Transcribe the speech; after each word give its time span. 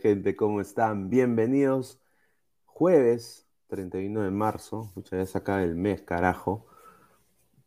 Gente? 0.00 0.34
¿Cómo 0.36 0.60
están? 0.60 1.10
Bienvenidos. 1.10 2.00
Jueves 2.64 3.46
31 3.68 4.22
de 4.22 4.30
marzo, 4.30 4.90
muchas 4.96 5.12
veces 5.12 5.36
acá 5.36 5.62
el 5.62 5.76
mes, 5.76 6.02
carajo. 6.02 6.66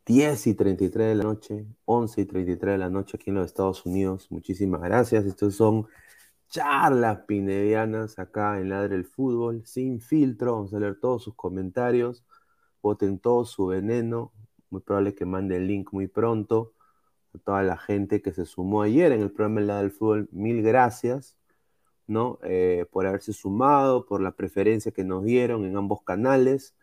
10 0.06 0.48
y 0.48 0.54
33 0.54 1.08
de 1.08 1.16
la 1.16 1.24
noche, 1.24 1.66
11 1.86 2.22
y 2.22 2.26
33 2.26 2.74
de 2.74 2.78
la 2.78 2.90
noche 2.90 3.18
aquí 3.18 3.30
en 3.30 3.38
los 3.38 3.46
Estados 3.46 3.86
Unidos. 3.86 4.28
Muchísimas 4.32 4.82
gracias. 4.82 5.26
Estos 5.26 5.56
son 5.56 5.88
charlas 6.50 7.20
pinedianas 7.26 8.20
acá 8.20 8.60
en 8.60 8.70
Ladre 8.70 8.96
el 8.96 9.06
Fútbol, 9.06 9.66
sin 9.66 10.02
filtro. 10.02 10.54
Vamos 10.56 10.74
a 10.74 10.80
leer 10.80 11.00
todos 11.00 11.24
sus 11.24 11.36
comentarios. 11.36 12.26
Voten 12.82 13.20
todo 13.20 13.46
su 13.46 13.68
veneno. 13.68 14.34
Muy 14.70 14.82
probable 14.82 15.16
que 15.16 15.26
mande 15.26 15.58
el 15.58 15.68
link 15.68 15.94
muy 15.94 16.08
pronto. 16.08 16.74
A 17.34 17.38
toda 17.40 17.64
la 17.64 17.78
gente 17.78 18.22
que 18.22 18.34
se 18.34 18.46
sumó 18.46 18.82
ayer 18.82 19.12
en 19.14 19.22
el 19.22 19.32
programa 19.32 19.62
Ladre 19.62 19.84
del 19.84 19.92
Fútbol, 19.92 20.30
mil 20.32 20.62
gracias. 20.62 21.38
¿No? 22.08 22.40
Eh, 22.44 22.86
por 22.92 23.06
haberse 23.06 23.34
sumado, 23.34 24.06
por 24.06 24.22
la 24.22 24.32
preferencia 24.32 24.92
que 24.92 25.04
nos 25.04 25.24
dieron 25.24 25.66
en 25.66 25.78
ambos 25.78 26.02
canales. 26.04 26.76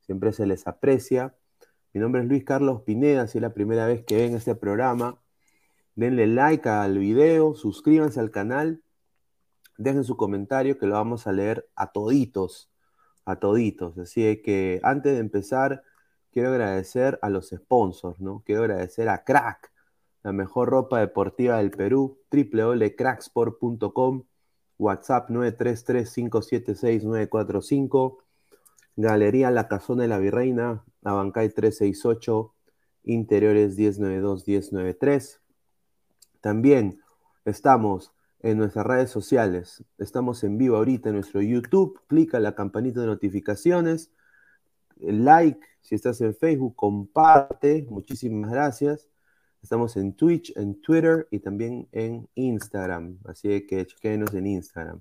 Siempre 0.00 0.32
se 0.32 0.46
les 0.46 0.66
aprecia. 0.66 1.34
Mi 1.92 2.00
nombre 2.00 2.22
es 2.22 2.28
Luis 2.28 2.44
Carlos 2.44 2.82
Pineda, 2.82 3.26
si 3.26 3.38
es 3.38 3.42
la 3.42 3.54
primera 3.54 3.86
vez 3.86 4.04
que 4.04 4.16
ven 4.16 4.34
este 4.34 4.54
programa. 4.54 5.18
Denle 5.96 6.26
like 6.26 6.68
al 6.68 6.98
video, 6.98 7.54
suscríbanse 7.54 8.20
al 8.20 8.30
canal, 8.30 8.82
dejen 9.76 10.04
su 10.04 10.16
comentario 10.16 10.78
que 10.78 10.86
lo 10.86 10.94
vamos 10.94 11.26
a 11.26 11.32
leer 11.32 11.68
a 11.74 11.92
toditos, 11.92 12.70
a 13.24 13.36
toditos. 13.36 13.98
Así 13.98 14.40
que 14.42 14.80
antes 14.82 15.12
de 15.14 15.18
empezar, 15.18 15.82
quiero 16.32 16.50
agradecer 16.50 17.18
a 17.22 17.28
los 17.28 17.50
sponsors, 17.50 18.20
¿no? 18.20 18.42
Quiero 18.46 18.62
agradecer 18.62 19.08
a 19.08 19.24
Crack, 19.24 19.72
la 20.22 20.32
mejor 20.32 20.68
ropa 20.68 21.00
deportiva 21.00 21.58
del 21.58 21.70
Perú, 21.70 22.18
www.cracksport.com, 22.30 24.24
WhatsApp 24.80 25.30
933-576-945, 25.30 28.18
Galería 28.96 29.50
La 29.50 29.68
Casona 29.68 30.02
de 30.02 30.08
la 30.08 30.18
Virreina, 30.18 30.84
Abancay 31.04 31.50
368, 31.50 32.54
Interiores 33.04 33.78
1092-1093. 33.78 35.38
También 36.40 37.00
estamos 37.44 38.12
en 38.40 38.58
nuestras 38.58 38.84
redes 38.86 39.10
sociales. 39.10 39.84
Estamos 39.98 40.42
en 40.44 40.58
vivo 40.58 40.76
ahorita 40.76 41.08
en 41.10 41.16
nuestro 41.16 41.42
YouTube. 41.42 42.00
Clica 42.06 42.38
la 42.40 42.54
campanita 42.54 43.00
de 43.00 43.06
notificaciones. 43.06 44.12
Like 44.96 45.60
si 45.80 45.94
estás 45.94 46.20
en 46.20 46.34
Facebook, 46.34 46.76
comparte. 46.76 47.86
Muchísimas 47.88 48.50
gracias. 48.50 49.09
Estamos 49.62 49.96
en 49.96 50.14
Twitch, 50.14 50.56
en 50.56 50.80
Twitter 50.80 51.28
y 51.30 51.40
también 51.40 51.88
en 51.92 52.28
Instagram. 52.34 53.18
Así 53.24 53.66
que 53.66 53.86
chequenos 53.86 54.32
en 54.34 54.46
Instagram. 54.46 55.00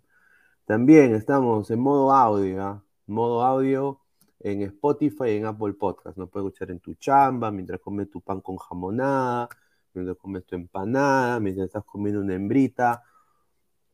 También 0.65 1.15
estamos 1.15 1.71
en 1.71 1.79
modo 1.79 2.13
audio, 2.13 2.61
¿ah? 2.63 2.83
modo 3.07 3.41
audio 3.43 4.01
en 4.39 4.61
Spotify 4.63 5.29
y 5.29 5.37
en 5.37 5.45
Apple 5.45 5.73
Podcast. 5.73 6.17
Nos 6.17 6.29
puedes 6.29 6.47
escuchar 6.47 6.71
en 6.71 6.79
tu 6.79 6.93
chamba, 6.95 7.51
mientras 7.51 7.79
comes 7.79 8.09
tu 8.09 8.21
pan 8.21 8.41
con 8.41 8.57
jamonada, 8.57 9.49
mientras 9.93 10.17
comes 10.17 10.45
tu 10.45 10.55
empanada, 10.55 11.39
mientras 11.39 11.67
estás 11.67 11.83
comiendo 11.85 12.21
una 12.21 12.35
hembrita. 12.35 13.03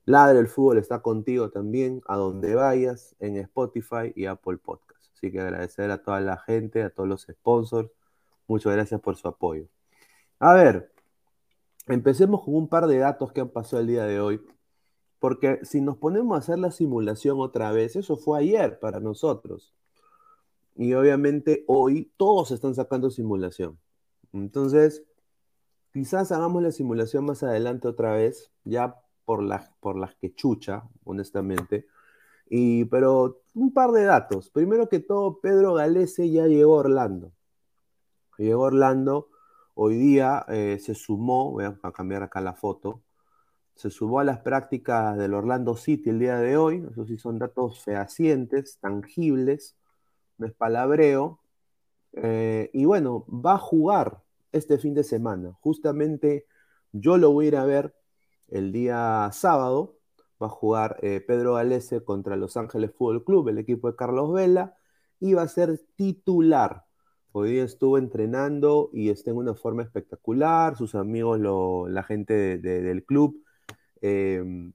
Ladre 0.06 0.40
el 0.40 0.48
fútbol 0.48 0.78
está 0.78 1.02
contigo 1.02 1.50
también, 1.50 2.02
a 2.08 2.16
donde 2.18 2.56
vayas, 2.56 3.16
en 3.20 3.38
Spotify 3.38 4.14
y 4.16 4.26
Apple 4.26 4.58
Podcast. 4.58 5.04
Así 5.16 5.32
que 5.32 5.40
agradecer 5.42 5.92
a 5.92 6.02
toda 6.04 6.22
la 6.22 6.38
gente, 6.38 6.84
a 6.84 6.90
todos 6.90 7.10
los 7.10 7.28
sponsors. 7.32 7.90
Muchas 8.48 8.74
gracias 8.74 9.02
por 9.02 9.16
su 9.16 9.28
apoyo. 9.28 9.75
A 10.40 10.54
ver, 10.54 10.92
empecemos 11.88 12.44
con 12.44 12.56
un 12.56 12.68
par 12.68 12.88
de 12.88 12.98
datos 12.98 13.32
que 13.32 13.42
han 13.42 13.50
pasado 13.50 13.82
el 13.82 13.88
día 13.88 14.06
de 14.06 14.20
hoy. 14.20 14.42
Porque 15.20 15.60
si 15.64 15.82
nos 15.82 15.98
ponemos 15.98 16.36
a 16.36 16.40
hacer 16.40 16.60
la 16.60 16.72
simulación 16.72 17.40
otra 17.40 17.72
vez, 17.72 17.96
eso 17.96 18.18
fue 18.18 18.40
ayer 18.40 18.80
para 18.80 19.00
nosotros. 19.00 19.74
Y 20.76 20.94
obviamente 20.94 21.64
hoy 21.68 22.12
todos 22.18 22.52
están 22.52 22.76
sacando 22.76 23.10
simulación. 23.10 23.80
Entonces, 24.34 25.04
quizás 25.94 26.32
hagamos 26.32 26.62
la 26.62 26.72
simulación 26.72 27.26
más 27.26 27.44
adelante 27.44 27.88
otra 27.88 28.14
vez, 28.14 28.52
ya 28.66 29.02
por 29.24 29.42
las, 29.42 29.70
por 29.80 30.16
que 30.18 30.34
chucha, 30.36 30.84
honestamente. 31.06 31.88
Y, 32.50 32.86
pero 32.86 33.42
un 33.54 33.74
par 33.74 33.92
de 33.92 34.04
datos. 34.04 34.50
Primero 34.50 34.90
que 34.90 35.00
todo, 35.00 35.40
Pedro 35.40 35.76
Galese 35.76 36.30
ya 36.30 36.46
llegó 36.48 36.76
a 36.76 36.80
Orlando. 36.82 37.32
Llegó 38.38 38.64
Orlando 38.64 39.30
Hoy 39.78 39.98
día 39.98 40.46
eh, 40.48 40.80
se 40.80 40.96
sumó, 40.96 41.52
voy 41.52 41.66
a 41.66 41.92
cambiar 41.92 42.24
acá 42.24 42.40
la 42.40 42.54
foto, 42.54 43.04
se 43.76 43.90
sumó 43.90 44.22
a 44.22 44.24
las 44.24 44.40
prácticas 44.40 45.18
del 45.18 45.34
Orlando 45.34 45.76
City 45.76 46.12
el 46.12 46.20
día 46.20 46.38
de 46.38 46.56
hoy, 46.56 46.88
eso 46.90 47.06
sí 47.06 47.18
son 47.18 47.40
datos 47.40 47.84
fehacientes, 47.84 48.78
tangibles, 48.80 49.76
no 50.38 50.48
es 50.48 50.54
palabreo, 50.54 51.42
eh, 52.14 52.70
y 52.74 52.86
bueno, 52.86 53.26
va 53.28 53.56
a 53.56 53.58
jugar 53.58 54.22
este 54.54 54.78
fin 54.78 54.94
de 54.94 55.04
semana, 55.04 55.52
justamente 55.60 56.48
yo 56.94 57.18
lo 57.18 57.32
voy 57.32 57.46
a 57.46 57.48
ir 57.50 57.56
a 57.58 57.66
ver 57.66 57.96
el 58.48 58.72
día 58.72 59.30
sábado, 59.34 59.98
va 60.42 60.48
a 60.48 60.50
jugar 60.50 60.98
eh, 61.02 61.20
Pedro 61.20 61.56
Galese 61.56 62.02
contra 62.02 62.38
Los 62.38 62.56
Ángeles 62.56 62.94
Fútbol 62.94 63.26
Club, 63.26 63.50
el 63.50 63.58
equipo 63.58 63.92
de 63.92 63.98
Carlos 63.98 64.32
Vela, 64.32 64.78
y 65.20 65.34
va 65.34 65.42
a 65.42 65.50
ser 65.50 65.78
titular 65.98 66.86
Hoy 67.38 67.52
día 67.52 67.66
estuvo 67.66 67.98
entrenando 67.98 68.90
y 68.94 69.10
está 69.10 69.30
en 69.30 69.36
una 69.36 69.56
forma 69.56 69.84
espectacular. 69.84 70.78
Sus 70.78 70.96
amigos, 70.96 71.38
la 71.90 72.02
gente 72.04 72.58
del 72.58 73.04
club, 73.04 73.44
em, 74.00 74.72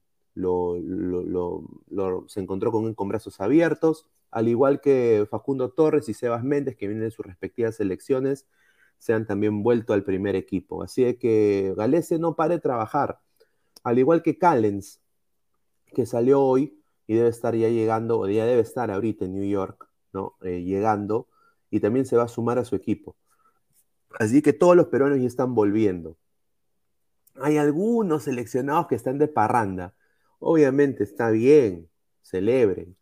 se 2.27 2.39
encontró 2.39 2.71
con, 2.71 2.93
con 2.93 3.09
brazos 3.09 3.41
abiertos, 3.41 4.05
al 4.29 4.47
igual 4.47 4.79
que 4.79 5.25
Facundo 5.27 5.71
Torres 5.71 6.07
y 6.07 6.13
Sebas 6.13 6.43
Méndez, 6.43 6.75
que 6.75 6.87
vienen 6.87 7.05
de 7.05 7.09
sus 7.09 7.25
respectivas 7.25 7.77
selecciones, 7.77 8.45
se 8.99 9.13
han 9.13 9.25
también 9.25 9.63
vuelto 9.63 9.93
al 9.93 10.03
primer 10.03 10.35
equipo. 10.35 10.83
Así 10.83 11.15
que 11.15 11.73
Galese 11.75 12.19
no 12.19 12.35
pare 12.35 12.57
de 12.57 12.61
trabajar, 12.61 13.21
al 13.83 13.97
igual 13.97 14.21
que 14.21 14.37
Callens, 14.37 15.01
que 15.95 16.05
salió 16.05 16.43
hoy 16.43 16.79
y 17.07 17.15
debe 17.15 17.29
estar 17.29 17.55
ya 17.55 17.69
llegando, 17.69 18.19
o 18.19 18.29
ya 18.29 18.45
debe 18.45 18.61
estar 18.61 18.91
ahorita 18.91 19.25
en 19.25 19.33
New 19.33 19.49
York, 19.49 19.89
¿no? 20.13 20.35
Eh, 20.43 20.61
llegando 20.61 21.27
y 21.71 21.79
también 21.79 22.05
se 22.05 22.17
va 22.17 22.23
a 22.23 22.27
sumar 22.27 22.59
a 22.59 22.65
su 22.65 22.75
equipo. 22.75 23.15
Así 24.19 24.41
que 24.43 24.53
todos 24.53 24.75
los 24.75 24.87
peruanos 24.87 25.19
ya 25.19 25.27
están 25.27 25.55
volviendo. 25.55 26.17
Hay 27.35 27.57
algunos 27.57 28.23
seleccionados 28.23 28.87
que 28.87 28.95
están 28.95 29.17
de 29.17 29.27
parranda. 29.27 29.95
Obviamente 30.39 31.03
está 31.03 31.31
bien, 31.31 31.89
celebren, 32.21 32.97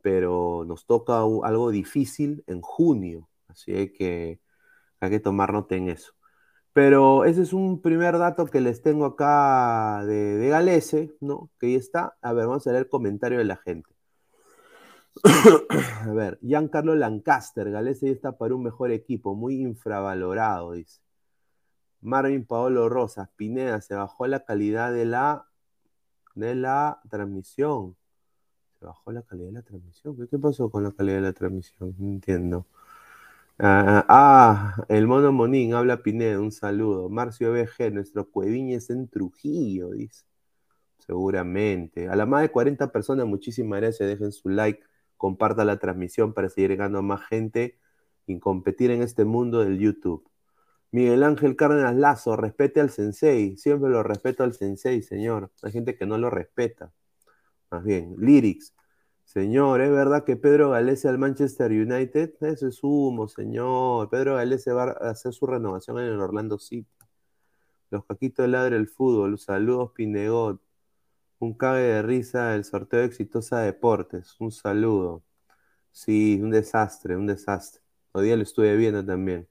pero 0.00 0.64
nos 0.66 0.86
toca 0.86 1.18
algo 1.18 1.70
difícil 1.70 2.44
en 2.46 2.60
junio, 2.60 3.28
así 3.48 3.92
que 3.92 4.40
hay 5.00 5.10
que 5.10 5.20
tomar 5.20 5.52
nota 5.52 5.74
en 5.76 5.88
eso. 5.88 6.12
Pero 6.72 7.24
ese 7.24 7.42
es 7.42 7.52
un 7.52 7.80
primer 7.82 8.18
dato 8.18 8.46
que 8.46 8.60
les 8.60 8.82
tengo 8.82 9.06
acá 9.06 10.04
de, 10.06 10.36
de 10.36 10.48
Galese, 10.48 11.14
¿no? 11.20 11.50
Que 11.58 11.66
ahí 11.68 11.74
está. 11.76 12.16
A 12.22 12.32
ver, 12.32 12.46
vamos 12.46 12.66
a 12.66 12.70
leer 12.70 12.84
el 12.84 12.88
comentario 12.90 13.38
de 13.38 13.44
la 13.44 13.56
gente. 13.56 13.93
A 15.22 16.12
ver, 16.12 16.38
Giancarlo 16.42 16.94
Lancaster, 16.94 17.70
Galese 17.70 18.10
está 18.10 18.36
para 18.36 18.54
un 18.54 18.62
mejor 18.62 18.90
equipo, 18.90 19.34
muy 19.34 19.60
infravalorado, 19.60 20.72
dice. 20.72 21.00
Marvin 22.00 22.44
Paolo 22.44 22.88
Rosas, 22.88 23.30
Pineda, 23.36 23.80
se 23.80 23.94
bajó 23.94 24.26
la 24.26 24.44
calidad 24.44 24.92
de 24.92 25.06
la, 25.06 25.46
de 26.34 26.54
la 26.54 27.00
transmisión. 27.08 27.96
Se 28.78 28.84
bajó 28.84 29.12
la 29.12 29.22
calidad 29.22 29.46
de 29.48 29.52
la 29.54 29.62
transmisión. 29.62 30.16
¿Qué, 30.30 30.38
pasó 30.38 30.70
con 30.70 30.84
la 30.84 30.92
calidad 30.92 31.16
de 31.16 31.22
la 31.22 31.32
transmisión? 31.32 31.94
No 31.98 32.06
entiendo. 32.08 32.66
Ah, 33.58 34.04
ah, 34.08 34.84
el 34.88 35.06
mono 35.06 35.32
Monín, 35.32 35.74
habla 35.74 36.02
Pineda, 36.02 36.40
un 36.40 36.52
saludo. 36.52 37.08
Marcio 37.08 37.52
BG, 37.52 37.92
nuestro 37.92 38.28
Cueviñez 38.30 38.90
en 38.90 39.08
Trujillo, 39.08 39.90
dice. 39.90 40.24
Seguramente. 40.98 42.08
A 42.08 42.16
la 42.16 42.26
más 42.26 42.42
de 42.42 42.50
40 42.50 42.92
personas, 42.92 43.26
muchísimas 43.26 43.80
gracias. 43.80 44.08
Dejen 44.08 44.32
su 44.32 44.48
like 44.50 44.84
comparta 45.16 45.64
la 45.64 45.78
transmisión 45.78 46.32
para 46.34 46.48
seguir 46.48 46.70
llegando 46.70 46.98
a 46.98 47.02
más 47.02 47.26
gente 47.26 47.78
y 48.26 48.38
competir 48.38 48.90
en 48.90 49.02
este 49.02 49.24
mundo 49.24 49.60
del 49.60 49.78
YouTube. 49.78 50.28
Miguel 50.90 51.24
Ángel 51.24 51.56
Cárdenas 51.56 51.96
Lazo, 51.96 52.36
respete 52.36 52.80
al 52.80 52.90
sensei. 52.90 53.56
Siempre 53.56 53.90
lo 53.90 54.02
respeto 54.02 54.44
al 54.44 54.54
sensei, 54.54 55.02
señor. 55.02 55.50
Hay 55.62 55.72
gente 55.72 55.96
que 55.96 56.06
no 56.06 56.18
lo 56.18 56.30
respeta. 56.30 56.92
Más 57.70 57.84
bien, 57.84 58.14
Lyrics. 58.18 58.74
Señor, 59.24 59.80
¿es 59.80 59.90
verdad 59.90 60.24
que 60.24 60.36
Pedro 60.36 60.70
Galese 60.70 61.08
al 61.08 61.18
Manchester 61.18 61.72
United? 61.72 62.34
Eso 62.42 62.68
es 62.68 62.78
humo, 62.84 63.26
señor. 63.26 64.08
Pedro 64.10 64.36
Galese 64.36 64.72
va 64.72 64.84
a 64.84 65.10
hacer 65.10 65.32
su 65.32 65.46
renovación 65.46 65.98
en 65.98 66.06
el 66.06 66.20
Orlando 66.20 66.58
City. 66.58 66.88
Los 67.90 68.04
caquitos 68.04 68.44
de 68.44 68.48
ladre 68.52 68.76
el 68.76 68.86
fútbol. 68.86 69.38
Saludos, 69.38 69.92
Pinegot. 69.92 70.60
Un 71.44 71.52
cague 71.54 71.82
de 71.82 72.02
risa 72.02 72.54
el 72.54 72.64
sorteo 72.64 73.00
de 73.00 73.06
Exitosa 73.06 73.60
Deportes. 73.60 74.34
Un 74.40 74.50
saludo. 74.50 75.22
Sí, 75.92 76.40
un 76.42 76.50
desastre, 76.50 77.16
un 77.16 77.26
desastre. 77.26 77.82
Hoy 78.12 78.26
día 78.26 78.36
lo 78.36 78.42
estuve 78.44 78.74
viendo 78.76 79.04
también. 79.04 79.46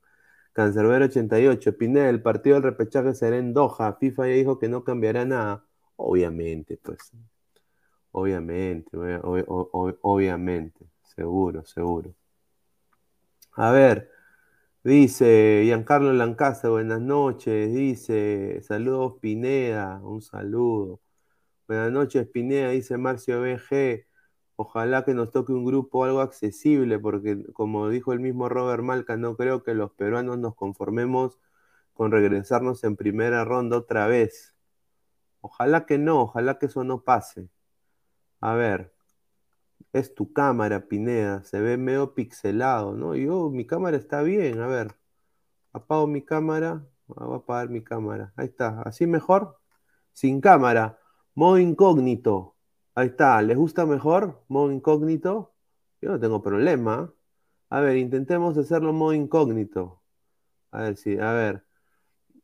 Cancerbero 0.53 1.05
88. 1.05 1.77
Pineda, 1.77 2.09
el 2.09 2.21
partido 2.23 2.55
del 2.55 2.63
repechaje 2.63 3.13
será 3.13 3.37
en 3.37 3.53
Doha. 3.53 3.93
FIFA 3.99 4.27
ya 4.27 4.33
dijo 4.33 4.59
que 4.59 4.69
no 4.69 4.83
cambiará 4.83 5.25
nada. 5.25 5.65
Obviamente, 5.95 6.77
pues. 6.77 7.11
Obviamente, 8.11 8.89
obviamente. 10.01 10.87
Seguro, 11.15 11.63
seguro. 11.65 12.15
A 13.55 13.71
ver, 13.71 14.09
dice 14.83 15.61
Giancarlo 15.65 16.13
Lancaster, 16.13 16.71
buenas 16.71 17.01
noches. 17.01 17.73
Dice, 17.73 18.61
saludos 18.63 19.15
Pineda, 19.21 20.01
un 20.03 20.21
saludo. 20.23 21.02
Buenas 21.65 21.93
noches, 21.93 22.27
Pineda, 22.27 22.71
dice 22.71 22.97
Marcio 22.97 23.41
BG. 23.41 24.05
Ojalá 24.57 25.05
que 25.05 25.13
nos 25.13 25.31
toque 25.31 25.53
un 25.53 25.63
grupo 25.63 26.03
algo 26.03 26.19
accesible, 26.19 26.99
porque 26.99 27.41
como 27.53 27.87
dijo 27.87 28.11
el 28.11 28.19
mismo 28.19 28.49
Robert 28.49 28.83
Malca, 28.83 29.15
no 29.15 29.37
creo 29.37 29.63
que 29.63 29.73
los 29.73 29.91
peruanos 29.93 30.37
nos 30.39 30.55
conformemos 30.55 31.39
con 31.93 32.11
regresarnos 32.11 32.83
en 32.83 32.97
primera 32.97 33.45
ronda 33.45 33.77
otra 33.77 34.07
vez. 34.07 34.53
Ojalá 35.41 35.85
que 35.85 35.97
no, 35.97 36.23
ojalá 36.23 36.59
que 36.59 36.65
eso 36.65 36.83
no 36.83 37.03
pase. 37.03 37.49
A 38.41 38.55
ver, 38.55 38.93
es 39.93 40.13
tu 40.15 40.33
cámara, 40.33 40.87
Pineda, 40.87 41.43
se 41.43 41.61
ve 41.61 41.77
medio 41.77 42.13
pixelado, 42.13 42.93
¿no? 42.93 43.15
Yo, 43.15 43.49
mi 43.49 43.65
cámara 43.65 43.97
está 43.97 44.21
bien, 44.21 44.59
a 44.59 44.67
ver, 44.67 44.95
apago 45.73 46.07
mi 46.07 46.21
cámara, 46.23 46.85
voy 47.07 47.35
a 47.35 47.37
apagar 47.37 47.69
mi 47.69 47.83
cámara, 47.83 48.33
ahí 48.35 48.47
está, 48.47 48.81
así 48.83 49.07
mejor, 49.07 49.59
sin 50.13 50.41
cámara, 50.41 50.99
modo 51.35 51.59
incógnito, 51.59 52.55
ahí 52.95 53.07
está, 53.07 53.41
¿les 53.41 53.57
gusta 53.57 53.85
mejor 53.85 54.43
modo 54.47 54.71
incógnito? 54.71 55.53
Yo 56.01 56.11
no 56.11 56.19
tengo 56.19 56.41
problema. 56.41 57.13
A 57.69 57.81
ver, 57.81 57.97
intentemos 57.97 58.57
hacerlo 58.57 58.93
modo 58.93 59.13
incógnito. 59.13 60.01
A 60.71 60.83
ver 60.83 60.97
si, 60.97 61.17
a 61.17 61.31
ver. 61.33 61.65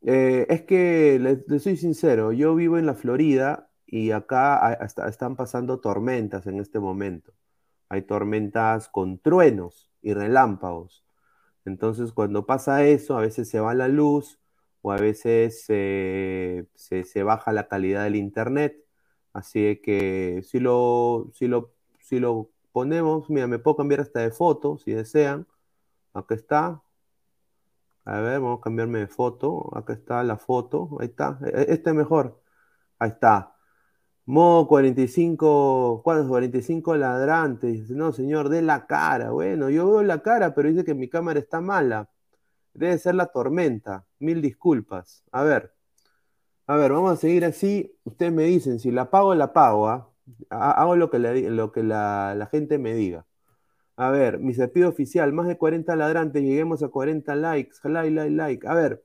Eh, 0.02 0.48
es 0.50 0.64
que 0.64 1.20
les, 1.20 1.64
soy 1.64 1.78
sincero, 1.78 2.32
yo 2.32 2.56
vivo 2.56 2.78
en 2.78 2.86
la 2.86 2.96
Florida 2.96 3.70
y 3.86 4.12
acá 4.12 4.74
están 5.08 5.36
pasando 5.36 5.80
tormentas 5.82 6.48
en 6.48 6.60
este 6.60 6.80
momento. 6.80 7.34
Hay 7.90 8.04
tormentas 8.04 8.88
con 8.90 9.20
truenos 9.20 9.92
y 10.02 10.14
relámpagos. 10.14 11.04
Entonces, 11.66 12.14
cuando 12.14 12.46
pasa 12.46 12.86
eso, 12.86 13.18
a 13.18 13.22
veces 13.22 13.50
se 13.50 13.60
va 13.60 13.74
la 13.74 13.88
luz 13.88 14.39
o 14.82 14.92
a 14.92 14.98
veces 14.98 15.64
se, 15.66 17.24
baja 17.24 17.52
la 17.54 17.68
calidad 17.68 18.04
del 18.04 18.16
internet. 18.16 18.76
Así 19.34 19.82
que 19.84 20.42
si 20.44 20.60
lo, 20.60 21.30
si 21.34 21.48
lo, 21.48 21.74
si 22.00 22.20
lo 22.20 22.52
ponemos, 22.72 23.30
mira, 23.30 23.48
me 23.48 23.60
puedo 23.60 23.78
cambiar 23.78 24.02
hasta 24.02 24.22
de 24.22 24.32
foto 24.32 24.78
si 24.78 24.92
desean. 24.92 25.48
Acá 26.14 26.36
está, 26.36 26.84
a 28.06 28.22
ver, 28.22 28.40
vamos 28.40 28.60
a 28.60 28.62
cambiarme 28.62 29.00
de 29.00 29.08
foto. 29.08 29.70
Acá 29.78 29.94
está 29.94 30.24
la 30.24 30.38
foto. 30.38 30.98
Ahí 31.00 31.08
está. 31.08 31.40
E, 31.46 31.50
e, 31.50 31.74
este 31.74 31.92
es 31.92 31.96
mejor. 31.96 32.42
Ahí 33.00 33.10
está. 33.12 33.56
Modo 34.26 34.68
45, 34.68 36.02
45 36.04 36.96
ladrantes. 36.96 37.90
No, 37.92 38.14
señor, 38.14 38.50
de 38.50 38.62
la 38.64 38.88
cara. 38.88 39.32
Bueno, 39.32 39.70
yo 39.70 39.88
veo 39.88 40.04
la 40.04 40.22
cara, 40.24 40.54
pero 40.56 40.70
dice 40.70 40.86
que 40.86 40.96
mi 40.96 41.10
cámara 41.10 41.40
está 41.40 41.62
mala. 41.62 42.10
Debe 42.74 42.98
ser 43.00 43.16
la 43.16 43.28
tormenta. 43.28 44.06
Mil 44.20 44.42
disculpas. 44.42 45.24
A 45.32 45.44
ver. 45.44 45.74
A 46.68 46.76
ver, 46.78 46.92
vamos 46.92 47.14
a 47.14 47.16
seguir 47.18 47.46
así. 47.46 47.98
Ustedes 48.04 48.32
me 48.32 48.44
dicen, 48.44 48.80
si 48.80 48.92
la 48.92 49.04
apago, 49.04 49.34
la 49.36 49.46
apago. 49.46 49.90
¿ah? 49.90 50.10
Hago 50.50 50.96
lo 50.96 51.10
que, 51.10 51.20
lo 51.20 51.72
que 51.72 51.84
la, 51.84 52.36
la 52.36 52.46
gente 52.48 52.78
me 52.78 52.94
diga. 52.94 53.26
A 54.00 54.12
ver, 54.12 54.40
mi 54.40 54.54
cepillo 54.54 54.88
oficial, 54.88 55.34
más 55.34 55.48
de 55.48 55.58
40 55.58 55.94
ladrantes, 55.98 56.42
lleguemos 56.42 56.82
a 56.84 56.88
40 56.88 57.36
likes, 57.36 57.76
like, 57.84 58.12
like, 58.12 58.32
like. 58.32 58.68
A 58.68 58.74
ver, 58.74 59.04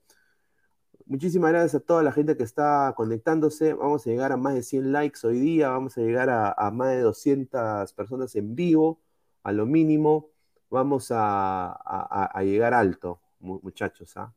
muchísimas 1.07 1.51
gracias 1.51 1.75
a 1.75 1.81
toda 1.85 2.03
la 2.05 2.13
gente 2.13 2.37
que 2.37 2.45
está 2.45 2.95
conectándose. 2.97 3.75
Vamos 3.75 4.07
a 4.07 4.11
llegar 4.11 4.31
a 4.33 4.37
más 4.37 4.55
de 4.55 4.63
100 4.63 4.93
likes 4.93 5.27
hoy 5.27 5.41
día, 5.41 5.71
vamos 5.71 5.99
a 5.99 6.01
llegar 6.01 6.31
a, 6.31 6.71
más 6.71 6.91
de 6.91 7.01
200 7.01 7.93
personas 7.93 8.37
en 8.37 8.55
vivo, 8.55 9.01
a 9.43 9.53
lo 9.53 9.67
mínimo. 9.67 10.31
Vamos 10.71 11.09
a, 11.11 12.31
llegar 12.45 12.75
alto, 12.75 13.21
muchachos. 13.41 14.17
¿ah? 14.17 14.33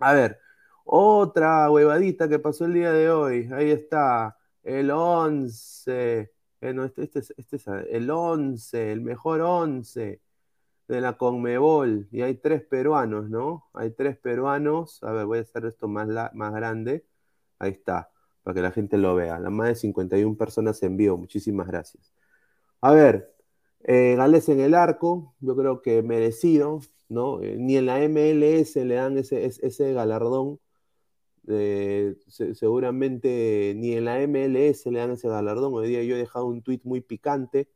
A 0.00 0.12
ver, 0.14 0.38
otra 0.84 1.70
huevadita 1.70 2.28
que 2.28 2.38
pasó 2.38 2.64
el 2.64 2.74
día 2.74 2.92
de 2.92 3.10
hoy. 3.10 3.48
Ahí 3.52 3.70
está, 3.70 4.36
el 4.62 4.90
11 4.90 6.30
este, 6.60 7.02
este, 7.02 7.18
es, 7.20 7.34
este 7.36 7.56
es 7.56 7.66
el 7.66 8.10
11, 8.10 8.92
el 8.92 9.00
mejor 9.00 9.40
11 9.40 10.20
de 10.88 11.00
la 11.00 11.16
Conmebol. 11.16 12.08
Y 12.10 12.22
hay 12.22 12.34
tres 12.36 12.62
peruanos, 12.62 13.30
¿no? 13.30 13.68
Hay 13.74 13.92
tres 13.92 14.18
peruanos. 14.18 15.02
A 15.02 15.12
ver, 15.12 15.26
voy 15.26 15.38
a 15.38 15.42
hacer 15.42 15.64
esto 15.66 15.88
más, 15.88 16.08
más 16.34 16.52
grande. 16.54 17.06
Ahí 17.58 17.72
está, 17.72 18.10
para 18.42 18.54
que 18.54 18.62
la 18.62 18.72
gente 18.72 18.98
lo 18.98 19.14
vea. 19.14 19.38
La 19.38 19.50
más 19.50 19.68
de 19.68 19.74
51 19.76 20.36
personas 20.36 20.82
en 20.82 20.96
vivo. 20.96 21.16
Muchísimas 21.16 21.66
gracias. 21.66 22.12
A 22.80 22.92
ver, 22.92 23.34
eh, 23.84 24.14
Gales 24.16 24.48
en 24.48 24.60
el 24.60 24.74
arco, 24.74 25.34
yo 25.40 25.56
creo 25.56 25.82
que 25.82 26.02
merecido, 26.02 26.80
¿no? 27.10 27.42
Eh, 27.42 27.56
ni 27.58 27.76
en 27.76 27.86
la 27.86 27.98
MLS 28.08 28.76
le 28.76 28.94
dan 28.94 29.18
ese, 29.18 29.44
ese 29.44 29.92
galardón 29.92 30.60
seguramente 32.54 33.74
ni 33.76 33.92
en 33.94 34.04
la 34.04 34.18
MLS 34.26 34.86
le 34.86 34.98
dan 34.98 35.12
ese 35.12 35.28
galardón. 35.28 35.74
Hoy 35.74 35.88
día 35.88 36.02
yo 36.02 36.14
he 36.16 36.18
dejado 36.18 36.46
un 36.46 36.62
tuit 36.62 36.84
muy 36.84 37.00
picante. 37.00 37.68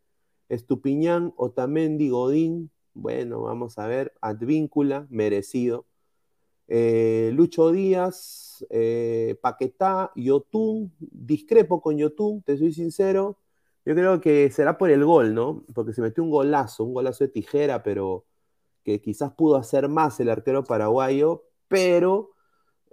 Estupiñán, 0.49 1.33
Otamendi, 1.37 2.11
Godín. 2.11 2.71
Bueno, 2.93 3.43
vamos 3.43 3.79
a 3.79 3.87
ver. 3.87 4.13
Advíncula, 4.21 5.07
merecido. 5.11 5.87
Eh, 6.69 7.31
Lucho 7.35 7.73
Díaz, 7.73 8.65
eh, 8.71 9.37
Paquetá, 9.41 10.13
Yotun. 10.17 10.93
Discrepo 10.99 11.81
con 11.81 11.97
Yotun, 11.99 12.43
te 12.43 12.57
soy 12.57 12.73
sincero. 12.73 13.39
Yo 13.85 13.95
creo 13.95 14.21
que 14.21 14.51
será 14.51 14.79
por 14.79 14.91
el 14.91 15.05
gol, 15.05 15.35
¿no? 15.35 15.65
Porque 15.75 15.93
se 15.93 16.01
metió 16.03 16.23
un 16.23 16.31
golazo, 16.31 16.85
un 16.85 16.95
golazo 16.95 17.25
de 17.25 17.29
tijera, 17.29 17.83
pero 17.83 18.25
que 18.85 19.01
quizás 19.01 19.33
pudo 19.35 19.57
hacer 19.57 19.89
más 19.89 20.21
el 20.21 20.29
arquero 20.31 20.65
paraguayo, 20.65 21.45
pero 21.69 22.35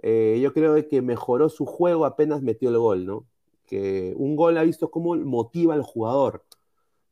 eh, 0.02 0.40
yo 0.42 0.52
creo 0.52 0.74
que 0.88 1.02
mejoró 1.02 1.48
su 1.48 1.66
juego 1.66 2.04
apenas 2.06 2.42
metió 2.42 2.70
el 2.70 2.78
gol, 2.78 3.06
¿no? 3.06 3.26
Que 3.66 4.14
un 4.16 4.36
gol 4.36 4.58
ha 4.58 4.64
visto 4.64 4.90
cómo 4.90 5.14
motiva 5.16 5.74
al 5.74 5.82
jugador, 5.82 6.44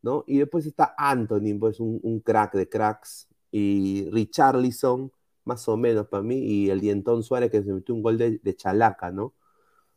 ¿no? 0.01 0.23
Y 0.27 0.39
después 0.39 0.65
está 0.65 0.95
Anthony, 0.97 1.57
pues 1.59 1.79
un, 1.79 2.21
crack 2.21 2.53
de 2.55 2.69
cracks, 2.69 3.27
y 3.51 4.09
Richarlison, 4.11 5.11
más 5.45 5.67
o 5.69 5.77
menos 5.77 6.07
para 6.07 6.23
mí, 6.23 6.37
y 6.39 6.69
el 6.69 6.81
Dientón 6.81 7.23
Suárez 7.23 7.51
que 7.51 7.63
se 7.63 7.73
metió 7.73 7.95
un 7.95 8.03
gol 8.03 8.17
de, 8.17 8.55
chalaca, 8.55 9.11
¿no? 9.11 9.33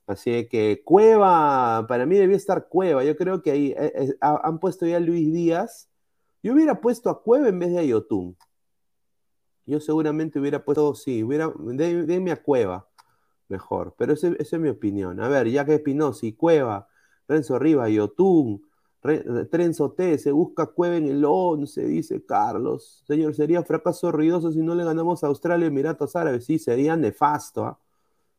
Así 0.07 0.49
que 0.49 0.83
Cueva, 0.85 1.87
para 1.89 2.07
mí 2.07 2.17
debía 2.17 2.37
estar 2.37 2.69
Cueva. 2.69 3.05
Yo 3.05 3.17
creo 3.17 3.43
que 3.43 3.51
ahí 3.53 3.75
eh, 3.79 3.93
eh, 3.97 4.17
han 4.21 4.59
puesto 4.61 4.87
ya 4.87 4.99
a 4.99 5.01
Luis 5.01 5.33
Díaz. 5.33 5.89
Yo 6.43 6.55
hubiera 6.55 6.81
puesto 6.81 7.11
a 7.11 7.23
Cueva 7.23 7.49
en 7.49 7.59
vez 7.59 7.73
de 7.73 7.81
a 7.81 7.85
Yotun. 7.85 8.37
Yo 9.67 9.81
seguramente 9.81 10.39
hubiera 10.39 10.65
puesto, 10.65 10.95
sí, 10.95 11.23
hubiera, 11.23 11.53
denme 11.57 12.33
a 12.33 12.43
Cueva 12.43 12.87
mejor, 13.49 13.95
pero 13.97 14.13
esa 14.13 14.29
es 14.39 14.53
mi 14.59 14.69
opinión. 14.69 15.21
A 15.21 15.29
ver, 15.29 15.49
ya 15.49 15.65
que 15.65 15.83
y 16.23 16.33
Cueva, 16.33 16.89
Renzo 17.29 17.59
Rivas, 17.59 17.91
Yotun, 17.91 18.63
Trenzo 19.51 19.93
T, 19.93 20.19
se 20.19 20.33
busca 20.33 20.67
Cueva 20.67 20.97
en 20.97 21.07
el 21.07 21.25
11, 21.25 21.85
dice 21.87 22.25
Carlos. 22.25 23.03
Señor, 23.07 23.35
sería 23.35 23.63
fracaso 23.63 24.11
ruidoso 24.13 24.51
si 24.53 24.61
no 24.61 24.75
le 24.75 24.85
ganamos 24.85 25.23
a 25.25 25.27
Australia 25.29 25.67
y 25.67 25.69
Emiratos 25.69 26.17
Árabes. 26.17 26.47
Sí, 26.47 26.59
sería 26.59 26.97
nefasto. 26.97 27.65
¿ah? 27.67 27.79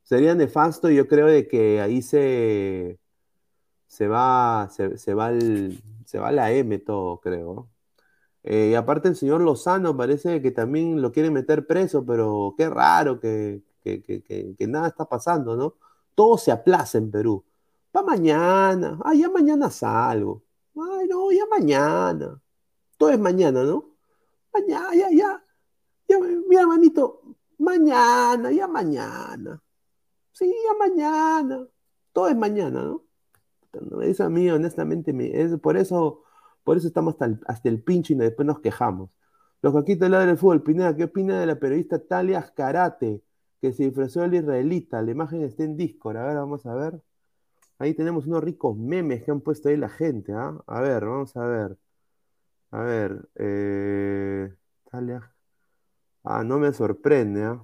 Sería 0.03 0.33
nefasto 0.35 0.89
y 0.89 0.95
yo 0.95 1.07
creo 1.07 1.27
de 1.27 1.47
que 1.47 1.81
ahí 1.81 2.01
se, 2.01 2.99
se 3.87 4.07
va, 4.07 4.69
se, 4.71 5.13
va 5.13 5.31
se 6.05 6.19
va 6.19 6.31
la 6.31 6.51
M 6.51 6.79
todo, 6.79 7.19
creo. 7.19 7.67
Eh, 8.47 8.69
y 8.71 8.75
aparte 8.75 9.07
el 9.07 9.15
señor 9.15 9.41
Lozano 9.41 9.97
parece 9.97 10.39
que 10.39 10.51
también 10.51 11.01
lo 11.01 11.11
quiere 11.11 11.31
meter 11.31 11.65
preso, 11.65 12.05
pero 12.05 12.53
qué 12.55 12.69
raro 12.69 13.19
que, 13.19 13.63
nada 14.59 14.87
está 14.87 15.09
pasando, 15.09 15.57
¿no? 15.57 15.75
Todo 16.13 16.37
se 16.37 16.51
aplaza 16.51 16.99
en 16.99 17.09
Perú. 17.11 17.43
para 17.91 18.05
mañana, 18.05 18.99
ah, 19.03 19.15
ya 19.15 19.29
mañana 19.29 19.69
salgo. 19.71 20.43
Ay, 20.75 21.07
no, 21.07 21.31
ya 21.31 21.45
mañana. 21.47 22.39
Todo 22.97 23.09
es 23.11 23.19
mañana, 23.19 23.63
¿no? 23.63 23.85
Mañana, 24.53 24.93
ya, 24.95 25.09
ya. 25.11 25.43
ya 26.07 26.19
mi 26.19 26.55
hermanito, 26.55 27.21
mañana, 27.57 28.51
ya 28.51 28.67
mañana. 28.67 29.61
Sí, 30.33 30.53
ya 30.65 30.77
mañana. 30.77 31.67
Todo 32.13 32.27
es 32.27 32.35
mañana, 32.37 32.83
¿no? 32.83 33.03
Eso 34.03 34.25
a 34.25 34.29
mí, 34.29 34.49
honestamente, 34.51 35.11
es 35.41 35.57
por 35.59 35.77
eso 35.77 36.24
por 36.65 36.77
eso 36.77 36.87
estamos 36.87 37.13
hasta 37.13 37.25
el, 37.25 37.39
hasta 37.47 37.69
el 37.69 37.81
pincho 37.83 38.13
y 38.13 38.17
después 38.17 38.45
nos 38.45 38.59
quejamos. 38.59 39.11
Los 39.61 39.73
caquitos 39.73 40.09
del 40.09 40.27
del 40.27 40.37
fútbol, 40.37 40.63
Pineda, 40.63 40.95
¿qué 40.95 41.05
opina 41.05 41.39
de 41.39 41.45
la 41.47 41.59
periodista 41.59 41.99
Talia 41.99 42.41
Karate, 42.55 43.23
que 43.61 43.73
se 43.73 43.85
disfrazó 43.85 44.21
del 44.21 44.35
israelita? 44.35 45.01
La 45.01 45.11
imagen 45.11 45.43
está 45.43 45.63
en 45.63 45.77
Discord, 45.77 46.17
a 46.17 46.25
ver, 46.25 46.35
vamos 46.37 46.65
a 46.65 46.75
ver. 46.75 47.01
Ahí 47.79 47.93
tenemos 47.93 48.27
unos 48.27 48.43
ricos 48.43 48.77
memes 48.77 49.23
que 49.23 49.31
han 49.31 49.41
puesto 49.41 49.69
ahí 49.69 49.77
la 49.77 49.89
gente, 49.89 50.33
¿ah? 50.33 50.57
A 50.67 50.81
ver, 50.81 51.05
vamos 51.05 51.35
a 51.37 51.47
ver. 51.47 51.77
A 52.71 52.81
ver, 52.81 53.29
eh, 53.35 54.53
Talia. 54.91 55.31
Ah, 56.23 56.43
no 56.43 56.59
me 56.59 56.73
sorprende, 56.73 57.43
¿ah? 57.45 57.63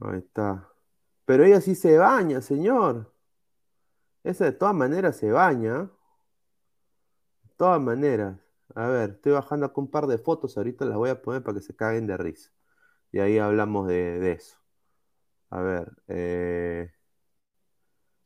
Ahí 0.00 0.18
está. 0.18 0.68
Pero 1.24 1.44
ella 1.44 1.60
sí 1.60 1.74
se 1.74 1.98
baña, 1.98 2.40
señor. 2.40 3.12
Esa 4.26 4.44
de 4.46 4.52
todas 4.52 4.74
maneras 4.74 5.16
se 5.16 5.30
baña. 5.30 5.84
De 7.44 7.50
todas 7.56 7.80
maneras. 7.80 8.36
A 8.74 8.88
ver, 8.88 9.10
estoy 9.10 9.32
bajando 9.32 9.66
acá 9.66 9.80
un 9.80 9.90
par 9.90 10.06
de 10.08 10.18
fotos. 10.18 10.56
Ahorita 10.56 10.84
las 10.84 10.96
voy 10.96 11.10
a 11.10 11.22
poner 11.22 11.42
para 11.44 11.58
que 11.58 11.62
se 11.64 11.76
caguen 11.76 12.06
de 12.08 12.16
risa. 12.16 12.50
Y 13.12 13.20
ahí 13.20 13.38
hablamos 13.38 13.86
de, 13.88 14.32
eso. 14.32 14.58
A 15.50 15.60
ver. 15.62 15.92
Eh, 16.08 16.90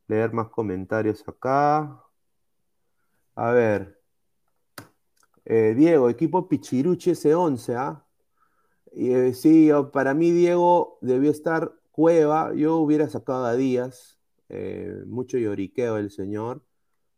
leer 0.08 0.32
más 0.32 0.48
comentarios 0.48 1.22
acá. 1.28 2.02
A 3.34 3.50
ver. 3.52 4.00
Eh, 5.44 5.74
Diego, 5.76 6.08
equipo 6.08 6.48
Pichiruchi 6.48 7.10
S11, 7.10 7.74
¿ah? 7.76 8.06
Eh, 8.92 9.34
sí, 9.34 9.70
para 9.92 10.14
mí 10.14 10.30
Diego 10.32 10.98
debió 11.02 11.30
estar 11.30 11.72
Cueva, 11.92 12.54
yo 12.54 12.76
hubiera 12.76 13.08
sacado 13.08 13.44
a 13.46 13.54
Díaz, 13.56 14.19
eh, 14.50 15.04
mucho 15.06 15.38
lloriqueo 15.38 15.96
el 15.96 16.10
señor, 16.10 16.62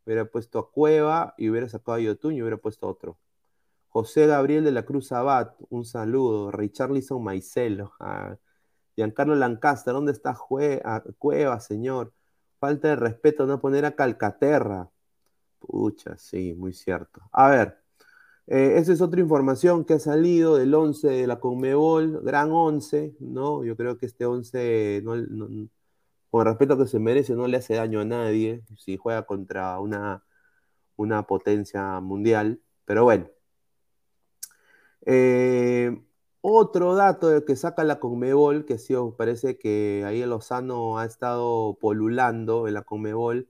hubiera 0.06 0.24
puesto 0.26 0.58
a 0.58 0.70
Cueva 0.70 1.34
y 1.38 1.48
hubiera 1.48 1.68
sacado 1.68 1.96
a 1.96 2.00
Yotun 2.00 2.34
y 2.34 2.42
hubiera 2.42 2.58
puesto 2.58 2.86
a 2.86 2.90
otro. 2.90 3.18
José 3.88 4.26
Gabriel 4.26 4.64
de 4.64 4.72
la 4.72 4.84
Cruz 4.84 5.12
Abad, 5.12 5.52
un 5.68 5.84
saludo. 5.84 6.50
Richarlison 6.50 7.22
Maicelo. 7.22 7.92
Ah, 8.00 8.36
Giancarlo 8.96 9.34
Lancaster, 9.34 9.94
¿dónde 9.94 10.12
está 10.12 10.36
ah, 10.84 11.02
Cueva, 11.18 11.60
señor? 11.60 12.12
Falta 12.60 12.88
de 12.88 12.96
respeto 12.96 13.46
no 13.46 13.60
poner 13.60 13.86
a 13.86 13.96
Calcaterra. 13.96 14.90
Pucha, 15.58 16.18
sí, 16.18 16.54
muy 16.54 16.74
cierto. 16.74 17.22
A 17.32 17.48
ver, 17.48 17.78
eh, 18.46 18.74
esa 18.76 18.92
es 18.92 19.00
otra 19.00 19.20
información 19.20 19.84
que 19.84 19.94
ha 19.94 19.98
salido 19.98 20.56
del 20.56 20.74
11 20.74 21.08
de 21.08 21.26
la 21.26 21.40
Conmebol, 21.40 22.20
gran 22.22 22.50
11, 22.52 23.16
¿no? 23.20 23.64
Yo 23.64 23.76
creo 23.76 23.96
que 23.98 24.06
este 24.06 24.26
11, 24.26 25.02
con 26.32 26.46
respeto 26.46 26.78
que 26.78 26.86
se 26.86 26.98
merece, 26.98 27.34
no 27.34 27.46
le 27.46 27.58
hace 27.58 27.74
daño 27.74 28.00
a 28.00 28.06
nadie 28.06 28.64
si 28.78 28.96
juega 28.96 29.24
contra 29.26 29.78
una, 29.80 30.24
potencia 31.28 32.00
mundial. 32.00 32.62
Pero 32.86 33.04
bueno. 33.04 33.28
Eh, 35.06 36.02
otro 36.40 36.94
dato 36.94 37.44
que 37.44 37.56
saca 37.56 37.84
la 37.84 38.00
Conmebol, 38.00 38.64
que 38.64 38.78
parece 39.18 39.58
que 39.58 40.04
ahí 40.06 40.22
el 40.22 40.30
Lozano 40.30 40.98
ha 40.98 41.04
estado 41.06 41.76
polulando 41.80 42.66
en 42.68 42.74
la 42.74 42.82
Conmebol, 42.82 43.48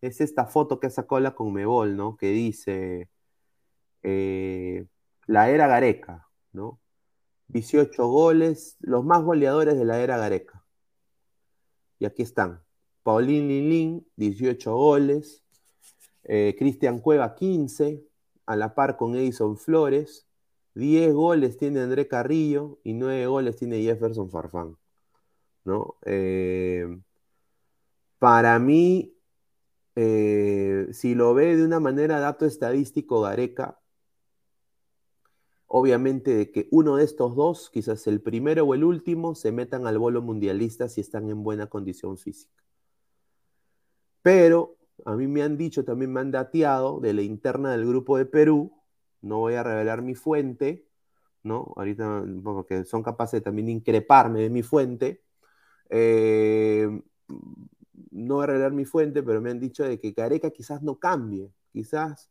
es 0.00 0.20
esta 0.22 0.46
foto 0.46 0.80
que 0.80 0.90
sacado 0.90 1.20
la 1.20 1.34
Conmebol, 1.34 1.96
¿no? 1.96 2.16
Que 2.16 2.28
dice 2.30 3.10
eh, 4.02 4.86
la 5.26 5.50
era 5.50 5.66
Gareca, 5.68 6.28
¿no? 6.52 6.80
18 7.48 8.08
goles, 8.08 8.76
los 8.80 9.04
más 9.04 9.22
goleadores 9.22 9.76
de 9.78 9.84
la 9.84 10.00
era 10.00 10.18
Gareca. 10.18 10.63
Y 12.04 12.06
aquí 12.06 12.20
están. 12.20 12.62
Paulín 13.02 13.48
Lilín, 13.48 14.06
18 14.16 14.76
goles. 14.76 15.42
Eh, 16.22 16.54
Cristian 16.58 16.98
Cueva, 16.98 17.34
15. 17.34 18.04
A 18.44 18.56
la 18.56 18.74
par 18.74 18.98
con 18.98 19.16
Edison 19.16 19.56
Flores. 19.56 20.26
10 20.74 21.14
goles 21.14 21.56
tiene 21.56 21.80
André 21.80 22.06
Carrillo 22.06 22.78
y 22.84 22.92
9 22.92 23.26
goles 23.26 23.56
tiene 23.56 23.82
Jefferson 23.82 24.28
Farfán. 24.28 24.76
¿no? 25.64 25.96
Eh, 26.04 26.86
para 28.18 28.58
mí, 28.58 29.16
si 29.94 31.14
lo 31.14 31.32
ve 31.32 31.56
de 31.56 31.64
una 31.64 31.80
manera 31.80 32.20
dato 32.20 32.44
estadístico 32.44 33.22
Gareca, 33.22 33.80
obviamente 35.76 36.32
de 36.36 36.52
que 36.52 36.68
uno 36.70 36.94
de 36.94 37.04
estos 37.04 37.34
dos, 37.34 37.68
quizás 37.68 38.06
el 38.06 38.20
primero 38.20 38.64
o 38.64 38.74
el 38.74 38.84
último, 38.84 39.34
se 39.34 39.50
metan 39.50 39.88
al 39.88 39.98
bolo 39.98 40.22
mundialista 40.22 40.88
si 40.88 41.00
están 41.00 41.28
en 41.30 41.42
buena 41.42 41.66
condición 41.66 42.16
física. 42.16 42.62
Pero 44.22 44.76
a 45.04 45.16
mí 45.16 45.26
me 45.26 45.42
han 45.42 45.56
dicho, 45.56 45.84
también 45.84 46.12
me 46.12 46.20
han 46.20 46.30
dateado 46.30 47.00
de 47.00 47.12
la 47.12 47.22
interna 47.22 47.72
del 47.72 47.88
grupo 47.88 48.16
de 48.16 48.24
Perú, 48.24 48.72
no 49.20 49.38
voy 49.38 49.54
a 49.54 49.64
revelar 49.64 50.00
mi 50.00 50.14
fuente, 50.14 50.86
¿no? 51.42 51.72
Ahorita, 51.74 52.24
porque 52.44 52.84
son 52.84 53.02
capaces 53.02 53.42
también 53.42 53.66
de 53.66 53.72
increparme 53.72 54.42
de 54.42 54.50
mi 54.50 54.62
fuente. 54.62 55.24
Eh, 55.90 57.02
no 58.12 58.34
voy 58.36 58.44
a 58.44 58.46
revelar 58.46 58.70
mi 58.70 58.84
fuente, 58.84 59.24
pero 59.24 59.40
me 59.40 59.50
han 59.50 59.58
dicho 59.58 59.82
de 59.82 59.98
que 59.98 60.14
Careca 60.14 60.50
quizás 60.50 60.82
no 60.82 61.00
cambie, 61.00 61.50
quizás 61.72 62.30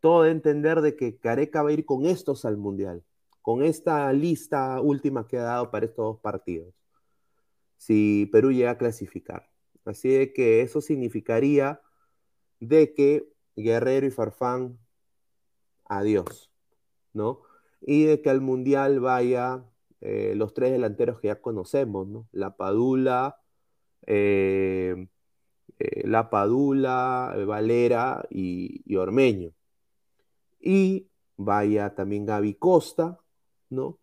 todo 0.00 0.22
de 0.22 0.30
entender 0.30 0.80
de 0.80 0.96
que 0.96 1.16
Careca 1.16 1.62
va 1.62 1.70
a 1.70 1.72
ir 1.72 1.84
con 1.84 2.06
estos 2.06 2.44
al 2.44 2.56
Mundial, 2.56 3.02
con 3.42 3.62
esta 3.62 4.12
lista 4.12 4.80
última 4.80 5.26
que 5.26 5.38
ha 5.38 5.42
dado 5.42 5.70
para 5.70 5.86
estos 5.86 6.04
dos 6.04 6.20
partidos, 6.20 6.74
si 7.76 8.28
Perú 8.32 8.52
llega 8.52 8.72
a 8.72 8.78
clasificar. 8.78 9.48
Así 9.84 10.10
de 10.10 10.32
que 10.32 10.60
eso 10.62 10.80
significaría 10.80 11.80
de 12.60 12.92
que 12.94 13.32
Guerrero 13.56 14.06
y 14.06 14.10
Farfán, 14.10 14.78
adiós, 15.86 16.50
¿no? 17.12 17.40
Y 17.80 18.04
de 18.04 18.20
que 18.20 18.30
al 18.30 18.40
Mundial 18.40 19.00
vaya 19.00 19.64
eh, 20.00 20.34
los 20.36 20.54
tres 20.54 20.72
delanteros 20.72 21.20
que 21.20 21.28
ya 21.28 21.40
conocemos, 21.40 22.06
¿no? 22.08 22.28
La 22.32 22.56
Padula, 22.56 23.40
eh, 24.06 25.08
eh, 25.78 26.06
La 26.06 26.30
Padula, 26.30 27.34
Valera 27.46 28.26
y 28.30 28.96
Ormeño. 28.96 29.52
Y 30.68 31.08
vaya 31.38 31.94
también 31.94 32.26
Gaby 32.26 32.56
Costa, 32.56 33.18
¿no? 33.70 33.98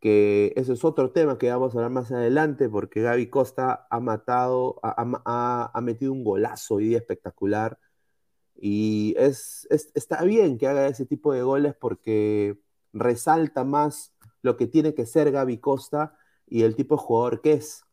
Que 0.00 0.52
ese 0.54 0.74
es 0.74 0.84
otro 0.84 1.10
tema 1.10 1.38
que 1.38 1.50
vamos 1.50 1.74
a 1.74 1.78
hablar 1.78 1.90
más 1.90 2.12
adelante, 2.12 2.68
porque 2.68 3.02
Gaby 3.02 3.28
Costa 3.28 3.88
ha 3.90 3.98
matado, 3.98 4.78
ha, 4.84 5.80
metido 5.82 6.12
un 6.12 6.22
golazo 6.22 6.76
hoy 6.76 6.90
día 6.90 6.98
espectacular. 6.98 7.80
Y 8.54 9.16
es, 9.18 9.66
está 9.70 10.22
bien 10.22 10.56
que 10.58 10.68
haga 10.68 10.86
ese 10.86 11.04
tipo 11.04 11.32
de 11.32 11.42
goles 11.42 11.74
porque 11.74 12.60
resalta 12.92 13.64
más 13.64 14.14
lo 14.42 14.56
que 14.56 14.68
tiene 14.68 14.94
que 14.94 15.04
ser 15.04 15.32
Gaby 15.32 15.58
Costa 15.58 16.16
y 16.46 16.62
el 16.62 16.76
tipo 16.76 16.94
de 16.94 17.02
jugador 17.02 17.40
que 17.40 17.54
es. 17.54 17.84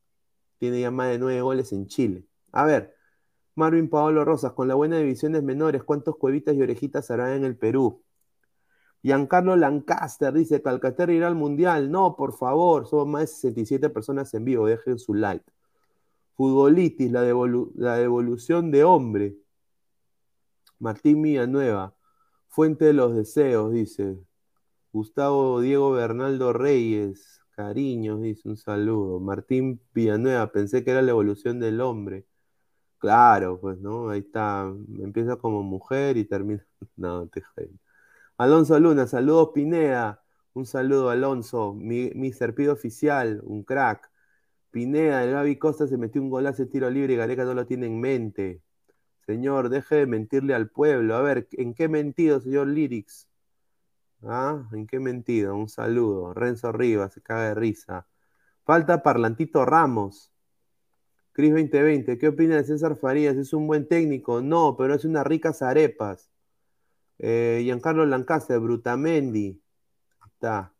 Tiene 0.59 0.81
ya 0.81 0.91
más 0.91 1.09
de 1.09 1.17
nueve 1.17 1.41
goles 1.41 1.71
en 1.71 1.87
Chile. 1.87 2.27
A 2.51 2.65
ver, 2.65 2.94
Marvin 3.55 3.89
Paolo 3.89 4.25
Rosas, 4.25 4.53
con 4.53 4.67
la 4.67 4.75
buena 4.75 4.97
divisiones 4.97 5.41
menores, 5.41 5.83
¿cuántos 5.83 6.17
cuevitas 6.17 6.55
y 6.55 6.61
orejitas 6.61 7.09
hará 7.09 7.35
en 7.35 7.45
el 7.45 7.57
Perú? 7.57 8.03
Giancarlo 9.01 9.55
Lancaster 9.55 10.33
dice, 10.33 10.61
Calcaterra 10.61 11.13
irá 11.13 11.27
al 11.27 11.35
Mundial. 11.35 11.91
No, 11.91 12.15
por 12.15 12.33
favor, 12.33 12.87
somos 12.87 13.07
más 13.07 13.21
de 13.21 13.27
67 13.27 13.89
personas 13.91 14.33
en 14.33 14.45
vivo, 14.45 14.67
dejen 14.67 14.99
su 14.99 15.13
like. 15.13 15.45
Futbolitis, 16.35 17.11
la, 17.11 17.21
la 17.75 17.97
devolución 17.97 18.71
de 18.71 18.83
hombre. 18.83 19.37
Martín 20.79 21.21
Villanueva, 21.21 21.95
Fuente 22.49 22.85
de 22.85 22.93
los 22.93 23.15
Deseos, 23.15 23.71
dice. 23.71 24.17
Gustavo 24.91 25.61
Diego 25.61 25.91
Bernaldo 25.91 26.51
Reyes, 26.53 27.41
cariños, 27.51 28.21
dice 28.21 28.49
un 28.49 28.57
saludo. 28.57 29.19
Martín 29.19 29.81
Villanueva, 29.93 30.51
pensé 30.51 30.83
que 30.83 30.91
era 30.91 31.01
la 31.01 31.11
evolución 31.11 31.59
del 31.59 31.79
hombre. 31.81 32.25
Claro, 33.05 33.59
pues, 33.61 33.77
¿no? 33.79 34.09
Ahí 34.09 34.21
está. 34.21 34.63
Empieza 34.99 35.35
como 35.37 35.61
mujer 35.61 36.17
y 36.17 36.25
termina. 36.25 36.65
No, 36.97 37.27
te 37.27 37.43
Alonso 38.37 38.79
Luna, 38.79 39.07
saludos 39.07 39.51
Pineda. 39.53 40.23
Un 40.53 40.65
saludo, 40.65 41.09
Alonso. 41.11 41.73
Mi, 41.75 42.33
serpido 42.33 42.73
oficial, 42.73 43.41
un 43.43 43.63
crack. 43.63 44.09
Pineda, 44.71 45.23
el 45.23 45.31
Gaby 45.33 45.57
Costa 45.57 45.87
se 45.87 45.97
metió 45.97 46.21
un 46.21 46.29
golazo 46.31 46.63
de 46.63 46.69
tiro 46.71 46.89
libre 46.89 47.13
y 47.13 47.17
Gareca 47.17 47.45
no 47.45 47.53
lo 47.53 47.67
tiene 47.67 47.87
en 47.87 47.99
mente. 48.01 48.63
Señor, 49.27 49.69
deje 49.69 49.97
de 49.97 50.07
mentirle 50.07 50.55
al 50.55 50.69
pueblo. 50.69 51.15
A 51.15 51.21
ver, 51.21 51.47
¿en 51.53 51.73
qué 51.75 51.87
mentido, 51.89 52.41
señor 52.41 52.67
Lyrics? 52.67 53.27
¿Ah? 54.23 54.67
¿En 54.73 54.87
qué 54.87 54.99
mentido? 54.99 55.55
Un 55.55 55.69
saludo. 55.69 56.33
Renzo 56.33 56.71
Rivas, 56.71 57.13
se 57.13 57.21
caga 57.21 57.49
de 57.49 57.55
risa. 57.55 58.07
Falta 58.65 59.03
Parlantito 59.03 59.65
Ramos. 59.65 60.34
Cris 61.35 61.51
2020, 61.51 62.17
¿qué 62.17 62.29
opina 62.29 62.55
de 62.55 62.63
César 62.63 62.95
Farías? 62.95 63.35
¿Es 63.35 63.51
un 63.51 63.67
buen 63.67 63.89
técnico? 63.89 64.41
No, 64.41 64.77
pero 64.77 64.93
es 64.93 65.03
unas 65.03 65.27
ricas 65.27 65.61
arepas. 65.61 66.29
Eh, 67.19 67.59
Giancarlo 67.61 68.05
Lancaster, 68.05 68.57
Brutamendi. 68.57 69.61
Está. 70.25 70.73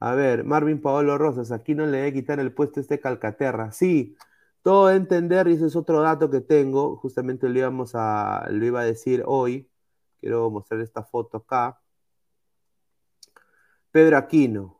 A 0.00 0.14
ver, 0.14 0.44
Marvin 0.44 0.82
Paolo 0.82 1.16
Rosas, 1.16 1.52
aquí 1.52 1.74
no 1.74 1.86
le 1.86 1.98
debe 1.98 2.12
quitar 2.12 2.38
el 2.38 2.52
puesto 2.52 2.80
a 2.80 2.82
este 2.82 3.00
Calcaterra. 3.00 3.72
Sí, 3.72 4.14
todo 4.62 4.90
entender, 4.90 5.48
y 5.48 5.54
ese 5.54 5.66
es 5.66 5.76
otro 5.76 6.02
dato 6.02 6.30
que 6.30 6.42
tengo, 6.42 6.96
justamente 6.98 7.48
lo, 7.48 7.58
íbamos 7.58 7.92
a, 7.94 8.46
lo 8.50 8.66
iba 8.66 8.80
a 8.82 8.84
decir 8.84 9.22
hoy. 9.26 9.70
Quiero 10.20 10.50
mostrar 10.50 10.80
esta 10.82 11.02
foto 11.02 11.38
acá. 11.38 11.80
Pedro 13.90 14.18
Aquino, 14.18 14.77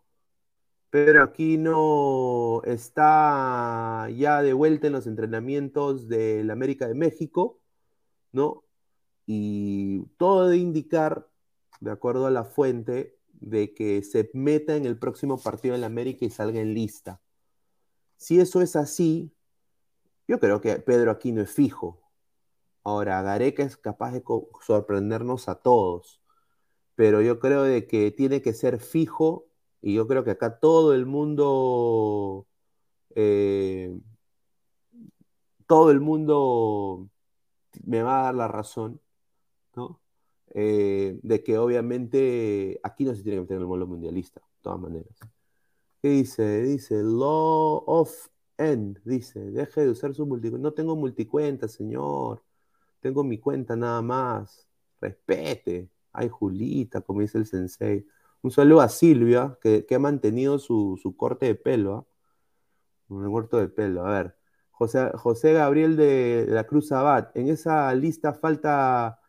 Pedro 0.91 1.23
Aquino 1.23 2.63
está 2.65 4.09
ya 4.11 4.43
de 4.43 4.55
vuelta 4.55 4.87
en 4.87 4.95
los 4.95 5.07
entrenamientos 5.07 6.09
del 6.09 6.51
América 6.51 6.89
de 6.89 6.95
México, 6.95 7.61
¿no? 8.33 8.65
Y 9.27 10.07
todo 10.17 10.49
de 10.49 10.57
indicar, 10.57 11.29
de 11.81 11.91
acuerdo 11.91 12.27
a 12.27 12.31
la 12.31 12.45
fuente, 12.45 13.19
de 13.33 13.75
que 13.75 14.03
se 14.03 14.31
meta 14.33 14.77
en 14.77 14.87
el 14.87 14.99
próximo 14.99 15.39
partido 15.39 15.77
la 15.77 15.87
América 15.87 16.25
y 16.25 16.31
salga 16.31 16.61
en 16.61 16.73
lista. 16.73 17.21
Si 18.17 18.41
eso 18.41 18.63
es 18.63 18.75
así, 18.75 19.31
yo 20.27 20.41
creo 20.41 20.61
que 20.61 20.77
Pedro 20.77 21.11
Aquino 21.11 21.43
es 21.43 21.51
fijo. 21.51 22.01
Ahora, 22.83 23.21
Gareca 23.21 23.63
es 23.63 23.77
capaz 23.77 24.13
de 24.13 24.23
sorprendernos 24.63 25.49
a 25.49 25.57
todos, 25.57 26.23
pero 26.95 27.21
yo 27.21 27.39
creo 27.39 27.63
de 27.63 27.87
que 27.87 28.11
tiene 28.11 28.41
que 28.41 28.55
ser 28.55 28.81
fijo 28.81 29.48
y 29.83 29.95
yo 29.95 30.07
creo 30.07 30.25
que 30.25 30.33
acá 30.33 30.59
todo 30.59 30.95
el 30.95 31.07
mundo 31.07 32.47
eh, 33.15 33.99
todo 35.67 35.91
el 35.91 36.01
mundo 36.01 37.09
me 37.85 38.03
va 38.03 38.21
a 38.21 38.23
dar 38.25 38.35
la 38.35 38.49
razón, 38.49 39.01
¿no? 39.77 40.01
Eh, 40.55 41.21
de 41.23 41.43
que 41.45 41.59
obviamente 41.59 42.81
aquí 42.83 43.05
no 43.05 43.15
se 43.15 43.23
tiene 43.23 43.37
que 43.37 43.43
meter 43.43 43.57
en 43.57 43.63
el 43.63 43.69
mundo 43.69 43.87
mundialista, 43.87 44.41
de 44.41 44.63
todas 44.63 44.81
maneras. 44.81 45.15
¿Qué 46.03 46.09
dice? 46.11 46.63
Dice, 46.63 47.03
Law 47.03 47.85
of 47.87 48.29
End, 48.57 49.01
dice, 49.05 49.41
deje 49.51 49.83
de 49.83 49.91
usar 49.91 50.15
su 50.15 50.27
multicuenta. 50.27 50.63
No 50.69 50.73
tengo 50.75 50.97
multicuenta, 50.97 51.69
señor. 51.69 52.43
Tengo 53.01 53.25
mi 53.25 53.39
cuenta 53.39 53.77
nada 53.77 54.03
más. 54.03 54.69
Respete. 55.01 55.91
Ay, 56.13 56.29
Julita, 56.29 57.01
como 57.03 57.21
dice 57.21 57.39
el 57.39 57.47
sensei. 57.47 58.07
Un 58.43 58.51
saludo 58.51 58.81
a 58.81 58.89
Silvia, 58.89 59.59
que, 59.61 59.87
ha 59.95 59.99
mantenido 59.99 60.59
su, 60.59 61.15
corte 61.17 61.47
de 61.47 61.55
pelo. 61.55 61.95
¿ah? 61.95 62.07
Un 63.09 63.31
corte 63.33 63.57
de 63.57 63.69
pelo. 63.69 64.07
A 64.07 64.11
ver. 64.11 64.37
José, 64.71 65.11
José 65.15 65.53
Gabriel 65.55 65.97
de, 65.97 66.47
la 66.49 66.65
Cruz 66.65 66.93
Abad. 66.93 67.31
En 67.35 67.49
esa 67.49 67.93
lista 67.95 68.33
falta 68.33 69.21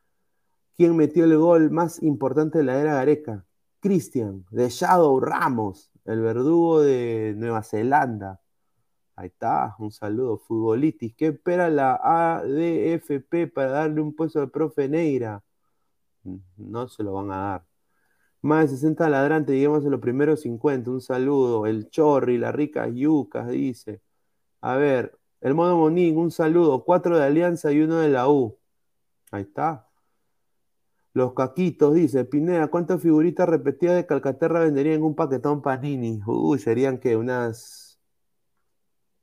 quién 0.76 0.96
metió 0.96 1.26
el 1.26 1.38
gol 1.38 1.72
más 1.72 2.02
importante 2.04 2.60
de 2.60 2.64
la 2.66 2.80
era 2.80 2.94
Gareca. 2.96 3.46
Cristian, 3.80 4.46
de 4.52 4.70
Shadow 4.70 5.20
Ramos, 5.20 5.92
el 6.06 6.22
verdugo 6.22 6.82
de 6.82 7.34
Nueva 7.38 7.64
Zelanda. 7.64 8.42
Ahí 9.16 9.28
está, 9.28 9.76
un 9.80 9.92
saludo. 9.92 10.38
Futbolitis, 10.38 11.16
¿qué 11.16 11.28
espera 11.28 11.70
la 11.70 11.96
ADFP 12.02 13.48
para 13.54 13.72
darle 13.72 14.02
un 14.02 14.16
puesto 14.16 14.42
al 14.42 14.52
profe 14.52 14.88
Neira? 14.90 15.44
Mm, 16.24 16.38
no 16.58 16.88
se 16.88 17.04
lo 17.04 17.14
van 17.14 17.32
a 17.32 17.38
dar. 17.38 17.69
Más 18.42 18.70
de 18.70 18.78
60 18.78 19.10
ladrantes, 19.10 19.54
lleguemos 19.54 19.86
a 19.86 19.90
los 19.90 20.00
primeros 20.00 20.42
50. 20.42 20.92
Un 20.92 21.02
saludo. 21.02 21.66
El 21.66 21.90
Chorri, 21.90 22.38
la 22.38 22.52
rica 22.52 22.88
Yucas, 22.88 23.50
dice. 23.50 24.02
A 24.62 24.76
ver, 24.78 25.18
el 25.42 25.56
Mono 25.56 25.78
Monín, 25.78 26.18
un 26.18 26.32
saludo. 26.32 26.84
Cuatro 26.86 27.18
de 27.18 27.26
Alianza 27.26 27.72
y 27.72 27.82
uno 27.82 27.98
de 28.00 28.10
la 28.10 28.30
U. 28.30 28.58
Ahí 29.32 29.44
está. 29.44 29.88
Los 31.14 31.34
caquitos, 31.34 31.94
dice. 31.96 32.26
Pineda, 32.26 32.68
¿cuántas 32.68 33.02
figuritas 33.02 33.50
repetidas 33.50 33.96
de 33.96 34.06
Calcaterra 34.06 34.62
venderían 34.62 34.98
en 34.98 35.04
un 35.04 35.16
paquetón 35.16 35.62
Panini? 35.62 36.22
Uy, 36.26 36.60
serían 36.60 37.00
que 37.00 37.18
unas. 37.18 38.00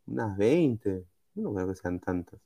Unas 0.06 0.36
20. 0.36 1.04
No 1.34 1.54
creo 1.54 1.68
que 1.68 1.74
sean 1.74 2.00
tantas. 2.00 2.40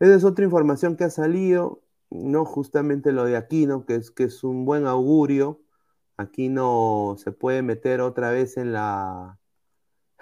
Esa 0.00 0.14
es 0.16 0.24
otra 0.24 0.44
información 0.44 0.96
que 0.96 1.04
ha 1.04 1.10
salido. 1.10 1.82
No 2.10 2.44
justamente 2.44 3.12
lo 3.12 3.24
de 3.24 3.36
Aquino, 3.36 3.86
que 3.86 3.96
es, 3.96 4.10
que 4.10 4.24
es 4.24 4.44
un 4.44 4.64
buen 4.64 4.86
augurio. 4.86 5.61
Aquí 6.22 6.48
no 6.48 7.16
se 7.18 7.32
puede 7.32 7.62
meter 7.62 8.00
otra 8.00 8.30
vez 8.30 8.56
en 8.56 8.72
la, 8.72 9.38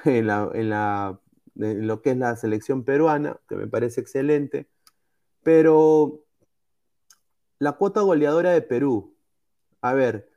en 0.04 0.26
la, 0.26 1.20
en 1.56 1.86
lo 1.86 2.02
que 2.02 2.10
es 2.10 2.16
la 2.16 2.36
selección 2.36 2.84
peruana, 2.84 3.38
que 3.48 3.56
me 3.56 3.66
parece 3.66 4.00
excelente. 4.00 4.68
Pero 5.42 6.24
la 7.58 7.72
cuota 7.72 8.00
goleadora 8.00 8.50
de 8.50 8.62
Perú, 8.62 9.14
a 9.80 9.92
ver, 9.92 10.30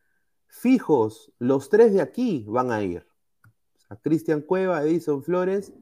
fijos, 0.48 1.32
los 1.40 1.70
tres 1.70 1.94
de 1.94 2.02
aquí 2.02 2.46
van 2.48 2.72
a 2.72 2.84
ir. 2.84 3.08
O 3.90 3.96
Cristian 4.02 4.42
Cueva, 4.42 4.84
Edison 4.84 5.24
Flores, 5.24 5.74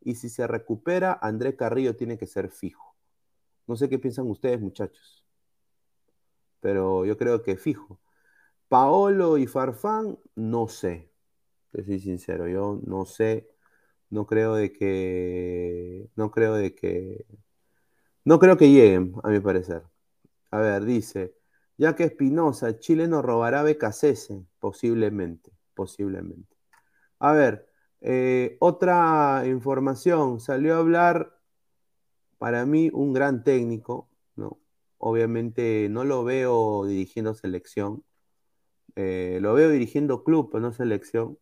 y 0.00 0.14
si 0.14 0.28
se 0.28 0.46
recupera, 0.46 1.18
André 1.20 1.56
Carrillo 1.56 1.96
tiene 1.96 2.16
que 2.16 2.26
ser 2.26 2.50
fijo. 2.50 2.94
No 3.66 3.76
sé 3.76 3.88
qué 3.88 3.98
piensan 3.98 4.30
ustedes, 4.30 4.60
muchachos. 4.60 5.24
Pero 6.60 7.04
yo 7.04 7.16
creo 7.16 7.42
que 7.42 7.56
fijo. 7.56 7.98
Paolo 8.68 9.38
y 9.38 9.46
Farfán, 9.46 10.18
no 10.34 10.68
sé. 10.68 11.10
Te 11.72 11.84
soy 11.84 12.00
sincero, 12.00 12.48
yo 12.48 12.80
no 12.86 13.04
sé. 13.06 13.48
No 14.10 14.26
creo 14.26 14.54
de 14.54 14.72
que. 14.72 16.08
No 16.16 16.30
creo 16.30 16.54
de 16.54 16.74
que. 16.74 17.26
No 18.24 18.38
creo 18.38 18.56
que 18.56 18.70
lleguen, 18.70 19.14
a 19.22 19.28
mi 19.30 19.40
parecer. 19.40 19.82
A 20.50 20.58
ver, 20.60 20.84
dice. 20.84 21.34
Ya 21.78 21.94
que 21.94 22.04
Espinosa, 22.04 22.78
Chile 22.78 23.08
nos 23.08 23.24
robará 23.24 23.62
Becasese. 23.62 24.44
Posiblemente, 24.60 25.52
posiblemente. 25.74 26.56
A 27.18 27.32
ver, 27.32 27.68
eh, 28.00 28.56
otra 28.60 29.44
información. 29.46 30.40
Salió 30.40 30.76
a 30.76 30.78
hablar, 30.78 31.38
para 32.38 32.66
mí, 32.66 32.90
un 32.92 33.12
gran 33.12 33.44
técnico, 33.44 34.08
¿no? 34.36 34.58
Obviamente 34.98 35.88
no 35.90 36.04
lo 36.04 36.24
veo 36.24 36.86
dirigiendo 36.86 37.34
selección. 37.34 38.04
Eh, 38.96 39.38
lo 39.42 39.54
veo 39.54 39.70
dirigiendo 39.70 40.24
club, 40.24 40.50
pero 40.50 40.62
no 40.62 40.72
selección. 40.72 41.38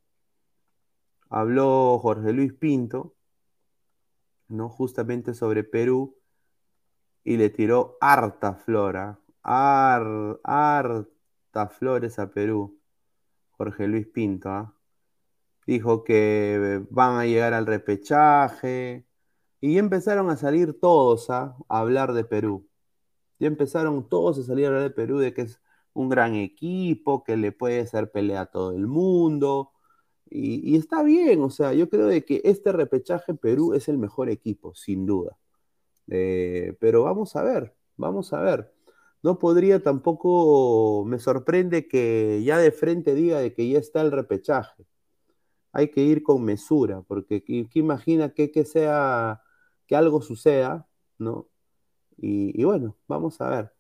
Habló 1.31 1.99
Jorge 2.01 2.33
Luis 2.33 2.53
Pinto, 2.53 3.15
¿no? 4.49 4.69
Justamente 4.69 5.35
sobre 5.35 5.65
Perú 5.65 6.17
y 7.25 7.37
le 7.37 7.51
tiró 7.51 7.97
harta 8.01 8.55
flora, 8.55 9.19
harta 9.43 11.09
flores 11.71 12.19
a 12.19 12.31
Perú. 12.31 12.79
Jorge 13.57 13.87
Luis 13.89 14.07
Pinto, 14.09 14.51
¿ah? 14.51 14.75
Dijo 15.67 16.05
que 16.05 16.83
van 16.91 17.19
a 17.19 17.27
llegar 17.27 17.55
al 17.55 17.67
repechaje. 17.67 19.07
Y 19.61 19.79
empezaron 19.79 20.29
a 20.31 20.37
salir 20.37 20.79
todos 20.79 21.31
¿ah? 21.31 21.57
a 21.69 21.79
hablar 21.81 22.13
de 22.13 22.25
Perú. 22.25 22.69
Ya 23.39 23.49
empezaron 23.49 24.09
todos 24.09 24.39
a 24.39 24.43
salir 24.45 24.67
a 24.67 24.69
hablar 24.69 24.83
de 24.83 24.91
Perú, 24.91 25.19
de 25.19 25.33
que 25.33 25.43
es 25.43 25.61
un 25.95 26.09
gran 26.09 26.35
equipo, 26.37 27.25
que 27.25 27.37
le 27.37 27.53
puede 27.53 27.81
hacer 27.81 28.11
pelea 28.13 28.43
a 28.43 28.47
todo 28.47 28.73
el 28.73 28.87
mundo. 28.87 29.73
Y, 30.31 30.77
está 30.77 31.03
bien, 31.03 31.43
o 31.43 31.51
sea, 31.51 31.75
yo 31.75 31.89
creo 31.91 32.07
de 32.07 32.25
que 32.25 32.43
este 32.45 32.73
repechaje 32.73 33.35
Perú 33.35 33.75
es 33.75 33.89
el 33.89 33.99
mejor 33.99 34.31
equipo, 34.31 34.75
sin 34.75 35.07
duda. 35.07 35.39
Eh, 36.09 36.77
pero 36.81 37.05
vamos 37.05 37.37
a 37.37 37.43
ver, 37.45 37.75
vamos 37.97 38.33
a 38.33 38.41
ver. 38.41 38.73
No 39.23 39.39
podría 39.39 39.83
tampoco, 39.83 41.05
me 41.07 41.19
sorprende 41.19 41.89
que 41.89 42.43
ya 42.45 42.59
de 42.59 42.73
frente 42.73 43.15
diga 43.15 43.41
de 43.41 43.55
que 43.55 43.69
ya 43.69 43.79
está 43.79 44.03
el 44.03 44.13
repechaje. 44.13 44.87
Hay 45.73 45.91
que 45.91 46.03
ir 46.03 46.23
con 46.23 46.45
mesura, 46.45 47.03
porque 47.03 47.45
que, 47.45 47.69
imagina 47.75 48.31
que, 48.35 48.51
que 48.53 48.65
sea, 48.65 49.43
que 49.87 49.97
algo 49.97 50.23
suceda, 50.23 50.89
¿no? 51.19 51.49
y 52.17 52.65
bueno, 52.65 52.97
vamos 53.09 53.41
a 53.41 53.49
ver. 53.51 53.74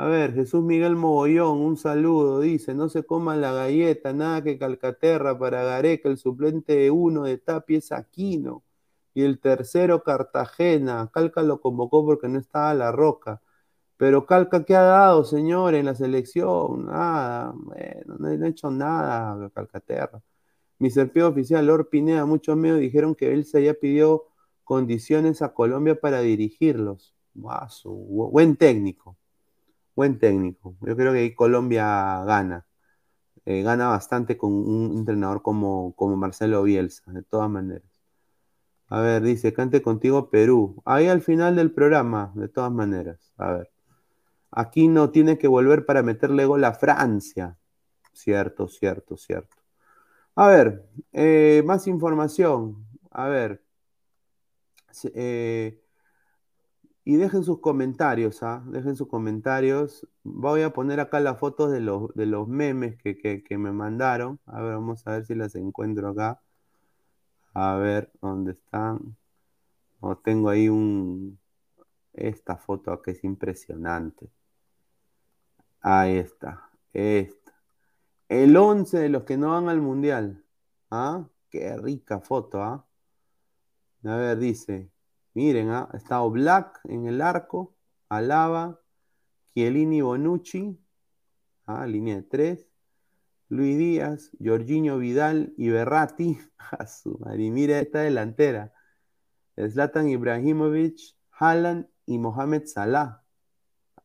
A 0.00 0.06
ver, 0.06 0.32
Jesús 0.32 0.62
Miguel 0.62 0.94
Mogollón, 0.96 1.58
un 1.58 1.76
saludo, 1.76 2.40
dice, 2.40 2.72
no 2.72 2.88
se 2.88 3.02
coma 3.04 3.36
la 3.36 3.52
galleta, 3.52 4.12
nada 4.12 4.42
que 4.44 4.56
Calcaterra 4.56 5.36
para 5.38 5.64
Gareca, 5.64 6.08
el 6.08 6.18
suplente 6.18 6.88
uno 6.90 7.24
de 7.24 7.38
Tapia 7.38 7.78
es 7.78 7.90
Aquino, 7.90 8.62
y 9.12 9.22
el 9.22 9.40
tercero 9.40 10.04
Cartagena, 10.04 11.10
Calca 11.12 11.42
lo 11.42 11.60
convocó 11.60 12.04
porque 12.06 12.28
no 12.28 12.38
estaba 12.38 12.74
la 12.74 12.92
roca, 12.92 13.42
pero 13.96 14.26
Calca, 14.26 14.64
¿qué 14.64 14.76
ha 14.76 14.82
dado, 14.82 15.24
señor, 15.24 15.74
en 15.74 15.86
la 15.86 15.94
selección? 15.96 16.86
Nada, 16.86 17.52
bueno, 17.56 18.16
no, 18.18 18.28
ha 18.28 18.48
hecho 18.48 18.70
nada 18.70 19.50
Calcaterra. 19.50 20.22
Mi 20.78 20.90
serpido 20.90 21.28
oficial, 21.28 21.66
Lord 21.66 21.88
Pineda, 21.90 22.26
muchos 22.26 22.56
medios 22.56 22.80
dijeron 22.80 23.14
que 23.16 23.32
él 23.34 23.44
se 23.46 23.64
ya 23.64 23.74
pidió 23.74 24.26
condiciones 24.64 25.42
a 25.42 25.54
Colombia 25.54 26.00
para 26.00 26.20
dirigirlos. 26.20 27.14
buen 27.34 28.56
técnico 28.56 29.16
buen 29.98 30.20
técnico. 30.20 30.76
Yo 30.80 30.96
creo 30.96 31.12
que 31.12 31.18
ahí 31.18 31.34
Colombia 31.34 32.22
gana. 32.24 32.64
Eh, 33.44 33.62
gana 33.62 33.88
bastante 33.88 34.36
con 34.38 34.52
un 34.52 34.96
entrenador 34.96 35.42
como, 35.42 35.92
como 35.96 36.16
Marcelo 36.16 36.62
Bielsa, 36.62 37.10
de 37.10 37.24
todas 37.24 37.50
maneras. 37.50 37.90
A 38.88 39.00
ver, 39.00 39.22
dice, 39.22 39.52
cante 39.52 39.82
contigo 39.82 40.30
Perú. 40.30 40.80
Ahí 40.84 41.08
al 41.08 41.20
final 41.20 41.56
del 41.56 41.72
programa, 41.72 42.30
de 42.36 42.48
todas 42.48 42.70
maneras. 42.70 43.32
A 43.38 43.50
ver. 43.52 43.70
Aquí 44.52 44.86
no 44.86 45.10
tiene 45.10 45.36
que 45.36 45.48
volver 45.48 45.84
para 45.84 46.04
meterle 46.04 46.46
gol 46.46 46.64
a 46.64 46.74
Francia. 46.74 47.56
Cierto, 48.12 48.68
cierto, 48.68 49.16
cierto. 49.16 49.56
A 50.36 50.46
ver, 50.46 50.84
eh, 51.12 51.62
más 51.66 51.88
información. 51.88 52.86
A 53.10 53.26
ver. 53.26 53.64
Eh, 55.12 55.80
y 57.08 57.16
dejen 57.16 57.42
sus 57.42 57.60
comentarios, 57.60 58.42
¿ah? 58.42 58.62
Dejen 58.66 58.94
sus 58.94 59.08
comentarios. 59.08 60.06
Voy 60.24 60.60
a 60.60 60.74
poner 60.74 61.00
acá 61.00 61.20
las 61.20 61.38
fotos 61.38 61.72
de 61.72 61.80
los, 61.80 62.14
de 62.14 62.26
los 62.26 62.46
memes 62.48 62.98
que, 62.98 63.42
me 63.56 63.72
mandaron. 63.72 64.38
A 64.44 64.60
ver, 64.60 64.74
vamos 64.74 65.06
a 65.06 65.12
ver 65.12 65.24
si 65.24 65.34
las 65.34 65.54
encuentro 65.54 66.10
acá. 66.10 66.42
A 67.54 67.76
ver, 67.76 68.12
¿dónde 68.20 68.52
están? 68.52 69.16
O 70.00 70.18
tengo 70.18 70.50
ahí 70.50 70.68
un... 70.68 71.38
Esta 72.12 72.58
foto 72.58 72.92
acá 72.92 73.10
es 73.12 73.24
impresionante. 73.24 74.30
Ahí 75.80 76.18
está. 76.18 76.68
Esta. 76.92 77.54
El 78.28 78.54
11 78.54 78.98
de 78.98 79.08
los 79.08 79.24
que 79.24 79.38
no 79.38 79.52
van 79.52 79.70
al 79.70 79.80
mundial. 79.80 80.44
¿Ah? 80.90 81.26
Qué 81.48 81.74
rica 81.78 82.20
foto, 82.20 82.62
¿ah? 82.62 82.86
A 84.04 84.16
ver, 84.16 84.38
dice. 84.38 84.90
Miren, 85.38 85.70
ha 85.70 85.88
estado 85.94 86.28
Black 86.32 86.80
en 86.82 87.06
el 87.06 87.22
arco, 87.22 87.76
Alaba, 88.08 88.80
Chiellini 89.54 90.00
Bonucci, 90.00 90.76
¿ah? 91.66 91.86
línea 91.86 92.16
de 92.16 92.22
tres, 92.24 92.68
Luis 93.48 93.78
Díaz, 93.78 94.32
Jorginho 94.44 94.98
Vidal 94.98 95.54
y 95.56 95.68
Berratti. 95.68 96.40
A 96.58 96.88
su 96.88 97.16
madre, 97.20 97.52
mira 97.52 97.78
esta 97.78 98.00
delantera. 98.00 98.72
Zlatan 99.56 100.08
Ibrahimovic, 100.08 100.98
Haaland 101.30 101.86
y 102.04 102.18
Mohamed 102.18 102.66
Salah. 102.66 103.22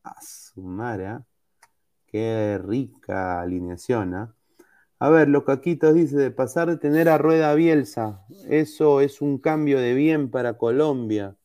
A 0.04 0.14
su 0.22 0.62
madre, 0.62 1.06
¿ah? 1.08 1.26
Qué 2.06 2.60
rica 2.62 3.40
alineación, 3.40 4.14
¿ah? 4.14 4.36
A 4.98 5.10
ver, 5.10 5.28
lo 5.28 5.44
Caquitos 5.44 5.94
dice, 5.94 6.16
de 6.16 6.30
pasar 6.30 6.68
de 6.68 6.76
tener 6.78 7.08
a 7.08 7.18
Rueda 7.18 7.54
Bielsa, 7.54 8.24
eso 8.48 9.00
es 9.00 9.20
un 9.20 9.38
cambio 9.38 9.78
de 9.80 9.94
bien 9.94 10.30
para 10.30 10.56
Colombia. 10.56 11.36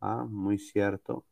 Ah, 0.00 0.26
muy 0.28 0.58
cierto. 0.58 1.26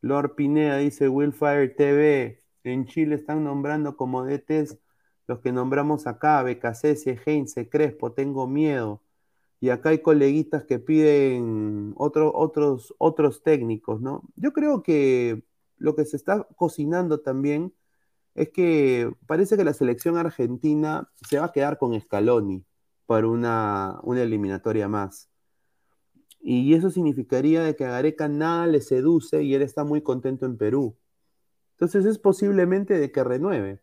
Lord 0.00 0.34
Pineda 0.36 0.78
dice, 0.78 1.08
Willfire 1.08 1.68
TV, 1.70 2.42
en 2.64 2.86
Chile 2.86 3.16
están 3.16 3.44
nombrando 3.44 3.96
como 3.96 4.24
DTs 4.24 4.78
los 5.26 5.40
que 5.40 5.52
nombramos 5.52 6.06
acá, 6.06 6.42
Becasese, 6.42 7.18
Heinze, 7.24 7.68
Crespo, 7.68 8.12
tengo 8.12 8.46
miedo. 8.46 9.02
Y 9.60 9.70
acá 9.70 9.90
hay 9.90 9.98
coleguitas 10.00 10.64
que 10.64 10.78
piden 10.78 11.94
otro, 11.96 12.32
otros, 12.34 12.94
otros 12.98 13.42
técnicos, 13.42 14.00
¿no? 14.00 14.22
Yo 14.36 14.52
creo 14.52 14.82
que 14.82 15.42
lo 15.78 15.96
que 15.96 16.04
se 16.04 16.16
está 16.16 16.46
cocinando 16.56 17.20
también 17.20 17.74
es 18.36 18.50
que 18.50 19.10
parece 19.26 19.56
que 19.56 19.64
la 19.64 19.72
selección 19.72 20.18
argentina 20.18 21.10
se 21.26 21.38
va 21.38 21.46
a 21.46 21.52
quedar 21.52 21.78
con 21.78 21.98
Scaloni 21.98 22.64
para 23.06 23.26
una, 23.26 23.98
una 24.02 24.22
eliminatoria 24.22 24.88
más. 24.88 25.30
Y 26.40 26.74
eso 26.74 26.90
significaría 26.90 27.62
de 27.62 27.74
que 27.74 27.86
a 27.86 27.90
Gareca 27.90 28.28
nada 28.28 28.66
le 28.66 28.82
seduce 28.82 29.42
y 29.42 29.54
él 29.54 29.62
está 29.62 29.84
muy 29.84 30.02
contento 30.02 30.44
en 30.44 30.58
Perú. 30.58 30.96
Entonces 31.72 32.04
es 32.04 32.18
posiblemente 32.18 32.98
de 32.98 33.10
que 33.10 33.24
renueve. 33.24 33.80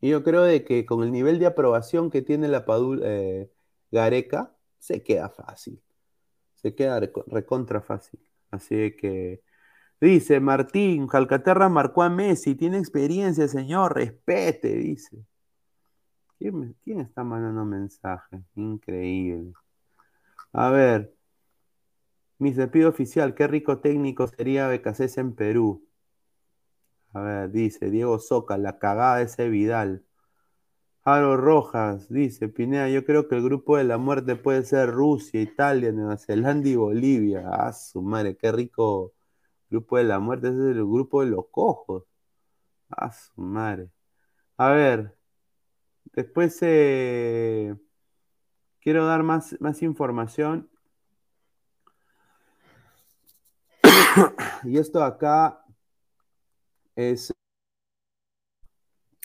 Y 0.00 0.10
yo 0.10 0.22
creo 0.24 0.42
de 0.42 0.64
que 0.64 0.84
con 0.84 1.02
el 1.04 1.12
nivel 1.12 1.38
de 1.38 1.46
aprobación 1.46 2.10
que 2.10 2.22
tiene 2.22 2.48
la 2.48 2.64
Padul, 2.66 3.00
eh, 3.04 3.50
Gareca, 3.92 4.54
se 4.78 5.02
queda 5.02 5.30
fácil. 5.30 5.80
Se 6.54 6.74
queda 6.74 7.00
recontra 7.28 7.80
fácil. 7.80 8.20
Así 8.50 8.96
que 8.96 9.42
Dice 10.04 10.38
Martín, 10.38 11.06
Calcaterra 11.06 11.70
marcó 11.70 12.02
a 12.02 12.10
Messi, 12.10 12.54
tiene 12.54 12.76
experiencia, 12.76 13.48
señor, 13.48 13.94
respete, 13.94 14.74
dice. 14.74 15.24
¿Quién, 16.38 17.00
está 17.00 17.24
mandando 17.24 17.64
mensaje? 17.64 18.42
Increíble. 18.54 19.54
A 20.52 20.68
ver, 20.68 21.14
mi 22.38 22.52
despido 22.52 22.90
oficial, 22.90 23.34
qué 23.34 23.46
rico 23.46 23.78
técnico 23.78 24.28
sería 24.28 24.68
Becasés 24.68 25.16
en 25.16 25.34
Perú. 25.34 25.88
A 27.14 27.22
ver, 27.22 27.50
dice 27.50 27.88
Diego 27.88 28.18
Soca, 28.18 28.58
la 28.58 28.78
cagada 28.78 29.16
de 29.16 29.24
ese 29.24 29.48
Vidal. 29.48 30.04
Aro 31.02 31.38
Rojas, 31.38 32.10
dice 32.10 32.50
Pineda, 32.50 32.90
yo 32.90 33.06
creo 33.06 33.26
que 33.26 33.36
el 33.36 33.42
grupo 33.42 33.78
de 33.78 33.84
la 33.84 33.96
muerte 33.96 34.36
puede 34.36 34.64
ser 34.64 34.90
Rusia, 34.90 35.40
Italia, 35.40 35.92
Nueva 35.92 36.18
Zelanda 36.18 36.68
y 36.68 36.76
Bolivia. 36.76 37.48
Ah, 37.50 37.72
su 37.72 38.02
madre, 38.02 38.36
qué 38.36 38.52
rico 38.52 39.14
Grupo 39.70 39.98
de 39.98 40.04
la 40.04 40.20
muerte, 40.20 40.48
ese 40.48 40.58
es 40.70 40.76
el 40.76 40.84
grupo 40.84 41.22
de 41.22 41.30
los 41.30 41.46
cojos. 41.50 42.04
A 42.90 43.12
su 43.12 43.40
madre. 43.40 43.90
A 44.56 44.70
ver, 44.70 45.16
después 46.12 46.58
eh, 46.62 47.74
quiero 48.80 49.06
dar 49.06 49.22
más, 49.22 49.56
más 49.60 49.82
información. 49.82 50.70
y 54.64 54.78
esto 54.78 55.02
acá 55.02 55.64
es 56.96 57.32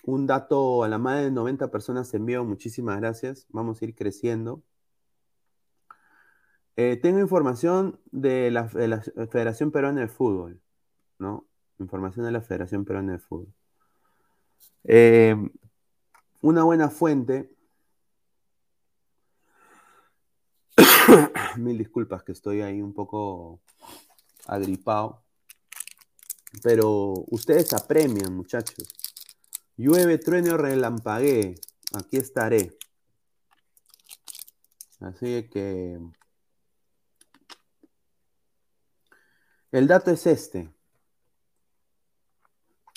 un 0.03 0.27
dato 0.27 0.83
a 0.83 0.87
la 0.87 0.97
más 0.97 1.21
de 1.21 1.31
90 1.31 1.69
personas 1.71 2.13
envío. 2.13 2.43
Muchísimas 2.43 2.97
gracias. 2.97 3.45
Vamos 3.49 3.81
a 3.81 3.85
ir 3.85 3.95
creciendo. 3.95 4.63
Eh, 6.81 6.95
tengo 6.95 7.19
información 7.19 7.99
de 8.09 8.51
la, 8.51 8.69
Federación 8.69 9.69
Peruana 9.69 9.99
de 9.99 10.07
Fútbol, 10.07 10.61
¿no? 11.17 11.45
Información 11.77 12.25
de 12.25 12.31
la 12.31 12.39
Federación 12.39 12.85
Peruana 12.85 13.11
de 13.11 13.19
Fútbol. 13.19 13.53
Eh, 14.85 15.35
una 16.41 16.63
buena 16.63 16.89
fuente. 16.89 17.53
Mil 21.57 21.77
disculpas 21.77 22.23
que 22.23 22.31
estoy 22.31 22.61
ahí 22.61 22.81
un 22.81 22.93
poco 22.93 23.59
agripado. 24.47 25.21
Pero 26.63 27.13
ustedes 27.27 27.73
apremian, 27.73 28.33
muchachos. 28.33 28.87
Llueve, 29.75 30.17
trueno, 30.17 30.55
relampaguee. 30.55 31.55
Aquí 31.91 32.15
estaré. 32.15 32.77
Así 35.01 35.49
que 35.49 35.99
El 39.71 39.87
dato 39.87 40.09
es 40.09 40.25
este. 40.25 40.73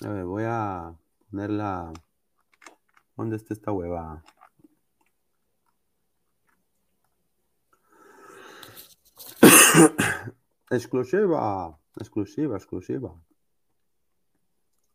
A 0.05 0.09
ver, 0.09 0.25
voy 0.25 0.45
a 0.47 0.97
ponerla. 1.31 1.93
¿Dónde 3.15 3.37
está 3.37 3.53
esta 3.53 3.73
huevada? 3.73 4.25
exclusiva, 10.71 11.79
exclusiva, 11.99 12.57
exclusiva. 12.57 13.23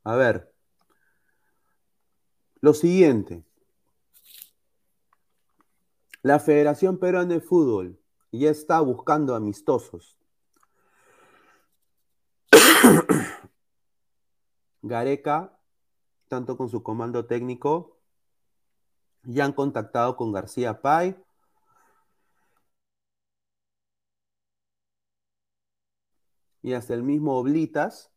A 0.03 0.15
ver. 0.15 0.51
Lo 2.59 2.73
siguiente. 2.73 3.43
La 6.23 6.39
Federación 6.39 6.97
Peruana 6.97 7.35
de 7.35 7.39
Fútbol 7.39 7.99
ya 8.31 8.49
está 8.49 8.79
buscando 8.79 9.35
amistosos 9.35 10.17
Gareca, 14.87 15.57
tanto 16.27 16.57
con 16.57 16.69
su 16.69 16.83
comando 16.83 17.25
técnico, 17.25 17.97
ya 19.23 19.45
han 19.45 19.53
contactado 19.53 20.15
con 20.15 20.31
García 20.31 20.81
Pay. 20.81 21.15
Y 26.61 26.73
hasta 26.73 26.93
el 26.93 27.03
mismo 27.03 27.37
Oblitas. 27.37 28.11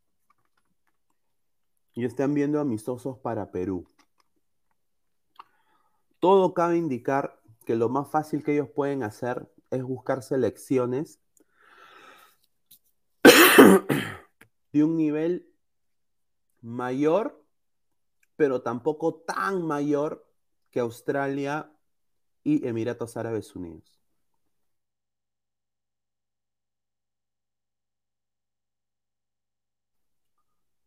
Y 1.95 2.05
están 2.05 2.35
viendo 2.35 2.61
amistosos 2.61 3.19
para 3.19 3.51
Perú. 3.51 3.87
Todo 6.21 6.55
cabe 6.55 6.77
indicar 6.77 7.41
que 7.67 7.75
lo 7.75 7.89
más 7.89 8.09
fácil 8.11 8.45
que 8.45 8.53
ellos 8.53 8.69
pueden 8.69 9.03
hacer 9.03 9.53
es 9.71 9.83
buscar 9.83 10.23
selecciones 10.23 11.21
de 14.73 14.85
un 14.85 14.97
nivel 14.97 15.50
mayor, 16.63 17.45
pero 18.37 18.63
tampoco 18.63 19.15
tan 19.15 19.67
mayor 19.67 20.27
que 20.71 20.81
Australia 20.81 21.71
y 22.43 22.67
Emiratos 22.67 23.17
Árabes 23.17 23.55
Unidos. 23.55 24.01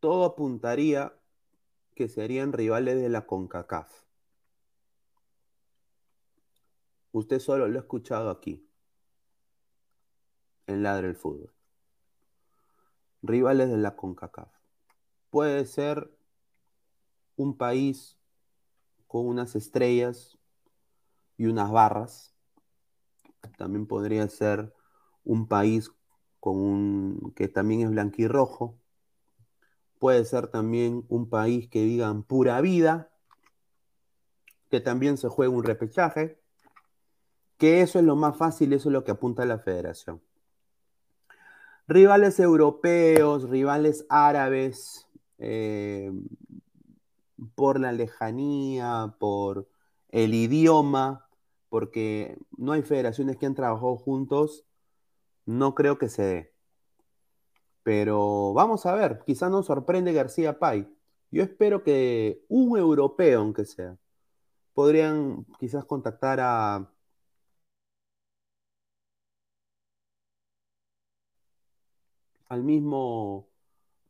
Todo 0.00 0.24
apuntaría 0.24 1.14
que 1.94 2.08
serían 2.08 2.52
rivales 2.52 3.00
de 3.00 3.08
la 3.08 3.26
CONCACAF. 3.26 4.04
Usted 7.12 7.38
solo 7.38 7.68
lo 7.68 7.78
ha 7.78 7.82
escuchado 7.82 8.28
aquí, 8.28 8.68
en 10.66 10.82
Ladre 10.82 11.08
el 11.08 11.16
Fútbol. 11.16 11.54
Rivales 13.22 13.70
de 13.70 13.78
la 13.78 13.96
CONCACAF 13.96 14.63
puede 15.34 15.66
ser 15.66 16.16
un 17.34 17.56
país 17.56 18.16
con 19.08 19.26
unas 19.26 19.56
estrellas 19.56 20.38
y 21.36 21.46
unas 21.46 21.72
barras. 21.72 22.36
También 23.58 23.88
podría 23.88 24.28
ser 24.28 24.72
un 25.24 25.48
país 25.48 25.90
con 26.38 26.56
un, 26.56 27.32
que 27.34 27.48
también 27.48 27.80
es 27.80 27.90
blanquirrojo. 27.90 28.78
Puede 29.98 30.24
ser 30.24 30.46
también 30.46 31.04
un 31.08 31.28
país 31.28 31.68
que 31.68 31.82
digan 31.82 32.22
pura 32.22 32.60
vida, 32.60 33.10
que 34.70 34.78
también 34.78 35.18
se 35.18 35.28
juegue 35.28 35.52
un 35.52 35.64
repechaje, 35.64 36.40
que 37.58 37.80
eso 37.80 37.98
es 37.98 38.04
lo 38.04 38.14
más 38.14 38.36
fácil, 38.36 38.72
eso 38.72 38.88
es 38.88 38.92
lo 38.92 39.02
que 39.02 39.10
apunta 39.10 39.44
la 39.44 39.58
federación. 39.58 40.22
Rivales 41.88 42.38
europeos, 42.38 43.50
rivales 43.50 44.06
árabes, 44.08 45.03
eh, 45.38 46.12
por 47.54 47.80
la 47.80 47.92
lejanía, 47.92 49.14
por 49.18 49.68
el 50.10 50.34
idioma, 50.34 51.28
porque 51.68 52.38
no 52.56 52.72
hay 52.72 52.82
federaciones 52.82 53.36
que 53.36 53.46
han 53.46 53.54
trabajado 53.54 53.96
juntos, 53.96 54.64
no 55.46 55.74
creo 55.74 55.98
que 55.98 56.08
se 56.08 56.22
dé. 56.24 56.54
Pero 57.82 58.52
vamos 58.54 58.86
a 58.86 58.94
ver, 58.94 59.22
quizá 59.26 59.48
nos 59.50 59.66
sorprende 59.66 60.12
García 60.12 60.58
Pay. 60.58 60.88
Yo 61.30 61.42
espero 61.42 61.82
que 61.82 62.44
un 62.48 62.78
europeo, 62.78 63.40
aunque 63.40 63.64
sea, 63.64 63.98
podrían 64.74 65.46
quizás 65.58 65.84
contactar 65.84 66.40
a 66.40 66.90
al 72.48 72.62
mismo, 72.64 73.48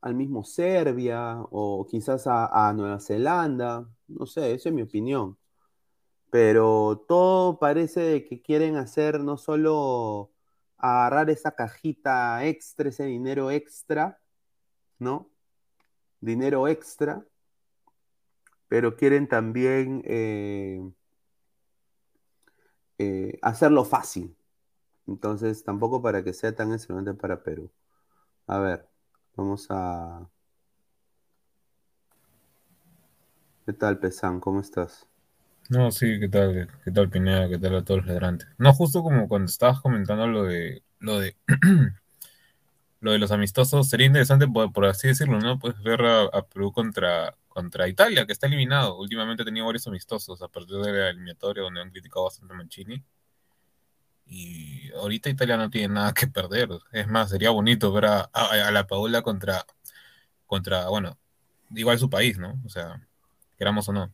al 0.04 0.14
mismo 0.14 0.44
Serbia 0.44 1.38
o 1.50 1.86
quizás 1.90 2.26
a, 2.26 2.72
Nueva 2.74 3.00
Zelanda. 3.00 3.88
No 4.08 4.26
sé, 4.26 4.52
esa 4.54 4.68
es 4.68 4.74
mi 4.74 4.82
opinión. 4.82 5.38
Pero 6.30 7.04
todo 7.08 7.58
parece 7.58 8.24
que 8.26 8.42
quieren 8.42 8.76
hacer 8.76 9.20
no 9.20 9.38
solo 9.38 10.32
agarrar 10.78 11.30
esa 11.30 11.52
cajita 11.52 12.44
extra, 12.46 12.90
ese 12.90 13.04
dinero 13.06 13.50
extra, 13.50 14.20
¿no? 14.98 15.30
Dinero 16.20 16.68
extra, 16.68 17.26
pero 18.68 18.96
quieren 18.96 19.28
también 19.28 20.02
eh, 20.06 20.82
eh, 22.98 23.38
hacerlo 23.42 23.84
fácil. 23.84 24.36
Entonces, 25.06 25.64
tampoco 25.64 26.02
para 26.02 26.24
que 26.24 26.34
sea 26.34 26.54
tan 26.54 26.72
excelente 26.72 27.14
para 27.14 27.42
Perú. 27.42 27.70
A 28.46 28.58
ver, 28.58 28.88
vamos 29.36 29.66
a... 29.70 30.28
¿Qué 33.66 33.72
tal, 33.72 33.98
Pesán? 33.98 34.40
¿Cómo 34.40 34.60
estás? 34.60 35.06
No, 35.70 35.90
sí, 35.90 36.20
¿qué 36.20 36.28
tal? 36.28 36.68
¿Qué 36.84 36.90
tal, 36.90 37.08
Pineda? 37.08 37.48
¿Qué 37.48 37.58
tal 37.58 37.76
a 37.76 37.84
todos 37.84 38.00
los 38.00 38.08
ladrantes? 38.08 38.48
No, 38.58 38.74
justo 38.74 39.02
como 39.02 39.28
cuando 39.28 39.46
estabas 39.46 39.80
comentando 39.80 40.26
lo 40.26 40.44
de 40.44 40.82
lo 40.98 41.18
de 41.18 41.36
lo 43.00 43.12
de 43.12 43.18
los 43.18 43.30
amistosos, 43.32 43.88
sería 43.88 44.06
interesante 44.06 44.46
por, 44.48 44.72
por 44.72 44.86
así 44.86 45.08
decirlo, 45.08 45.38
¿no? 45.40 45.58
Pues 45.58 45.80
ver 45.82 46.02
a, 46.02 46.22
a, 46.24 46.46
Perú 46.46 46.72
contra, 46.72 47.36
contra 47.48 47.88
Italia, 47.88 48.26
que 48.26 48.32
está 48.32 48.46
eliminado. 48.46 48.98
Últimamente 48.98 49.42
ha 49.42 49.46
tenido 49.46 49.66
varios 49.66 49.86
amistosos 49.86 50.40
a 50.42 50.48
partir 50.48 50.76
de 50.78 50.92
la 50.92 51.10
eliminatoria 51.10 51.62
donde 51.62 51.80
han 51.82 51.90
criticado 51.90 52.24
bastante 52.24 52.54
a 52.54 52.56
Mancini. 52.56 53.04
Y 54.26 54.90
ahorita 54.92 55.30
Italia 55.30 55.56
no 55.56 55.70
tiene 55.70 55.94
nada 55.94 56.12
que 56.14 56.26
perder. 56.26 56.68
Es 56.92 57.08
más, 57.08 57.30
sería 57.30 57.50
bonito 57.50 57.92
ver 57.92 58.06
a, 58.06 58.30
a, 58.32 58.68
a 58.68 58.70
la 58.70 58.86
Paula 58.86 59.22
contra, 59.22 59.64
contra, 60.46 60.88
bueno, 60.88 61.18
igual 61.74 61.98
su 61.98 62.10
país, 62.10 62.38
¿no? 62.38 62.60
O 62.64 62.68
sea, 62.68 63.06
queramos 63.58 63.88
o 63.88 63.92
no. 63.92 64.12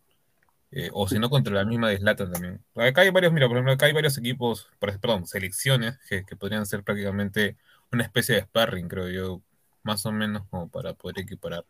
Eh, 0.73 0.89
o 0.93 1.09
si 1.09 1.19
no 1.19 1.31
contra 1.31 1.53
la 1.53 1.65
misma 1.65 1.89
de 1.89 1.99
Zlatan 1.99 2.31
también. 2.31 2.61
Acá 2.77 3.01
hay 3.01 3.11
varios, 3.11 3.33
mira, 3.33 3.49
por 3.49 3.57
ejemplo, 3.57 3.73
acá 3.73 3.87
hay 3.87 3.93
varios 3.93 4.17
equipos, 4.19 4.69
perdón, 4.79 5.27
selecciones 5.27 5.99
que, 6.09 6.25
que, 6.25 6.37
podrían 6.37 6.65
ser 6.65 6.85
prácticamente 6.85 7.57
una 7.93 8.05
especie 8.05 8.37
de 8.37 8.43
sparring, 8.43 8.89
creo 8.89 9.09
yo, 9.09 9.43
más 9.83 10.07
o 10.07 10.13
menos 10.13 10.45
como 10.49 10.69
para 10.69 10.95
poder 10.95 11.21
equiparar. 11.21 11.65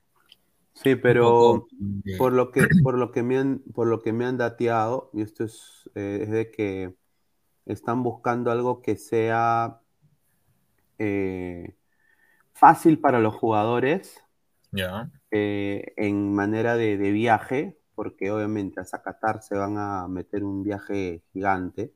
Sí, 0.75 0.97
pero 0.97 1.67
de... 1.73 2.17
por 2.17 2.33
lo 2.33 2.51
que 2.51 2.67
por 2.83 2.97
lo 2.97 3.11
que 3.11 3.23
me 3.23 3.39
han 3.39 3.59
por 3.75 3.87
lo 3.87 4.03
que 4.03 4.13
me 4.13 4.25
han 4.25 4.39
dateado 4.39 5.11
y 5.13 5.23
esto 5.23 5.45
es, 5.45 5.91
eh, 5.95 6.21
es 6.23 6.31
de 6.31 6.51
que 6.51 6.95
están 7.73 8.03
buscando 8.03 8.51
algo 8.51 8.83
que 8.83 8.97
sea 8.97 9.81
eh, 10.99 11.77
fácil 12.53 13.01
para 13.01 13.21
los 13.21 13.35
jugadores 13.35 14.23
ya 14.73 15.11
eh, 15.31 15.93
en 15.97 16.35
manera 16.35 16.77
de, 16.77 16.97
de 16.97 17.11
viaje 17.13 17.81
porque 18.01 18.31
obviamente 18.31 18.81
a 18.81 18.85
Zacatar 18.87 19.43
se 19.43 19.55
van 19.55 19.77
a 19.77 20.09
meter 20.09 20.43
un 20.43 20.63
viaje 20.63 21.23
gigante. 21.35 21.93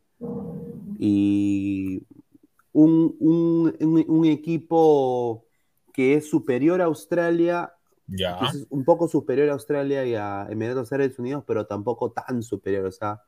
Y 0.99 2.07
un, 2.73 3.17
un, 3.21 3.75
un, 3.81 4.05
un 4.07 4.25
equipo 4.27 5.47
que 5.95 6.17
es 6.17 6.29
superior 6.29 6.83
a 6.83 6.85
Australia, 6.85 7.73
ya. 8.07 8.39
Es 8.43 8.67
un 8.69 8.85
poco 8.85 9.09
superior 9.09 9.49
a 9.49 9.55
Australia 9.55 10.05
y 10.05 10.15
a 10.15 10.47
Emiratos 10.51 10.93
Árabes 10.93 11.19
Unidos, 11.19 11.43
pero 11.47 11.67
tampoco 11.67 12.13
tan 12.13 12.43
superior. 12.43 12.85
O 12.85 12.93
sea, 12.93 13.23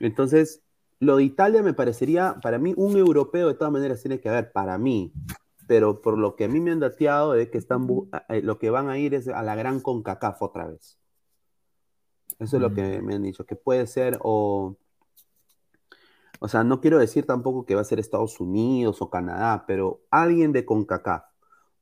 entonces, 0.00 0.62
lo 1.00 1.16
de 1.16 1.24
Italia 1.24 1.62
me 1.62 1.72
parecería, 1.72 2.38
para 2.42 2.58
mí, 2.58 2.74
un 2.76 2.96
europeo 2.96 3.48
de 3.48 3.54
todas 3.54 3.72
maneras 3.72 4.02
tiene 4.02 4.20
que 4.20 4.28
haber, 4.28 4.52
para 4.52 4.76
mí. 4.76 5.12
Pero 5.66 6.02
por 6.02 6.18
lo 6.18 6.36
que 6.36 6.44
a 6.44 6.48
mí 6.48 6.60
me 6.60 6.70
han 6.72 6.80
dateado 6.80 7.34
es 7.34 7.48
que 7.48 7.58
están, 7.58 7.88
lo 8.42 8.58
que 8.58 8.70
van 8.70 8.90
a 8.90 8.98
ir 8.98 9.14
es 9.14 9.26
a 9.28 9.42
la 9.42 9.54
gran 9.54 9.80
CONCACAF 9.80 10.42
otra 10.42 10.66
vez. 10.66 10.98
Eso 12.38 12.56
es 12.56 12.62
lo 12.62 12.74
que 12.74 13.00
me 13.02 13.14
han 13.14 13.22
dicho, 13.22 13.44
que 13.44 13.56
puede 13.56 13.86
ser 13.86 14.18
o... 14.22 14.76
O 16.42 16.48
sea, 16.48 16.64
no 16.64 16.80
quiero 16.80 16.98
decir 16.98 17.26
tampoco 17.26 17.66
que 17.66 17.74
va 17.74 17.82
a 17.82 17.84
ser 17.84 17.98
Estados 17.98 18.40
Unidos 18.40 19.02
o 19.02 19.10
Canadá, 19.10 19.64
pero 19.66 20.00
alguien 20.10 20.52
de 20.52 20.64
CONCACAF. 20.64 21.24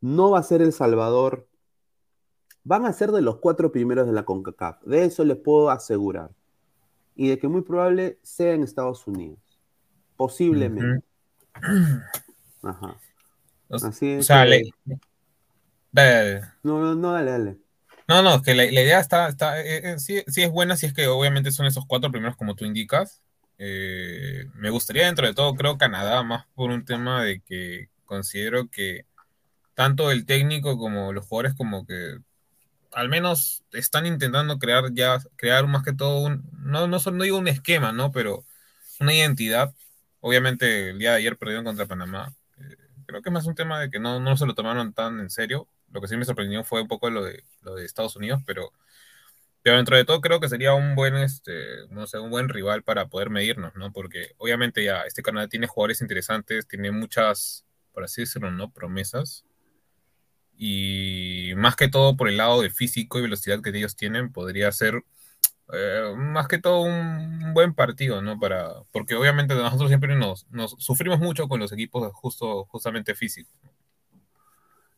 No 0.01 0.31
va 0.31 0.41
a 0.41 0.43
ser 0.43 0.63
El 0.63 0.73
Salvador. 0.73 1.49
Van 2.65 2.85
a 2.85 2.93
ser 2.93 3.13
de 3.13 3.23
los 3.23 3.37
cuatro 3.37 3.71
primeros 3.73 4.07
de 4.07 4.13
la 4.13 4.25
CONCACAF. 4.25 4.83
De 4.83 5.05
eso 5.05 5.25
les 5.25 5.37
puedo 5.37 5.71
asegurar. 5.71 6.33
Y 7.19 7.29
de 7.29 7.39
que 7.39 7.49
muy 7.49 7.63
probable 7.63 8.21
sea 8.23 8.55
en 8.55 8.63
Estados 8.63 9.05
Unidos. 9.09 9.41
Posiblemente. 10.17 11.05
Ajá. 12.63 12.97
Así 13.69 14.13
es. 14.13 14.21
O 14.21 14.23
sea, 14.23 14.45
que... 14.45 14.51
le... 14.85 15.01
dale. 15.91 16.43
No, 16.63 16.81
no, 16.81 16.95
no, 16.95 17.13
dale, 17.13 17.31
dale. 17.33 17.59
No, 18.07 18.23
no, 18.23 18.41
que 18.41 18.55
la, 18.55 18.63
la 18.67 18.83
idea 18.83 19.01
está, 19.01 19.29
está 19.29 19.61
eh, 19.61 19.95
eh, 19.95 19.99
sí, 19.99 20.23
sí, 20.29 20.43
es 20.43 20.51
buena, 20.53 20.77
si 20.77 20.87
es 20.87 20.95
que 20.95 21.09
obviamente 21.09 21.51
son 21.51 21.67
esos 21.67 21.85
cuatro 21.87 22.13
primeros 22.13 22.37
como 22.37 22.55
tú 22.55 22.65
indicas. 22.65 23.21
Eh, 23.59 24.47
me 24.55 24.71
gustaría 24.71 25.07
dentro 25.07 25.27
de 25.27 25.35
todo, 25.35 25.57
creo, 25.57 25.77
Canadá, 25.77 26.23
más 26.23 26.47
por 26.55 26.71
un 26.71 26.85
tema 26.85 27.25
de 27.25 27.41
que 27.41 27.89
considero 28.05 28.71
que 28.71 29.07
tanto 29.75 30.13
el 30.13 30.25
técnico 30.25 30.79
como 30.79 31.13
los 31.13 31.27
jugadores 31.27 31.55
como 31.55 31.85
que 31.85 32.19
al 32.93 33.09
menos 33.09 33.65
están 33.73 34.07
intentando 34.07 34.59
crear 34.59 34.93
ya, 34.93 35.19
crear 35.37 35.67
más 35.67 35.83
que 35.85 35.93
todo 35.93 36.21
un, 36.21 36.49
no, 36.63 36.87
no, 36.87 36.99
no 36.99 37.25
digo 37.25 37.39
un 37.39 37.49
esquema, 37.49 37.93
¿no? 37.93 38.13
Pero 38.13 38.45
una 39.01 39.15
identidad. 39.15 39.75
Obviamente 40.21 40.91
el 40.91 40.99
día 40.99 41.13
de 41.13 41.19
ayer 41.19 41.37
perdieron 41.39 41.65
contra 41.65 41.87
Panamá. 41.87 42.35
Eh, 42.59 42.77
creo 43.07 43.23
que 43.23 43.31
más 43.31 43.47
un 43.47 43.55
tema 43.55 43.81
de 43.81 43.91
que 43.91 44.01
no, 44.01 44.21
no 44.21 44.37
se 44.37 44.47
lo 44.47 44.55
tomaron 44.55 44.93
tan 44.93 45.21
en 45.21 45.31
serio 45.31 45.69
lo 45.93 46.01
que 46.01 46.09
sí 46.09 46.17
me 46.17 46.25
sorprendió 46.25 46.65
fue 46.65 46.83
un 46.83 46.89
poco 46.89 47.11
lo 47.11 47.25
de, 47.25 47.45
lo 47.63 47.75
de 47.75 47.85
Estados 47.85 48.17
Unidos, 48.17 48.43
pero, 48.47 48.73
pero 49.63 49.77
dentro 49.77 49.97
de 49.97 50.05
todo 50.05 50.21
creo 50.21 50.41
que 50.41 50.49
sería 50.49 50.75
un 50.75 50.95
buen, 50.95 51.17
este, 51.17 51.87
no 51.91 52.07
sé, 52.07 52.19
un 52.19 52.31
buen 52.31 52.49
rival 52.49 52.83
para 52.83 53.09
poder 53.09 53.31
medirnos, 53.31 53.75
¿no? 53.77 53.93
Porque 53.93 54.35
obviamente 54.39 54.85
ya 54.85 55.03
este 55.03 55.23
Canadá 55.23 55.49
tiene 55.49 55.67
jugadores 55.67 56.01
interesantes, 56.01 56.67
tiene 56.67 56.91
muchas, 56.91 57.67
por 57.93 58.05
así 58.05 58.23
decirlo, 58.23 58.51
¿no? 58.51 58.73
Promesas. 58.73 59.45
Y 60.59 61.53
más 61.57 61.77
que 61.77 61.89
todo 61.89 62.17
por 62.17 62.29
el 62.29 62.37
lado 62.37 62.61
de 62.63 62.71
físico 62.71 63.19
y 63.19 63.23
velocidad 63.23 63.63
que 63.63 63.71
ellos 63.71 63.97
tienen, 63.97 64.33
podría 64.33 64.73
ser 64.73 65.05
eh, 65.73 66.15
más 66.17 66.49
que 66.49 66.59
todo 66.59 66.81
un 66.83 67.53
buen 67.55 67.75
partido, 67.75 68.23
¿no? 68.23 68.39
Para, 68.41 68.83
porque 68.93 69.15
obviamente 69.15 69.55
nosotros 69.55 69.89
siempre 69.89 70.17
nos, 70.17 70.47
nos 70.51 70.73
sufrimos 70.79 71.21
mucho 71.21 71.49
con 71.49 71.61
los 71.61 71.73
equipos 71.73 72.11
justo, 72.15 72.65
justamente 72.67 73.15
físicos. 73.15 73.55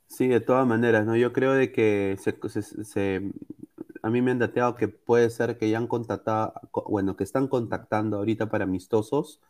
Sí, 0.07 0.29
de 0.29 0.41
todas 0.41 0.67
maneras, 0.67 1.07
¿no? 1.07 1.17
Yo 1.17 1.33
creo 1.33 1.53
de 1.55 1.73
que 1.73 2.17
se, 2.19 3.23
a 4.03 4.11
mí 4.11 4.23
me 4.23 4.33
han 4.33 4.39
dateado 4.39 4.75
que 4.77 4.89
puede 4.89 5.31
ser 5.31 5.57
que 5.57 5.71
ya 5.71 5.79
han 5.79 5.87
contactado, 5.87 6.53
bueno, 6.87 7.17
que 7.17 7.25
están 7.25 7.49
contactando 7.49 8.19
ahorita 8.19 8.51
para 8.51 8.65
amistosos, 8.65 9.41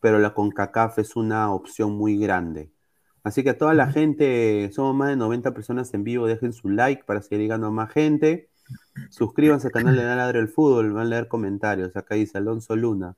pero 0.00 0.18
la 0.18 0.34
CONCACAF 0.34 0.98
es 0.98 1.16
una 1.16 1.52
opción 1.52 1.92
muy 1.96 2.18
grande. 2.18 2.72
Así 3.22 3.42
que 3.42 3.50
a 3.50 3.58
toda 3.58 3.74
la 3.74 3.90
gente, 3.92 4.70
somos 4.72 4.94
más 4.94 5.08
de 5.10 5.16
90 5.16 5.52
personas 5.52 5.92
en 5.92 6.04
vivo, 6.04 6.26
dejen 6.26 6.52
su 6.52 6.70
like 6.70 7.04
para 7.04 7.20
seguir 7.20 7.40
llegando 7.40 7.66
a 7.66 7.70
más 7.70 7.92
gente. 7.92 8.48
Suscríbanse 9.10 9.68
al 9.68 9.72
canal 9.72 9.96
de 9.96 10.04
Ladre 10.16 10.38
el 10.38 10.48
Fútbol, 10.48 10.92
van 10.92 11.06
a 11.06 11.10
leer 11.10 11.28
comentarios. 11.28 11.96
Acá 11.96 12.14
dice 12.14 12.38
Alonso 12.38 12.76
Luna. 12.76 13.16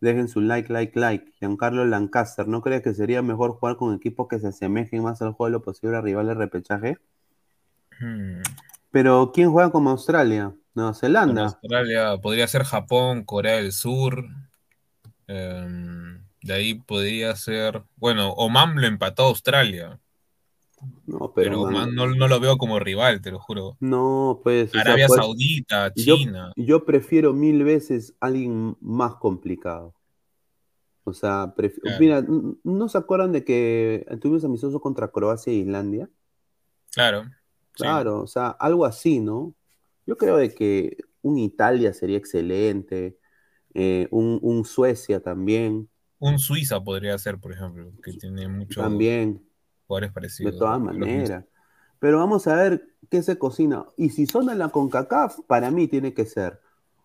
Dejen 0.00 0.28
su 0.28 0.40
like, 0.40 0.70
like, 0.72 0.98
like. 0.98 1.32
Giancarlo 1.38 1.84
Lancaster, 1.84 2.46
¿no 2.46 2.60
crees 2.60 2.82
que 2.82 2.92
sería 2.92 3.22
mejor 3.22 3.52
jugar 3.52 3.76
con 3.76 3.94
equipos 3.94 4.26
que 4.28 4.38
se 4.40 4.48
asemejen 4.48 5.02
más 5.02 5.22
al 5.22 5.32
juego 5.32 5.46
de 5.46 5.52
lo 5.52 5.62
posible 5.62 5.96
a 5.96 6.00
rivales 6.00 6.36
repechaje? 6.36 6.98
Hmm. 8.00 8.42
Pero, 8.90 9.30
¿quién 9.32 9.50
juega 9.50 9.70
como 9.70 9.90
Australia? 9.90 10.52
Nueva 10.74 10.94
Zelanda. 10.94 11.44
Australia 11.44 12.16
podría 12.20 12.48
ser 12.48 12.64
Japón, 12.64 13.24
Corea 13.24 13.56
del 13.56 13.72
Sur. 13.72 14.26
Eh, 15.28 16.18
de 16.42 16.54
ahí 16.54 16.74
podría 16.74 17.34
ser. 17.36 17.82
Bueno, 17.96 18.32
Oman 18.32 18.80
lo 18.80 18.86
empató 18.86 19.24
a 19.24 19.28
Australia. 19.28 20.00
No, 21.06 21.32
pero, 21.34 21.50
pero 21.50 21.62
Oman 21.62 21.94
no, 21.94 22.08
no, 22.08 22.26
lo 22.26 22.40
veo 22.40 22.58
como 22.58 22.78
rival, 22.80 23.20
te 23.20 23.30
lo 23.30 23.38
juro. 23.38 23.76
No, 23.80 24.40
pues. 24.42 24.74
Arabia 24.74 25.06
o 25.06 25.08
sea, 25.08 25.16
pues, 25.16 25.20
Saudita, 25.20 25.92
China. 25.94 26.52
Yo, 26.56 26.64
yo, 26.64 26.84
prefiero 26.84 27.32
mil 27.32 27.62
veces 27.62 28.14
a 28.20 28.26
alguien 28.26 28.76
más 28.80 29.14
complicado. 29.14 29.94
O 31.04 31.12
sea, 31.12 31.52
claro. 31.56 31.98
mira, 31.98 32.24
¿no 32.62 32.88
se 32.88 32.98
acuerdan 32.98 33.32
de 33.32 33.44
que 33.44 34.06
tuvimos 34.20 34.44
amistoso 34.44 34.80
contra 34.80 35.08
Croacia 35.08 35.52
e 35.52 35.56
Islandia? 35.56 36.08
Claro. 36.92 37.24
Claro, 37.72 38.18
sí. 38.18 38.22
o 38.24 38.26
sea, 38.26 38.48
algo 38.50 38.84
así, 38.84 39.18
¿no? 39.18 39.54
Yo 40.06 40.16
creo 40.16 40.36
de 40.36 40.54
que 40.54 40.98
un 41.22 41.38
Italia 41.38 41.92
sería 41.92 42.18
excelente, 42.18 43.18
eh, 43.74 44.08
un, 44.10 44.38
un, 44.42 44.64
Suecia 44.64 45.20
también. 45.20 45.88
Un 46.22 46.38
Suiza 46.38 46.82
podría 46.82 47.18
ser, 47.18 47.38
por 47.38 47.52
ejemplo, 47.52 47.92
que 48.02 48.12
tiene 48.12 48.48
mucho. 48.48 48.80
También. 48.80 49.44
Jugadores 49.86 50.12
parecidos. 50.12 50.52
De 50.52 50.58
todas 50.58 50.80
maneras. 50.80 51.44
Pero 51.98 52.18
vamos 52.18 52.46
a 52.46 52.54
ver 52.54 52.94
qué 53.10 53.22
se 53.22 53.38
cocina. 53.38 53.86
Y 53.96 54.10
si 54.10 54.26
son 54.26 54.48
en 54.48 54.58
la 54.58 54.68
CONCACAF, 54.68 55.40
para 55.46 55.70
mí 55.70 55.88
tiene 55.88 56.14
que 56.14 56.24
ser 56.24 56.60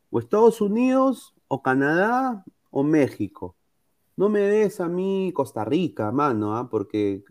o 0.09 0.19
Estados 0.19 0.61
Unidos, 0.61 1.35
o 1.47 1.61
Canadá, 1.61 2.45
o 2.71 2.83
México. 2.83 3.55
No 4.15 4.29
me 4.29 4.41
des 4.41 4.79
a 4.79 4.87
mí 4.87 5.31
Costa 5.33 5.63
Rica, 5.65 6.11
mano, 6.11 6.59
¿eh? 6.59 6.67
porque 6.71 7.23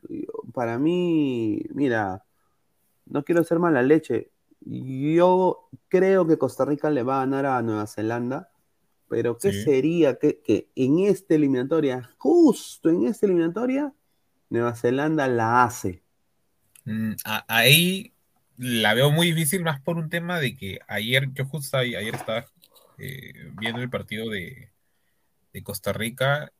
para 0.53 0.79
mí, 0.79 1.63
mira, 1.75 2.25
no 3.07 3.25
quiero 3.25 3.43
ser 3.45 3.59
mala 3.59 3.83
leche. 3.83 4.31
Yo 4.61 5.69
creo 5.89 6.27
que 6.27 6.39
Costa 6.39 6.65
Rica 6.65 6.91
le 6.91 7.03
va 7.03 7.17
a 7.17 7.21
ganar 7.21 7.47
a 7.47 7.63
Nueva 7.63 7.87
Zelanda, 7.87 8.51
pero 9.09 9.39
¿qué 9.39 9.53
Sí. 9.53 9.63
sería 9.63 10.19
que, 10.19 10.41
que 10.41 10.69
en 10.75 11.01
esta 11.01 11.35
eliminatoria, 11.35 12.11
justo 12.19 12.91
en 12.91 13.07
esta 13.07 13.27
eliminatoria, 13.27 13.93
Nueva 14.51 14.75
Zelanda 14.75 15.27
la 15.29 15.65
hace? 15.65 16.03
Mm, 16.85 17.13
a- 17.25 17.45
ahí 17.49 18.13
la 18.57 18.95
veo 18.95 19.11
muy 19.11 19.33
difícil, 19.33 19.63
más 19.63 19.81
por 19.81 19.97
un 19.97 20.09
tema 20.09 20.41
de 20.41 20.57
que 20.57 20.79
ayer, 20.89 21.29
yo 21.35 21.45
justo 21.47 21.77
ahí- 21.77 21.95
ayer 21.95 22.15
estaba 22.15 22.47
eh, 22.99 23.51
viendo 23.61 23.83
el 23.83 23.91
partido 23.91 24.31
de, 24.31 24.71
de 25.53 25.63
Costa 25.63 25.93
Rica 25.93 26.51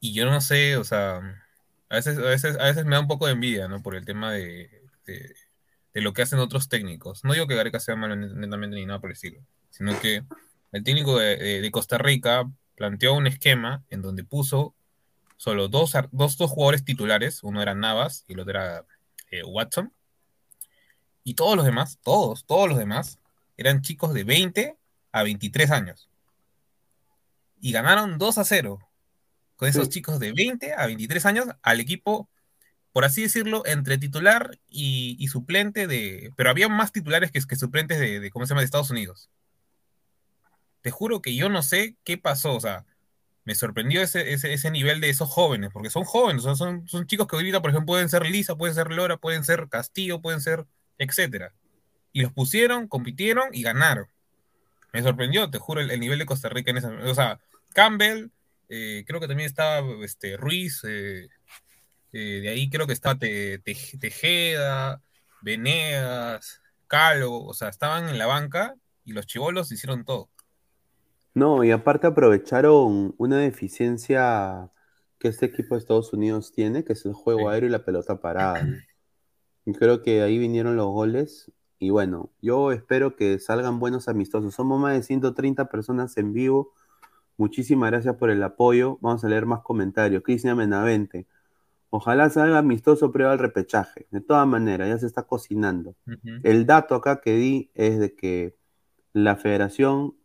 y 0.00 0.14
yo 0.14 0.24
no 0.26 0.40
sé, 0.40 0.76
o 0.76 0.84
sea, 0.84 1.18
a 1.88 1.94
veces, 1.94 2.18
a 2.18 2.22
veces, 2.22 2.58
a 2.58 2.64
veces 2.64 2.84
me 2.84 2.96
da 2.96 3.00
un 3.00 3.06
poco 3.08 3.26
de 3.26 3.32
envidia, 3.34 3.68
¿no? 3.68 3.82
Por 3.82 3.94
el 3.94 4.04
tema 4.04 4.32
de, 4.32 4.82
de- 5.06 5.34
de 5.94 6.00
lo 6.00 6.12
que 6.12 6.22
hacen 6.22 6.38
otros 6.38 6.68
técnicos. 6.68 7.22
No 7.22 7.34
digo 7.34 7.46
que 7.46 7.54
Gareca 7.54 7.78
sea 7.78 7.94
malo 7.96 8.16
net- 8.16 8.32
netamente 8.34 8.76
ni 8.76 8.86
nada 8.86 8.98
por 9.00 9.10
el 9.10 9.14
estilo, 9.14 9.40
sino 9.70 9.98
que 10.00 10.24
el 10.72 10.82
técnico 10.84 11.18
de, 11.18 11.36
de- 11.36 11.60
de 11.60 11.70
Costa 11.70 11.98
Rica 11.98 12.50
planteó 12.76 13.14
un 13.14 13.26
esquema 13.26 13.84
en 13.90 14.02
donde 14.02 14.24
puso 14.24 14.74
solo 15.36 15.68
dos, 15.68 15.92
dos, 16.12 16.36
dos 16.36 16.50
jugadores 16.50 16.84
titulares, 16.84 17.42
uno 17.42 17.60
era 17.62 17.74
Navas 17.74 18.24
y 18.28 18.32
el 18.34 18.40
otro 18.40 18.50
era 18.52 18.84
eh, 19.30 19.42
Watson. 19.44 19.92
Y 21.24 21.34
todos 21.34 21.56
los 21.56 21.64
demás, 21.64 21.98
todos, 22.02 22.44
todos 22.46 22.68
los 22.68 22.78
demás, 22.78 23.18
eran 23.56 23.82
chicos 23.82 24.12
de 24.14 24.24
20 24.24 24.76
a 25.12 25.22
23 25.22 25.70
años. 25.70 26.08
Y 27.60 27.72
ganaron 27.72 28.18
2 28.18 28.38
a 28.38 28.44
0 28.44 28.80
con 29.56 29.68
esos 29.68 29.84
Sí. 29.84 29.90
chicos 29.90 30.18
de 30.18 30.32
20 30.32 30.74
a 30.74 30.86
23 30.86 31.24
años 31.26 31.46
al 31.62 31.78
equipo, 31.80 32.28
por 32.92 33.04
así 33.04 33.22
decirlo, 33.22 33.62
entre 33.66 33.98
titular 33.98 34.58
y, 34.68 35.16
y 35.20 35.28
suplente 35.28 35.86
de... 35.86 36.32
Pero 36.36 36.50
había 36.50 36.68
más 36.68 36.90
titulares 36.92 37.30
que, 37.30 37.40
que 37.40 37.56
suplentes 37.56 38.00
de, 38.00 38.18
de, 38.20 38.30
¿cómo 38.30 38.44
se 38.46 38.50
llama?, 38.50 38.62
de 38.62 38.64
Estados 38.66 38.90
Unidos. 38.90 39.30
Te 40.82 40.90
juro 40.90 41.22
que 41.22 41.34
yo 41.34 41.48
no 41.48 41.62
sé 41.62 41.96
qué 42.04 42.18
pasó, 42.18 42.54
o 42.54 42.60
sea, 42.60 42.84
me 43.44 43.54
sorprendió 43.54 44.02
ese, 44.02 44.32
ese, 44.32 44.70
nivel 44.70 45.00
de 45.00 45.10
esos 45.10 45.28
jóvenes, 45.28 45.70
porque 45.72 45.90
son 45.90 46.04
jóvenes, 46.04 46.42
sea, 46.44 46.54
son, 46.54 46.86
son 46.88 47.06
chicos 47.06 47.26
que 47.26 47.36
ahorita, 47.36 47.60
por 47.60 47.70
ejemplo, 47.70 47.86
pueden 47.86 48.08
ser 48.08 48.26
Lisa, 48.26 48.56
pueden 48.56 48.74
ser 48.74 48.92
Lora, 48.92 49.16
pueden 49.16 49.44
ser 49.44 49.68
Castillo, 49.68 50.20
pueden 50.20 50.40
ser, 50.40 50.66
etcétera. 50.98 51.52
Y 52.12 52.22
los 52.22 52.32
pusieron, 52.32 52.88
compitieron 52.88 53.48
y 53.52 53.62
ganaron. 53.62 54.06
Me 54.92 55.02
sorprendió, 55.02 55.50
te 55.50 55.58
juro, 55.58 55.80
el, 55.80 55.90
el 55.90 56.00
nivel 56.00 56.18
de 56.18 56.26
Costa 56.26 56.48
Rica 56.48 56.70
en 56.70 56.76
esa. 56.78 56.90
O 56.90 57.14
sea, 57.14 57.40
Campbell, 57.72 58.28
eh, 58.68 59.04
creo 59.06 59.20
que 59.20 59.28
también 59.28 59.46
estaba 59.46 59.82
este, 60.04 60.36
Ruiz, 60.36 60.82
eh, 60.84 61.28
eh, 62.12 62.40
de 62.42 62.48
ahí 62.48 62.70
creo 62.70 62.86
que 62.86 62.92
estaba 62.92 63.18
Te- 63.18 63.58
Tejeda, 63.58 65.02
Venegas, 65.40 66.60
Calo, 66.86 67.34
o 67.34 67.54
sea, 67.54 67.68
estaban 67.68 68.08
en 68.08 68.18
la 68.18 68.26
banca 68.26 68.74
y 69.04 69.12
los 69.12 69.26
chivolos 69.26 69.72
hicieron 69.72 70.04
todo. 70.04 70.30
No, 71.34 71.64
y 71.64 71.70
aparte 71.70 72.06
aprovecharon 72.06 73.14
una 73.16 73.38
deficiencia 73.38 74.70
que 75.18 75.28
este 75.28 75.46
equipo 75.46 75.74
de 75.74 75.80
Estados 75.80 76.12
Unidos 76.12 76.52
tiene, 76.52 76.84
que 76.84 76.92
es 76.92 77.06
el 77.06 77.14
juego 77.14 77.48
aéreo 77.48 77.68
y 77.68 77.72
la 77.72 77.84
pelota 77.84 78.20
parada. 78.20 78.60
Y 79.64 79.74
creo 79.74 80.02
que 80.02 80.22
ahí 80.22 80.38
vinieron 80.38 80.74
los 80.74 80.88
goles. 80.88 81.52
Y 81.78 81.90
bueno, 81.90 82.32
yo 82.40 82.72
espero 82.72 83.14
que 83.14 83.38
salgan 83.38 83.78
buenos 83.78 84.08
amistosos. 84.08 84.56
Somos 84.56 84.80
más 84.80 84.94
de 84.94 85.04
130 85.04 85.68
personas 85.68 86.16
en 86.16 86.32
vivo. 86.32 86.72
Muchísimas 87.36 87.92
gracias 87.92 88.16
por 88.16 88.30
el 88.30 88.42
apoyo. 88.42 88.98
Vamos 89.00 89.24
a 89.24 89.28
leer 89.28 89.46
más 89.46 89.60
comentarios. 89.60 90.24
Cristian 90.24 90.56
Menavente. 90.56 91.28
Ojalá 91.90 92.28
salga 92.30 92.58
amistoso 92.58 93.12
prueba 93.12 93.32
al 93.32 93.38
repechaje. 93.38 94.06
De 94.10 94.20
todas 94.20 94.48
maneras, 94.48 94.88
ya 94.88 94.98
se 94.98 95.06
está 95.06 95.22
cocinando. 95.22 95.94
El 96.42 96.66
dato 96.66 96.96
acá 96.96 97.20
que 97.20 97.34
di 97.36 97.70
es 97.74 98.00
de 98.00 98.16
que 98.16 98.56
la 99.12 99.36
federación 99.36 100.16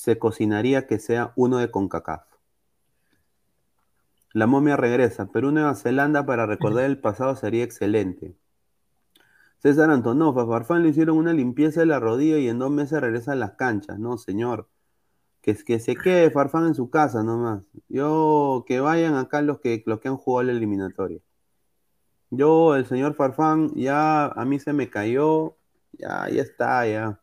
se 0.00 0.18
cocinaría 0.18 0.86
que 0.86 0.98
sea 0.98 1.34
uno 1.36 1.58
de 1.58 1.70
CONCACAF. 1.70 2.22
La 4.32 4.46
momia 4.46 4.78
regresa. 4.78 5.26
Perú-Nueva 5.26 5.74
Zelanda 5.74 6.24
para 6.24 6.46
recordar 6.46 6.84
el 6.84 6.98
pasado 6.98 7.36
sería 7.36 7.64
excelente. 7.64 8.34
César 9.58 9.90
Antonov, 9.90 10.34
Farfán 10.48 10.84
le 10.84 10.88
hicieron 10.88 11.18
una 11.18 11.34
limpieza 11.34 11.80
de 11.80 11.86
la 11.86 12.00
rodilla 12.00 12.38
y 12.38 12.48
en 12.48 12.58
dos 12.58 12.70
meses 12.70 12.98
regresa 12.98 13.32
a 13.32 13.34
las 13.34 13.52
canchas. 13.56 13.98
No, 13.98 14.16
señor. 14.16 14.70
Que, 15.42 15.54
que 15.54 15.78
se 15.78 15.94
quede 15.96 16.30
Farfán 16.30 16.68
en 16.68 16.74
su 16.74 16.88
casa 16.88 17.22
nomás. 17.22 17.62
Yo, 17.90 18.64
que 18.66 18.80
vayan 18.80 19.16
acá 19.16 19.42
los 19.42 19.60
que, 19.60 19.82
los 19.84 20.00
que 20.00 20.08
han 20.08 20.16
jugado 20.16 20.44
la 20.44 20.52
eliminatoria. 20.52 21.20
Yo, 22.30 22.74
el 22.74 22.86
señor 22.86 23.16
Farfán, 23.16 23.74
ya 23.74 24.28
a 24.28 24.44
mí 24.46 24.58
se 24.60 24.72
me 24.72 24.88
cayó. 24.88 25.58
Ya, 25.92 26.26
ya 26.30 26.40
está, 26.40 26.86
ya. 26.86 27.19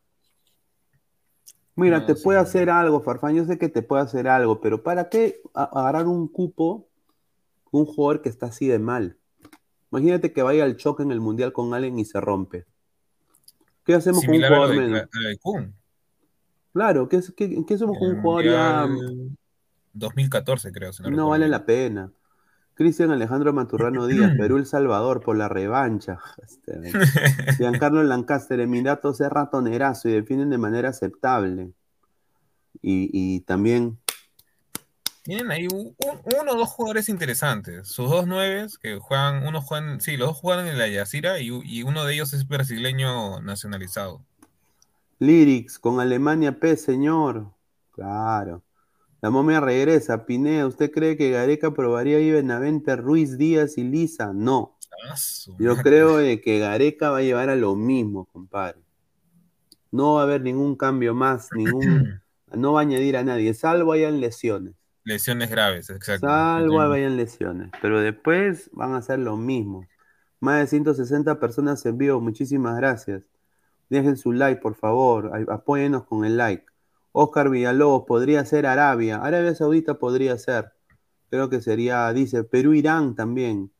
Mira, 1.78 2.00
No, 2.00 2.06
te 2.06 2.16
sí. 2.16 2.24
puede 2.24 2.38
hacer 2.38 2.70
algo, 2.70 3.00
Farfán. 3.00 3.34
Yo 3.36 3.44
sé 3.44 3.56
que 3.58 3.68
te 3.68 3.82
puede 3.82 4.02
hacer 4.02 4.26
algo, 4.28 4.60
pero 4.60 4.82
¿para 4.82 5.08
qué 5.08 5.40
agarrar 5.54 6.06
un 6.06 6.26
cupo 6.28 6.88
con 7.70 7.82
un 7.82 7.86
jugador 7.86 8.20
que 8.20 8.28
está 8.28 8.46
así 8.46 8.66
de 8.66 8.78
mal? 8.78 9.16
Imagínate 9.92 10.32
que 10.32 10.42
vaya 10.42 10.64
al 10.64 10.76
choque 10.76 11.02
en 11.02 11.12
el 11.12 11.20
mundial 11.20 11.52
con 11.52 11.72
alguien 11.72 11.98
y 11.98 12.04
se 12.04 12.20
rompe. 12.20 12.66
¿Qué 13.84 13.94
hacemos 13.94 14.22
Similar 14.22 14.50
con 14.50 14.58
un 14.58 14.64
jugador 14.66 14.90
menos? 14.90 15.08
Claro, 16.72 17.08
¿qué, 17.08 17.16
es- 17.16 17.32
qué- 17.36 17.64
qué 17.66 17.74
hacemos 17.74 17.96
con 17.98 18.08
un 18.08 18.20
jugador 18.20 18.44
ya? 18.44 18.86
Mundial 18.86 19.36
2014, 19.92 20.70
creo. 20.72 20.92
si 20.92 21.02
no 21.02 21.10
No 21.10 21.28
vale 21.30 21.48
la 21.48 21.64
pena. 21.64 22.12
Cristian 22.78 23.10
Alejandro 23.10 23.52
Maturrano 23.52 24.06
Díaz, 24.06 24.32
Perú 24.38 24.56
El 24.56 24.64
Salvador 24.66 25.20
por 25.20 25.36
la 25.36 25.48
revancha. 25.48 26.18
Este, 26.42 26.92
Giancarlo 27.56 28.02
Lancaster, 28.04 28.60
Emiratos 28.60 29.20
es 29.20 29.28
ratonerazo 29.28 30.08
y 30.08 30.12
defienden 30.12 30.48
de 30.50 30.58
manera 30.58 30.88
aceptable. 30.90 31.72
Y, 32.80 33.10
y 33.12 33.40
también, 33.40 33.98
Tienen 35.24 35.50
ahí 35.50 35.66
un- 35.66 35.88
un- 35.98 36.40
uno 36.40 36.52
o 36.52 36.56
dos 36.56 36.68
jugadores 36.70 37.08
interesantes. 37.08 37.88
Sus 37.88 38.08
dos 38.08 38.26
nueves 38.28 38.78
que 38.78 38.98
juegan, 38.98 39.44
uno 39.44 39.60
juegan, 39.60 40.00
sí, 40.00 40.16
los 40.16 40.28
dos 40.28 40.36
juegan 40.38 40.68
en 40.68 40.78
la 40.78 40.86
Yacira 40.88 41.40
y, 41.40 41.48
y 41.64 41.82
uno 41.82 42.04
de 42.04 42.14
ellos 42.14 42.32
es 42.32 42.46
brasileño 42.46 43.40
nacionalizado. 43.42 44.22
Lyrics 45.18 45.80
con 45.80 45.98
Alemania 45.98 46.52
P, 46.60 46.76
señor. 46.76 47.50
Claro. 47.90 48.62
La 49.20 49.30
momia 49.30 49.60
regresa. 49.60 50.26
Pineda, 50.26 50.66
¿usted 50.66 50.90
cree 50.90 51.16
que 51.16 51.30
Gareca 51.30 51.72
probaría 51.72 52.18
ahí 52.18 52.30
Benavente, 52.30 52.96
Ruiz, 52.96 53.36
Díaz 53.36 53.78
y 53.78 53.84
Lisa? 53.84 54.32
No. 54.32 54.78
Yo 55.58 55.76
creo 55.76 56.18
que 56.40 56.58
Gareca 56.58 57.10
va 57.10 57.18
a 57.18 57.22
llevar 57.22 57.50
a 57.50 57.56
lo 57.56 57.74
mismo, 57.74 58.26
compadre. 58.26 58.80
No 59.90 60.14
va 60.14 60.20
a 60.20 60.24
haber 60.24 60.42
ningún 60.42 60.76
cambio 60.76 61.14
más, 61.14 61.48
ningún, 61.52 62.20
no 62.54 62.74
va 62.74 62.80
a 62.80 62.82
añadir 62.82 63.16
a 63.16 63.24
nadie, 63.24 63.54
salvo 63.54 63.92
hayan 63.92 64.20
lesiones. 64.20 64.74
Lesiones 65.04 65.50
graves, 65.50 65.88
exacto. 65.88 66.26
Salvo 66.26 66.80
hayan 66.80 67.16
lesiones. 67.16 67.70
Pero 67.80 68.00
después 68.00 68.68
van 68.72 68.92
a 68.92 68.98
hacer 68.98 69.18
lo 69.18 69.36
mismo. 69.36 69.86
Más 70.40 70.60
de 70.60 70.66
160 70.66 71.40
personas 71.40 71.84
en 71.86 71.96
vivo, 71.96 72.20
muchísimas 72.20 72.76
gracias. 72.76 73.22
Dejen 73.88 74.16
su 74.16 74.32
like, 74.32 74.60
por 74.60 74.74
favor. 74.74 75.32
Apóyenos 75.48 76.04
con 76.04 76.24
el 76.24 76.36
like. 76.36 76.66
Oscar 77.12 77.50
Villalobos, 77.50 78.04
podría 78.06 78.44
ser 78.44 78.66
Arabia. 78.66 79.16
Arabia 79.16 79.54
Saudita 79.54 79.94
podría 79.98 80.36
ser. 80.38 80.72
Creo 81.30 81.48
que 81.50 81.60
sería, 81.60 82.12
dice, 82.12 82.44
Perú-Irán 82.44 83.14
también. 83.14 83.70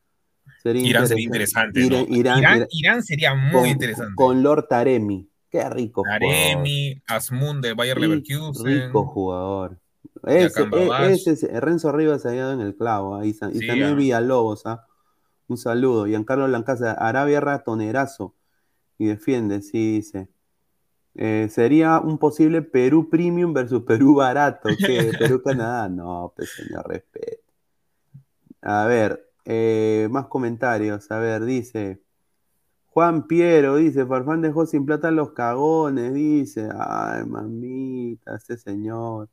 Sería 0.62 0.82
Irán 0.86 1.06
sería 1.08 1.24
interesante. 1.24 1.80
¿no? 1.80 1.86
Irán, 1.86 2.06
Irán- 2.08 2.38
Irán, 2.38 2.56
Irán- 2.56 2.68
Irán 2.70 3.02
sería 3.02 3.34
muy 3.34 3.52
con, 3.52 3.66
interesante. 3.68 4.12
con 4.16 4.42
Lord 4.42 4.66
Taremi. 4.68 5.28
Qué 5.50 5.68
rico 5.70 6.02
jugador. 6.02 6.24
Aremi, 6.34 7.02
Asmund 7.06 7.64
de 7.64 7.72
Bayer 7.74 7.98
Leverkusen. 7.98 8.66
Rico 8.66 9.06
jugador. 9.06 9.78
Ese, 10.26 10.62
e- 10.62 10.64
Babash. 10.66 11.10
ese 11.12 11.32
es- 11.32 11.60
Renzo 11.60 11.92
Rivas 11.92 12.22
se 12.22 12.28
ha 12.28 12.32
dado 12.34 12.52
en 12.52 12.60
el 12.60 12.74
clavo. 12.76 13.22
y 13.24 13.32
Sí, 13.32 13.38
también 13.40 13.84
ah. 13.84 13.94
Villalobos. 13.94 14.66
¿ah? 14.66 14.84
Un 15.46 15.56
saludo. 15.56 16.06
Giancarlo 16.06 16.48
Lancaza, 16.48 16.92
Arabia 16.92 17.40
ratonerazo. 17.40 18.34
Y 18.98 19.06
defiende, 19.06 19.62
sí, 19.62 19.92
dice. 19.92 20.28
Eh, 21.14 21.48
sería 21.50 21.98
un 22.00 22.18
posible 22.18 22.62
Perú 22.62 23.08
Premium 23.10 23.52
versus 23.52 23.82
Perú 23.82 24.14
barato. 24.16 24.68
¿Qué? 24.78 25.12
Perú-Canadá. 25.18 25.88
No, 25.88 26.32
pues 26.36 26.50
señor, 26.50 26.86
respeto. 26.88 27.42
A 28.62 28.86
ver, 28.86 29.30
eh, 29.44 30.08
más 30.10 30.26
comentarios. 30.26 31.10
A 31.10 31.18
ver, 31.18 31.44
dice. 31.44 32.02
Juan 32.86 33.26
Piero 33.28 33.76
dice, 33.76 34.06
Farfán 34.06 34.42
dejó 34.42 34.66
sin 34.66 34.84
plata 34.84 35.10
los 35.10 35.32
cagones, 35.32 36.12
dice. 36.14 36.68
Ay, 36.76 37.24
mamita, 37.24 38.36
este 38.36 38.56
señor. 38.56 39.28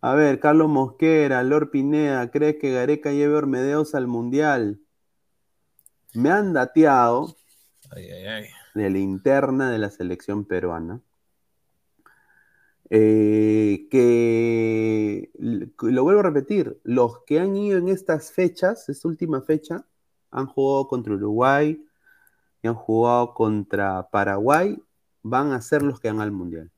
A 0.00 0.14
ver, 0.14 0.38
Carlos 0.40 0.68
Mosquera, 0.68 1.42
Lord 1.42 1.70
Pineda, 1.70 2.30
¿crees 2.30 2.56
que 2.56 2.72
Gareca 2.72 3.10
lleve 3.12 3.34
Ormedeos 3.34 3.94
al 3.94 4.06
Mundial? 4.06 4.80
Me 6.14 6.30
han 6.30 6.52
dateado 6.52 7.36
Ay, 7.90 8.10
ay, 8.10 8.26
ay. 8.26 8.44
De 8.82 8.90
la 8.90 8.98
interna 8.98 9.70
de 9.70 9.78
la 9.78 9.90
selección 9.90 10.44
peruana 10.44 11.00
eh, 12.90 13.88
que, 13.90 15.30
lo 15.38 16.04
vuelvo 16.04 16.20
a 16.20 16.22
repetir, 16.22 16.80
los 16.84 17.20
que 17.26 17.40
han 17.40 17.56
ido 17.56 17.78
en 17.78 17.88
estas 17.88 18.30
fechas, 18.30 18.88
esta 18.88 19.08
última 19.08 19.42
fecha, 19.42 19.84
han 20.30 20.46
jugado 20.46 20.86
contra 20.88 21.14
Uruguay 21.14 21.82
han 22.66 22.74
jugado 22.74 23.34
contra 23.34 24.08
Paraguay, 24.10 24.82
van 25.22 25.52
a 25.52 25.60
ser 25.60 25.82
los 25.82 26.00
que 26.00 26.08
van 26.08 26.20
al 26.20 26.32
Mundial. 26.32 26.70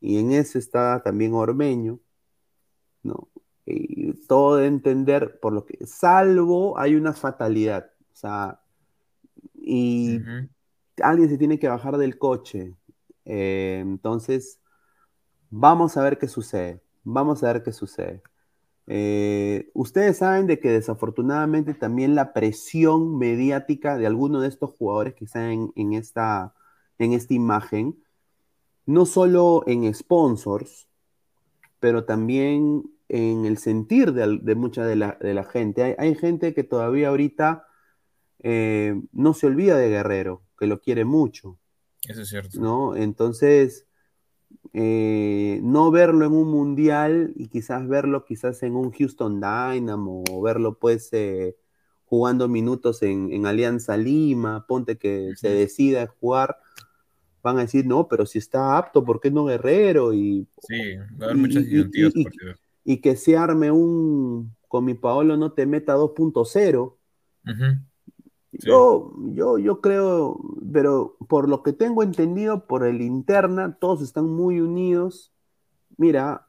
Y 0.00 0.18
en 0.18 0.32
ese 0.32 0.58
está 0.58 1.02
también 1.02 1.34
Ormeño, 1.34 2.00
¿no? 3.02 3.28
Todo 4.28 4.56
de 4.56 4.66
entender 4.66 5.40
por 5.40 5.52
lo 5.52 5.64
que, 5.64 5.84
salvo 5.86 6.78
hay 6.78 6.94
una 6.94 7.12
fatalidad, 7.12 7.90
o 8.12 8.16
sea, 8.16 8.60
y. 9.54 10.20
alguien 11.02 11.28
se 11.28 11.38
tiene 11.38 11.58
que 11.58 11.68
bajar 11.68 11.96
del 11.98 12.18
coche. 12.18 12.74
Eh, 13.24 13.80
entonces, 13.82 14.60
vamos 15.50 15.96
a 15.96 16.02
ver 16.02 16.18
qué 16.18 16.28
sucede. 16.28 16.82
Vamos 17.04 17.42
a 17.42 17.52
ver 17.52 17.62
qué 17.62 17.72
sucede. 17.72 18.22
Eh, 18.88 19.70
ustedes 19.74 20.18
saben 20.18 20.46
de 20.46 20.60
que 20.60 20.70
desafortunadamente 20.70 21.74
también 21.74 22.14
la 22.14 22.32
presión 22.32 23.18
mediática 23.18 23.96
de 23.98 24.06
algunos 24.06 24.42
de 24.42 24.48
estos 24.48 24.70
jugadores 24.70 25.14
que 25.14 25.24
están 25.24 25.50
en, 25.50 25.72
en 25.76 25.92
esta, 25.94 26.54
en 26.98 27.12
esta 27.12 27.34
imagen, 27.34 27.96
no 28.86 29.06
solo 29.06 29.64
en 29.66 29.92
sponsors, 29.92 30.88
pero 31.80 32.04
también 32.04 32.90
en 33.08 33.44
el 33.44 33.58
sentir 33.58 34.12
de, 34.12 34.54
mucha 34.54 34.84
de 34.84 34.96
la, 34.96 35.44
gente. 35.44 35.82
Hay, 35.82 35.94
hay 35.98 36.14
gente 36.14 36.54
que 36.54 36.64
todavía 36.64 37.08
ahorita 37.08 37.66
eh, 38.40 39.00
no 39.12 39.34
se 39.34 39.46
olvida 39.46 39.76
de 39.76 39.88
Guerrero, 39.88 40.42
que 40.56 40.66
lo 40.66 40.80
quiere 40.80 41.04
mucho, 41.04 41.58
Eso 42.08 42.22
es 42.22 42.28
cierto. 42.28 42.58
¿no? 42.60 42.96
Entonces, 42.96 43.86
eh, 44.72 45.60
no 45.62 45.90
verlo 45.90 46.26
en 46.26 46.32
un 46.32 46.50
mundial 46.50 47.32
y 47.36 47.48
quizás 47.48 47.86
verlo 47.88 48.24
quizás 48.24 48.62
en 48.62 48.74
un 48.76 48.90
Houston 48.92 49.40
Dynamo 49.40 50.22
o 50.30 50.42
verlo 50.42 50.78
pues 50.78 51.08
eh, 51.12 51.56
jugando 52.04 52.48
minutos 52.48 53.02
en, 53.02 53.32
en 53.32 53.46
Alianza 53.46 53.96
Lima, 53.96 54.66
ponte 54.66 54.96
que 54.96 55.32
se 55.36 55.48
decida 55.50 56.02
a 56.02 56.06
jugar, 56.06 56.58
van 57.42 57.58
a 57.58 57.62
decir, 57.62 57.86
no, 57.86 58.08
pero 58.08 58.26
si 58.26 58.38
está 58.38 58.76
apto, 58.76 59.04
¿por 59.04 59.20
qué 59.20 59.30
no 59.30 59.44
Guerrero? 59.44 60.12
Y, 60.12 60.46
Sí, 60.62 60.96
va 60.96 61.26
a 61.26 61.30
haber 61.30 61.36
y- 61.36 61.40
muchas 61.40 61.62
y- 61.62 61.66
disyuntivas 61.66 62.12
y- 62.84 62.96
que 63.00 63.16
se 63.16 63.36
arme 63.36 63.70
un, 63.70 64.54
con 64.68 64.84
mi 64.84 64.94
Paolo 64.94 65.36
no 65.36 65.52
te 65.52 65.66
meta 65.66 65.94
2.0. 65.94 66.98
Ujú. 67.44 67.80
Sí. 68.52 68.68
Yo, 68.68 69.12
yo, 69.32 69.58
yo 69.58 69.80
creo, 69.80 70.40
pero 70.72 71.16
por 71.28 71.48
lo 71.48 71.62
que 71.62 71.72
tengo 71.72 72.02
entendido 72.02 72.66
por 72.66 72.84
el 72.84 73.00
interna, 73.02 73.76
todos 73.78 74.02
están 74.02 74.26
muy 74.26 74.60
unidos. 74.60 75.32
Mira, 75.96 76.46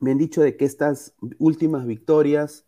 me 0.00 0.12
han 0.12 0.18
dicho 0.18 0.40
de 0.40 0.56
que 0.56 0.64
estas 0.64 1.14
últimas 1.38 1.86
victorias 1.86 2.66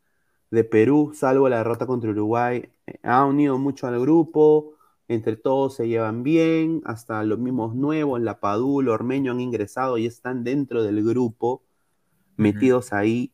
de 0.51 0.65
Perú, 0.65 1.13
salvo 1.15 1.49
la 1.49 1.59
derrota 1.59 1.87
contra 1.87 2.11
Uruguay, 2.11 2.69
eh, 2.87 2.99
ha 3.03 3.25
unido 3.25 3.57
mucho 3.59 3.87
al 3.87 4.01
grupo, 4.01 4.75
entre 5.09 5.37
todos 5.37 5.75
se 5.75 5.89
llevan 5.89 6.23
bien, 6.23 6.83
hasta 6.85 7.23
los 7.25 7.39
mismos 7.39 7.75
nuevos, 7.75 8.21
la 8.21 8.41
Padul, 8.41 8.89
Ormeño 8.89 9.33
han 9.33 9.41
ingresado 9.41 9.99
y 9.99 10.07
están 10.07 10.45
dentro 10.45 10.83
del 10.83 11.05
grupo, 11.05 11.63
metidos 12.37 12.93
ahí. 12.93 13.33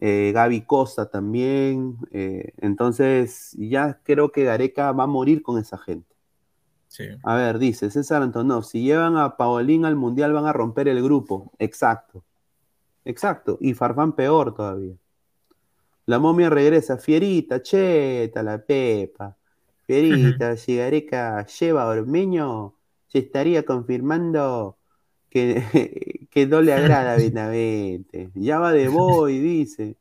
Eh, 0.00 0.32
Gaby 0.34 0.62
Costa 0.62 1.10
también. 1.10 1.96
eh, 2.10 2.52
entonces, 2.58 3.52
ya 3.58 4.00
creo 4.02 4.30
que 4.32 4.44
Gareca 4.44 4.92
va 4.92 5.04
a 5.04 5.06
morir 5.06 5.42
con 5.42 5.58
esa 5.58 5.78
gente. 5.78 6.14
Sí. 6.88 7.04
A 7.22 7.34
ver, 7.34 7.58
dice 7.58 7.90
César 7.90 8.22
Antonov, 8.22 8.64
si 8.64 8.82
llevan 8.82 9.16
a 9.16 9.36
Paolín 9.36 9.84
al 9.84 9.96
Mundial 9.96 10.32
van 10.32 10.46
a 10.46 10.52
romper 10.52 10.88
el 10.88 11.02
grupo. 11.02 11.52
Exacto. 11.58 12.22
Exacto. 13.04 13.58
Y 13.60 13.74
Farfán 13.74 14.14
peor 14.14 14.54
todavía. 14.54 14.94
La 16.06 16.18
momia 16.18 16.48
regresa. 16.50 16.96
Fierita, 16.96 17.60
cheta, 17.62 18.42
la 18.42 18.58
pepa. 18.58 19.36
Fierita, 19.86 20.56
si 20.56 20.76
Gareca 20.76 21.44
lleva 21.46 21.82
a 21.84 21.88
Ormeño, 21.88 22.74
se 23.08 23.18
estaría 23.18 23.64
confirmando 23.64 24.76
que, 25.36 26.28
que 26.30 26.46
no 26.46 26.62
le 26.62 26.72
agrada 26.72 27.12
a 27.12 27.16
Benavente. 27.16 28.30
Ya 28.34 28.58
va 28.58 28.72
de 28.72 28.88
boy, 28.88 29.38
dice. 29.38 29.96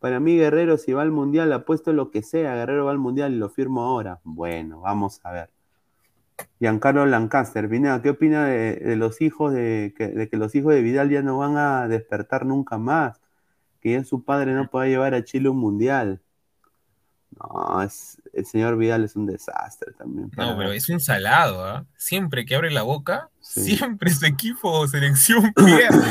Para 0.00 0.18
mí, 0.18 0.36
Guerrero, 0.36 0.78
si 0.78 0.92
va 0.92 1.02
al 1.02 1.12
Mundial, 1.12 1.52
apuesto 1.52 1.92
lo 1.92 2.10
que 2.10 2.22
sea. 2.22 2.54
Guerrero 2.56 2.86
va 2.86 2.90
al 2.90 2.98
Mundial 2.98 3.32
y 3.32 3.36
lo 3.36 3.50
firmo 3.50 3.82
ahora. 3.82 4.20
Bueno, 4.24 4.80
vamos 4.80 5.20
a 5.22 5.32
ver. 5.32 5.50
Giancarlo 6.58 7.04
Lancaster, 7.06 7.68
Pineda, 7.68 8.00
¿qué 8.00 8.10
opina 8.10 8.46
de, 8.46 8.76
de 8.76 8.96
los 8.96 9.20
hijos 9.20 9.52
de 9.52 9.94
que, 9.96 10.08
de 10.08 10.28
que 10.28 10.38
los 10.38 10.54
hijos 10.54 10.74
de 10.74 10.80
Vidal 10.80 11.10
ya 11.10 11.20
no 11.20 11.36
van 11.36 11.58
a 11.58 11.86
despertar 11.86 12.46
nunca 12.46 12.78
más? 12.78 13.20
Que 13.80 13.92
ya 13.92 14.04
su 14.04 14.24
padre 14.24 14.54
no 14.54 14.68
pueda 14.68 14.86
llevar 14.86 15.14
a 15.14 15.22
Chile 15.22 15.50
un 15.50 15.58
mundial. 15.58 16.20
No, 17.38 17.82
es, 17.82 18.20
el 18.32 18.46
señor 18.46 18.76
Vidal 18.76 19.04
es 19.04 19.16
un 19.16 19.26
desastre 19.26 19.92
también. 19.92 20.30
No, 20.36 20.56
pero 20.56 20.72
es 20.72 20.88
un 20.88 20.98
salado, 20.98 21.64
¿ah? 21.64 21.86
Siempre 21.96 22.44
que 22.44 22.56
abre 22.56 22.70
la 22.70 22.82
boca, 22.82 23.29
Sí. 23.52 23.76
siempre 23.76 24.10
su 24.10 24.26
equipo 24.26 24.70
o 24.70 24.86
selección 24.86 25.52
pierde. 25.54 26.06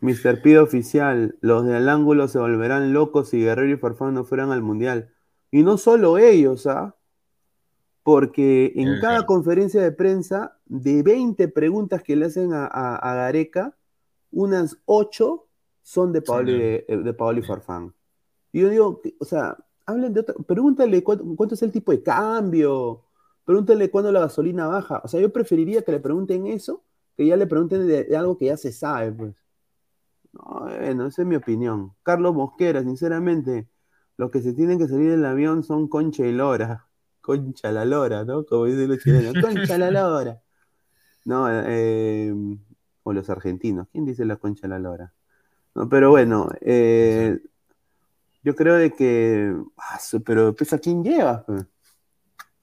Mr. 0.00 0.40
Pido 0.42 0.62
oficial, 0.62 1.36
los 1.40 1.64
del 1.64 1.88
ángulo 1.88 2.28
se 2.28 2.38
volverán 2.38 2.92
locos 2.92 3.30
si 3.30 3.40
Guerrero 3.40 3.72
y 3.72 3.76
Farfán 3.76 4.14
no 4.14 4.24
fueran 4.24 4.52
al 4.52 4.62
mundial. 4.62 5.10
Y 5.50 5.62
no 5.62 5.78
solo 5.78 6.18
ellos, 6.18 6.66
¿ah? 6.66 6.94
Porque 8.02 8.72
en 8.76 9.00
cada 9.00 9.26
conferencia 9.26 9.82
de 9.82 9.90
prensa, 9.90 10.58
de 10.66 11.02
20 11.02 11.48
preguntas 11.48 12.02
que 12.02 12.14
le 12.14 12.26
hacen 12.26 12.52
a, 12.52 12.66
a- 12.66 12.96
a 12.96 13.14
Gareca, 13.14 13.74
unas 14.30 14.78
8 14.84 15.48
son 15.82 16.12
de 16.12 16.22
Paolo, 16.22 16.50
y, 16.52 16.58
de- 16.58 16.84
de, 16.88 16.96
de 17.02 17.14
Paolo 17.14 17.38
y 17.40 17.42
sí. 17.42 17.48
Farfán. 17.48 17.94
Y 18.52 18.60
yo 18.60 18.68
digo, 18.68 19.00
o 19.18 19.24
sea, 19.24 19.56
hablen 19.86 20.12
de 20.12 20.20
otra, 20.20 20.34
pregúntale 20.46 21.02
cuánto, 21.02 21.24
cuánto 21.34 21.54
es 21.56 21.62
el 21.62 21.72
tipo 21.72 21.90
de 21.90 22.02
cambio, 22.02 23.02
pregúntale 23.46 23.90
cuándo 23.90 24.12
la 24.12 24.20
gasolina 24.20 24.66
baja. 24.66 25.00
O 25.02 25.08
sea, 25.08 25.20
yo 25.20 25.32
preferiría 25.32 25.80
que 25.82 25.92
le 25.92 26.00
pregunten 26.00 26.46
eso, 26.48 26.84
que 27.16 27.24
ya 27.24 27.36
le 27.36 27.46
pregunten 27.46 27.86
de, 27.86 28.04
de 28.04 28.16
algo 28.16 28.36
que 28.36 28.46
ya 28.46 28.58
se 28.58 28.72
sabe, 28.72 29.12
pues. 29.12 29.34
No, 30.34 30.60
bueno, 30.60 31.06
esa 31.06 31.22
es 31.22 31.28
mi 31.28 31.36
opinión. 31.36 31.92
Carlos 32.02 32.34
Mosquera, 32.34 32.82
sinceramente, 32.82 33.68
los 34.18 34.30
que 34.30 34.42
se 34.42 34.52
tienen 34.52 34.78
que 34.78 34.88
salir 34.88 35.10
del 35.10 35.24
avión 35.24 35.62
son 35.62 35.88
Concha 35.88 36.26
y 36.26 36.32
Lora. 36.32 36.86
Concha 37.22 37.72
la 37.72 37.84
Lora, 37.84 38.24
¿no? 38.24 38.44
Como 38.44 38.66
dicen 38.66 38.88
los 38.88 38.98
chilenos. 38.98 39.34
Concha 39.40 39.78
la 39.78 39.90
Lora. 39.90 40.42
No, 41.24 41.46
eh, 41.50 42.32
o 43.02 43.12
los 43.12 43.30
argentinos. 43.30 43.88
¿Quién 43.92 44.04
dice 44.04 44.24
la 44.24 44.36
Concha 44.36 44.68
la 44.68 44.78
Lora? 44.78 45.12
No, 45.74 45.88
pero 45.88 46.10
bueno, 46.10 46.48
eh, 46.60 47.38
yo 48.42 48.54
creo 48.54 48.76
de 48.76 48.92
que. 48.92 49.54
ah, 49.76 49.98
pero 50.24 50.54
pues 50.54 50.72
a 50.72 50.78
quién 50.78 51.02
llevas, 51.02 51.44
pues? 51.44 51.66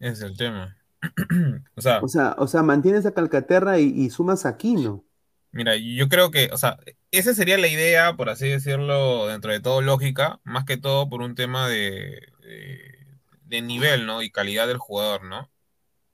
Es 0.03 0.21
el 0.21 0.35
tema. 0.37 0.77
o 1.75 1.81
sea, 1.81 2.01
O 2.01 2.07
sea, 2.07 2.35
o 2.37 2.47
sea, 2.47 2.61
mantienes 2.63 3.05
a 3.05 3.13
Calcaterra 3.13 3.79
y, 3.79 3.85
y 3.85 4.09
sumas 4.09 4.45
a 4.45 4.49
Aquino. 4.49 5.05
mira, 5.51 5.75
yo 5.77 6.09
creo 6.09 6.31
que, 6.31 6.49
o 6.51 6.57
sea, 6.57 6.77
esa 7.11 7.33
sería 7.33 7.57
la 7.57 7.67
idea, 7.67 8.15
por 8.15 8.29
así 8.29 8.47
decirlo, 8.49 9.27
dentro 9.27 9.51
de 9.51 9.59
todo 9.61 9.81
lógica, 9.81 10.39
más 10.43 10.65
que 10.65 10.77
todo 10.77 11.09
por 11.09 11.21
un 11.21 11.35
tema 11.35 11.67
de, 11.69 12.33
de, 12.41 13.07
de 13.45 13.61
nivel, 13.61 14.05
¿no? 14.05 14.21
Y 14.21 14.31
calidad 14.31 14.67
del 14.67 14.77
jugador, 14.79 15.23
¿no? 15.23 15.49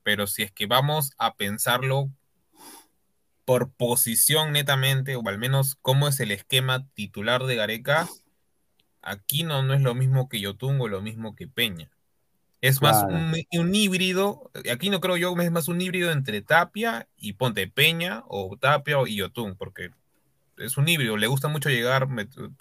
Pero 0.03 0.27
si 0.27 0.43
es 0.43 0.51
que 0.51 0.65
vamos 0.67 1.11
a 1.17 1.35
pensarlo 1.35 2.11
por 3.45 3.71
posición 3.71 4.51
netamente, 4.53 5.15
o 5.15 5.27
al 5.27 5.39
menos 5.39 5.75
cómo 5.81 6.07
es 6.07 6.19
el 6.19 6.31
esquema 6.31 6.87
titular 6.93 7.43
de 7.45 7.55
Gareca, 7.55 8.07
Aquino 9.01 9.63
no 9.63 9.73
es 9.73 9.81
lo 9.81 9.95
mismo 9.95 10.29
que 10.29 10.39
Yotun 10.41 10.79
o 10.81 10.87
lo 10.87 11.01
mismo 11.01 11.35
que 11.35 11.47
Peña. 11.47 11.89
Es 12.61 12.81
más 12.81 13.03
Claro. 13.05 13.15
un, 13.15 13.35
un 13.59 13.75
híbrido, 13.75 14.51
aquí 14.71 14.89
no 14.89 14.99
creo 14.99 15.15
yo, 15.17 15.33
es 15.39 15.51
más 15.51 15.67
un 15.69 15.79
híbrido 15.79 16.11
entre 16.11 16.41
Tapia 16.41 17.07
y 17.15 17.33
Ponte 17.33 17.67
Peña 17.67 18.23
o 18.27 18.57
Tapia 18.57 18.97
y 19.07 19.15
Yotun, 19.15 19.55
porque 19.55 19.91
es 20.57 20.75
un 20.75 20.89
híbrido, 20.89 21.15
le 21.15 21.27
gusta 21.27 21.47
mucho 21.47 21.69
llegar, 21.69 22.07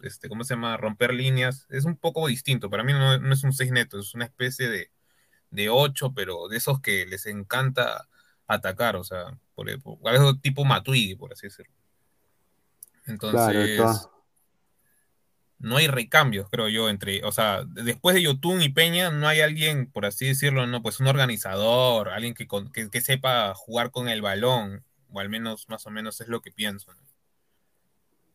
este, 0.04 0.28
¿cómo 0.28 0.44
se 0.44 0.54
llama? 0.54 0.76
Romper 0.76 1.12
líneas, 1.12 1.66
es 1.68 1.84
un 1.84 1.96
poco 1.96 2.28
distinto, 2.28 2.70
para 2.70 2.84
mí 2.84 2.92
no, 2.92 3.18
no 3.18 3.34
es 3.34 3.42
un 3.42 3.52
6 3.52 3.72
neto, 3.72 3.98
es 3.98 4.14
una 4.14 4.24
especie 4.26 4.68
de, 4.68 4.92
de 5.50 5.68
8, 5.68 6.12
pero 6.14 6.46
de 6.46 6.58
esos 6.58 6.80
que 6.80 7.04
les 7.06 7.26
encanta 7.26 8.08
atacar, 8.46 8.94
o 8.94 9.02
sea, 9.02 9.36
por, 9.56 9.66
por- 9.82 9.98
algo 10.04 10.36
tipo 10.38 10.64
Matuidi, 10.64 11.16
por 11.16 11.32
así 11.32 11.48
decirlo. 11.48 11.72
Entonces, 13.06 13.80
no 15.58 15.76
hay 15.76 15.88
recambios, 15.88 16.48
creo 16.50 16.68
yo, 16.68 16.88
entre, 16.88 17.24
o 17.24 17.32
sea, 17.32 17.64
después 17.64 18.14
de 18.14 18.22
Yotun 18.22 18.62
y 18.62 18.68
Peña, 18.70 19.10
no 19.10 19.26
hay 19.28 19.40
alguien, 19.40 19.90
por 19.90 20.06
así 20.06 20.26
decirlo, 20.26 20.66
no, 20.66 20.82
pues 20.82 21.00
un 21.00 21.08
organizador, 21.08 22.08
alguien 22.10 22.34
que, 22.34 22.46
con- 22.46 22.70
que, 22.72 23.00
sepa 23.00 23.54
jugar 23.54 23.90
con 23.90 24.08
el 24.08 24.22
balón, 24.22 24.84
o 25.10 25.20
al 25.20 25.28
menos, 25.28 25.68
más 25.68 25.86
o 25.86 25.90
menos 25.90 26.20
es 26.20 26.28
lo 26.28 26.40
que 26.42 26.52
pienso. 26.52 26.92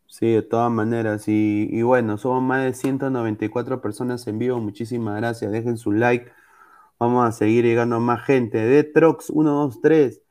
Sí, 0.07 0.31
de 0.31 0.43
todas 0.43 0.71
maneras. 0.71 1.23
Y, 1.27 1.81
bueno, 1.81 2.17
somos 2.17 2.43
más 2.43 2.63
de 2.63 2.73
194 2.73 3.81
personas 3.81 4.27
en 4.27 4.37
vivo. 4.39 4.59
Muchísimas 4.59 5.17
gracias. 5.17 5.51
Dejen 5.51 5.77
su 5.77 5.91
like. 5.91 6.31
Vamos 6.99 7.27
a 7.27 7.31
seguir 7.31 7.65
llegando 7.65 7.99
más 7.99 8.23
gente. 8.25 8.59
Detrox 8.59 9.27
123. 9.27 10.21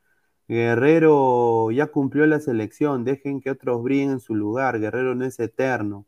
Guerrero 0.48 1.70
ya 1.72 1.88
cumplió 1.88 2.26
la 2.26 2.40
selección. 2.40 3.04
Dejen 3.04 3.40
que 3.40 3.50
otros 3.50 3.82
brillen 3.82 4.12
en 4.12 4.20
su 4.20 4.34
lugar. 4.36 4.78
Guerrero 4.80 5.14
no 5.16 5.24
es 5.24 5.38
eterno. 5.40 6.06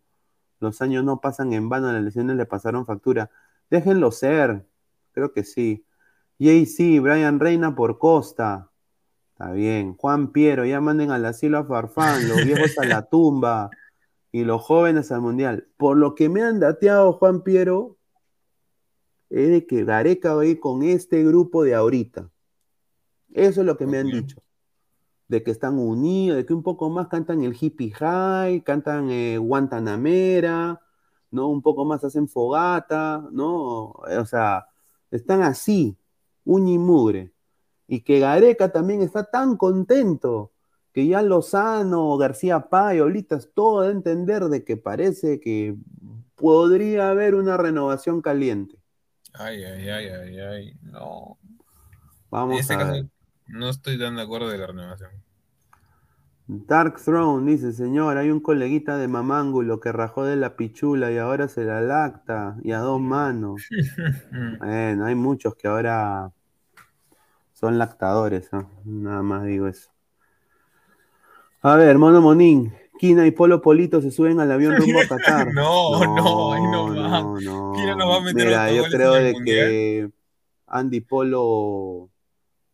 Los 0.60 0.82
años 0.82 1.04
no 1.04 1.20
pasan 1.20 1.52
en 1.52 1.68
vano. 1.68 1.92
Las 1.92 2.02
lesiones 2.02 2.36
le 2.36 2.46
pasaron 2.46 2.86
factura. 2.86 3.30
Déjenlo 3.70 4.10
ser. 4.10 4.66
Creo 5.12 5.32
que 5.32 5.44
sí. 5.44 5.84
JC, 6.38 7.00
Brian 7.00 7.40
Reina 7.40 7.74
por 7.74 7.98
Costa. 7.98 8.70
Está 9.32 9.52
bien. 9.52 9.96
Juan 9.96 10.32
Piero, 10.32 10.64
ya 10.64 10.80
manden 10.80 11.10
al 11.10 11.24
asilo 11.24 11.58
a 11.58 11.64
Farfán, 11.64 12.28
los 12.28 12.44
viejos 12.44 12.78
a 12.78 12.84
la 12.84 13.02
tumba 13.02 13.70
y 14.30 14.44
los 14.44 14.62
jóvenes 14.62 15.10
al 15.10 15.20
mundial. 15.22 15.66
Por 15.76 15.96
lo 15.96 16.14
que 16.14 16.28
me 16.28 16.42
han 16.42 16.60
dateado, 16.60 17.12
Juan 17.14 17.42
Piero, 17.42 17.96
es 19.30 19.48
de 19.48 19.66
que 19.66 19.84
Gareca 19.84 20.34
va 20.34 20.42
a 20.42 20.46
ir 20.46 20.60
con 20.60 20.84
este 20.84 21.24
grupo 21.24 21.64
de 21.64 21.74
ahorita. 21.74 22.30
Eso 23.32 23.60
es 23.62 23.66
lo 23.66 23.76
que 23.76 23.86
me 23.86 23.98
han 23.98 24.06
dicho. 24.06 24.43
De 25.34 25.42
que 25.42 25.50
están 25.50 25.78
unidos, 25.78 26.36
de 26.36 26.46
que 26.46 26.54
un 26.54 26.62
poco 26.62 26.90
más 26.90 27.08
cantan 27.08 27.42
el 27.42 27.56
hippie 27.60 27.90
high, 27.92 28.62
cantan 28.62 29.10
eh, 29.10 29.38
Guantanamera, 29.38 30.80
¿no? 31.30 31.48
Un 31.48 31.62
poco 31.62 31.84
más 31.84 32.04
hacen 32.04 32.28
fogata, 32.28 33.26
¿no? 33.32 33.90
O 33.90 34.26
sea, 34.26 34.68
están 35.10 35.42
así, 35.42 35.96
uña 36.44 36.72
y 37.86 38.00
que 38.00 38.20
Gareca 38.20 38.70
también 38.72 39.02
está 39.02 39.24
tan 39.24 39.56
contento 39.56 40.52
que 40.92 41.06
ya 41.06 41.22
Lozano, 41.22 42.16
García 42.16 42.68
Pay, 42.70 43.00
Olitas, 43.00 43.50
todo 43.52 43.80
da 43.80 43.88
a 43.88 43.90
entender 43.90 44.44
de 44.44 44.64
que 44.64 44.76
parece 44.76 45.40
que 45.40 45.76
podría 46.36 47.10
haber 47.10 47.34
una 47.34 47.56
renovación 47.56 48.22
caliente. 48.22 48.78
Ay, 49.32 49.64
ay, 49.64 49.88
ay, 49.88 50.06
ay, 50.08 50.40
ay. 50.40 50.78
No. 50.82 51.38
En 51.42 52.30
Vamos 52.30 52.60
este 52.60 52.74
a 52.74 52.78
caso, 52.78 52.92
ver. 52.92 53.06
no 53.46 53.68
estoy 53.70 53.98
tan 53.98 54.16
de 54.16 54.22
acuerdo 54.22 54.48
de 54.48 54.58
la 54.58 54.66
renovación. 54.68 55.23
Dark 56.46 57.00
Throne 57.02 57.50
dice, 57.50 57.72
señor, 57.72 58.18
hay 58.18 58.30
un 58.30 58.40
coleguita 58.40 58.98
de 58.98 59.08
mamángulo 59.08 59.80
que 59.80 59.92
rajó 59.92 60.24
de 60.24 60.36
la 60.36 60.56
pichula 60.56 61.10
y 61.10 61.16
ahora 61.16 61.48
se 61.48 61.64
la 61.64 61.80
lacta 61.80 62.56
y 62.62 62.72
a 62.72 62.78
dos 62.80 63.00
manos. 63.00 63.62
Bueno, 64.58 65.06
hay 65.06 65.14
muchos 65.14 65.54
que 65.56 65.68
ahora 65.68 66.30
son 67.54 67.78
lactadores, 67.78 68.52
¿no? 68.52 68.70
Nada 68.84 69.22
más 69.22 69.44
digo 69.44 69.68
eso. 69.68 69.90
A 71.62 71.76
ver, 71.76 71.96
Mono 71.96 72.20
Monín, 72.20 72.74
Kina 72.98 73.26
y 73.26 73.30
Polo 73.30 73.62
Polito 73.62 74.02
se 74.02 74.10
suben 74.10 74.38
al 74.38 74.52
avión 74.52 74.76
rumbo 74.76 75.00
a 75.00 75.08
Qatar. 75.08 75.48
No, 75.54 76.04
no, 76.14 76.52
ahí 76.52 76.62
no 76.62 76.88
va. 76.88 77.20
no, 77.22 77.40
no. 77.40 77.72
Kina 77.74 77.96
nos 77.96 78.08
va 78.08 78.16
a 78.16 78.20
meter 78.20 78.46
Mira, 78.46 78.70
yo 78.72 78.84
creo 78.84 79.14
de 79.14 79.32
Mundial. 79.32 79.68
que 79.68 80.10
Andy 80.66 81.00
Polo 81.00 82.10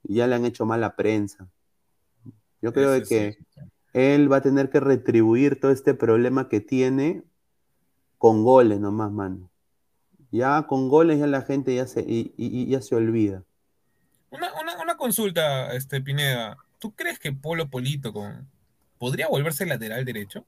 ya 0.03 0.27
le 0.27 0.35
han 0.35 0.45
hecho 0.45 0.67
mala 0.67 0.97
prensa. 0.97 1.47
Yo 2.63 2.73
creo 2.73 2.91
de 2.91 3.03
que 3.03 3.33
sí. 3.33 3.39
Él 3.93 4.31
va 4.31 4.37
a 4.39 4.43
tener 4.43 4.71
que 4.71 4.81
retribuir 4.81 5.59
todo 5.61 5.71
este 5.71 5.95
problema 5.95 6.49
que 6.49 6.61
tiene 6.61 7.23
con 8.19 8.45
goles 8.45 8.81
nomás, 8.81 9.11
mano. 9.11 9.51
Ya 10.31 10.67
con 10.67 10.89
goles 10.89 11.19
ya 11.19 11.27
la 11.27 11.43
gente 11.43 11.75
ya 11.75 11.87
se, 11.87 12.03
y- 12.03 12.33
y- 12.37 12.63
y 12.63 12.67
ya 12.67 12.83
se 12.83 12.95
olvida. 12.95 13.43
Una, 14.31 14.49
una, 14.61 14.81
una 14.81 14.97
consulta, 14.97 15.75
este, 15.75 16.01
Pineda. 16.01 16.57
¿Tú 16.79 16.93
crees 16.95 17.19
que 17.19 17.33
Polo 17.33 17.69
Polito 17.69 18.13
con... 18.13 18.49
podría 18.99 19.27
volverse 19.29 19.67
lateral 19.67 20.05
derecho? 20.05 20.45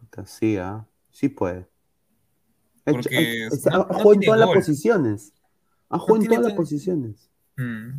Puta, 0.00 0.26
Sí, 0.26 0.56
ah, 0.56 0.86
sí 1.10 1.28
puede. 1.28 1.66
Porque 2.84 3.48
ha- 3.66 3.70
no- 3.70 3.78
no 3.78 3.84
jugado 3.84 4.12
en 4.14 4.20
todas 4.20 4.40
las 4.40 4.50
posiciones. 4.50 5.32
Ha 5.88 5.98
jugado 5.98 6.16
en 6.16 6.20
tiene 6.22 6.36
todas 6.36 6.48
las 6.50 6.56
posiciones. 6.56 7.30
Mm. 7.56 7.90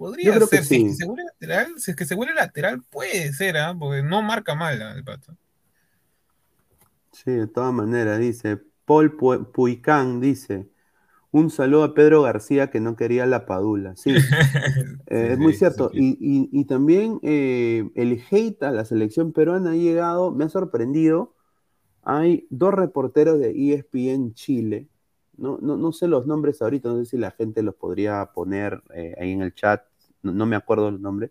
Podría 0.00 0.40
ser, 0.40 0.64
si, 0.64 0.76
sí. 0.76 0.76
es 0.76 0.84
que 0.84 0.94
se 0.94 1.04
vuelve 1.06 1.24
lateral, 1.24 1.74
si 1.78 1.90
es 1.90 1.96
que 1.96 2.06
se 2.06 2.14
vuelve 2.14 2.34
lateral, 2.34 2.82
puede 2.90 3.32
ser, 3.34 3.56
¿ah? 3.58 3.74
Porque 3.78 4.02
no 4.02 4.22
marca 4.22 4.54
mal 4.54 4.80
el 4.80 5.04
pato. 5.04 5.36
Sí, 7.12 7.30
de 7.32 7.46
todas 7.46 7.72
maneras, 7.72 8.18
dice. 8.18 8.58
Paul 8.84 9.16
Pu- 9.16 9.50
Puicán 9.52 10.20
dice. 10.20 10.68
Un 11.32 11.50
saludo 11.50 11.84
a 11.84 11.94
Pedro 11.94 12.22
García 12.22 12.70
que 12.70 12.80
no 12.80 12.96
quería 12.96 13.26
la 13.26 13.46
padula. 13.46 13.96
Sí, 13.96 14.30
Eh, 15.06 15.30
es 15.34 15.38
muy 15.38 15.54
sí, 15.54 15.54
cierto. 15.54 15.92
sí. 15.92 15.98
Y, 15.98 16.18
y- 16.20 16.50
y 16.52 16.66
también 16.66 17.20
eh, 17.22 17.90
el 17.96 18.22
hate 18.30 18.62
a 18.64 18.72
la 18.72 18.84
selección 18.86 19.32
peruana 19.32 19.72
ha 19.72 19.76
llegado, 19.76 20.32
me 20.32 20.44
ha 20.46 20.48
sorprendido. 20.50 21.34
Hay 22.02 22.46
dos 22.50 22.74
reporteros 22.74 23.38
de 23.40 23.50
ESPN 23.52 24.34
Chile. 24.34 24.88
No, 25.38 25.58
no, 25.62 25.76
no 25.78 25.92
sé 25.92 26.08
los 26.08 26.26
nombres 26.26 26.62
ahorita, 26.62 26.88
no 26.90 26.98
sé 27.00 27.06
si 27.06 27.18
la 27.18 27.32
gente 27.32 27.62
los 27.62 27.74
podría 27.76 28.26
poner 28.34 28.82
eh, 28.94 29.14
ahí 29.20 29.32
en 29.32 29.42
el 29.42 29.54
chat. 29.54 29.82
No, 30.22 30.32
no 30.32 30.46
me 30.46 30.56
acuerdo 30.56 30.90
los 30.90 31.00
nombres. 31.00 31.30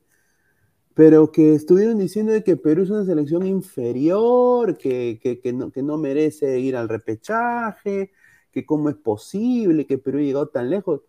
Pero 0.94 1.32
que 1.32 1.54
estuvieron 1.56 1.98
diciendo 2.00 2.34
de 2.34 2.44
que 2.44 2.58
Perú 2.58 2.84
es 2.84 2.90
una 2.90 3.06
selección 3.06 3.46
inferior, 3.46 4.78
que, 4.78 5.20
que- 5.22 5.40
que 5.40 5.54
no, 5.54 5.72
que 5.72 5.82
no 5.84 5.98
merece 5.98 6.60
ir 6.60 6.76
al 6.76 6.90
repechaje, 6.90 8.12
que 8.52 8.66
cómo 8.66 8.90
es 8.90 8.96
posible 8.98 9.86
que 9.88 9.98
Perú 9.98 10.20
ha 10.20 10.22
llegado 10.22 10.48
tan 10.50 10.70
lejos. 10.70 11.02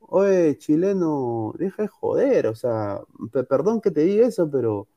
Oye, 0.00 0.58
chileno, 0.58 1.54
deja 1.58 1.82
de 1.82 1.88
joder, 1.88 2.46
o 2.48 2.54
sea, 2.56 3.00
pe- 3.32 3.44
perdón 3.44 3.80
que 3.80 3.90
te 3.90 4.02
diga 4.02 4.26
eso, 4.26 4.50
pero, 4.50 4.88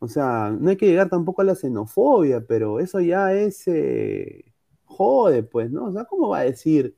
o 0.00 0.08
sea, 0.08 0.50
no 0.58 0.70
hay 0.70 0.76
que 0.76 0.86
llegar 0.86 1.08
tampoco 1.10 1.42
a 1.42 1.44
la 1.44 1.54
xenofobia, 1.56 2.46
pero 2.46 2.80
eso 2.80 3.00
ya 3.00 3.34
es, 3.34 3.64
eh, 3.68 4.44
jode, 4.84 5.42
pues, 5.44 5.70
¿no? 5.72 5.86
O 5.86 5.92
sea, 5.92 6.04
¿cómo 6.06 6.28
va 6.30 6.40
a 6.40 6.42
decir 6.44 6.96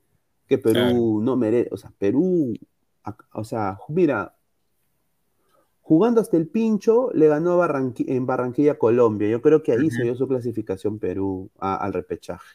que 0.48 0.58
Perú 0.58 1.20
Claro. 1.20 1.22
no 1.22 1.36
merece, 1.36 1.70
o 1.72 1.76
sea, 1.78 1.92
Perú, 1.98 2.54
o 3.32 3.44
sea, 3.44 3.78
mira, 3.88 4.36
jugando 5.88 6.20
hasta 6.20 6.36
el 6.36 6.48
pincho, 6.48 7.10
le 7.14 7.28
ganó 7.28 7.52
a 7.62 7.68
Barranqui- 7.68 8.06
en 8.08 8.26
Barranquilla 8.26 8.78
Colombia, 8.78 9.28
yo 9.30 9.42
creo 9.42 9.62
que 9.62 9.72
ahí 9.72 9.90
se 9.90 10.02
Ujú. 10.02 10.04
dio 10.04 10.14
su 10.16 10.28
clasificación 10.28 10.98
Perú 10.98 11.50
a- 11.58 11.76
al 11.76 11.92
repechaje. 11.94 12.46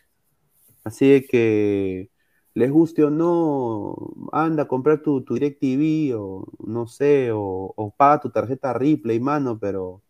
Así 0.84 1.26
que 1.30 2.12
les 2.56 2.72
guste 2.72 3.04
o 3.04 3.10
no, 3.10 3.96
anda 4.32 4.64
a 4.64 4.68
comprar 4.68 5.02
tu, 5.02 5.24
tu 5.24 5.34
DirecTV 5.36 6.14
o 6.16 6.46
no 6.68 6.88
sé, 6.88 7.32
o, 7.34 7.74
o 7.76 7.92
paga 7.96 8.20
tu 8.22 8.30
tarjeta 8.32 8.74
Ripley, 8.74 9.20
mano, 9.20 9.60
pero 9.60 10.02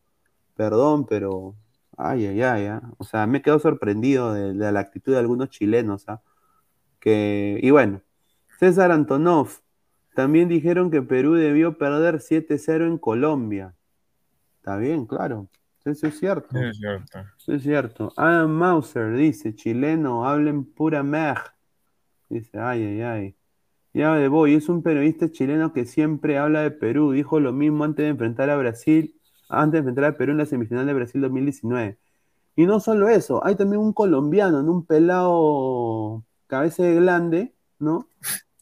perdón, 0.56 1.06
pero 1.08 1.56
ay, 1.98 2.28
ay, 2.28 2.42
ay, 2.44 2.66
ah. 2.68 2.82
O 3.00 3.04
sea, 3.06 3.28
me 3.28 3.42
quedo 3.42 3.60
sorprendido 3.60 4.34
de, 4.34 4.54
de 4.54 4.72
la 4.74 4.82
actitud 4.82 5.14
de 5.14 5.20
algunos 5.20 5.50
chilenos, 5.52 6.06
¿ah? 6.10 6.22
Que, 7.00 7.60
y 7.62 7.72
bueno, 7.72 8.02
César 8.60 8.92
Antonov, 8.92 9.50
también 10.16 10.50
dijeron 10.50 10.92
que 10.92 11.02
Perú 11.02 11.34
debió 11.34 11.78
perder 11.78 12.20
7-0 12.20 12.88
en 12.88 12.98
Colombia. 12.98 13.76
Está 14.58 14.78
bien, 14.78 15.06
claro, 15.06 15.50
eso 15.86 16.08
es 16.08 16.18
cierto. 16.18 16.58
Es 16.58 16.78
cierto. 16.78 17.20
Eso 17.38 17.54
es 17.54 17.64
cierto. 17.64 18.14
Adam 18.16 18.52
Mauser 18.52 19.14
dice, 19.16 19.54
chileno, 19.54 20.26
hablen 20.26 20.64
pura 20.64 21.04
mer. 21.04 21.38
Dice, 22.30 22.58
ay, 22.58 22.84
ay, 22.84 23.02
ay. 23.02 23.36
Ya 23.94 24.16
de 24.16 24.28
voy, 24.28 24.56
es 24.56 24.70
un 24.70 24.82
periodista 24.82 25.30
chileno 25.30 25.74
que 25.74 25.86
siempre 25.86 26.38
habla 26.38 26.62
de 26.62 26.72
Perú. 26.72 27.12
Dijo 27.12 27.40
lo 27.40 27.52
mismo 27.54 27.84
antes 27.84 28.04
de 28.04 28.10
enfrentar 28.10 28.50
a 28.50 28.56
Brasil, 28.56 29.20
antes 29.50 29.74
de 29.74 29.78
enfrentar 29.80 30.06
a 30.06 30.18
Perú 30.18 30.32
en 30.32 30.40
la 30.40 30.46
semifinal 30.46 30.86
de 30.86 30.94
Brasil 30.94 31.22
2019. 31.22 31.98
Y 32.56 32.66
no 32.66 32.80
solo 32.80 33.10
eso, 33.10 33.46
hay 33.46 33.56
también 33.56 33.82
un 33.82 33.94
colombiano, 33.94 34.64
¿no? 34.64 34.72
un 34.72 34.86
pelado 34.86 36.24
cabeza 36.48 36.84
de 36.84 36.96
glande, 36.96 37.54
¿no? 37.80 38.08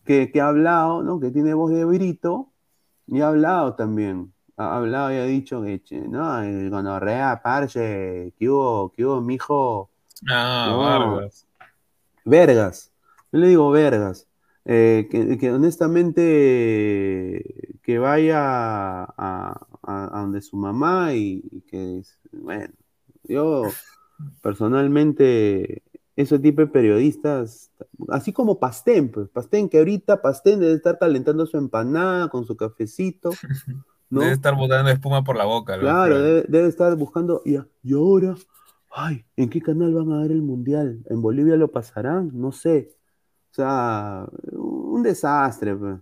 Que, 0.06 0.32
que 0.32 0.42
ha 0.42 0.48
hablado, 0.48 1.04
¿no? 1.04 1.20
Que 1.20 1.30
tiene 1.32 1.54
voz 1.54 1.72
de 1.72 1.86
brito 1.86 2.50
y 3.08 3.22
ha 3.22 3.28
hablado 3.30 3.76
también. 3.76 4.34
Ha 4.58 4.78
hablado 4.78 5.12
y 5.14 5.16
ha 5.18 5.24
dicho 5.26 5.62
que, 5.64 5.82
no, 6.10 6.42
el 6.42 6.70
gonorrea, 6.70 7.42
parche, 7.44 8.34
que 8.38 8.50
hubo, 8.50 8.92
que 8.92 9.06
hubo, 9.06 9.22
mijo, 9.22 9.90
Ah, 10.30 10.68
No. 10.70 10.78
Vargas. 10.80 11.48
Vergas. 12.26 12.92
Yo 13.32 13.40
le 13.40 13.48
digo 13.48 13.72
Vergas. 13.72 14.28
Eh, 14.66 15.08
que, 15.10 15.40
que 15.40 15.52
honestamente 15.52 17.44
que 17.82 17.98
vaya 17.98 18.38
a, 19.04 19.08
a- 19.18 20.18
a 20.18 20.22
donde 20.22 20.42
su 20.44 20.56
mamá 20.56 21.14
y, 21.16 21.42
y 21.52 21.62
que, 21.62 22.04
bueno, 22.32 22.72
yo 23.24 23.64
personalmente, 24.44 25.82
ese 26.16 26.40
tipo 26.40 26.62
de 26.62 26.68
periodistas, 26.68 27.72
así 28.10 28.34
como 28.34 28.60
Pastén, 28.60 29.10
pues, 29.10 29.30
Pastén, 29.30 29.70
que 29.70 29.78
ahorita 29.78 30.22
Pastén 30.22 30.60
debe 30.60 30.74
estar 30.74 30.98
calentando 31.00 31.46
su 31.46 31.58
empanada 31.58 32.30
con 32.30 32.46
su 32.46 32.56
cafecito, 32.56 33.32
¿no? 34.10 34.22
Debe 34.22 34.34
estar 34.34 34.56
botando 34.56 34.92
espuma 34.92 35.24
por 35.24 35.38
la 35.38 35.46
boca. 35.46 35.80
Claro, 35.80 36.22
debe, 36.22 36.46
debe 36.48 36.68
estar 36.68 36.96
buscando. 36.96 37.42
Y, 37.46 37.58
y 37.84 37.94
ahora, 37.94 38.36
ay, 38.92 39.26
¿en 39.38 39.50
qué 39.50 39.62
canal 39.62 39.94
van 39.94 40.12
a 40.12 40.22
dar 40.22 40.32
el 40.32 40.42
mundial? 40.42 41.02
¿En 41.10 41.22
Bolivia 41.22 41.56
lo 41.56 41.72
pasarán? 41.72 42.32
No 42.34 42.52
sé. 42.52 42.96
O 43.52 43.54
sea, 43.54 44.28
un 44.54 45.04
desastre, 45.04 45.76
pues. 45.76 45.98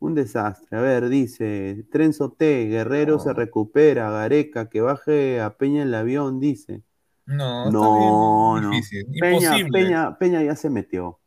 Un 0.00 0.14
desastre. 0.14 0.76
A 0.76 0.80
ver, 0.80 1.08
dice 1.08 1.86
Trenzo 1.90 2.30
T, 2.32 2.66
Guerrero 2.66 3.18
se 3.18 3.32
recupera, 3.32 4.10
Gareca, 4.10 4.68
que 4.68 4.80
baje 4.80 5.40
a 5.40 5.56
Peña 5.56 5.82
en 5.82 5.88
el 5.88 5.94
avión, 5.94 6.40
dice. 6.40 6.82
No, 7.26 7.66
está 7.66 7.70
No, 7.70 8.52
bien 8.54 8.62
no. 8.64 8.70
difícil. 8.70 9.06
Peña, 9.18 9.58
Imposible. 9.58 9.70
Peña, 9.82 10.18
Peña 10.18 10.42
ya 10.42 10.56
se 10.56 10.70
metió. 10.70 11.18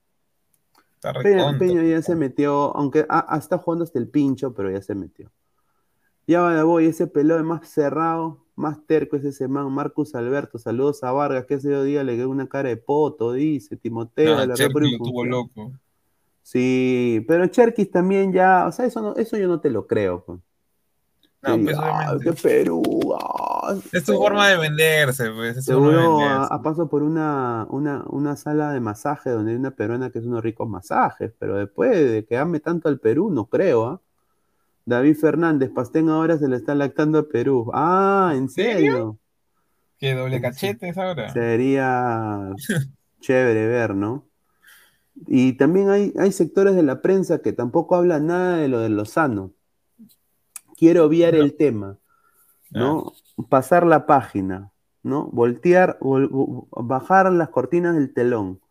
Está 0.95 1.13
Peña, 1.13 1.83
ya 1.83 2.01
se 2.01 2.15
metió, 2.15 2.75
aunque 2.75 3.05
ah, 3.09 3.37
está 3.39 3.57
jugando 3.57 3.83
hasta 3.83 3.99
el 3.99 4.07
pincho, 4.09 4.53
pero 4.53 4.71
ya 4.71 4.81
se 4.81 4.95
metió. 4.95 5.31
Ya 6.25 6.41
va, 6.41 6.63
voy, 6.63 6.87
ese 6.87 7.07
pelado 7.07 7.39
es 7.39 7.45
más 7.45 7.67
cerrado. 7.69 8.43
Más 8.55 8.83
terco 8.87 9.15
es 9.15 9.23
ese 9.23 9.47
man, 9.47 9.71
Marcus 9.71 10.15
Alberto. 10.15 10.57
Saludos 10.57 11.03
a 11.03 11.11
Vargas, 11.11 11.45
que 11.45 11.53
ese 11.55 11.83
día 11.83 12.03
le 12.03 12.15
dio 12.15 12.27
una 12.29 12.47
cara 12.49 12.69
de 12.69 12.77
poto, 12.77 13.33
dice. 13.33 13.77
Timoteo, 13.77 14.35
No, 14.35 14.45
la 14.45 14.55
loco. 15.25 15.71
Sí, 16.41 17.23
pero 17.27 17.45
Cherkis 17.47 17.91
también 17.91 18.33
ya, 18.33 18.65
o 18.67 18.71
sea, 18.71 18.85
eso, 18.85 19.01
no, 19.01 19.15
eso 19.15 19.37
yo 19.37 19.47
no 19.47 19.59
te 19.59 19.69
lo 19.69 19.85
creo. 19.85 20.23
pues. 20.25 20.39
No, 21.43 21.55
Sí, 21.55 21.63
pues 21.65 21.77
ah, 21.77 22.13
obviamente. 22.15 22.41
Perú. 22.41 22.81
ah, 23.21 23.56
Es 23.91 24.03
tu 24.03 24.13
forma 24.13 24.47
de 24.49 24.57
venderse, 24.57 25.31
pues. 25.31 25.57
Es 25.57 25.65
Seguro 25.65 26.21
ha, 26.21 26.61
pasado 26.61 26.89
por 26.89 27.03
una, 27.03 27.65
una, 27.69 28.03
una 28.07 28.35
sala 28.35 28.71
de 28.71 28.79
masaje 28.79 29.29
donde 29.29 29.51
hay 29.51 29.57
una 29.57 29.71
peruana 29.71 30.09
que 30.09 30.19
es 30.19 30.25
unos 30.25 30.43
ricos 30.43 30.67
masajes, 30.67 31.31
pero 31.39 31.55
después 31.55 31.91
de 31.91 32.25
que 32.25 32.37
ame 32.37 32.59
tanto 32.59 32.89
al 32.89 32.99
Perú, 32.99 33.29
no 33.31 33.45
creo, 33.45 33.85
¿ah? 33.85 34.01
David 34.85 35.17
Fernández, 35.17 35.69
Pastén 35.69 36.07
ahora 36.07 36.37
se 36.37 36.47
le 36.47 36.55
está 36.55 36.73
lactando 36.73 37.19
a 37.19 37.27
Perú. 37.27 37.69
Ah, 37.73 38.31
¿en 38.35 38.47
serio? 38.47 39.19
¿Qué 39.99 40.13
doble 40.13 40.39
cachetes 40.39 40.97
ahora? 40.97 41.33
Sería 41.33 42.53
chévere 43.19 43.67
ver, 43.67 43.95
¿no? 43.95 44.25
Y 45.25 45.53
también 45.53 45.89
hay, 45.89 46.13
hay 46.17 46.31
sectores 46.31 46.75
de 46.75 46.83
la 46.83 47.01
prensa 47.01 47.39
que 47.39 47.51
tampoco 47.51 47.95
hablan 47.95 48.27
nada 48.27 48.57
de 48.57 48.69
lo 48.69 48.79
de 48.79 48.89
Lozano. 48.89 49.51
Quiero 50.77 51.05
obviar 51.05 51.35
el 51.35 51.55
tema, 51.55 51.97
¿no? 52.69 53.17
Pasar 53.49 53.85
la 53.85 54.05
página, 54.05 54.71
¿no? 55.03 55.27
Voltear, 55.31 55.97
vol- 56.01 56.29
vo- 56.29 56.67
bajar 56.71 57.31
las 57.31 57.49
cortinas 57.49 57.95
del 57.95 58.13
telón. 58.13 58.61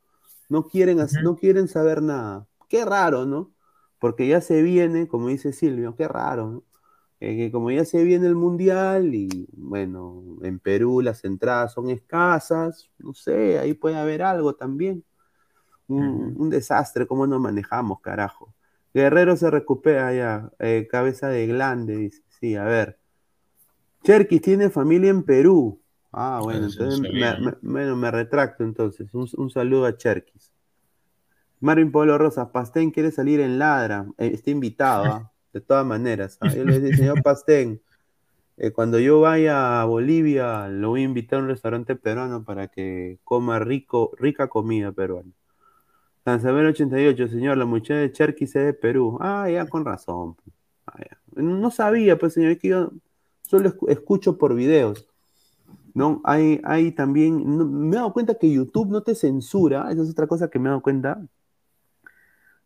No 0.49 0.65
quieren, 0.69 0.99
no 1.21 1.37
quieren 1.37 1.69
saber 1.69 2.03
nada. 2.03 2.47
Qué 2.69 2.85
raro, 2.85 3.27
¿no? 3.27 3.53
Porque 3.99 4.29
ya 4.29 4.41
se 4.41 4.63
viene, 4.63 5.09
como 5.09 5.29
dice 5.29 5.53
Silvio, 5.53 5.97
qué 5.97 6.09
raro, 6.09 6.51
¿no? 6.51 6.65
Eh, 7.21 7.37
que 7.37 7.53
como 7.53 7.71
ya 7.71 7.85
se 7.85 8.05
viene 8.05 8.27
el 8.27 8.35
mundial 8.37 9.15
y 9.15 9.49
bueno, 9.55 10.23
en 10.43 10.59
Perú 10.61 11.01
las 11.03 11.25
entradas 11.25 11.73
son 11.73 11.91
escasas, 11.91 12.91
no 12.99 13.15
sé, 13.15 13.59
ahí 13.59 13.75
puede 13.75 13.97
haber 13.97 14.23
algo 14.23 14.55
también. 14.55 15.05
Un 15.89 16.51
desastre, 16.51 17.07
cómo 17.07 17.27
nos 17.27 17.41
manejamos, 17.41 18.01
carajo. 18.01 18.55
Guerrero 18.95 19.37
se 19.37 19.51
recupera 19.51 20.13
ya, 20.15 20.51
eh, 20.59 20.89
cabeza 20.91 21.29
de 21.29 21.47
glande, 21.47 21.97
dice. 21.97 22.23
Sí, 22.41 22.57
a 22.57 22.65
ver. 22.65 22.99
Cherkis 24.07 24.41
tiene 24.41 24.71
familia 24.71 25.11
en 25.11 25.25
Perú. 25.25 25.81
Ah, 26.13 26.41
bueno, 26.43 26.67
entonces 26.67 27.01
me, 27.13 27.37
me- 27.39 27.55
bueno, 27.63 27.97
me 27.97 28.11
retracto 28.11 28.65
entonces. 28.65 29.13
Un, 29.13 29.29
un 29.37 29.51
saludo 29.51 29.85
a 29.87 29.97
Cherkis. 29.97 30.53
Marvin 31.61 31.91
Pablo 31.91 32.19
Rosas, 32.19 32.49
Pastén 32.51 32.91
quiere 32.91 33.11
salir 33.11 33.41
en 33.41 33.59
Ladra. 33.59 34.07
Eh, 34.19 34.31
está 34.35 34.51
invitado, 34.51 35.11
¿ah? 35.11 35.33
de 35.53 35.61
todas 35.61 35.85
maneras. 35.87 36.39
¿ah? 36.41 36.55
Yo 36.55 36.65
le 36.65 36.79
decía, 36.81 36.97
señor 36.97 37.23
Pastén, 37.23 37.81
eh, 38.59 38.73
cuando 38.73 38.99
yo 39.01 39.21
vaya 39.21 39.83
a 39.83 39.85
Bolivia, 39.87 40.69
lo 40.69 40.91
voy 40.91 41.03
a 41.03 41.05
invitar 41.05 41.41
a 41.41 41.43
un 41.43 41.49
restaurante 41.49 41.97
peruano 41.97 42.45
para 42.45 42.69
que 42.69 43.19
coma 43.25 43.59
rico, 43.59 44.13
rica 44.19 44.49
comida 44.49 44.93
peruana. 44.93 45.33
San 46.25 46.41
Samuel 46.43 46.67
88, 46.67 47.29
señor, 47.29 47.57
la 47.57 47.67
muchacha 47.67 47.97
de 48.01 48.13
Cherkis 48.13 48.57
es 48.57 48.65
de 48.67 48.75
Perú. 48.75 49.19
Ah, 49.21 49.49
ya, 49.51 49.67
con 49.69 49.85
razón. 49.85 50.35
pues. 50.37 50.57
Ah, 50.87 50.99
ya. 51.01 51.43
No 51.43 51.71
sabía, 51.71 52.19
pues, 52.19 52.35
señor, 52.35 52.53
es 52.53 52.59
que 52.59 52.69
yo 52.69 52.91
solo 53.49 53.71
escu- 53.71 53.89
escucho 53.91 54.39
por 54.39 54.55
videos. 54.55 55.07
¿no? 55.95 56.21
Hay, 56.25 56.61
hay 56.65 56.93
también, 56.93 57.57
no- 57.57 57.65
me 57.65 57.97
he 57.97 57.99
dado 57.99 58.13
cuenta 58.13 58.35
que 58.35 58.51
YouTube 58.53 58.89
no 58.91 59.03
te 59.03 59.15
censura, 59.15 59.91
esa 59.91 60.03
es 60.03 60.11
otra 60.11 60.27
cosa 60.27 60.49
que 60.51 60.59
me 60.59 60.67
he 60.69 60.71
dado 60.71 60.83
cuenta. 60.83 61.27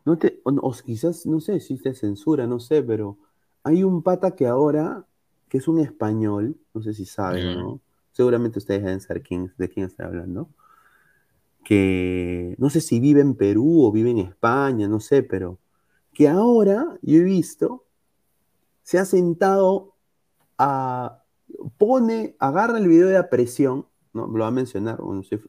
No 0.04 0.18
te, 0.18 0.40
o, 0.44 0.50
o 0.50 0.72
quizás, 0.84 1.26
no 1.26 1.40
sé 1.40 1.60
si 1.60 1.76
te 1.76 1.94
censura, 1.94 2.46
no 2.46 2.58
sé, 2.58 2.82
pero 2.82 3.18
hay 3.62 3.84
un 3.84 4.02
pata 4.02 4.34
que 4.34 4.46
ahora, 4.46 5.04
que 5.48 5.58
es 5.58 5.68
un 5.68 5.78
español, 5.78 6.56
no 6.74 6.82
sé 6.82 6.92
si 6.94 7.04
saben. 7.04 7.44
¿no? 7.58 7.80
Seguramente 8.12 8.58
ustedes 8.58 8.82
deben 8.82 9.00
saber 9.00 9.22
quién, 9.22 9.52
de 9.58 9.68
quién 9.68 9.86
estoy 9.86 10.06
hablando. 10.06 10.48
Que 11.64 12.56
no 12.58 12.70
sé 12.70 12.80
si 12.80 12.98
vive 12.98 13.20
en 13.20 13.34
Perú 13.34 13.84
o 13.84 13.92
vive 13.92 14.10
en 14.10 14.18
España, 14.18 14.88
no 14.88 14.98
sé, 14.98 15.22
pero 15.22 15.58
que 16.12 16.26
ahora 16.28 16.98
yo 17.02 17.18
he 17.18 17.22
visto, 17.22 17.84
se 18.82 18.98
ha 18.98 19.04
sentado 19.04 19.94
a, 20.62 21.24
pone, 21.78 22.36
agarra 22.38 22.78
el 22.78 22.86
video 22.86 23.08
de 23.08 23.14
la 23.14 23.30
presión, 23.30 23.86
¿no? 24.12 24.26
Lo 24.26 24.40
va 24.40 24.48
a 24.48 24.52
mencionar, 24.52 25.00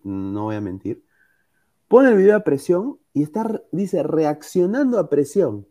no, 0.04 0.44
voy 0.44 0.56
a 0.56 0.62
mentir, 0.62 1.04
pone 1.88 2.10
el 2.10 2.18
video 2.18 2.36
de 2.36 2.42
presión 2.42 2.98
y 3.14 3.24
está, 3.24 3.62
dice, 3.72 4.04
reaccionando 4.04 4.98
a 4.98 5.10
presión. 5.10 5.68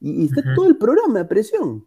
Y, 0.00 0.22
y 0.22 0.24
está 0.26 0.42
todo 0.54 0.66
el 0.66 0.76
programa 0.76 1.20
de 1.20 1.24
presión. 1.26 1.86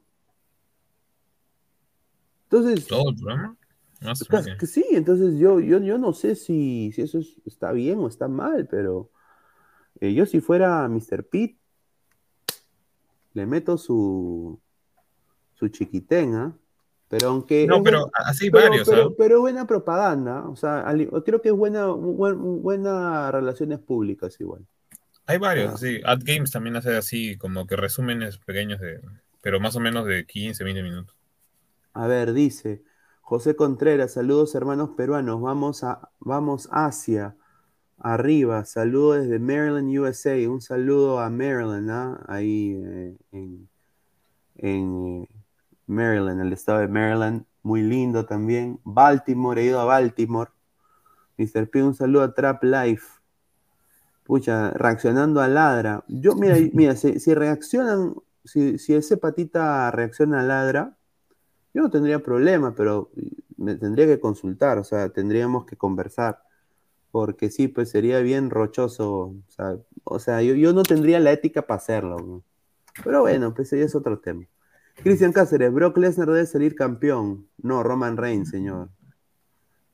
Entonces, 2.45 2.87
¿Todo 2.87 3.09
el 3.09 3.15
programa? 3.15 3.57
No 3.99 4.11
que 4.57 4.67
sí, 4.67 4.85
entonces 4.91 5.37
yo, 5.37 5.59
yo, 5.59 5.79
yo 5.79 5.97
no 5.97 6.13
sé 6.13 6.35
si, 6.35 6.91
si 6.93 7.01
eso 7.01 7.19
es- 7.19 7.41
está 7.45 7.71
bien 7.71 7.99
o 7.99 8.07
está 8.07 8.27
mal, 8.27 8.67
pero 8.69 9.09
eh, 9.99 10.13
yo 10.13 10.25
si 10.25 10.39
fuera 10.39 10.87
Mr. 10.87 11.27
Pete, 11.27 11.57
le 13.33 13.45
meto 13.45 13.77
su, 13.77 14.59
su 15.55 15.67
chiquitén, 15.69 16.35
¿ah? 16.35 16.57
Pero 17.09 17.29
aunque... 17.29 17.67
No, 17.67 17.83
pero 17.83 17.99
buen- 18.01 18.11
así 18.25 18.49
pero, 18.49 18.69
varios, 18.69 18.89
pero, 18.89 19.07
¿ah? 19.09 19.13
pero 19.17 19.39
buena 19.41 19.67
propaganda, 19.67 20.47
o 20.47 20.55
sea, 20.55 20.85
creo 21.23 21.41
que 21.41 21.49
es 21.49 21.55
buena, 21.55 21.87
buen- 21.87 22.61
buena 22.61 23.31
relaciones 23.31 23.79
públicas 23.79 24.39
igual. 24.39 24.65
Hay 25.27 25.37
varios, 25.37 25.73
Ah. 25.73 25.77
sí. 25.77 26.01
Ad 26.05 26.19
Games 26.23 26.51
también 26.51 26.75
hace 26.75 26.95
así, 26.95 27.37
como 27.37 27.65
que 27.67 27.75
resúmenes 27.75 28.37
pequeños 28.39 28.79
de, 28.79 29.01
pero 29.41 29.59
más 29.59 29.75
o 29.75 29.79
menos 29.79 30.05
de 30.05 30.25
15, 30.25 30.63
20 30.63 30.83
minutos. 30.83 31.15
A 31.93 32.07
ver, 32.07 32.33
dice 32.33 32.83
José 33.21 33.55
Contreras, 33.55 34.13
saludos 34.13 34.53
hermanos 34.55 34.91
peruanos, 34.97 35.41
vamos 35.41 35.83
a 35.83 36.09
vamos 36.19 36.69
hacia 36.71 37.35
arriba, 37.97 38.65
saludos 38.65 39.21
desde 39.23 39.39
Maryland, 39.39 39.89
USA, 39.97 40.49
un 40.49 40.61
saludo 40.61 41.19
a 41.19 41.29
Maryland, 41.29 41.89
¿ah? 41.89 42.23
ahí 42.27 42.75
eh, 42.83 43.15
en, 43.31 43.69
en, 44.57 45.05
eh, 45.23 45.27
Maryland, 45.87 46.41
el 46.41 46.53
estado 46.53 46.79
de 46.79 46.87
Maryland, 46.87 47.45
muy 47.63 47.81
lindo 47.81 48.25
también. 48.25 48.79
Baltimore, 48.83 49.61
he 49.61 49.65
ido 49.65 49.79
a 49.79 49.85
Baltimore. 49.85 50.51
Mr. 51.37 51.69
P, 51.69 51.83
un 51.83 51.93
saludo 51.93 52.23
a 52.23 52.33
Trap 52.33 52.63
Life. 52.63 53.07
Pucha, 54.23 54.71
reaccionando 54.71 55.41
a 55.41 55.47
Ladra. 55.47 56.03
Yo, 56.07 56.35
mira, 56.35 56.55
mira, 56.73 56.95
si, 56.95 57.19
si 57.19 57.33
reaccionan, 57.33 58.15
si, 58.43 58.77
si 58.77 58.95
ese 58.95 59.17
patita 59.17 59.91
reacciona 59.91 60.41
a 60.41 60.43
Ladra, 60.43 60.97
yo 61.73 61.81
no 61.81 61.89
tendría 61.89 62.23
problema, 62.23 62.73
pero 62.73 63.11
me 63.57 63.75
tendría 63.75 64.05
que 64.05 64.19
consultar, 64.19 64.77
o 64.77 64.83
sea, 64.83 65.09
tendríamos 65.09 65.65
que 65.65 65.75
conversar, 65.75 66.41
porque 67.11 67.49
sí, 67.49 67.67
pues 67.67 67.89
sería 67.89 68.19
bien 68.19 68.49
rochoso, 68.49 69.11
o 69.19 69.43
sea, 69.49 69.77
o 70.03 70.19
sea, 70.19 70.41
yo, 70.41 70.55
yo 70.55 70.73
no 70.73 70.83
tendría 70.83 71.19
la 71.19 71.31
ética 71.31 71.63
para 71.63 71.77
hacerlo, 71.77 72.17
¿no? 72.19 72.43
pero 73.03 73.21
bueno, 73.21 73.53
pues 73.53 73.73
ese 73.73 73.83
es 73.83 73.95
otro 73.95 74.19
tema. 74.19 74.45
Cristian 74.95 75.33
Cáceres, 75.33 75.73
Brock 75.73 75.97
Lesnar 75.97 76.29
debe 76.29 76.45
salir 76.45 76.75
campeón, 76.75 77.47
no, 77.57 77.83
Roman 77.83 78.17
Reigns, 78.17 78.49
señor. 78.49 78.89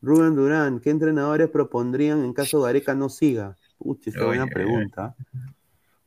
Rubén 0.01 0.35
Durán, 0.35 0.79
¿qué 0.79 0.89
entrenadores 0.89 1.49
propondrían 1.49 2.23
en 2.23 2.33
caso 2.33 2.61
Gareca 2.61 2.95
no 2.95 3.09
siga? 3.09 3.55
Pucha, 3.77 4.09
esa 4.09 4.19
es 4.19 4.25
buena 4.25 4.47
pregunta. 4.47 5.15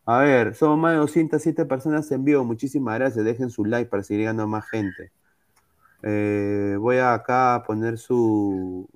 A 0.07 0.19
ver, 0.19 0.55
somos 0.55 0.79
más 0.79 0.93
de 0.93 0.99
207 0.99 1.65
personas 1.65 2.11
en 2.11 2.25
vivo. 2.25 2.45
Muchísimas 2.45 2.99
gracias. 2.99 3.25
Dejen 3.25 3.51
su 3.51 3.65
like 3.65 3.89
para 3.89 4.03
seguir 4.03 4.21
llegando 4.23 4.43
a 4.43 4.47
más 4.47 4.69
gente. 4.69 5.13
Eh, 6.03 6.77
voy 6.79 6.99
a 6.99 7.15
acá 7.15 7.55
a 7.55 7.63
poner 7.63 7.97
su 7.99 8.89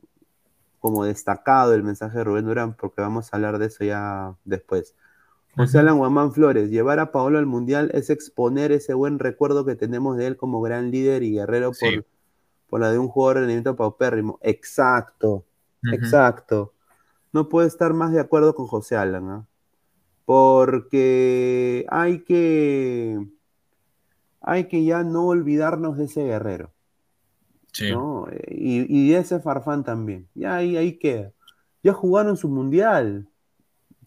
como 0.78 1.04
destacado 1.04 1.74
el 1.74 1.82
mensaje 1.82 2.18
de 2.18 2.24
Rubén 2.24 2.44
Durán 2.44 2.74
porque 2.74 3.00
vamos 3.00 3.32
a 3.32 3.36
hablar 3.36 3.58
de 3.58 3.66
eso 3.66 3.84
ya 3.84 4.34
después. 4.44 4.94
José 5.58 5.78
Alan 5.80 5.98
Guamán 5.98 6.32
Flores, 6.32 6.70
llevar 6.70 6.98
a 7.00 7.10
Paolo 7.12 7.38
al 7.38 7.46
Mundial 7.46 7.90
es 7.92 8.10
exponer 8.10 8.72
ese 8.72 8.94
buen 8.94 9.18
recuerdo 9.18 9.64
que 9.64 9.74
tenemos 9.74 10.16
de 10.16 10.26
él 10.28 10.36
como 10.36 10.60
gran 10.60 10.90
líder 10.90 11.22
y 11.22 11.32
guerrero 11.32 11.68
por, 11.70 11.76
Sí. 11.90 12.00
por 12.68 12.80
la 12.80 12.90
de 12.90 12.98
un 12.98 13.08
jugador 13.08 13.36
de 13.36 13.40
rendimiento 13.42 13.76
paupérrimo. 13.76 14.38
Exacto, 14.42 15.44
Ujú. 15.84 15.94
exacto. 15.94 16.72
No 17.32 17.48
puedo 17.48 17.66
estar 17.66 17.92
más 17.92 18.12
de 18.12 18.20
acuerdo 18.20 18.54
con 18.54 18.66
José 18.66 18.96
Alan, 18.96 19.28
¿ah? 19.30 19.46
porque 20.24 21.86
hay 21.88 22.20
que, 22.20 23.18
hay 24.40 24.64
que 24.68 24.84
ya 24.84 25.02
no 25.02 25.26
olvidarnos 25.26 25.96
de 25.98 26.04
ese 26.04 26.24
guerrero. 26.24 26.70
Sí. 27.72 27.90
¿no? 27.90 28.26
Y, 28.48 28.86
y 28.88 29.10
de 29.10 29.18
ese 29.18 29.40
Farfán 29.40 29.84
también. 29.84 30.26
Ya 30.34 30.56
ahí, 30.56 30.76
ahí 30.76 30.98
queda. 30.98 31.32
Ya 31.82 31.92
jugaron 31.92 32.36
su 32.36 32.48
mundial. 32.48 33.26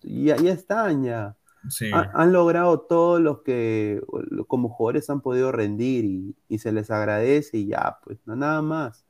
Ya, 0.02 0.36
ya 0.38 0.52
están, 0.52 1.04
ya. 1.04 1.36
Sí. 1.70 1.92
Ha- 1.94 2.12
han 2.14 2.32
logrado 2.34 2.80
todos 2.82 3.22
los 3.22 3.42
que 3.42 4.02
como 4.48 4.70
jugadores 4.70 5.10
han 5.10 5.22
podido 5.22 5.52
rendir 5.52 6.06
y, 6.06 6.36
y 6.50 6.60
se 6.60 6.72
les 6.72 6.90
agradece 6.92 7.58
y 7.58 7.68
ya, 7.68 7.98
pues, 8.04 8.20
no, 8.26 8.36
nada 8.36 8.62
más. 8.62 9.06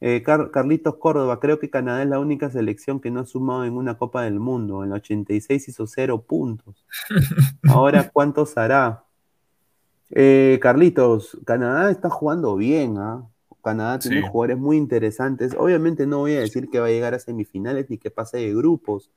Eh, 0.00 0.22
Car- 0.22 0.50
Carlitos 0.50 0.96
Córdoba, 0.96 1.40
creo 1.40 1.58
que 1.58 1.70
Canadá 1.70 2.02
es 2.02 2.08
la 2.08 2.18
única 2.18 2.50
selección 2.50 3.00
que 3.00 3.10
no 3.10 3.20
ha 3.20 3.24
sumado 3.26 3.64
en 3.64 3.74
una 3.74 3.96
Copa 3.96 4.22
del 4.22 4.38
Mundo. 4.38 4.84
En 4.84 4.90
el 4.90 4.96
86 4.96 5.68
hizo 5.68 5.86
cero 5.86 6.22
puntos. 6.22 6.84
Ahora, 7.62 8.10
¿cuántos 8.12 8.56
hará? 8.58 9.04
Eh, 10.10 10.58
Carlitos, 10.60 11.38
Canadá 11.44 11.90
está 11.90 12.10
jugando 12.10 12.56
bien, 12.56 12.98
¿ah? 12.98 13.26
Canadá 13.62 13.98
tiene 13.98 14.20
Sí. 14.20 14.26
jugadores 14.28 14.58
muy 14.58 14.76
interesantes. 14.76 15.54
Obviamente 15.58 16.06
no 16.06 16.18
voy 16.18 16.32
a 16.34 16.40
decir 16.40 16.68
que 16.68 16.80
va 16.80 16.86
a 16.86 16.90
llegar 16.90 17.14
a 17.14 17.18
semifinales 17.18 17.88
ni 17.88 17.96
que 17.96 18.10
pase 18.10 18.36
de 18.36 18.54
grupos. 18.54 19.10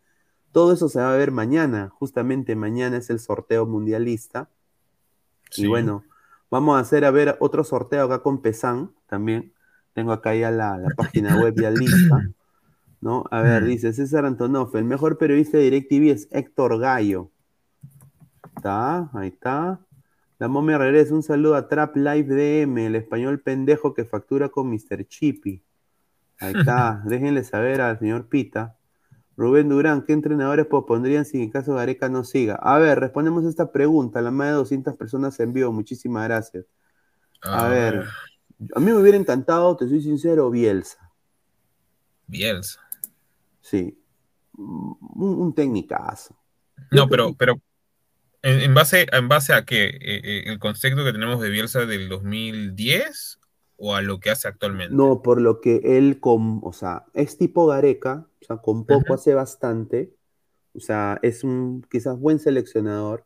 Todo 0.51 0.73
eso 0.73 0.89
se 0.89 0.99
va 0.99 1.13
a 1.13 1.17
ver 1.17 1.31
mañana. 1.31 1.89
Justamente 1.89 2.55
mañana 2.55 2.97
es 2.97 3.09
el 3.09 3.19
sorteo 3.19 3.65
mundialista. 3.65 4.49
Sí. 5.51 5.63
Y 5.63 5.67
bueno, 5.67 6.03
vamos 6.49 6.77
a 6.77 6.79
hacer 6.79 7.05
a 7.05 7.11
ver 7.11 7.37
otro 7.39 7.63
sorteo 7.63 8.05
acá 8.05 8.23
con 8.23 8.41
Pesan 8.41 8.91
también. 9.07 9.53
Tengo 9.93 10.11
acá 10.11 10.35
ya 10.35 10.51
la, 10.51 10.77
la 10.77 10.89
página 10.95 11.37
web 11.41 11.53
ya 11.55 11.71
lista. 11.71 12.21
¿no? 13.01 13.25
A 13.31 13.41
ver, 13.41 13.63
dice 13.65 13.93
César 13.93 14.25
Antonov, 14.25 14.75
el 14.75 14.85
mejor 14.85 15.17
periodista 15.17 15.57
de 15.57 15.63
DirecTV 15.65 16.11
es 16.11 16.27
Héctor 16.31 16.79
Gallo. 16.79 17.31
Está, 18.55 19.09
ahí 19.13 19.29
está. 19.29 19.79
La 20.39 20.47
momia 20.47 20.77
regresa, 20.77 21.13
un 21.13 21.23
saludo 21.23 21.55
a 21.55 21.67
Trap 21.67 21.95
Live 21.95 22.35
DM, 22.35 22.87
el 22.87 22.95
español 22.95 23.39
pendejo 23.41 23.93
que 23.93 24.05
factura 24.05 24.49
con 24.49 24.69
Mr. 24.69 25.07
Chippy. 25.07 25.63
Ahí 26.39 26.53
está, 26.57 27.01
déjenle 27.05 27.43
saber 27.43 27.81
al 27.81 27.99
señor 27.99 28.27
Pita. 28.27 28.76
Rubén 29.37 29.69
Durán, 29.69 30.03
¿qué 30.03 30.13
entrenadores 30.13 30.65
propondrían 30.65 31.23
si 31.23 31.43
en 31.43 31.51
caso 31.51 31.75
Gareca 31.75 32.09
no 32.09 32.23
siga? 32.23 32.55
A 32.55 32.79
ver, 32.79 32.99
respondemos 32.99 33.45
esta 33.45 33.71
pregunta, 33.71 34.19
la 34.19 34.31
más 34.31 34.47
de 34.47 34.53
200 34.53 34.97
personas 34.97 35.39
en 35.39 35.53
vivo, 35.53 35.71
muchísimas 35.71 36.23
gracias. 36.23 36.65
A 37.43 37.67
ver, 37.67 38.03
a 38.73 38.79
mí 38.79 38.85
me 38.87 38.95
hubiera 38.95 39.15
encantado, 39.15 39.77
te 39.77 39.87
soy 39.87 40.01
sincero, 40.01 40.49
Bielsa. 40.49 41.11
Bielsa. 42.25 42.81
Sí, 43.61 44.01
un, 44.57 44.97
un 45.13 45.53
técnicazo. 45.53 46.35
No, 46.89 47.07
pero, 47.07 47.35
pero 47.35 47.61
¿en, 48.41 48.61
en 48.61 48.73
base, 48.73 49.05
¿en 49.11 49.27
base 49.27 49.53
a 49.53 49.65
qué? 49.65 49.85
Eh, 49.85 50.21
eh, 50.23 50.43
¿El 50.47 50.57
concepto 50.57 51.05
que 51.05 51.11
tenemos 51.11 51.39
de 51.41 51.49
Bielsa 51.51 51.85
del 51.85 52.09
2010 52.09 53.39
o 53.77 53.95
a 53.95 54.01
lo 54.01 54.19
que 54.19 54.29
hace 54.31 54.47
actualmente? 54.47 54.95
No, 54.95 55.21
por 55.21 55.41
lo 55.41 55.59
que 55.59 55.81
él, 55.83 56.19
con, 56.21 56.61
o 56.63 56.71
sea, 56.73 57.05
es 57.13 57.37
tipo 57.37 57.67
Gareca, 57.67 58.29
o 58.41 58.45
sea, 58.45 58.57
con 58.57 58.85
poco 58.85 59.13
hace 59.13 59.33
bastante, 59.33 60.15
o 60.73 60.79
sea, 60.79 61.19
es 61.23 61.43
un 61.43 61.83
quizás 61.91 62.19
buen 62.19 62.39
seleccionador, 62.39 63.25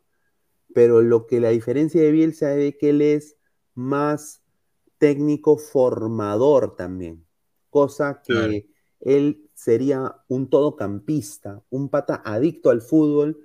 pero 0.73 1.01
lo 1.01 1.27
que 1.27 1.39
la 1.41 1.49
diferencia 1.49 2.01
de 2.01 2.11
Bielsa 2.11 2.55
es 2.57 2.77
que 2.77 2.91
él 2.91 3.01
es 3.01 3.37
más 3.75 4.43
técnico 4.99 5.57
formador 5.57 6.75
también, 6.75 7.25
cosa 7.69 8.23
que 8.23 8.31
Claro. 8.33 8.63
él 9.01 9.49
sería 9.55 10.15
un 10.29 10.49
todocampista, 10.49 11.63
un 11.69 11.89
pata 11.89 12.21
adicto 12.25 12.69
al 12.71 12.81
fútbol, 12.81 13.39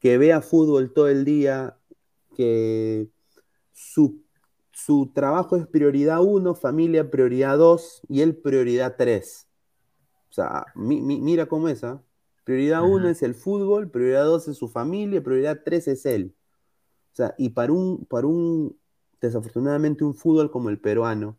que 0.00 0.18
vea 0.18 0.42
fútbol 0.42 0.92
todo 0.94 1.08
el 1.08 1.24
día, 1.24 1.78
que 2.36 3.10
su, 3.72 4.24
su 4.76 5.10
trabajo 5.14 5.56
es 5.56 5.66
prioridad 5.66 6.22
uno, 6.22 6.54
familia 6.54 7.10
prioridad 7.10 7.56
dos 7.56 8.02
y 8.10 8.20
él 8.20 8.36
prioridad 8.36 8.96
tres. 8.98 9.48
O 10.30 10.34
sea, 10.34 10.66
mi- 10.74 11.00
mi- 11.02 11.20
mira 11.20 11.46
cómo 11.46 11.68
es, 11.68 11.84
¿ah? 11.84 12.02
Prioridad 12.44 12.82
Ujú. 12.82 12.92
uno 12.92 13.08
es 13.08 13.22
el 13.22 13.34
fútbol, 13.34 13.90
prioridad 13.90 14.24
dos 14.26 14.48
es 14.48 14.58
su 14.58 14.68
familia, 14.68 15.22
prioridad 15.22 15.62
tres 15.64 15.88
es 15.88 16.06
él. 16.06 16.34
O 17.12 17.16
sea, 17.16 17.34
y 17.38 17.50
para 17.50 17.72
un, 17.72 18.06
para 18.06 18.26
un, 18.26 18.78
desafortunadamente, 19.20 20.04
un 20.04 20.14
fútbol 20.14 20.50
como 20.50 20.70
el 20.70 20.80
peruano, 20.80 21.38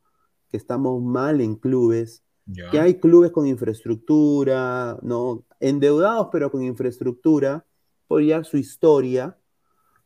que 0.50 0.58
estamos 0.58 1.02
mal 1.04 1.42
en 1.42 1.56
clubes, 1.56 2.24
que 2.72 2.80
hay 2.80 3.00
clubes 3.00 3.32
con 3.32 3.48
infraestructura, 3.48 5.00
¿no? 5.04 5.46
Endeudados, 5.60 6.30
pero 6.32 6.52
con 6.52 6.64
infraestructura, 6.64 7.66
por 8.08 8.24
ya 8.24 8.44
su 8.44 8.58
historia, 8.58 9.38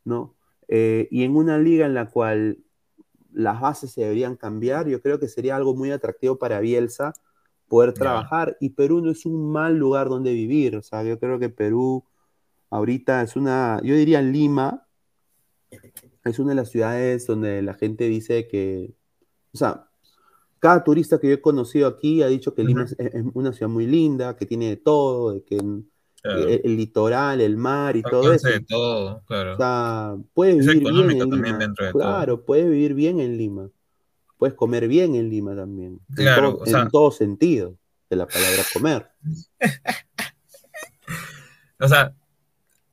¿no? 0.05 0.35
Eh, 0.67 1.07
y 1.11 1.23
en 1.23 1.35
una 1.35 1.57
liga 1.59 1.85
en 1.85 1.93
la 1.93 2.09
cual 2.09 2.59
las 3.33 3.61
bases 3.61 3.91
se 3.91 4.01
deberían 4.01 4.35
cambiar, 4.35 4.87
yo 4.87 5.01
creo 5.01 5.19
que 5.19 5.27
sería 5.27 5.55
algo 5.55 5.75
muy 5.75 5.91
atractivo 5.91 6.37
para 6.37 6.59
Bielsa 6.59 7.13
poder 7.67 7.93
trabajar. 7.93 8.57
Y 8.59 8.71
Perú 8.71 9.01
no 9.01 9.11
es 9.11 9.25
un 9.25 9.51
mal 9.51 9.77
lugar 9.77 10.09
donde 10.09 10.33
vivir, 10.33 10.75
o 10.75 10.81
sea, 10.81 11.03
yo 11.03 11.19
creo 11.19 11.39
que 11.39 11.49
Perú 11.49 12.03
ahorita 12.69 13.21
es 13.21 13.35
una, 13.35 13.79
yo 13.83 13.95
diría 13.95 14.21
Lima, 14.21 14.87
es 16.23 16.39
una 16.39 16.49
de 16.49 16.55
las 16.55 16.69
ciudades 16.69 17.25
donde 17.27 17.61
la 17.61 17.73
gente 17.73 18.05
dice 18.05 18.47
que, 18.47 18.93
o 19.53 19.57
sea, 19.57 19.87
cada 20.59 20.83
turista 20.83 21.19
que 21.19 21.27
yo 21.27 21.33
he 21.33 21.41
conocido 21.41 21.87
aquí 21.87 22.21
ha 22.21 22.27
dicho 22.27 22.53
que 22.53 22.63
Lima 22.63 22.83
es, 22.83 22.95
es 22.99 23.25
una 23.33 23.51
ciudad 23.53 23.71
muy 23.71 23.87
linda, 23.87 24.35
que 24.35 24.45
tiene 24.45 24.69
de 24.69 24.77
todo, 24.77 25.33
de 25.33 25.43
que 25.43 25.57
Claro. 26.23 26.47
el, 26.47 26.61
el 26.63 26.77
litoral, 26.77 27.41
el 27.41 27.57
mar 27.57 27.95
y 27.95 28.01
Al 28.05 28.11
todo 28.11 28.31
eso. 28.33 28.47
de 28.47 28.59
todo, 28.59 29.23
claro. 29.25 29.53
O 29.53 29.57
sea, 29.57 30.15
puedes 30.33 30.59
Es 30.59 30.67
vivir 30.67 30.91
bien 30.93 31.11
en 31.21 31.29
Lima. 31.31 31.57
dentro 31.57 31.85
de 31.85 31.91
todo. 31.93 32.01
Claro, 32.01 32.45
puedes 32.45 32.65
vivir 32.69 32.93
bien 32.93 33.19
en 33.19 33.37
Lima. 33.37 33.69
Puedes 34.37 34.53
comer 34.55 34.87
bien 34.87 35.15
en 35.15 35.29
Lima 35.29 35.55
también. 35.55 35.99
En 36.09 36.15
Claro, 36.15 36.53
todo- 36.53 36.63
o 36.63 36.65
sea- 36.65 36.81
en 36.81 36.89
todo 36.89 37.11
sentido 37.11 37.75
de 38.09 38.15
la 38.15 38.27
palabra 38.27 38.63
comer. 38.73 39.09
O 41.79 41.87
sea, 41.87 42.13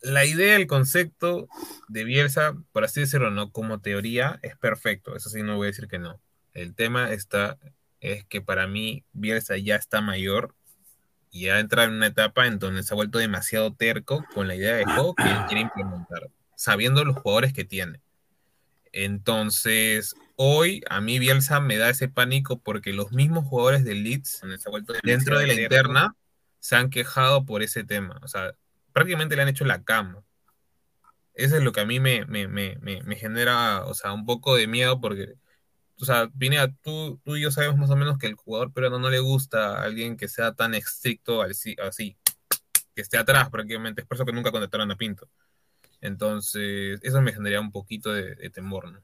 la 0.00 0.24
idea, 0.24 0.56
el 0.56 0.66
concepto 0.66 1.48
de 1.88 2.04
Bielsa, 2.04 2.56
por 2.72 2.84
así 2.84 3.00
decirlo, 3.00 3.30
no 3.30 3.52
como 3.52 3.80
teoría, 3.80 4.38
es 4.42 4.56
perfecto. 4.56 5.14
Eso 5.14 5.28
sí, 5.28 5.42
no 5.42 5.56
voy 5.56 5.66
a 5.66 5.70
decir 5.70 5.88
que 5.88 5.98
no. 5.98 6.20
El 6.54 6.74
tema 6.74 7.12
está, 7.12 7.58
es 8.00 8.24
que 8.24 8.40
para 8.40 8.66
mí 8.66 9.04
Bielsa 9.12 9.56
ya 9.58 9.76
está 9.76 10.00
mayor 10.00 10.54
y 11.30 11.48
ha 11.48 11.60
entrado 11.60 11.88
en 11.88 11.94
una 11.94 12.06
etapa 12.06 12.46
en 12.46 12.58
donde 12.58 12.82
se 12.82 12.94
ha 12.94 12.96
vuelto 12.96 13.18
demasiado 13.18 13.74
terco 13.74 14.24
con 14.34 14.48
la 14.48 14.54
idea 14.54 14.74
de 14.74 14.84
juego 14.84 15.14
que 15.14 15.24
él 15.24 15.38
quiere 15.46 15.62
implementar, 15.62 16.30
sabiendo 16.56 17.04
los 17.04 17.16
jugadores 17.16 17.52
que 17.52 17.64
tiene. 17.64 18.00
Entonces, 18.92 20.14
hoy 20.36 20.82
a 20.88 21.00
mí 21.00 21.18
Bielsa 21.18 21.60
me 21.60 21.76
da 21.76 21.90
ese 21.90 22.08
pánico 22.08 22.58
porque 22.60 22.92
los 22.92 23.12
mismos 23.12 23.44
jugadores 23.44 23.84
del 23.84 24.02
Leeds, 24.04 24.40
donde 24.40 24.58
se 24.58 24.68
ha 24.68 24.70
vuelto 24.70 24.94
dentro 25.02 25.38
de 25.38 25.46
la 25.46 25.54
interna, 25.54 26.16
se 26.60 26.76
han 26.76 26.90
quejado 26.90 27.44
por 27.44 27.62
ese 27.62 27.84
tema. 27.84 28.18
O 28.22 28.28
sea, 28.28 28.54
prácticamente 28.92 29.36
le 29.36 29.42
han 29.42 29.48
hecho 29.48 29.64
la 29.64 29.84
cama. 29.84 30.22
Eso 31.34 31.56
es 31.56 31.62
lo 31.62 31.72
que 31.72 31.80
a 31.80 31.84
mí 31.84 32.00
me, 32.00 32.24
me, 32.26 32.48
me, 32.48 32.76
me, 32.80 33.02
me 33.02 33.16
genera, 33.16 33.84
o 33.84 33.94
sea, 33.94 34.12
un 34.12 34.26
poco 34.26 34.56
de 34.56 34.66
miedo 34.66 35.00
porque, 35.00 35.34
o 36.00 36.04
sea, 36.04 36.28
Pineda, 36.38 36.72
tú, 36.82 37.20
tú 37.24 37.36
y 37.36 37.42
yo 37.42 37.50
sabemos 37.50 37.76
más 37.78 37.90
o 37.90 37.96
menos 37.96 38.18
que 38.18 38.26
el 38.28 38.34
jugador 38.36 38.72
peruano 38.72 38.98
no 38.98 39.10
le 39.10 39.20
gusta 39.20 39.78
a 39.78 39.84
alguien 39.84 40.16
que 40.16 40.28
sea 40.28 40.54
tan 40.54 40.74
estricto 40.74 41.42
al- 41.42 41.52
así, 41.88 42.16
que 42.94 43.02
esté 43.02 43.18
atrás 43.18 43.50
prácticamente. 43.50 44.02
Es 44.02 44.08
por 44.08 44.16
eso 44.16 44.26
que 44.26 44.32
nunca 44.32 44.52
contrataron 44.52 44.90
a 44.92 44.96
Pinto. 44.96 45.28
Entonces, 46.02 47.00
eso 47.02 47.22
me 47.22 47.32
generaría 47.32 47.60
un 47.62 47.72
poquito 47.72 48.12
de, 48.12 48.34
de 48.36 48.50
temor, 48.50 48.92
¿no? 48.92 49.02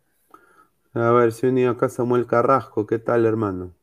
A 0.95 1.11
ver, 1.12 1.30
se 1.32 1.47
ha 1.47 1.51
unido 1.51 1.70
acá 1.72 1.90
Samuel 1.90 2.26
Carrasco. 2.26 2.86
¿Qué 2.86 2.99
tal, 2.99 3.26
hermano? 3.26 3.74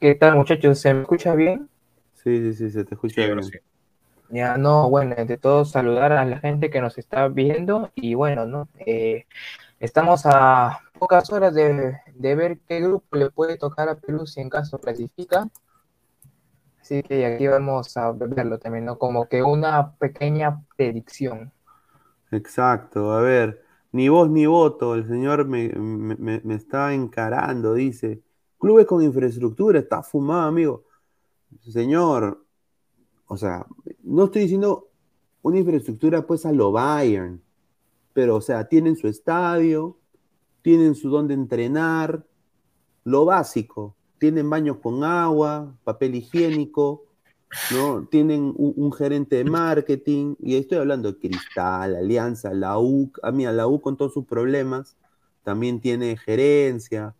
¿Qué 0.00 0.14
tal, 0.16 0.34
muchachos? 0.36 0.80
¿Se 0.80 0.92
me 0.92 1.02
escucha 1.02 1.34
bien? 1.34 1.70
Sí, 2.14 2.38
sí, 2.38 2.54
sí, 2.54 2.70
se 2.70 2.84
te 2.84 2.94
escucha 2.94 3.24
Sí, 3.24 3.26
bien. 3.26 3.52
sí. 3.52 3.58
Ya, 4.30 4.56
no, 4.58 4.90
bueno, 4.90 5.14
ante 5.18 5.38
todo 5.38 5.64
saludar 5.66 6.12
a 6.12 6.24
la 6.24 6.38
gente 6.40 6.70
que 6.70 6.80
nos 6.80 6.98
está 6.98 7.28
viendo 7.28 7.90
y 7.96 8.14
bueno, 8.14 8.46
¿no? 8.46 8.68
Eh, 8.86 9.26
estamos 9.80 10.22
a 10.26 10.80
pocas 10.98 11.30
horas 11.32 11.54
de, 11.54 12.00
de 12.20 12.34
ver 12.34 12.60
qué 12.68 12.80
grupo 12.80 13.16
le 13.16 13.30
puede 13.30 13.56
tocar 13.58 13.88
a 13.88 13.98
Perú 13.98 14.26
si 14.26 14.40
en 14.40 14.50
caso 14.50 14.78
clasifica. 14.78 15.48
Así 16.80 17.02
que 17.02 17.24
aquí 17.24 17.46
vamos 17.46 17.96
a 17.96 18.12
verlo 18.12 18.58
también, 18.58 18.84
¿no? 18.84 18.98
Como 18.98 19.28
que 19.28 19.42
una 19.42 19.96
pequeña 19.96 20.62
predicción. 20.76 21.52
Exacto, 22.30 23.12
a 23.12 23.20
ver, 23.22 23.62
ni 23.92 24.08
voz 24.08 24.30
ni 24.30 24.46
voto, 24.46 24.94
el 24.94 25.06
señor 25.06 25.46
me, 25.46 25.68
me- 25.70 26.40
me- 26.44 26.54
está 26.54 26.94
encarando, 26.94 27.74
dice, 27.74 28.22
clubes 28.58 28.86
con 28.86 29.02
infraestructura, 29.02 29.80
está 29.80 30.02
fumado, 30.02 30.48
amigo. 30.48 30.84
Señor, 31.62 32.44
o 33.26 33.36
sea, 33.38 33.66
no 34.04 34.26
estoy 34.26 34.44
diciendo 34.44 34.90
una 35.42 35.58
infraestructura 35.60 36.26
pues 36.26 36.46
a 36.46 36.52
lo 36.52 36.72
Bayern, 36.72 37.42
pero 38.14 38.36
o 38.38 38.42
sea, 38.42 38.68
tienen 38.68 38.96
su 38.96 39.08
estadio, 39.08 39.99
tienen 40.62 40.94
su 40.94 41.10
donde 41.10 41.34
entrenar, 41.34 42.24
lo 43.04 43.24
básico, 43.24 43.96
tienen 44.18 44.50
baños 44.50 44.78
con 44.82 45.04
agua, 45.04 45.74
papel 45.84 46.14
higiénico, 46.14 47.04
¿no? 47.72 48.06
Tienen 48.10 48.52
un, 48.56 48.74
un 48.76 48.92
gerente 48.92 49.36
de 49.36 49.44
marketing, 49.44 50.34
y 50.40 50.56
estoy 50.56 50.78
hablando 50.78 51.12
de 51.12 51.18
Cristal, 51.18 51.96
Alianza, 51.96 52.52
la 52.52 52.78
U, 52.78 53.10
a 53.22 53.32
mí, 53.32 53.44
la 53.44 53.66
U 53.66 53.80
con 53.80 53.96
todos 53.96 54.12
sus 54.12 54.26
problemas, 54.26 54.96
también 55.42 55.80
tiene 55.80 56.16
gerencia, 56.16 57.14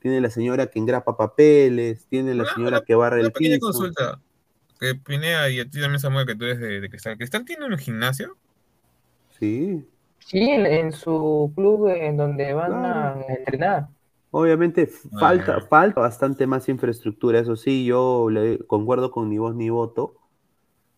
tiene 0.00 0.20
la 0.20 0.28
señora 0.28 0.66
que 0.66 0.78
engrapa 0.78 1.16
papeles, 1.16 2.06
tiene 2.10 2.34
la 2.34 2.44
señora 2.54 2.82
que 2.82 2.94
barre 2.94 3.20
Una 3.20 3.28
el 3.28 3.32
piso. 3.32 3.58
consulta. 3.60 4.20
Que 4.78 4.94
Pineda 4.94 5.48
y 5.48 5.60
a 5.60 5.64
ti 5.64 5.80
también, 5.80 5.98
Samuel, 5.98 6.26
que 6.26 6.34
tú 6.34 6.44
eres 6.44 6.60
de, 6.60 6.80
de 6.80 6.90
Cristal. 6.90 7.16
¿Cristal 7.16 7.44
tiene 7.44 7.64
un 7.64 7.78
gimnasio? 7.78 8.36
Sí, 9.38 9.84
Sí, 10.26 10.38
en, 10.50 10.66
en 10.66 10.92
su 10.92 11.52
club 11.54 11.88
en 11.88 12.16
donde 12.16 12.52
van 12.54 12.72
Claro. 12.72 12.84
a 12.84 13.24
entrenar. 13.28 13.88
obviamente 14.30 14.86
falta, 14.86 15.58
Ajá. 15.58 15.60
falta 15.60 16.00
bastante 16.00 16.46
más 16.46 16.68
infraestructura, 16.68 17.38
eso 17.40 17.56
sí, 17.56 17.84
yo 17.84 18.28
le 18.30 18.58
concuerdo 18.66 19.10
con 19.10 19.28
ni 19.30 19.38
voz 19.38 19.54
ni 19.54 19.70
voto, 19.70 20.16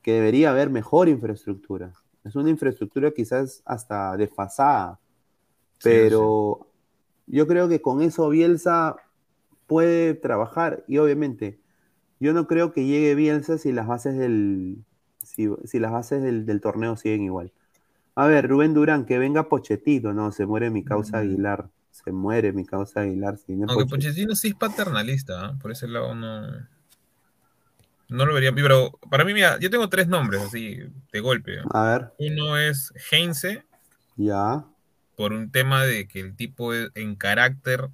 que 0.03 0.15
debería 0.15 0.51
haber 0.51 0.71
mejor 0.71 1.09
infraestructura. 1.09 1.93
Es 2.25 2.37
una 2.37 2.51
infraestructura 2.51 3.13
quizás 3.13 3.63
hasta 3.67 4.17
desfasada, 4.17 5.01
Sí, 5.79 5.93
pero 5.99 6.69
yo 7.27 7.47
creo 7.47 7.69
que 7.69 7.83
con 7.83 8.03
eso 8.03 8.29
Bielsa 8.31 8.97
puede 9.67 10.15
trabajar 10.15 10.85
y 10.89 10.99
obviamente 10.99 11.61
yo 12.21 12.33
no 12.35 12.47
creo 12.49 12.73
que 12.73 12.87
llegue 12.87 13.15
Bielsa 13.17 13.59
si 13.59 13.73
las 13.73 13.87
bases 13.89 14.17
del 14.19 14.85
si, 15.23 15.49
si 15.67 15.79
las 15.81 15.93
bases 15.93 16.23
del, 16.23 16.47
del 16.47 16.61
torneo 16.61 16.97
siguen 16.97 17.23
igual. 17.25 17.53
A 18.17 18.27
ver, 18.27 18.49
Rubén 18.49 18.75
Durán, 18.75 19.05
que 19.05 19.19
venga 19.19 19.49
Pochettino, 19.49 20.13
no, 20.15 20.33
se 20.33 20.47
muere 20.47 20.71
mi 20.71 20.83
causa 20.85 21.19
Aguilar, 21.19 21.69
se 21.91 22.13
muere 22.13 22.53
mi 22.53 22.65
causa 22.65 23.01
Aguilar. 23.03 23.37
Si 23.39 23.53
Aunque 23.53 23.75
Poche- 23.75 23.89
Pochettino 23.91 24.35
sí 24.35 24.49
es 24.49 24.55
paternalista, 24.55 25.45
¿ah? 25.47 25.59
por 25.61 25.71
ese 25.71 25.87
lado 25.87 26.15
no. 26.15 26.47
No 28.09 28.25
lo 28.25 28.33
vería. 28.35 28.53
Pero 28.55 28.99
para 29.11 29.25
mí, 29.25 29.35
mira, 29.35 29.59
yo 29.59 29.69
tengo 29.69 29.89
tres 29.89 30.07
nombres 30.09 30.41
así 30.43 30.79
de 31.13 31.21
golpe. 31.21 31.59
A 31.73 31.83
ver, 31.85 32.13
Uno 32.19 32.57
es 32.57 32.93
Heinze, 33.11 33.65
ya. 34.17 34.65
por 35.17 35.33
un 35.33 35.51
tema 35.51 35.85
de 35.85 36.07
que 36.09 36.21
el 36.21 36.37
tipo 36.37 36.73
en 36.73 37.17
carácter 37.17 37.89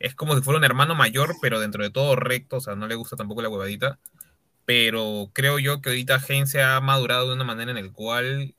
es 0.00 0.14
como 0.14 0.34
si 0.34 0.42
fuera 0.42 0.58
un 0.58 0.64
hermano 0.64 0.94
mayor, 0.94 1.34
pero 1.40 1.60
dentro 1.60 1.82
de 1.84 1.90
todo 1.90 2.16
recto, 2.16 2.56
o 2.56 2.60
sea, 2.60 2.74
no 2.74 2.86
le 2.88 2.96
gusta 2.96 3.16
tampoco 3.16 3.40
la 3.42 3.48
huevadita. 3.48 3.98
Pero 4.64 5.30
creo 5.32 5.58
yo 5.58 5.80
que 5.80 5.88
ahorita 5.90 6.20
Heinze 6.28 6.62
ha 6.62 6.80
madurado 6.80 7.28
de 7.28 7.34
una 7.34 7.44
manera 7.44 7.70
en 7.70 7.86
la 7.86 7.92
cual 7.92 8.54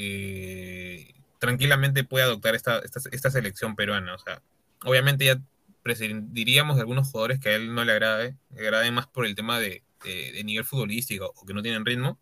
eh, 0.00 1.12
tranquilamente 1.40 2.04
puede 2.04 2.24
adoptar 2.24 2.54
esta, 2.54 2.80
esta, 2.80 3.30
selección 3.30 3.74
peruana. 3.74 4.14
O 4.14 4.18
sea, 4.18 4.40
obviamente 4.84 5.24
ya 5.24 5.40
prescindiríamos 5.82 6.76
de 6.76 6.82
algunos 6.82 7.08
jugadores 7.08 7.40
que 7.40 7.48
a 7.48 7.56
él 7.56 7.74
no 7.74 7.84
le 7.84 7.92
agrade, 7.92 8.36
le 8.54 8.60
agrade 8.60 8.92
más 8.92 9.08
por 9.08 9.26
el 9.26 9.34
tema 9.34 9.58
de, 9.58 9.82
de- 10.04 10.44
nivel 10.44 10.64
futbolístico 10.64 11.32
o 11.34 11.44
que 11.44 11.52
no 11.52 11.62
tienen 11.62 11.84
ritmo. 11.84 12.16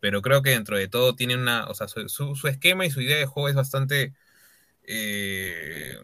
Pero 0.00 0.22
creo 0.22 0.42
que 0.42 0.50
dentro 0.50 0.76
de 0.76 0.88
todo 0.88 1.14
tiene 1.14 1.36
una, 1.36 1.66
o 1.66 1.74
sea, 1.74 1.86
su, 1.86 2.08
su- 2.08 2.34
su 2.34 2.48
esquema 2.48 2.84
y 2.84 2.90
su 2.90 3.00
idea 3.00 3.16
de 3.18 3.26
juego 3.26 3.48
es 3.48 3.54
bastante, 3.54 4.12
eh, 4.84 5.96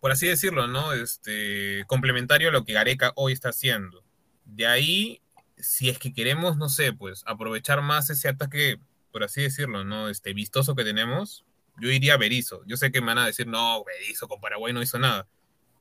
por 0.00 0.12
así 0.12 0.26
decirlo, 0.28 0.66
¿no? 0.66 0.92
Este, 0.92 1.84
complementario 1.86 2.50
a 2.50 2.52
lo 2.52 2.64
que 2.66 2.74
Gareca 2.74 3.12
hoy 3.16 3.32
está 3.32 3.50
haciendo. 3.50 4.04
De 4.44 4.66
ahí, 4.66 5.22
si 5.56 5.88
es 5.88 5.98
que 5.98 6.12
queremos, 6.12 6.58
no 6.58 6.68
sé, 6.68 6.92
pues 6.92 7.22
aprovechar 7.26 7.80
más 7.80 8.10
ese 8.10 8.28
ataque, 8.28 8.78
por 9.12 9.22
así 9.22 9.42
decirlo, 9.42 9.84
¿no? 9.84 10.08
Este, 10.08 10.32
vistoso 10.32 10.74
que 10.74 10.84
tenemos, 10.84 11.44
yo 11.80 11.90
iría 11.90 12.14
a 12.14 12.16
Berizzo. 12.16 12.62
Yo 12.66 12.76
sé 12.76 12.90
que 12.90 13.00
me 13.00 13.08
van 13.08 13.18
a 13.18 13.26
decir, 13.26 13.46
no, 13.46 13.84
Berizzo 13.84 14.26
con 14.26 14.40
Paraguay 14.40 14.72
no 14.72 14.82
hizo 14.82 14.98
nada. 14.98 15.28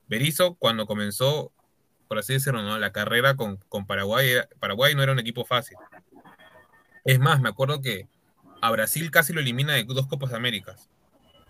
Berizzo, 0.07 0.55
cuando 0.55 0.85
comenzó, 0.85 1.51
por 2.07 2.19
así 2.19 2.33
decirlo, 2.33 2.61
¿no? 2.61 2.77
La 2.77 2.91
carrera 2.91 3.35
con, 3.35 3.57
con 3.69 3.87
Paraguay, 3.87 4.29
Paraguay 4.59 4.93
no 4.93 5.03
era 5.03 5.13
un 5.13 5.19
equipo 5.19 5.45
fácil. 5.45 5.77
Es 7.05 7.19
más, 7.19 7.41
me 7.41 7.49
acuerdo 7.49 7.81
que 7.81 8.07
a 8.61 8.69
Brasil 8.71 9.09
casi 9.09 9.33
lo 9.33 9.39
elimina 9.39 9.73
de 9.73 9.83
dos 9.85 10.07
Copas 10.07 10.31
de 10.31 10.35
Américas. 10.35 10.89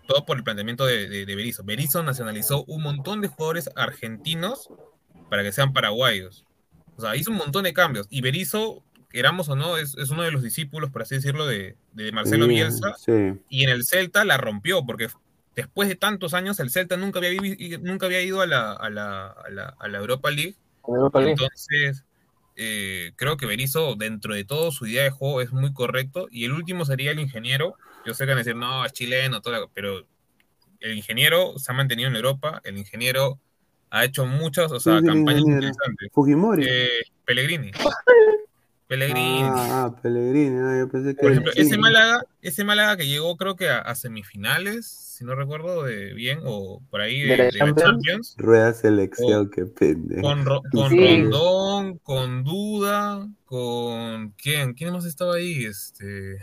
Todo 0.06 0.24
por 0.24 0.36
el 0.36 0.44
planteamiento 0.44 0.86
de, 0.86 1.08
de, 1.08 1.26
de 1.26 1.34
Berizzo. 1.36 1.62
Berizzo 1.64 2.02
nacionalizó 2.02 2.64
un 2.64 2.82
montón 2.82 3.20
de 3.20 3.28
jugadores 3.28 3.70
argentinos 3.76 4.68
para 5.28 5.42
que 5.42 5.52
sean 5.52 5.72
paraguayos. 5.72 6.44
O 6.96 7.00
sea, 7.00 7.16
hizo 7.16 7.30
un 7.30 7.38
montón 7.38 7.64
de 7.64 7.72
cambios. 7.72 8.06
Y 8.10 8.20
Berizzo, 8.20 8.82
queramos 9.12 9.48
o 9.48 9.56
no, 9.56 9.76
es, 9.76 9.96
es 9.96 10.10
uno 10.10 10.22
de 10.22 10.32
los 10.32 10.42
discípulos, 10.42 10.90
por 10.90 11.02
así 11.02 11.14
decirlo, 11.14 11.46
de, 11.46 11.76
de 11.92 12.12
Marcelo 12.12 12.46
Sí, 12.46 12.50
Bielsa. 12.50 12.94
Sí. 12.96 13.40
Y 13.48 13.64
en 13.64 13.70
el 13.70 13.84
Celta 13.84 14.24
la 14.24 14.38
rompió, 14.38 14.84
porque 14.84 15.08
después 15.54 15.88
de 15.88 15.96
tantos 15.96 16.34
años 16.34 16.58
el 16.60 16.70
Celta 16.70 16.96
nunca 16.96 17.18
había, 17.18 17.40
nunca 17.80 18.06
había 18.06 18.22
ido 18.22 18.40
a 18.40 18.46
la, 18.46 18.72
a, 18.72 18.90
la, 18.90 19.26
a, 19.26 19.50
la, 19.50 19.76
a 19.78 19.88
la 19.88 19.98
Europa 19.98 20.30
League. 20.30 20.56
Europa 20.86 21.20
League. 21.20 21.32
Entonces, 21.32 22.04
eh, 22.56 23.12
creo 23.16 23.36
que 23.36 23.46
Berizzo, 23.46 23.94
dentro 23.96 24.34
de 24.34 24.44
todo, 24.44 24.72
su 24.72 24.86
idea 24.86 25.04
de 25.04 25.10
juego 25.10 25.40
es 25.40 25.52
muy 25.52 25.72
correcto. 25.72 26.28
Y 26.30 26.44
el 26.44 26.52
último 26.52 26.84
sería 26.84 27.10
el 27.10 27.20
ingeniero. 27.20 27.76
Yo 28.06 28.14
sé 28.14 28.24
que 28.24 28.30
van 28.30 28.38
a 28.38 28.44
decir, 28.44 28.56
no, 28.56 28.84
es 28.84 28.92
chileno, 28.92 29.40
todo 29.40 29.70
pero 29.72 30.06
el 30.80 30.96
ingeniero 30.96 31.58
se 31.58 31.70
ha 31.70 31.74
mantenido 31.74 32.08
en 32.08 32.16
Europa. 32.16 32.60
El 32.64 32.78
ingeniero 32.78 33.38
ha 33.90 34.04
hecho 34.04 34.26
muchas, 34.26 34.72
o 34.72 34.80
sea, 34.80 35.00
¿Quién 35.00 35.04
es 35.04 35.10
el 35.10 35.24
campañas 35.24 35.42
interesantes. 35.42 36.08
Fujimori. 36.12 36.64
Eh, 36.66 37.02
Pellegrini. 37.24 37.70
Pellegrini. 38.92 39.48
Ah, 39.50 39.84
ah, 39.86 39.96
Pellegrini, 40.02 40.58
ah, 40.58 40.76
yo 40.80 40.88
pensé 40.90 41.14
que 41.14 41.22
Por 41.22 41.30
ejemplo, 41.32 41.52
ese. 41.56 41.78
Málaga, 41.78 42.26
ese 42.42 42.62
Málaga 42.62 42.98
que 42.98 43.06
llegó 43.06 43.38
creo 43.38 43.56
que 43.56 43.70
a, 43.70 43.78
a 43.78 43.94
semifinales, 43.94 44.86
si 44.86 45.24
no 45.24 45.34
recuerdo 45.34 45.84
de 45.84 46.12
bien, 46.12 46.40
o 46.44 46.82
por 46.90 47.00
ahí 47.00 47.22
de, 47.22 47.28
¿De 47.28 47.36
la 47.38 47.44
de 47.44 47.52
la 47.52 47.58
Champions? 47.58 47.82
Champions, 47.82 48.34
Rueda 48.36 48.74
selección, 48.74 49.48
qué 49.50 49.64
pendejo. 49.64 50.20
con, 50.20 50.44
Ro- 50.44 50.62
con 50.70 50.90
Sí. 50.90 50.96
Rondón, 50.98 51.98
con 52.00 52.44
Duda, 52.44 53.26
con 53.46 54.30
quién, 54.32 54.74
quién 54.74 54.92
más 54.92 55.06
estaba 55.06 55.36
ahí, 55.36 55.64
este, 55.64 56.36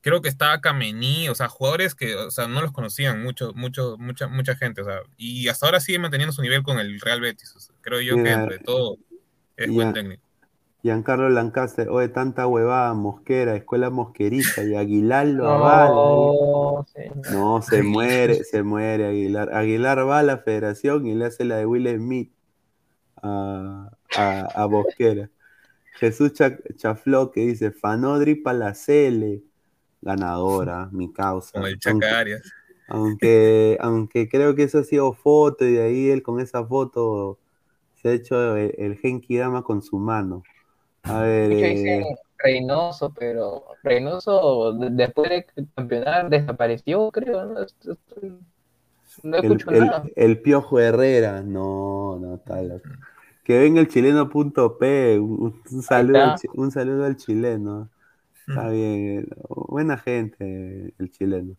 creo 0.00 0.20
que 0.22 0.28
estaba 0.28 0.60
Kamení, 0.60 1.28
o 1.28 1.36
sea, 1.36 1.48
jugadores 1.48 1.94
que, 1.94 2.16
o 2.16 2.32
sea, 2.32 2.48
no 2.48 2.62
los 2.62 2.72
conocían 2.72 3.22
mucho, 3.22 3.52
mucho, 3.54 3.96
mucha, 3.96 4.26
mucha 4.26 4.56
gente, 4.56 4.80
o 4.80 4.84
sea, 4.84 5.02
y 5.16 5.46
hasta 5.46 5.66
ahora 5.66 5.78
sigue 5.78 6.00
manteniendo 6.00 6.32
su 6.32 6.42
nivel 6.42 6.64
con 6.64 6.80
el 6.80 7.00
Real 7.00 7.20
Betis, 7.20 7.54
o 7.54 7.60
sea, 7.60 7.76
creo 7.80 8.00
yo 8.00 8.16
que 8.16 8.22
Mira, 8.22 8.46
de 8.46 8.58
todo 8.58 8.96
es 9.56 9.66
ya. 9.68 9.72
buen 9.72 9.92
técnico. 9.92 10.22
Giancarlo 10.82 11.28
Lancaster, 11.28 11.90
oye, 11.90 12.08
tanta 12.08 12.46
huevada, 12.46 12.94
Mosquera, 12.94 13.54
escuela 13.54 13.90
mosquerista, 13.90 14.62
y 14.64 14.74
Aguilar 14.74 15.26
lo 15.26 15.46
avala. 15.50 15.90
No, 15.90 16.86
señor. 16.90 17.32
No, 17.32 17.60
se 17.62 17.82
muere, 17.82 18.44
se 18.44 18.62
muere 18.62 19.06
Aguilar. 19.06 19.52
Aguilar 19.54 20.08
va 20.08 20.20
a 20.20 20.22
la 20.22 20.38
federación 20.38 21.06
y 21.06 21.14
le 21.14 21.26
hace 21.26 21.44
la 21.44 21.56
de 21.58 21.66
Will 21.66 21.86
Smith 21.98 22.32
a, 23.22 23.90
a, 24.16 24.62
a 24.62 24.68
Mosquera. 24.68 25.28
Jesús 25.98 26.32
Cha- 26.32 26.56
Chafló 26.76 27.30
que 27.30 27.40
dice, 27.42 27.72
Fanodri 27.72 28.36
Palacele, 28.36 29.42
ganadora, 30.00 30.88
mi 30.92 31.12
causa. 31.12 31.52
Con 31.60 31.68
el 31.68 31.78
Aunque- 31.84 32.06
Chaca 32.06 32.18
Arias. 32.20 32.42
Aunque, 32.88 33.78
aunque 33.80 34.28
creo 34.28 34.56
que 34.56 34.64
eso 34.64 34.78
ha 34.80 34.82
sido 34.82 35.12
foto 35.12 35.64
y 35.64 35.74
de 35.74 35.82
ahí 35.82 36.08
él 36.10 36.24
con 36.24 36.40
esa 36.40 36.64
foto 36.64 37.38
se 37.94 38.08
ha 38.08 38.12
hecho 38.12 38.56
el, 38.56 38.74
el 38.78 38.96
Genki 38.98 39.36
Dama 39.36 39.62
con 39.62 39.80
su 39.80 39.96
mano. 39.98 40.42
A 41.04 41.20
ver, 41.22 41.50
Muchos 41.50 41.68
eh, 41.68 41.70
dicen 41.70 42.04
Reynoso, 42.38 43.12
pero 43.12 43.64
Reynoso 43.82 44.72
de- 44.74 44.90
después 44.90 45.30
de 45.30 45.46
campeonar 45.74 46.30
desapareció, 46.30 47.10
creo. 47.10 47.44
No, 47.46 47.66
no 49.22 49.36
el, 49.36 49.42
escucho 49.42 49.70
el- 49.70 49.86
nada. 49.86 50.02
el 50.16 50.40
Piojo 50.42 50.78
Herrera, 50.80 51.42
no, 51.42 52.18
no, 52.18 52.34
está 52.36 52.62
loco. 52.62 52.84
Que 53.44 53.58
venga 53.58 53.80
el 53.80 53.88
chileno.p, 53.88 55.18
un, 55.18 55.62
un 55.70 55.82
saludo 55.82 56.22
al, 56.22 56.34
un 56.54 56.70
saludo 56.70 57.04
al 57.04 57.16
chileno. 57.16 57.90
Está 58.48 58.70
bien, 58.70 59.28
buena 59.48 59.98
gente 59.98 60.94
el 60.98 61.10
chileno. 61.12 61.56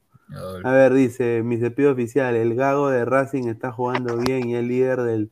A 0.63 0.71
ver, 0.73 0.93
dice, 0.93 1.43
mi 1.43 1.57
cepillo 1.59 1.91
oficial, 1.93 2.35
el 2.35 2.55
Gago 2.55 2.89
de 2.89 3.05
Racing 3.05 3.47
está 3.49 3.71
jugando 3.71 4.17
bien 4.17 4.49
y 4.49 4.55
el 4.55 4.67
líder 4.69 5.01
del... 5.01 5.31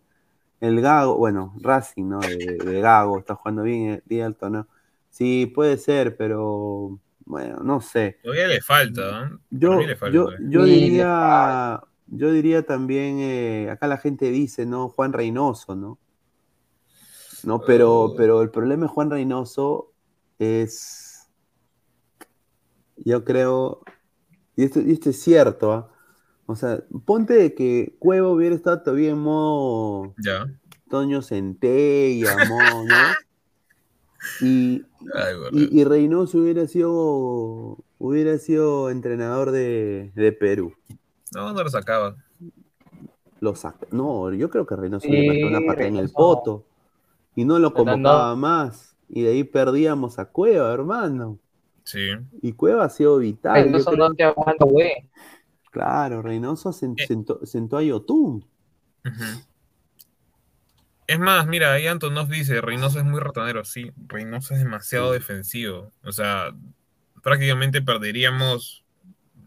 El 0.59 0.81
Gago, 0.81 1.17
bueno, 1.17 1.53
Racing, 1.61 2.09
¿no? 2.09 2.19
De, 2.19 2.57
de 2.57 2.81
Gago, 2.81 3.19
está 3.19 3.35
jugando 3.35 3.63
bien, 3.63 3.89
el 3.89 4.03
líder 4.07 4.25
del 4.25 4.35
torneo. 4.35 4.67
Sí, 5.09 5.45
puede 5.47 5.77
ser, 5.77 6.15
pero... 6.17 6.99
Bueno, 7.25 7.57
no 7.63 7.79
sé. 7.79 8.17
Todavía 8.23 8.47
le 8.47 8.59
falta, 8.59 9.23
¿eh? 9.23 9.37
Yo, 9.51 9.79
le 9.79 9.95
falta 9.95 10.15
yo, 10.15 10.29
yo 10.49 10.63
diría... 10.63 11.81
Yo 12.11 12.31
diría 12.31 12.65
también, 12.65 13.19
eh, 13.19 13.69
acá 13.69 13.85
la 13.85 13.97
gente 13.97 14.31
dice, 14.31 14.65
¿no? 14.65 14.89
Juan 14.89 15.13
Reynoso, 15.13 15.75
¿no? 15.75 15.99
No, 17.43 17.61
pero, 17.61 18.01
Oh. 18.01 18.15
pero 18.15 18.41
el 18.41 18.49
problema 18.49 18.83
de 18.83 18.89
Juan 18.89 19.11
Reynoso 19.11 19.93
es... 20.39 21.29
Yo 22.97 23.23
creo... 23.23 23.81
Y 24.55 24.63
esto, 24.63 24.81
y 24.81 24.91
esto 24.91 25.11
es 25.11 25.21
cierto, 25.21 25.71
¿ah? 25.71 25.91
O 26.49 26.55
sea, 26.55 26.81
ponte 27.05 27.35
de 27.35 27.53
que 27.53 27.93
Cuevo 27.99 28.31
hubiera 28.31 28.55
estado 28.55 28.81
todavía 28.81 29.11
en 29.11 29.19
modo 29.19 30.15
Ya. 30.17 30.51
Toño 30.89 31.21
Centella, 31.21 32.35
modo, 32.47 32.85
¿no? 32.85 32.95
Y, 34.41 34.83
Ay, 35.13 35.35
y, 35.53 35.79
y 35.79 35.83
Reynoso 35.85 36.39
hubiera 36.39 36.67
sido 36.67 37.77
hubiera 37.99 38.37
sido 38.39 38.89
entrenador 38.89 39.51
de, 39.51 40.11
de 40.15 40.31
Perú. 40.31 40.73
No, 41.33 41.53
no 41.53 41.63
lo 41.63 41.69
sacaba. 41.69 42.15
Lo 43.39 43.55
saca. 43.55 43.85
No, 43.91 44.33
yo 44.33 44.49
creo 44.49 44.65
que 44.65 44.75
Reynoso 44.75 45.05
Sí, 45.05 45.11
le 45.11 45.29
metió 45.29 45.47
una 45.47 45.61
patada 45.61 45.87
en 45.87 45.97
el 45.97 46.09
poto 46.09 46.65
y 47.35 47.45
no 47.45 47.59
lo 47.59 47.73
convocaba 47.75 48.35
más. 48.35 48.97
Y 49.07 49.21
de 49.21 49.29
ahí 49.29 49.43
perdíamos 49.43 50.17
a 50.17 50.25
Cueva, 50.25 50.73
hermano. 50.73 51.37
Sí. 51.83 52.09
Y 52.41 52.53
Cueva 52.53 52.85
ha 52.85 52.89
sido 52.89 53.19
vital. 53.19 53.65
Reynoso 53.65 53.95
no 53.95 54.13
te 54.15 54.23
aguanta, 54.23 54.65
güey. 54.65 55.07
Claro, 55.71 56.21
Reynoso 56.21 56.71
sen- 56.71 56.95
Eh. 56.97 57.05
sentó, 57.07 57.45
sentó 57.45 57.77
a 57.77 57.83
Yotun. 57.83 58.45
Es 61.07 61.19
más, 61.19 61.47
mira, 61.47 61.73
ahí 61.73 61.87
Antonov 61.87 62.27
dice, 62.29 62.61
Reynoso 62.61 62.99
es 62.99 63.05
muy 63.05 63.19
ratonero. 63.19 63.65
Sí, 63.65 63.91
Reynoso 64.07 64.53
es 64.53 64.59
demasiado 64.59 65.11
defensivo. 65.11 65.91
O 66.03 66.11
sea, 66.11 66.51
prácticamente 67.23 67.81
perderíamos 67.81 68.85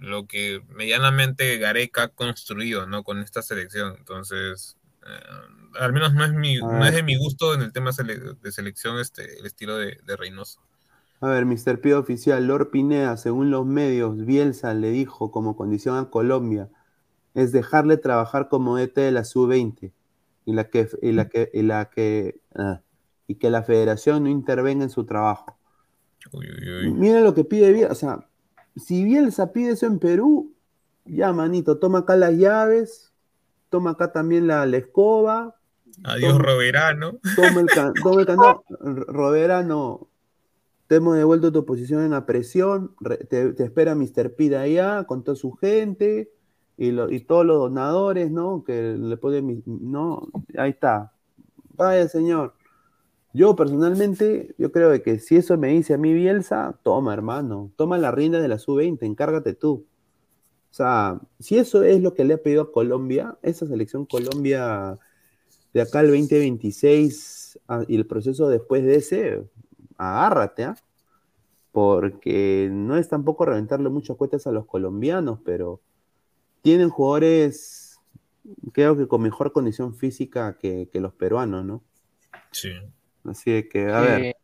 lo 0.00 0.26
que 0.26 0.60
medianamente 0.68 1.58
Gareca 1.58 2.04
ha 2.04 2.08
construido, 2.08 2.86
¿no? 2.88 3.04
Con 3.04 3.20
esta 3.20 3.42
selección. 3.42 3.94
Entonces, 3.96 4.76
eh, 5.06 5.20
al 5.78 5.92
menos 5.92 6.12
no 6.14 6.24
es 6.24 6.32
mi, 6.32 6.56
no 6.56 6.84
es 6.84 6.92
de 6.94 7.04
mi 7.04 7.16
gusto 7.16 7.54
en 7.54 7.62
el 7.62 7.72
tema 7.72 7.90
sele- 7.92 8.36
de 8.40 8.52
selección 8.52 8.98
este, 8.98 9.38
el 9.38 9.46
estilo 9.46 9.76
de, 9.76 9.98
de 10.04 10.16
Reynoso. 10.16 10.60
A 11.22 11.28
ver, 11.28 11.46
Mr. 11.46 11.80
Pido 11.80 12.00
Oficial, 12.00 12.46
Lord 12.46 12.70
Pineda, 12.70 13.16
según 13.16 13.50
los 13.50 13.64
medios, 13.64 14.24
Bielsa 14.26 14.74
le 14.74 14.90
dijo 14.90 15.30
como 15.30 15.56
condición 15.56 15.96
a 15.96 16.10
Colombia 16.10 16.68
es 17.34 17.50
dejarle 17.52 17.96
trabajar 17.96 18.48
como 18.50 18.76
ET 18.76 18.94
de 18.94 19.10
la 19.12 19.24
sub-20. 19.24 19.90
y 20.44 20.52
la 20.52 20.64
que 20.68 20.88
y 21.00 21.12
la 21.12 21.28
que 21.28 21.48
y 21.54 21.62
la 21.62 21.88
que 21.88 22.40
ah, 22.54 22.80
y 23.26 23.36
que 23.36 23.48
la 23.50 23.62
federación 23.62 24.24
no 24.24 24.28
intervenga 24.28 24.82
en 24.84 24.90
su 24.90 25.04
trabajo. 25.06 25.56
Uy, 26.32 26.46
uy, 26.50 26.86
uy. 26.88 26.92
Mira 26.92 27.20
lo 27.20 27.32
que 27.34 27.44
pide 27.44 27.72
Bielsa, 27.72 27.92
o 27.92 27.94
sea, 27.94 28.28
si 28.76 29.04
Bielsa 29.04 29.52
pide 29.52 29.70
eso 29.72 29.86
en 29.86 29.98
Perú, 30.00 30.52
ya 31.06 31.32
manito, 31.32 31.78
toma 31.78 32.00
acá 32.00 32.16
las 32.16 32.32
llaves, 32.36 33.12
toma 33.70 33.92
acá 33.92 34.12
también 34.12 34.46
la, 34.48 34.66
la 34.66 34.76
escoba, 34.78 35.54
Adiós, 36.04 36.32
Toma. 36.32 36.44
Roverano. 36.44 37.18
toma 37.36 37.60
el, 37.60 37.66
can- 37.68 37.94
toma 38.02 38.20
el 38.22 38.26
candado, 38.26 38.64
Roberano, 39.06 40.08
te 40.92 40.96
hemos 40.96 41.16
devuelto 41.16 41.50
tu 41.50 41.64
posición 41.64 42.04
en 42.04 42.10
la 42.10 42.26
presión, 42.26 42.94
re- 43.00 43.16
te, 43.16 43.54
espera 43.64 43.94
Mr. 43.94 44.34
P 44.34 44.50
de 44.50 44.58
allá 44.58 45.04
con 45.04 45.24
toda 45.24 45.36
su 45.36 45.52
gente 45.52 46.30
y, 46.76 46.92
todos 47.20 47.46
los 47.46 47.60
donadores, 47.60 48.30
¿no? 48.30 48.62
Que 48.62 48.94
le 48.98 49.16
ponen, 49.16 49.62
no, 49.64 50.28
ahí 50.54 50.68
está. 50.68 51.14
Vaya, 51.76 52.06
señor. 52.08 52.52
Yo 53.32 53.56
personalmente, 53.56 54.54
yo 54.58 54.70
creo 54.70 55.02
que 55.02 55.18
si 55.18 55.36
eso 55.36 55.56
me 55.56 55.68
dice 55.68 55.94
a 55.94 55.96
mí 55.96 56.12
Bielsa, 56.12 56.78
toma, 56.82 57.14
hermano, 57.14 57.72
toma 57.76 57.96
la 57.96 58.10
rienda 58.10 58.42
de 58.42 58.48
la 58.48 58.58
sub-20, 58.58 58.98
encárgate 59.06 59.54
tú. 59.54 59.86
O 60.70 60.74
sea, 60.74 61.22
si 61.38 61.56
eso 61.56 61.84
es 61.84 62.02
lo 62.02 62.12
que 62.12 62.24
le 62.24 62.34
ha 62.34 62.42
pedido 62.42 62.64
a 62.64 62.70
Colombia, 62.70 63.38
esa 63.40 63.66
selección 63.66 64.04
Colombia 64.04 64.98
de 65.72 65.80
acá 65.80 66.00
al 66.00 66.08
2026 66.08 67.60
ah, 67.68 67.82
y 67.88 67.96
el 67.96 68.06
proceso 68.06 68.50
después 68.50 68.84
de 68.84 68.96
ese, 68.96 69.42
agárrate, 69.98 70.64
¿ah? 70.64 70.76
Porque 71.72 72.68
no 72.70 72.96
es 72.96 73.08
tampoco 73.08 73.46
reventarle 73.46 73.88
muchas 73.88 74.16
cuentas 74.16 74.46
a 74.46 74.52
los 74.52 74.66
colombianos, 74.66 75.40
pero 75.44 75.80
tienen 76.60 76.90
jugadores, 76.90 77.98
creo 78.72 78.96
que 78.96 79.08
con 79.08 79.22
mejor 79.22 79.52
condición 79.52 79.94
física 79.94 80.58
que, 80.58 80.88
que 80.92 81.00
los 81.00 81.14
peruanos, 81.14 81.64
¿no? 81.64 81.82
Sí. 82.50 82.70
Así 83.24 83.52
de 83.52 83.68
que, 83.68 83.86
a 83.90 84.00
Sí. 84.00 84.06
ver, 84.06 84.36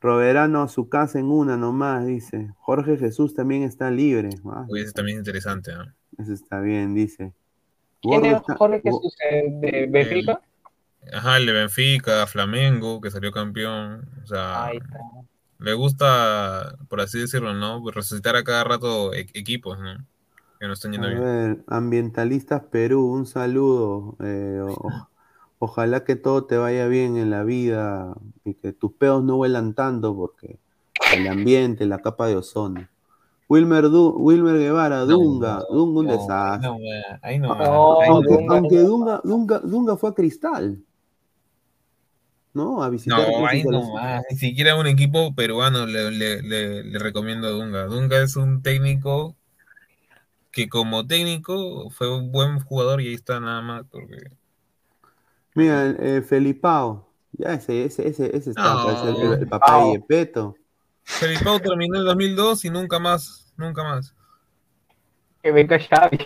Roberano 0.00 0.62
a 0.62 0.68
su 0.68 0.88
casa 0.88 1.18
en 1.18 1.26
una 1.30 1.58
nomás, 1.58 2.06
dice. 2.06 2.54
Jorge 2.58 2.96
Jesús 2.96 3.34
también 3.34 3.62
está 3.64 3.90
libre. 3.90 4.30
Ah, 4.46 4.64
Uy, 4.68 4.80
ese 4.80 4.92
también 4.92 5.18
es 5.18 5.20
interesante, 5.20 5.72
¿no? 5.74 5.84
eso 6.18 6.32
está 6.32 6.60
bien, 6.60 6.94
dice. 6.94 7.34
¿Quién 8.00 8.24
es 8.24 8.40
Jorge 8.56 8.80
Jesús 8.82 9.14
eh, 9.30 9.44
de 9.50 9.86
Benfica? 9.86 10.40
Ajá, 11.12 11.38
el 11.38 11.46
de 11.46 11.52
Benfica, 11.52 12.26
Flamengo, 12.26 13.00
que 13.00 13.10
salió 13.10 13.32
campeón. 13.32 14.08
O 14.22 14.26
sea, 14.26 14.66
Ahí 14.66 14.76
está. 14.76 14.98
le 15.58 15.74
gusta, 15.74 16.76
por 16.88 17.00
así 17.00 17.18
decirlo, 17.18 17.54
¿no? 17.54 17.82
Resucitar 17.90 18.36
a 18.36 18.44
cada 18.44 18.64
rato 18.64 19.12
e- 19.12 19.26
equipos, 19.34 19.78
¿no? 19.78 20.04
Que 20.58 20.66
no 20.66 20.74
están 20.74 20.90
A 20.90 20.92
yendo 20.94 21.08
bien. 21.08 21.20
ver, 21.22 21.64
Ambientalistas 21.68 22.62
Perú, 22.70 23.06
un 23.12 23.26
saludo. 23.26 24.16
Eh, 24.20 24.60
o- 24.62 25.08
ojalá 25.58 26.04
que 26.04 26.16
todo 26.16 26.44
te 26.44 26.56
vaya 26.58 26.86
bien 26.86 27.16
en 27.16 27.30
la 27.30 27.44
vida 27.44 28.14
y 28.44 28.54
que 28.54 28.72
tus 28.72 28.92
peos 28.92 29.24
no 29.24 29.36
huelan 29.36 29.74
tanto 29.74 30.14
porque 30.14 30.58
el 31.14 31.26
ambiente, 31.28 31.86
la 31.86 31.98
capa 31.98 32.26
de 32.28 32.36
ozono. 32.36 32.86
Wilmer, 33.48 33.88
Du- 33.90 34.14
Wilmer 34.16 34.58
Guevara, 34.58 35.00
Dunga, 35.00 35.64
Dunga 35.70 36.00
un 36.00 36.06
No, 36.06 36.12
desastre. 36.12 36.68
no, 36.68 36.78
aunque, 38.06 38.46
aunque 38.48 38.78
Dunga, 38.82 39.20
Dunga, 39.24 39.58
Dunga 39.58 39.96
fue 39.96 40.10
a 40.10 40.14
Cristal. 40.14 40.78
¿No? 42.52 42.82
A 42.82 42.88
visitar. 42.88 43.18
No, 43.18 43.46
ahí 43.46 43.62
no. 43.62 43.82
Ni 44.30 44.36
siquiera 44.36 44.74
un 44.76 44.86
equipo 44.86 45.34
peruano 45.34 45.86
le, 45.86 46.10
le- 46.10 46.42
le- 46.42 46.82
le 46.84 46.98
recomiendo 46.98 47.46
a 47.46 47.50
Dunga. 47.50 47.84
Dunga 47.84 48.20
es 48.22 48.34
un 48.36 48.62
técnico 48.62 49.36
que 50.50 50.68
como 50.68 51.06
técnico 51.06 51.90
fue 51.90 52.12
un 52.12 52.32
buen 52.32 52.58
jugador 52.60 53.00
y 53.00 53.08
ahí 53.08 53.14
está 53.14 53.38
nada 53.38 53.62
más. 53.62 53.84
Porque... 53.90 54.30
Mira, 55.54 55.90
eh, 55.98 56.22
Felipao. 56.22 57.08
Ya 57.32 57.52
ese, 57.54 57.84
ese, 57.84 58.08
ese, 58.08 58.36
ese 58.36 58.50
está, 58.50 58.62
No. 58.74 59.08
el, 59.08 59.16
el- 59.34 59.40
el 59.42 59.48
papá 59.48 59.84
de 59.84 59.92
Yepeto. 59.92 60.56
Felipao 61.04 61.60
terminó 61.60 61.94
en 61.94 62.00
el 62.00 62.06
2002 62.06 62.64
y 62.64 62.70
nunca 62.70 62.98
más, 62.98 63.52
nunca 63.56 63.84
más. 63.84 64.14
Que 65.42 65.52
venga 65.52 65.78
Xavi. 65.78 66.18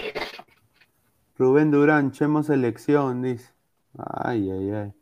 Rubén 1.36 1.70
Durán, 1.70 2.12
Chemo 2.12 2.42
Selección, 2.42 3.22
dice. 3.22 3.50
Ay, 3.98 4.50
ay, 4.50 4.70
ay. 4.70 4.92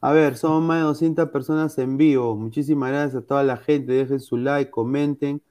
A 0.00 0.12
ver, 0.12 0.36
somos 0.36 0.62
más 0.62 0.78
de 0.78 0.84
200 0.84 1.28
personas 1.30 1.76
en 1.78 1.96
vivo. 1.98 2.34
Muchísimas 2.34 2.90
gracias 2.90 3.22
a 3.22 3.26
toda 3.26 3.42
la 3.44 3.56
gente. 3.58 3.92
Dejen 3.92 4.20
su 4.20 4.36
like, 4.38 4.70
comenten. 4.70 5.42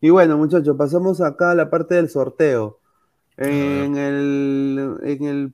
Y 0.00 0.10
bueno, 0.10 0.38
muchachos, 0.38 0.76
pasamos 0.76 1.20
acá 1.20 1.50
a 1.50 1.54
la 1.56 1.68
parte 1.70 1.96
del 1.96 2.08
sorteo. 2.08 2.78
En 3.36 3.96
el, 3.96 4.98
en 5.02 5.24
el, 5.24 5.52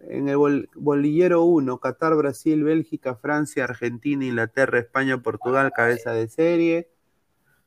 en 0.00 0.28
el 0.28 0.36
bol- 0.36 0.68
bolillero 0.74 1.44
1, 1.44 1.78
Qatar, 1.78 2.16
Brasil, 2.16 2.64
Bélgica, 2.64 3.14
Francia, 3.16 3.64
Argentina, 3.64 4.24
Inglaterra, 4.24 4.78
España, 4.80 5.22
Portugal, 5.22 5.72
cabeza 5.74 6.12
de 6.12 6.28
serie. 6.28 6.88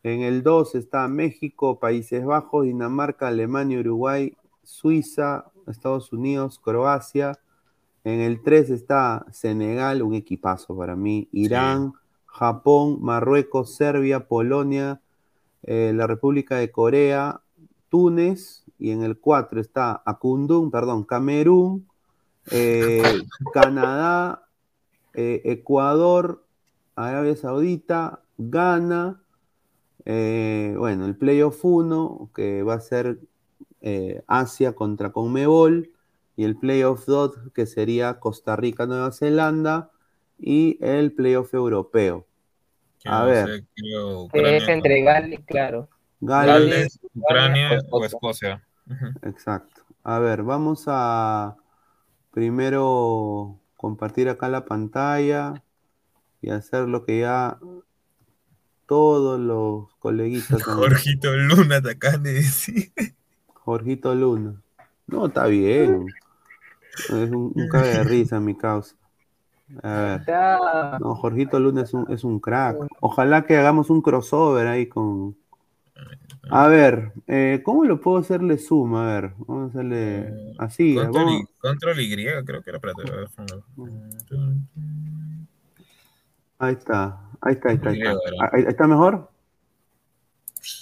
En 0.03 0.21
el 0.21 0.43
2 0.43 0.75
está 0.75 1.07
México, 1.07 1.79
Países 1.79 2.25
Bajos, 2.25 2.65
Dinamarca, 2.65 3.27
Alemania, 3.29 3.79
Uruguay, 3.79 4.35
Suiza, 4.63 5.51
Estados 5.67 6.11
Unidos, 6.13 6.59
Croacia. 6.59 7.39
En 8.07 8.21
el 8.21 8.41
3 8.41 8.69
está 8.69 9.25
Senegal, 9.33 10.01
un 10.01 10.13
equipazo 10.13 10.77
para 10.77 10.95
mí, 10.95 11.27
Irán, 11.33 11.91
Japón, 12.25 12.99
Marruecos, 13.01 13.75
Serbia, 13.75 14.29
Polonia, 14.29 15.01
eh, 15.63 15.91
la 15.93 16.07
República 16.07 16.55
de 16.55 16.71
Corea, 16.71 17.41
Túnez, 17.89 18.63
y 18.79 18.91
en 18.91 19.03
el 19.03 19.19
4 19.19 19.59
está 19.59 20.03
Akundun, 20.05 20.71
perdón, 20.71 21.03
Camerún, 21.03 21.85
eh, 22.49 23.03
Canadá, 23.53 24.47
eh, 25.13 25.41
Ecuador, 25.43 26.45
Arabia 26.95 27.35
Saudita, 27.35 28.21
Ghana, 28.37 29.21
bueno, 30.05 31.05
el 31.05 31.17
Playoff 31.17 31.59
1, 31.61 32.29
que 32.33 32.63
va 32.63 32.75
a 32.75 32.79
ser 32.79 33.19
Asia 34.27 34.73
contra 34.73 35.11
Conmebol, 35.11 35.91
y 36.37 36.45
el 36.45 36.55
Playoff 36.55 37.05
2, 37.05 37.51
que 37.53 37.65
sería 37.65 38.19
Costa 38.19 38.55
Rica, 38.55 38.85
Nueva 38.85 39.11
Zelanda, 39.11 39.91
y 40.39 40.77
el 40.81 41.11
Playoff 41.11 41.53
Europeo. 41.53 42.25
Que 42.99 43.09
A 43.09 43.21
no 43.21 43.25
ver. 43.25 43.47
sé, 43.47 43.65
creo, 43.75 44.29
Que 44.31 44.39
Ucrania 44.39 44.57
es 44.57 44.69
entre 44.69 45.01
Gales, 45.03 45.39
claro. 45.45 45.89
Gales, 46.21 46.53
Gales, 46.53 46.99
Ucrania 47.15 47.67
Ucrania 47.67 47.87
o 47.91 47.97
o 47.97 48.05
Escocia. 48.05 48.63
Exacto. 49.23 49.81
A 50.03 50.19
ver, 50.19 50.43
vamos 50.43 50.85
a 50.87 51.57
primero 52.31 53.59
compartir 53.75 54.29
acá 54.29 54.47
la 54.47 54.65
pantalla 54.65 55.63
y 56.41 56.49
hacer 56.51 56.87
lo 56.87 57.03
que 57.05 57.19
ya 57.19 57.59
todos 58.85 59.39
los 59.39 59.93
coleguitas 59.99 60.61
han- 60.67 60.75
Jorgito 60.75 61.35
Luna 61.35 61.81
te 61.81 61.91
acaban 61.91 62.23
de 62.23 62.33
decir. 62.33 62.91
Jorgito 63.53 64.15
Luna. 64.15 64.61
No, 65.07 65.27
está 65.27 65.47
bien. 65.47 66.07
Es 66.99 67.31
un, 67.31 67.51
un 67.55 67.69
cague 67.69 67.89
de 67.89 68.03
risa 68.03 68.39
mi 68.39 68.55
causa. 68.55 68.95
A 69.83 70.01
ver. 70.01 70.19
Está. 70.21 70.97
No, 70.99 71.15
Jorgito 71.15 71.59
Luna 71.59 71.81
es 71.81 71.93
un, 71.93 72.11
es 72.11 72.23
un 72.23 72.39
crack. 72.39 72.77
Ojalá 73.01 73.45
que 73.45 73.57
hagamos 73.57 73.89
un 73.89 74.01
crossover 74.01 74.67
ahí 74.67 74.87
con. 74.87 75.35
A 76.49 76.67
ver, 76.67 77.11
eh, 77.27 77.61
¿cómo 77.63 77.83
lo 77.83 77.99
puedo 77.99 78.17
hacerle 78.17 78.57
zoom? 78.57 78.95
A 78.95 79.05
ver, 79.05 79.33
vamos 79.39 79.65
a 79.65 79.69
hacerle 79.69 80.53
así. 80.57 80.95
Control, 80.95 81.25
vamos- 81.25 81.41
y, 81.41 81.59
control 81.59 81.99
Y, 82.01 82.15
creo 82.15 82.61
que 82.61 82.69
era 82.69 82.79
para. 82.79 82.93
Ahí 86.59 86.73
está, 86.73 87.21
ahí 87.41 87.53
está, 87.53 87.69
ahí 87.69 87.75
está. 87.75 87.89
Ahí 87.89 87.95
está, 87.95 88.49
ahí 88.53 88.63
está 88.67 88.87
mejor? 88.87 89.29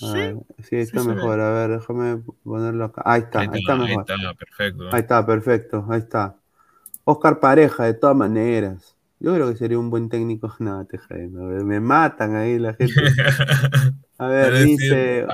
A 0.04 0.64
Sí, 0.64 0.76
está 0.78 1.04
mejor. 1.04 1.40
A 1.40 1.52
ver, 1.52 1.80
déjame 1.80 2.22
ponerlo 2.44 2.86
acá. 2.86 3.02
Ahí 3.06 3.22
está, 3.22 3.40
ahí 3.40 3.48
ahí 3.52 3.60
está 3.60 3.74
está, 3.74 3.84
ahí 3.84 3.90
mejor. 3.90 4.02
está, 4.02 4.34
perfecto. 4.34 4.90
Ahí 4.92 5.00
está, 5.02 5.26
perfecto, 5.26 5.86
ahí 5.90 6.00
está. 6.00 6.36
Oscar 7.04 7.40
Pareja, 7.40 7.86
de 7.86 7.94
todas 7.94 8.16
maneras. 8.16 8.96
Yo 9.20 9.34
creo 9.34 9.50
que 9.50 9.58
sería 9.58 9.80
un 9.80 9.90
buen 9.90 10.10
técnico. 10.10 10.54
No, 10.60 10.86
te 10.86 11.00
me 11.30 11.64
me 11.64 11.80
matan 11.80 12.36
ahí 12.36 12.60
la 12.60 12.74
gente. 12.74 12.94
A 14.18 14.28
ver, 14.28 14.54
Pero 14.54 14.60
dice 14.60 15.26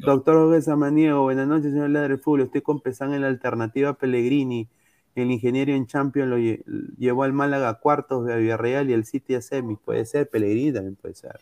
doctor 0.00 0.36
Jorge 0.36 0.62
Samaniego, 0.62 1.22
buenas 1.22 1.46
noches, 1.46 1.70
señor 1.70 1.90
Ladre 1.90 2.10
del 2.14 2.18
Fútbol. 2.18 2.42
Estoy 2.42 2.62
con 2.62 2.80
Pesán 2.80 3.12
en 3.12 3.20
la 3.20 3.28
alternativa 3.28 3.92
Pellegrini. 3.92 4.68
El 5.14 5.30
ingeniero 5.30 5.72
en 5.72 5.86
Champions 5.86 6.30
lo 6.30 6.38
lle- 6.38 6.64
llevó 6.96 7.24
al 7.24 7.34
Málaga 7.34 7.68
a 7.68 7.74
cuartos 7.74 8.24
de 8.24 8.38
Villarreal 8.38 8.88
y 8.88 8.94
el 8.94 9.04
City 9.04 9.34
a 9.34 9.42
semis. 9.42 9.78
Puede 9.84 10.06
ser, 10.06 10.30
Pellegrini 10.30 10.72
también 10.72 10.96
puede 10.96 11.14
ser. 11.14 11.38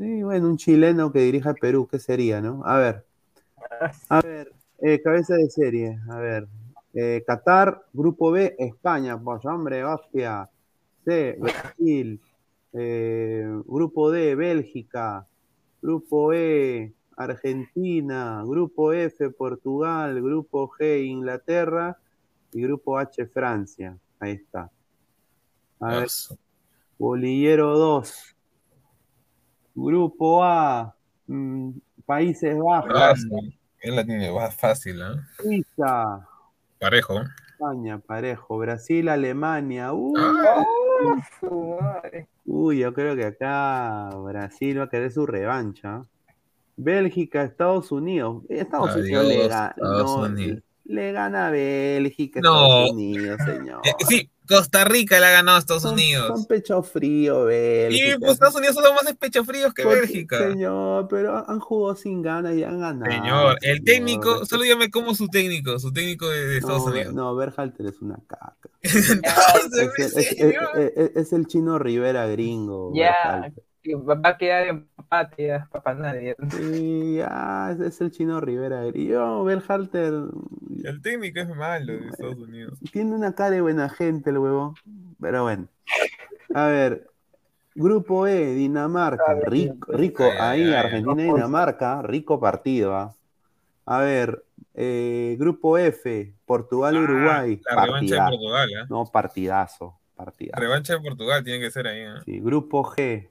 Sí, 0.00 0.22
bueno, 0.22 0.48
un 0.48 0.56
chileno 0.56 1.12
que 1.12 1.18
dirija 1.18 1.52
Perú, 1.52 1.86
¿qué 1.86 1.98
sería, 1.98 2.40
no? 2.40 2.62
A 2.64 2.78
ver. 2.78 3.04
A 4.08 4.22
ver, 4.24 4.50
eh, 4.78 4.98
cabeza 5.02 5.34
de 5.34 5.50
serie. 5.50 5.98
A 6.08 6.16
ver. 6.16 6.48
Eh, 6.94 7.22
Qatar, 7.26 7.84
Grupo 7.92 8.30
B, 8.30 8.56
España. 8.58 9.20
Pues 9.20 9.44
hombre, 9.44 9.84
hostia. 9.84 10.48
C, 11.04 11.36
Brasil. 11.38 12.18
Eh, 12.72 13.46
grupo 13.66 14.10
D, 14.10 14.36
Bélgica. 14.36 15.26
Grupo 15.82 16.32
E, 16.32 16.94
Argentina. 17.18 18.42
Grupo 18.46 18.94
F, 18.94 19.28
Portugal. 19.28 20.22
Grupo 20.22 20.70
G, 20.70 21.04
Inglaterra. 21.04 21.98
Y 22.54 22.62
Grupo 22.62 22.96
H, 22.96 23.26
Francia. 23.26 23.98
Ahí 24.18 24.32
está. 24.32 24.70
A 25.78 25.98
ver. 25.98 26.08
Bolillero 26.98 27.76
2. 27.76 28.36
Grupo 29.74 30.42
A. 30.44 30.94
mm, 31.26 31.70
Países 32.06 32.56
Bajos. 32.58 33.24
Él 33.80 33.96
la 33.96 34.04
tiene 34.04 34.30
más 34.32 34.54
fácil, 34.54 35.00
¿ah? 35.02 35.14
Suiza. 35.40 36.26
Parejo. 36.78 37.22
España, 37.52 37.98
parejo. 37.98 38.58
Brasil, 38.58 39.08
Alemania. 39.08 39.92
Uy, 39.92 40.20
Ah, 40.20 42.02
uy, 42.44 42.78
yo 42.78 42.92
creo 42.92 43.16
que 43.16 43.24
acá 43.24 44.10
Brasil 44.16 44.78
va 44.80 44.84
a 44.84 44.88
querer 44.90 45.10
su 45.12 45.24
revancha. 45.26 46.04
Bélgica, 46.76 47.42
Estados 47.42 47.90
Unidos. 47.92 48.42
Estados 48.48 48.96
Unidos 48.96 49.24
le. 49.26 49.44
Estados 49.44 50.16
Unidos. 50.16 50.62
Le 50.90 51.12
gana 51.12 51.48
a 51.48 51.50
Bélgica, 51.50 52.40
No. 52.42 52.54
Estados 52.84 52.90
Unidos, 52.92 53.40
señor. 53.46 53.80
Eh, 53.84 53.92
sí, 54.08 54.30
Costa 54.48 54.84
Rica 54.84 55.20
le 55.20 55.26
ha 55.26 55.30
ganado 55.30 55.56
a 55.56 55.60
Estados 55.60 55.82
Son- 55.82 55.92
Unidos. 55.94 56.26
Son 56.26 56.44
pecho 56.46 56.82
frío, 56.82 57.44
Y 57.44 57.46
Bélgica. 57.46 58.16
pues 58.18 58.32
Estados 58.32 58.56
Unidos 58.56 58.74
son 58.74 58.94
más 58.94 59.04
de 59.04 59.14
pecho 59.14 59.44
fríos 59.44 59.72
que 59.72 59.84
Porque- 59.84 60.00
Bélgica. 60.00 60.38
Señor, 60.38 61.06
pero 61.08 61.48
han 61.48 61.60
jugado 61.60 61.94
sin 61.94 62.20
ganas 62.22 62.56
y 62.56 62.64
han 62.64 62.80
ganado. 62.80 63.10
Señor, 63.12 63.56
el 63.62 63.76
señor. 63.76 63.84
técnico, 63.84 64.44
solo 64.46 64.64
dígame 64.64 64.90
cómo 64.90 65.14
su 65.14 65.28
técnico, 65.28 65.78
su 65.78 65.92
técnico 65.92 66.28
de, 66.28 66.44
de 66.48 66.58
Estados 66.58 66.84
no, 66.84 66.90
Unidos. 66.92 67.14
No, 67.14 67.36
Berhalter 67.36 67.86
es 67.86 68.02
una 68.02 68.18
caca. 68.26 68.56
Entonces, 68.82 70.16
Es 70.16 70.32
el, 70.40 70.46
¿en 70.46 70.50
es- 70.50 70.56
es- 70.56 70.76
es- 70.76 70.92
es- 70.96 71.16
es 71.16 71.32
el 71.32 71.46
chino 71.46 71.78
Rivera 71.78 72.26
gringo. 72.26 72.92
Ya. 72.94 73.52
Va 73.86 74.20
a 74.28 74.36
quedar 74.36 74.66
empate 74.68 75.46
ya, 75.46 75.68
para 75.72 75.94
nadie. 75.98 76.36
Sí, 76.50 77.16
ya, 77.16 77.74
es, 77.80 78.00
el 78.00 78.10
chino 78.10 78.40
Rivera 78.40 78.84
gringo. 78.84 79.42
Berhalter 79.44 80.12
El 80.84 81.00
técnico 81.02 81.40
es 81.40 81.48
malo 81.48 81.86
de 81.92 82.08
Estados 82.08 82.36
Unidos. 82.36 82.78
tiene 82.92 83.14
una 83.14 83.34
cara 83.34 83.52
de 83.52 83.60
buena 83.62 83.88
gente 83.88 84.30
el 84.30 84.38
huevo. 84.38 84.74
Pero 85.20 85.44
bueno. 85.44 85.66
A 86.54 86.66
ver. 86.66 87.06
Grupo 87.74 88.26
E, 88.26 88.54
Dinamarca. 88.54 89.34
Rico, 89.46 89.92
rico 89.92 90.24
ahí. 90.38 90.74
Argentina 90.74 91.22
y 91.22 91.26
Dinamarca. 91.26 92.02
Rico 92.02 92.38
partido. 92.38 92.94
¿ah? 92.94 93.14
A 93.86 94.00
ver. 94.00 94.44
eh, 94.74 95.36
grupo 95.38 95.78
F, 95.78 96.34
Portugal, 96.44 96.96
Ah, 96.96 97.00
Uruguay. 97.00 97.60
La 97.64 97.84
revancha 97.86 98.14
de 98.14 98.30
Portugal, 98.30 98.70
¿eh? 98.70 98.86
No, 98.90 99.06
partidazo. 99.06 99.96
Partidazo. 100.14 100.60
Revancha 100.60 100.92
de 100.94 101.00
Portugal 101.00 101.42
tiene 101.42 101.60
que 101.60 101.70
ser 101.70 101.86
ahí, 101.86 102.00
¿eh? 102.02 102.20
Sí, 102.26 102.40
grupo 102.40 102.84
G. 102.84 103.29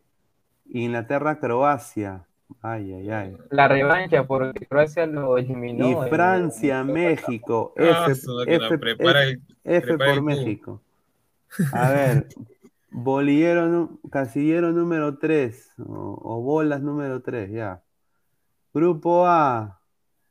Inglaterra, 0.72 1.40
Croacia. 1.40 2.26
Ay, 2.62 2.92
ay, 2.94 3.10
ay. 3.12 3.38
La 3.52 3.68
revancha, 3.68 4.24
porque 4.26 4.66
Croacia 4.66 5.06
lo 5.06 5.38
eliminó. 5.38 6.06
Y 6.06 6.10
Francia, 6.10 6.84
México. 6.84 7.74
F, 7.76 7.90
Ah, 7.92 8.08
máquina, 8.08 8.68
F- 8.68 8.78
prepara 8.80 9.24
F- 9.24 9.32
el- 9.32 9.42
F 9.64 9.88
prepara 9.88 10.10
por 10.10 10.18
el. 10.18 10.24
México. 10.24 10.82
A 11.74 11.90
ver, 11.92 12.28
bolillero, 12.92 14.00
casillero 14.12 14.72
número 14.72 15.18
3 15.20 15.72
o, 15.80 16.20
o 16.22 16.42
bolas 16.42 16.82
número 16.82 17.22
3, 17.22 17.52
ya. 17.52 17.82
Grupo 18.74 19.26
A, 19.28 19.80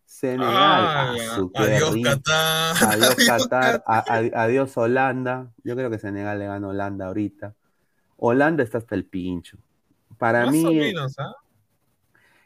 Senegal. 0.05 0.51
Ah, 0.55 1.15
Ah, 1.15 1.48
adiós. 1.55 1.97
Qatar. 2.02 2.77
Adiós 2.93 3.15
Qatar, 3.27 3.82
adiós 3.86 4.77
Holanda. 4.77 5.52
Yo 5.62 5.77
creo 5.77 5.90
que 5.90 5.98
Senegal 5.98 6.39
le 6.39 6.47
gana 6.47 6.66
a 6.66 6.70
Holanda 6.70 7.06
ahorita. 7.06 7.55
Holanda 8.16 8.62
está 8.65 8.78
hasta 8.78 8.94
el 8.97 9.05
pincho. 9.05 9.59
Para 10.19 10.45
Más 10.47 10.53
mí, 10.55 10.65
o 10.66 10.70
menos, 10.73 11.19
¿ah? 11.19 11.32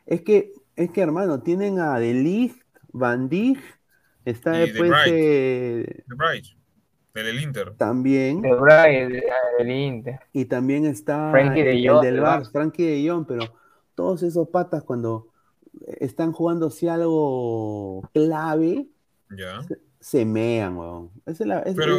es 0.06 0.20
que, 0.22 0.52
es 0.76 0.90
que 0.90 1.00
hermano, 1.00 1.40
tienen 1.42 1.78
a 1.78 1.98
De 1.98 2.12
Ligt, 2.14 2.62
Van 2.92 3.28
Dijk, 3.28 3.58
está 4.24 4.56
Y 4.56 4.60
De 4.60 4.66
después 4.66 4.92
eh, 5.06 6.04
Bright, 6.06 6.44
del 7.14 7.40
Inter. 7.42 7.74
también, 7.76 8.42
De 8.42 8.50
de- 8.50 9.22
del 9.58 9.70
Inter. 9.70 10.20
y 10.32 10.44
también 10.44 10.84
está 10.86 11.30
Frankie 11.30 11.62
de 11.62 11.72
el, 11.72 11.88
Jong, 11.88 12.02
del 12.02 12.14
del 12.16 12.24
Barça. 12.24 12.50
Frankie 12.52 12.84
de 12.84 13.08
Jong, 13.10 13.26
pero 13.26 13.54
todos 13.94 14.22
esos 14.22 14.48
patas 14.48 14.82
cuando 14.82 15.28
están 15.98 16.32
jugando 16.32 16.70
si 16.70 16.88
algo 16.88 18.02
clave, 18.12 18.86
Ya. 19.36 19.60
se 20.00 20.24
mean, 20.26 20.76
weón. 20.76 21.10
Esa 21.26 21.44
es 21.44 21.48
la, 21.48 21.58
es, 21.60 21.74
Pero 21.74 21.96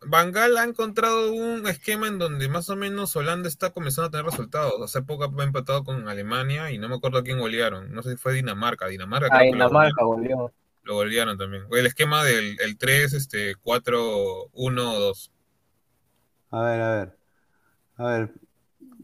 Gaal 0.00 0.56
ha 0.58 0.64
encontrado 0.64 1.32
un 1.32 1.66
esquema 1.66 2.06
en 2.06 2.18
donde 2.18 2.48
más 2.48 2.70
o 2.70 2.76
menos 2.76 3.14
Holanda 3.16 3.48
está 3.48 3.70
comenzando 3.70 4.08
a 4.08 4.10
tener 4.10 4.26
resultados. 4.26 4.74
Hace 4.82 5.02
poco 5.02 5.24
ha 5.24 5.44
empatado 5.44 5.84
con 5.84 6.08
Alemania 6.08 6.70
y 6.70 6.78
no 6.78 6.88
me 6.88 6.96
acuerdo 6.96 7.18
a 7.18 7.24
quién 7.24 7.38
golearon. 7.40 7.92
No 7.92 8.02
sé 8.02 8.10
si 8.12 8.16
fue 8.16 8.32
Dinamarca. 8.34 8.86
Dinamarca 8.86 9.26
A 9.26 9.38
creo 9.40 9.40
que 9.52 9.58
lo 9.58 9.64
Dinamarca 9.66 10.04
goleó. 10.04 10.52
Lo 10.84 10.94
golearon 10.94 11.36
también. 11.36 11.64
El 11.70 11.86
esquema 11.86 12.24
del 12.24 12.56
el 12.60 12.78
3, 12.78 13.12
este, 13.12 13.54
4, 13.56 14.48
1, 14.52 14.82
2. 14.98 15.32
A 16.50 16.62
ver, 16.62 16.80
a 16.80 16.90
ver. 16.96 17.18
A 17.96 18.06
ver, 18.06 18.32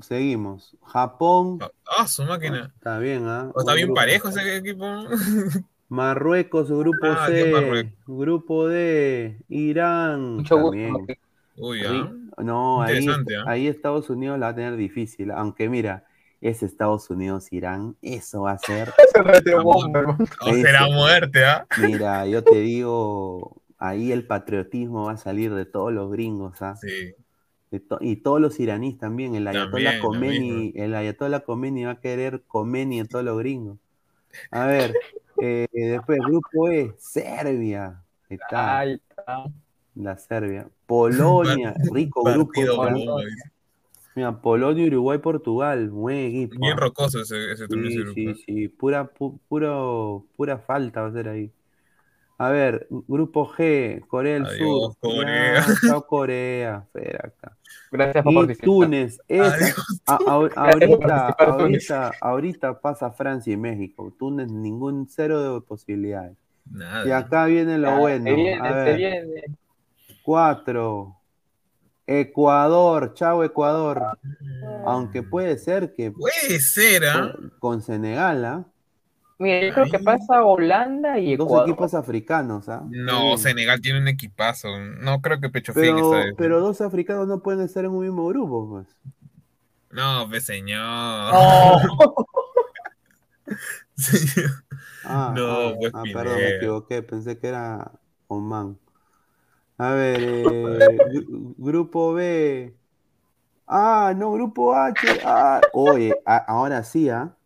seguimos. 0.00 0.76
Japón, 0.86 1.58
Ah, 1.98 2.06
su 2.06 2.22
máquina. 2.24 2.72
está 2.76 2.98
bien, 2.98 3.26
¿ah? 3.28 3.50
Oh, 3.52 3.60
Está 3.60 3.74
bien 3.74 3.88
grupo. 3.88 4.00
parejo 4.00 4.28
ese 4.28 4.56
equipo. 4.56 4.86
Marruecos, 5.94 6.68
grupo 6.70 7.06
Ah, 7.06 7.26
C, 7.28 7.50
Marruecos. 7.52 7.92
grupo 8.06 8.66
D, 8.68 9.38
Irán. 9.48 10.36
Mucho 10.36 10.58
gusto. 10.58 11.06
Uy, 11.56 11.80
ah. 11.86 12.10
No, 12.42 12.82
ahí, 12.82 13.06
¿ah? 13.08 13.44
ahí 13.46 13.68
Estados 13.68 14.10
Unidos 14.10 14.38
la 14.40 14.46
va 14.46 14.52
a 14.52 14.54
tener 14.56 14.76
difícil, 14.76 15.30
aunque 15.30 15.68
mira, 15.68 16.04
es 16.40 16.62
Estados 16.64 17.08
Unidos-Irán, 17.10 17.96
eso 18.02 18.42
va 18.42 18.52
a 18.52 18.58
ser. 18.58 18.92
O 19.64 20.52
será 20.52 20.86
muerte, 20.88 21.44
¿ah? 21.44 21.66
mira, 21.78 22.26
yo 22.26 22.42
te 22.42 22.56
digo, 22.60 23.56
ahí 23.78 24.10
el 24.12 24.26
patriotismo 24.26 25.04
va 25.04 25.12
a 25.12 25.16
salir 25.16 25.54
de 25.54 25.64
todos 25.64 25.92
los 25.92 26.10
gringos, 26.10 26.60
¿ah? 26.60 26.74
Sí. 26.76 27.14
To- 27.88 27.98
y 28.00 28.16
todos 28.16 28.40
los 28.40 28.58
iraníes 28.60 28.98
también, 28.98 29.34
el 29.34 29.46
Ayatollah 29.48 30.00
Khomeini, 30.00 30.72
el 30.76 30.94
Ayatollah 30.94 31.40
Khomeini 31.40 31.84
va 31.84 31.92
a 31.92 32.00
querer 32.00 32.42
Khomeini 32.46 33.00
a 33.00 33.04
todos 33.04 33.24
los 33.24 33.38
gringos. 33.38 33.78
A 34.50 34.66
ver, 34.66 34.94
eh, 35.40 35.68
después 35.72 36.18
grupo 36.20 36.68
E, 36.68 36.94
Serbia, 36.98 38.02
está. 38.28 38.78
Ahí 38.78 39.00
está. 39.08 39.46
La 39.94 40.16
Serbia. 40.18 40.68
Polonia, 40.86 41.74
rico 41.92 42.22
grupo. 42.24 42.60
Mira, 44.16 44.40
Polonia, 44.40 44.86
Uruguay, 44.86 45.18
Portugal. 45.18 45.90
Buen 45.90 46.18
equipo. 46.18 46.60
Bien 46.60 46.74
ah. 46.74 46.80
rocoso 46.80 47.20
ese, 47.20 47.52
ese 47.52 47.66
Sí, 47.66 47.86
ese 47.86 47.98
grupo. 47.98 48.14
sí, 48.14 48.34
sí. 48.46 48.68
Pura, 48.68 49.12
pu- 49.12 49.40
puro, 49.48 50.26
pura 50.36 50.58
falta 50.58 51.02
va 51.02 51.08
a 51.08 51.12
ser 51.12 51.28
ahí. 51.28 51.52
A 52.38 52.48
ver, 52.50 52.86
grupo 52.90 53.46
G, 53.46 54.04
Corea 54.06 54.34
del 54.34 54.46
Adiós, 54.46 54.94
Sur. 54.94 54.96
Corea. 55.00 55.66
Ya, 55.66 55.88
chao, 55.88 56.06
Corea. 56.06 56.84
Espera 56.86 57.28
acá. 57.28 57.56
Gracias 57.90 58.24
por 58.24 58.32
Y 58.32 58.36
participar. 58.36 58.64
Túnez. 58.66 59.18
Esa- 59.28 59.54
Adiós. 59.54 59.76
a- 60.06 60.14
a- 60.14 60.18
por 60.18 60.58
ahorita, 60.58 61.28
ahorita, 61.38 62.12
ahorita 62.20 62.80
pasa 62.80 63.10
Francia 63.12 63.52
y 63.52 63.56
México. 63.56 64.12
Túnez, 64.18 64.50
ningún 64.50 65.06
cero 65.08 65.54
de 65.54 65.60
posibilidades. 65.60 66.36
Nada. 66.70 67.06
Y 67.06 67.12
acá 67.12 67.44
viene 67.46 67.78
lo 67.78 67.88
Ya, 67.88 67.98
bueno. 67.98 68.24
Se 68.24 68.32
viene, 68.34 68.60
A 68.60 68.68
se 68.72 68.74
ver. 68.84 68.96
viene. 68.96 69.42
Cuatro. 70.22 71.16
Ecuador, 72.06 73.14
chao 73.14 73.44
Ecuador. 73.44 74.02
Aunque 74.84 75.22
puede 75.22 75.56
ser 75.58 75.94
que 75.94 76.10
Puede 76.10 76.60
ser, 76.60 77.04
¿ah? 77.06 77.32
con, 77.34 77.52
con 77.58 77.82
Senegal, 77.82 78.44
¿ah? 78.44 78.64
Mira, 79.38 79.60
yo 79.66 79.74
creo 79.74 79.88
que 79.90 79.98
pasa 79.98 80.44
Holanda 80.44 81.18
y 81.18 81.36
Dos 81.36 81.46
Ecuador. 81.46 81.68
equipos 81.68 81.94
africanos, 81.94 82.68
¿ah? 82.68 82.82
No, 82.90 83.36
Sí. 83.36 83.42
Senegal 83.42 83.80
tiene 83.80 83.98
un 84.00 84.08
equipazo. 84.08 84.68
No 84.78 85.20
creo 85.20 85.40
que 85.40 85.48
Pecho 85.50 85.72
Pero, 85.74 86.34
pero 86.38 86.60
dos 86.60 86.80
africanos 86.80 87.26
no 87.28 87.42
pueden 87.42 87.60
estar 87.62 87.84
en 87.84 87.90
un 87.92 88.02
mismo 88.04 88.26
grupo, 88.28 88.68
pues. 88.70 88.86
No, 89.90 90.26
pues 90.28 90.44
señor. 90.44 91.32
No. 91.32 91.78
Señor. 93.96 94.50
Ah, 95.02 95.34
No, 95.36 95.44
ah, 95.48 95.76
pues, 95.78 95.92
ah, 95.92 96.02
Pineda. 96.02 96.14
perdón, 96.14 96.42
me 96.42 96.48
equivoqué, 96.50 97.02
pensé 97.02 97.38
que 97.38 97.48
era 97.48 97.92
Oman. 98.28 98.78
A 99.78 99.90
ver, 99.92 100.22
eh, 100.24 101.00
gru- 101.04 101.54
grupo 101.58 102.12
B. 102.14 102.76
Ah, 103.66 104.14
no, 104.16 104.32
grupo 104.32 104.74
H. 104.74 105.20
Ah, 105.24 105.68
oye, 105.72 106.22
a- 106.26 106.38
ahora 106.38 106.84
sí, 106.84 107.10
¿ah? 107.10 107.36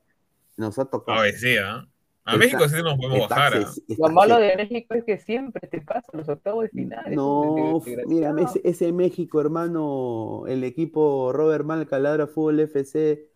Nos 0.59 0.79
ha 0.79 0.85
tocado. 0.85 1.19
A 1.19 1.23
ver, 1.23 1.35
sí, 1.35 1.57
¿ah? 1.57 1.87
A 2.25 2.33
Está- 2.35 2.39
México 2.45 2.69
sí 2.69 2.83
nos 2.83 2.97
podemos 2.97 3.21
está 3.23 3.35
bajar. 3.37 3.55
¿ah? 3.55 3.73
está 3.89 4.09
Lo 4.09 4.13
malo 4.13 4.37
de 4.39 4.55
México 4.57 4.93
es 4.95 5.05
que 5.05 5.17
siempre 5.17 5.67
te 5.67 5.81
pasa 5.81 6.07
los 6.13 6.29
octavos 6.29 6.65
de 6.65 6.69
final. 6.69 7.15
No, 7.15 7.81
es 7.87 8.07
mira, 8.07 8.35
ese, 8.39 8.61
ese 8.65 8.93
México, 8.93 9.41
hermano, 9.41 10.43
el 10.47 10.63
equipo 10.65 11.33
Robert 11.33 11.65
Malca, 11.65 11.99
Ladra 11.99 12.27
Fútbol 12.27 12.61
FC, 12.61 13.29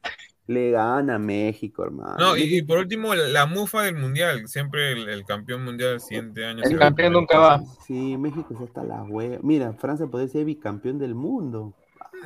le 0.48 0.72
gana 0.72 1.14
a 1.14 1.18
México, 1.18 1.84
hermano. 1.84 2.16
No, 2.18 2.36
y, 2.36 2.42
y 2.58 2.62
por 2.62 2.78
último, 2.80 3.14
la, 3.14 3.28
la 3.28 3.46
mufa 3.46 3.82
del 3.84 3.94
mundial. 3.96 4.46
Siempre 4.48 4.92
el, 4.92 5.08
el 5.08 5.24
campeón 5.24 5.64
mundial 5.64 5.94
el 5.94 6.00
siguiente 6.00 6.44
año. 6.44 6.62
El 6.62 6.78
campeón 6.78 7.14
nunca 7.14 7.38
va. 7.38 7.62
Sí, 7.86 8.18
México 8.18 8.48
está 8.52 8.64
hasta 8.64 8.82
las 8.84 9.08
huevas. 9.08 9.38
Mira, 9.42 9.72
Francia 9.74 10.06
podría 10.06 10.28
ser 10.28 10.44
bicampeón 10.44 10.98
del 10.98 11.14
mundo. 11.14 11.72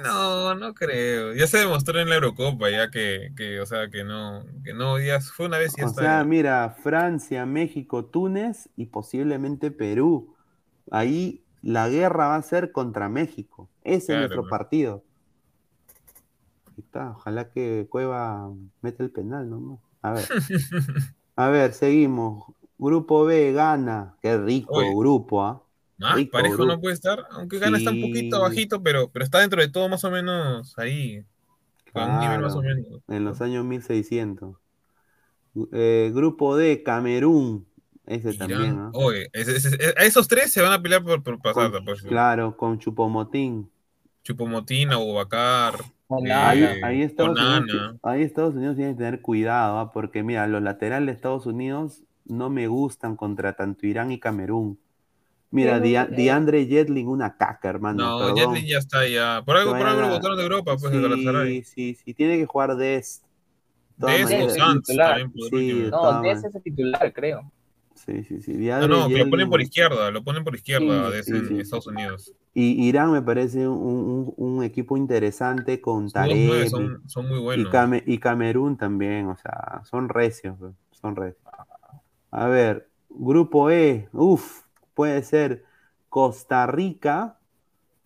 No, 0.02 0.54
no 0.54 0.74
creo. 0.74 1.34
Ya 1.34 1.46
se 1.46 1.58
demostró 1.58 1.98
en 2.00 2.08
la 2.08 2.16
Eurocopa, 2.16 2.70
ya 2.70 2.90
que, 2.90 3.32
que 3.36 3.60
o 3.60 3.66
sea, 3.66 3.88
que 3.90 4.04
no, 4.04 4.44
que 4.64 4.74
no, 4.74 4.98
ya 5.00 5.20
fue 5.20 5.46
una 5.46 5.58
vez 5.58 5.76
y 5.76 5.80
ya 5.80 5.84
O 5.84 5.86
está. 5.86 6.02
sea, 6.02 6.24
mira, 6.24 6.70
Francia, 6.82 7.46
México, 7.46 8.04
Túnez 8.06 8.68
y 8.76 8.86
posiblemente 8.86 9.70
Perú. 9.70 10.34
Ahí 10.90 11.44
la 11.62 11.88
guerra 11.88 12.28
va 12.28 12.36
a 12.36 12.42
ser 12.42 12.72
contra 12.72 13.08
México. 13.08 13.70
Ese 13.84 14.06
Claro, 14.08 14.24
es 14.26 14.30
nuestro 14.30 14.48
partido. 14.48 15.04
Ahí 16.66 16.74
está, 16.84 17.10
ojalá 17.12 17.50
que 17.50 17.86
Cueva 17.90 18.50
meta 18.82 19.02
el 19.02 19.10
penal, 19.10 19.48
¿no? 19.50 19.80
A 20.02 20.12
ver. 20.12 20.24
A 21.36 21.48
ver, 21.48 21.72
seguimos. 21.74 22.44
Grupo 22.78 23.24
B 23.24 23.52
gana. 23.52 24.16
Qué 24.22 24.36
rico 24.38 24.96
grupo, 24.98 25.42
¿ah? 25.44 25.62
Más 25.98 26.14
Rico 26.16 26.32
parejo 26.32 26.64
no 26.66 26.78
puede 26.80 26.94
estar, 26.94 27.26
aunque 27.30 27.58
gana 27.58 27.78
está 27.78 27.90
un 27.90 28.00
poquito 28.02 28.40
bajito, 28.40 28.82
pero, 28.82 29.08
pero 29.10 29.24
está 29.24 29.38
dentro 29.40 29.60
de 29.62 29.68
todo 29.68 29.88
más 29.88 30.04
o 30.04 30.10
menos 30.10 30.78
ahí. 30.78 31.24
A 31.94 32.04
un 32.04 32.18
nivel 32.20 32.40
más 32.40 32.54
o 32.54 32.60
Claro, 32.60 32.76
menos. 32.76 33.00
En 33.08 33.24
los 33.24 33.40
años 33.40 33.64
1600. 33.64 34.56
Eh, 35.72 36.10
grupo 36.14 36.56
D, 36.56 36.82
Camerún. 36.82 37.66
Ese 38.06 38.34
Irán. 38.34 38.48
también, 38.50 38.78
¿ah? 38.78 38.90
Oye, 38.92 39.30
ese- 39.32 39.56
ese- 39.56 39.68
ese- 39.68 39.94
a 39.96 40.04
esos 40.04 40.28
tres 40.28 40.52
se 40.52 40.60
van 40.60 40.72
a 40.72 40.80
pelear 40.80 41.02
por, 41.02 41.22
por 41.22 41.40
pasar. 41.40 41.72
Con- 41.72 41.84
pues. 41.84 42.02
claro, 42.02 42.56
con 42.56 42.78
Chupomotín. 42.78 43.68
Chupomotín, 44.22 44.92
Abubakar, 44.92 45.74
Onana. 46.08 46.48
Ahí, 46.50 46.62
eh, 46.62 46.80
ahí 46.84 47.02
Estados 47.02 47.38
Unidos, 47.40 47.96
ahí 48.02 48.22
Estados 48.22 48.54
Unidos 48.54 48.76
tiene 48.76 48.92
que 48.92 48.98
tener 48.98 49.20
cuidado, 49.22 49.78
¿ah? 49.78 49.92
porque 49.92 50.22
mira, 50.22 50.46
los 50.46 50.62
laterales 50.62 51.06
de 51.06 51.12
Estados 51.12 51.46
Unidos 51.46 52.02
no 52.26 52.48
me 52.50 52.68
gustan 52.68 53.16
contra 53.16 53.54
tanto 53.54 53.86
Irán 53.86 54.12
y 54.12 54.20
Camerún. 54.20 54.78
Mira, 55.50 55.80
DeAndre 55.80 56.66
Jetling, 56.66 57.06
una 57.06 57.36
caca, 57.36 57.68
hermano. 57.68 58.04
No, 58.04 58.18
perdón. 58.18 58.36
Jetlin 58.36 58.66
ya 58.66 58.78
está 58.78 59.06
ya. 59.06 59.42
Por 59.44 59.56
algo, 59.56 59.72
por 59.76 59.86
algo 59.86 60.00
lo 60.02 60.08
botaron 60.08 60.36
de 60.36 60.42
Europa, 60.42 60.76
pues 60.76 60.92
de 60.92 61.00
Galatasaray. 61.00 61.62
Sí, 61.64 61.94
sí, 61.94 61.98
sí, 62.04 62.14
tiene 62.14 62.36
que 62.38 62.46
jugar 62.46 62.76
Dest. 62.76 63.24
De 63.96 64.18
De. 64.18 64.26
Dest, 64.26 64.56
Sanz 64.58 64.86
también 64.86 65.32
por 65.32 65.48
Sí, 65.48 65.72
de 65.72 65.90
No, 65.90 66.22
de 66.22 66.30
ese 66.32 66.48
es 66.48 66.54
el 66.54 66.62
titular, 66.62 67.12
creo. 67.12 67.50
Sí, 67.94 68.22
sí, 68.24 68.42
sí. 68.42 68.52
No, 68.52 68.58
DeAndre 68.58 68.88
no, 68.88 69.08
que 69.08 69.18
lo 69.18 69.30
ponen 69.30 69.48
por 69.48 69.60
izquierda, 69.62 70.10
lo 70.10 70.22
ponen 70.22 70.44
por 70.44 70.54
izquierda 70.54 71.10
Sí, 71.10 71.12
de 71.12 71.22
sí, 71.22 71.48
sí. 71.48 71.60
Estados 71.60 71.86
Unidos. 71.86 72.32
Y 72.54 72.88
Irán 72.88 73.12
me 73.12 73.22
parece 73.22 73.66
un, 73.68 73.76
un- 73.78 74.34
un 74.36 74.64
equipo 74.64 74.96
interesante 74.96 75.80
con 75.80 76.10
Taremi. 76.10 76.68
son, 76.68 77.02
son 77.08 77.28
muy 77.28 77.38
Y, 77.38 77.42
buenos. 77.42 77.72
Came- 77.72 78.02
y 78.06 78.18
Camerún 78.18 78.76
también, 78.76 79.26
o 79.28 79.36
sea, 79.36 79.82
son 79.84 80.08
recios, 80.08 80.56
pues, 80.58 80.72
son 80.92 81.16
recios. 81.16 81.42
A 82.30 82.46
ver, 82.48 82.88
grupo 83.08 83.70
E, 83.70 84.08
uff, 84.12 84.62
puede 84.96 85.22
ser 85.22 85.62
Costa 86.08 86.66
Rica, 86.66 87.38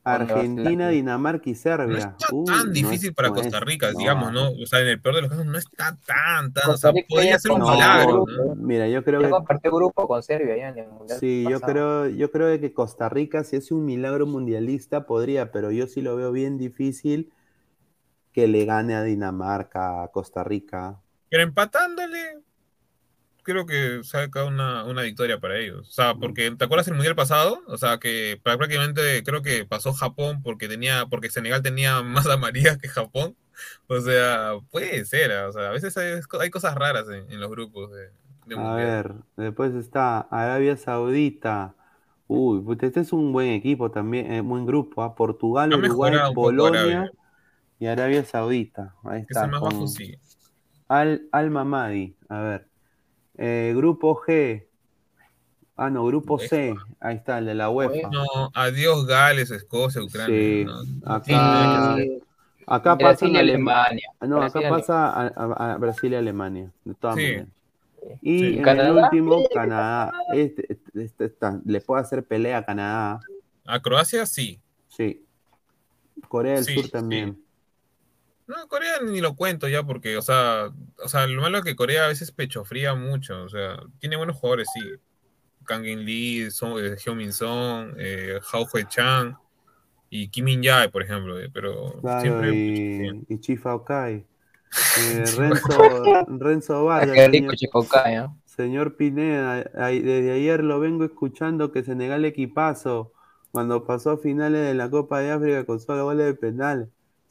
Argentina. 0.02 0.88
Dinamarca 0.88 1.48
y 1.48 1.52
No 1.52 1.58
Serbia. 1.58 2.16
está 2.18 2.26
Uy, 2.32 2.44
tan 2.46 2.66
no 2.66 2.72
difícil 2.72 3.14
para 3.14 3.28
no 3.28 3.34
Costa 3.36 3.60
Rica, 3.60 3.92
no, 3.92 3.98
digamos, 3.98 4.32
¿no? 4.32 4.50
O 4.50 4.66
sea, 4.66 4.80
en 4.80 4.88
el 4.88 5.00
peor 5.00 5.14
de 5.14 5.20
los 5.22 5.30
casos 5.30 5.46
no 5.46 5.56
está 5.56 5.96
tan, 6.04 6.52
tan. 6.52 6.70
O 6.70 6.76
sea, 6.76 6.92
podría 7.08 7.38
ser 7.38 7.52
un 7.52 7.60
no, 7.60 7.70
milagro, 7.70 8.24
¿no? 8.26 8.56
Mira, 8.56 8.88
yo 8.88 9.04
creo 9.04 9.20
que 9.20 9.30
compartió 9.30 9.70
grupo 9.70 10.08
con 10.08 10.22
Serbia 10.22 10.56
ya 10.56 10.68
en 10.70 10.78
el 10.78 10.88
mundial. 10.88 11.18
sí, 11.20 11.46
yo 11.48 11.60
creo, 11.60 12.08
yo 12.08 12.30
creo 12.32 12.60
que 12.60 12.74
Costa 12.74 13.08
Rica, 13.08 13.44
si 13.44 13.56
es 13.56 13.70
un 13.70 13.84
milagro 13.84 14.26
mundialista, 14.26 15.06
podría, 15.06 15.52
pero 15.52 15.70
yo 15.70 15.86
sí 15.86 16.02
lo 16.02 16.16
veo 16.16 16.32
bien 16.32 16.58
difícil 16.58 17.32
que 18.32 18.48
le 18.48 18.64
gane 18.64 18.94
a 18.94 19.04
Dinamarca, 19.04 20.02
a 20.02 20.08
Costa 20.08 20.42
Rica. 20.42 21.00
Pero 21.28 21.44
empatándole, 21.44 22.40
creo 23.42 23.66
que 23.66 24.00
saca 24.04 24.44
una, 24.44 24.84
una 24.84 25.02
victoria 25.02 25.40
para 25.40 25.58
ellos. 25.58 25.88
O 25.88 25.92
sea, 25.92 26.14
porque 26.14 26.50
¿te 26.52 26.64
acuerdas 26.64 26.88
el 26.88 26.94
mundial 26.94 27.16
pasado? 27.16 27.62
O 27.68 27.78
sea, 27.78 27.98
que 27.98 28.40
prá- 28.42 28.56
prácticamente 28.58 29.22
creo 29.24 29.42
que 29.42 29.64
pasó 29.66 29.92
Japón 29.92 30.42
porque 30.42 30.68
tenía, 30.68 31.06
porque 31.06 31.30
Senegal 31.30 31.62
tenía 31.62 32.02
más 32.02 32.26
amarillas 32.26 32.78
que 32.78 32.88
Japón. 32.88 33.36
O 33.88 34.00
sea, 34.00 34.52
puede 34.70 35.04
ser, 35.04 35.32
o 35.32 35.52
sea, 35.52 35.68
a 35.68 35.72
veces 35.72 35.96
hay, 35.96 36.20
hay 36.40 36.50
cosas 36.50 36.74
raras 36.76 37.06
en, 37.10 37.30
en 37.30 37.40
los 37.40 37.50
grupos 37.50 37.90
de, 37.92 38.10
de 38.46 38.56
A 38.56 38.74
ver, 38.74 39.14
después 39.36 39.74
está 39.74 40.20
Arabia 40.20 40.76
Saudita. 40.76 41.76
Uy, 42.26 42.60
puta, 42.62 42.86
este 42.86 43.00
es 43.00 43.12
un 43.12 43.32
buen 43.32 43.50
equipo 43.50 43.90
también, 43.90 44.32
eh, 44.32 44.40
buen 44.40 44.66
grupo, 44.66 45.02
¿ah? 45.02 45.14
Portugal, 45.14 45.72
Uruguay, 45.74 46.24
Polonia 46.32 46.78
Arabia. 46.78 47.10
y 47.78 47.86
Arabia 47.86 48.24
Saudita. 48.24 48.96
Ahí 49.04 49.22
Que 49.26 49.32
es 49.34 49.40
está, 49.40 49.42
el 49.42 49.50
más 49.50 49.62
bajo, 49.62 49.86
sí. 49.86 50.14
Al, 50.88 51.28
Al 51.32 51.50
Mamadi. 51.50 52.16
A 52.28 52.40
ver, 52.42 52.69
Eh, 53.42 53.72
grupo 53.74 54.20
G. 54.26 54.66
Ah, 55.76 55.88
no, 55.88 56.04
grupo 56.04 56.38
C. 56.38 56.74
Ahí 57.00 57.16
está, 57.16 57.38
el 57.38 57.46
de 57.46 57.54
la 57.54 57.70
UEFA. 57.70 58.10
Adiós 58.52 59.06
Gales, 59.06 59.50
Escocia, 59.50 60.02
Ucrania. 60.02 60.36
Sí, 60.36 60.64
no, 60.66 60.82
acá- 61.10 61.92
hacer. 61.94 62.08
Acá 62.66 62.94
Brasil 62.96 63.28
pasan 63.28 63.28
y 63.30 63.38
Ale- 63.38 63.54
Alemania. 63.54 64.08
No, 64.20 64.36
Brasil 64.40 64.60
acá 64.66 64.68
pasa 64.76 65.10
a, 65.10 65.26
a- 65.28 65.72
a 65.72 65.76
Brasil 65.78 66.12
y 66.12 66.16
Alemania, 66.16 66.70
de 66.84 66.94
todas 66.94 67.16
Sí. 67.16 67.22
maneras. 67.22 67.48
Y 68.20 68.38
Sí. 68.38 68.58
en 68.58 68.68
el 68.68 68.90
último, 68.92 69.38
Canadá. 69.54 70.12
Este, 70.34 70.66
este- 70.72 71.02
este 71.02 71.24
está- 71.24 71.60
le 71.64 71.80
puede 71.80 72.02
hacer 72.02 72.24
pelea 72.24 72.58
a 72.58 72.64
Canadá. 72.66 73.20
A 73.64 73.80
Croacia 73.80 74.26
sí. 74.26 74.60
Sí. 74.88 75.24
Corea 76.28 76.56
del 76.56 76.64
Sí, 76.64 76.74
Sur 76.74 76.84
sí. 76.84 76.90
también. 76.90 77.42
No, 78.50 78.66
Corea 78.66 78.98
ni 79.00 79.20
lo 79.20 79.36
cuento 79.36 79.68
ya 79.68 79.84
porque, 79.84 80.16
o 80.16 80.22
sea, 80.22 80.72
o 80.98 81.08
sea, 81.08 81.24
lo 81.28 81.40
malo 81.40 81.58
es 81.58 81.64
que 81.64 81.76
Corea 81.76 82.06
a 82.06 82.08
veces 82.08 82.32
pecho 82.32 82.64
fría 82.64 82.96
mucho, 82.96 83.44
o 83.44 83.48
sea, 83.48 83.78
tiene 84.00 84.16
buenos 84.16 84.36
jugadores, 84.36 84.66
sí. 84.74 84.80
Kang 85.64 85.86
In 85.86 86.04
Lee, 86.04 86.50
Son, 86.50 86.72
eh, 86.84 86.96
Heung-min 86.96 87.32
Son, 87.32 87.94
eh, 87.96 88.40
Hao 88.52 88.66
Hue 88.66 88.88
Chang 88.88 89.36
y 90.08 90.26
Kim 90.26 90.46
Min 90.46 90.64
Jae, 90.64 90.88
por 90.88 91.04
ejemplo, 91.04 91.38
eh, 91.38 91.48
pero 91.52 92.00
Claro, 92.00 92.22
siempre 92.22 92.52
y, 92.52 93.24
y 93.28 93.38
Chifa 93.38 93.76
Okai. 93.76 94.26
Eh, 95.00 95.24
Renzo, 95.36 96.26
Renzo 96.28 96.84
Vargas, 96.84 97.14
Qué 97.14 97.28
rico 97.28 97.50
señor, 97.50 97.56
Chicoca, 97.56 98.12
¿eh? 98.12 98.28
señor 98.46 98.96
Pineda, 98.96 99.64
desde 99.64 100.32
ayer 100.32 100.62
lo 100.62 100.78
vengo 100.78 101.04
escuchando 101.04 101.72
que 101.72 101.82
Senegal 101.82 102.24
equipazo 102.24 103.12
cuando 103.50 103.84
pasó 103.84 104.10
a 104.10 104.18
finales 104.18 104.66
de 104.66 104.74
la 104.74 104.88
Copa 104.88 105.20
de 105.20 105.32
África 105.32 105.64
con 105.64 105.80
solo 105.80 106.04
goles 106.04 106.26
de 106.26 106.34
penal. 106.34 106.90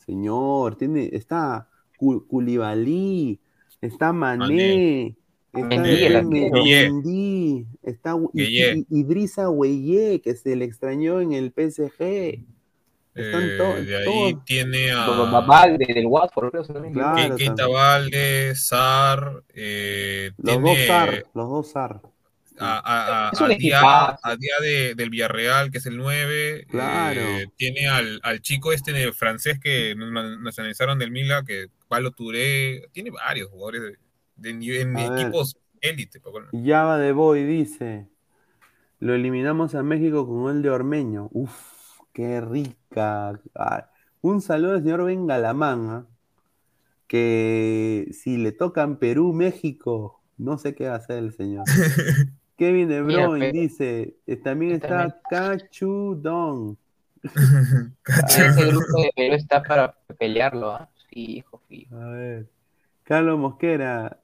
Señor, 0.10 0.76
tiene, 0.76 1.10
está 1.14 1.68
Cu- 1.96 2.26
Koulibaly, 2.28 3.40
está 3.80 4.12
Mané, 4.12 5.16
está 5.54 5.68
Mendy, 6.88 7.68
está 7.84 8.16
I- 8.34 8.38
Gueye. 8.38 8.76
I- 8.78 8.88
Idrissa 8.90 9.48
Gueye, 9.50 10.20
que 10.22 10.34
se 10.36 10.56
le 10.56 10.66
extrañó 10.66 11.22
en 11.22 11.34
el 11.34 11.52
PSG. 11.52 12.44
Están 13.14 13.44
eh, 13.44 13.84
de 13.86 13.98
ahí 13.98 14.06
todos. 14.32 14.46
tiene 14.46 14.92
a 14.92 15.42
Valde 15.42 15.94
del 15.94 16.08
Watford. 16.08 16.52
Claro. 16.94 17.36
También. 17.38 17.56
Valde, 17.72 18.56
Sar, 18.56 19.44
eh, 19.54 20.32
Los 20.38 20.56
tiene 20.56 20.70
dos 20.70 20.88
SAR, 20.88 21.24
los 21.36 21.50
dos 21.50 21.68
SAR. 21.72 22.02
A, 22.60 22.78
a, 22.80 23.28
a, 23.28 23.32
Es 23.32 23.40
un 23.42 23.46
a 23.52 23.56
Dia, 23.56 23.78
equipazo. 23.78 24.20
a 24.24 24.36
Dia 24.36 24.54
de- 24.62 24.96
del 24.96 25.10
Villarreal, 25.10 25.72
que 25.72 25.78
es 25.80 25.86
el 25.86 25.98
9. 25.98 26.66
Claro. 26.70 27.22
eh, 27.22 27.48
tiene 27.56 27.88
al, 27.88 28.20
al 28.24 28.42
chico 28.42 28.72
este 28.74 28.92
de 28.94 29.12
francés 29.14 29.60
que 29.60 29.96
na- 29.96 30.38
nacionalizaron 30.38 31.00
del 31.00 31.12
Mila, 31.12 31.44
que 31.44 31.68
Palo 31.88 32.12
Touré. 32.12 32.88
Tiene 32.92 33.12
varios 33.12 33.50
jugadores 33.50 33.82
de, 34.36 34.50
en 34.50 34.96
A 34.98 35.10
ver. 35.10 35.20
equipos 35.22 35.58
élite. 35.82 36.20
pues. 36.20 36.46
Java 36.66 36.98
de 36.98 37.12
Boy 37.12 37.44
dice: 37.44 38.08
Lo 39.00 39.14
eliminamos 39.14 39.76
a 39.76 39.84
México 39.84 40.28
con 40.28 40.42
gol 40.42 40.62
de 40.62 40.70
Ormeño. 40.70 41.30
Uf, 41.32 42.00
qué 42.14 42.42
rica. 42.42 43.40
Ay, 43.56 43.82
Un 44.22 44.42
saludo 44.42 44.74
al 44.74 44.84
señor 44.84 45.06
Ben 45.06 45.26
Galamán, 45.28 45.90
¿ah? 45.90 46.06
que 47.08 48.08
si 48.12 48.38
le 48.38 48.52
tocan 48.52 48.98
Perú, 49.00 49.34
México, 49.34 50.22
no 50.38 50.58
sé 50.58 50.76
qué 50.76 50.88
va 50.88 50.94
a 50.94 50.98
hacer 50.98 51.18
el 51.18 51.34
señor. 51.34 51.66
Kevin 52.60 52.90
De 52.90 53.02
Bruyne 53.02 53.52
dice: 53.54 54.18
eh, 54.28 54.36
También 54.36 54.74
Está 54.74 55.18
Cachudón. 55.30 56.78
Ese 57.24 58.66
grupo 58.66 59.02
de 59.02 59.12
Perú 59.16 59.36
está 59.36 59.64
para 59.64 59.94
pelearlo, 60.18 60.72
¿ah? 60.72 60.90
Fijo, 61.10 61.62
fijo. 61.70 61.96
A 61.96 62.10
ver. 62.10 62.50
Carlos 63.04 63.40
Mosquera, 63.40 64.20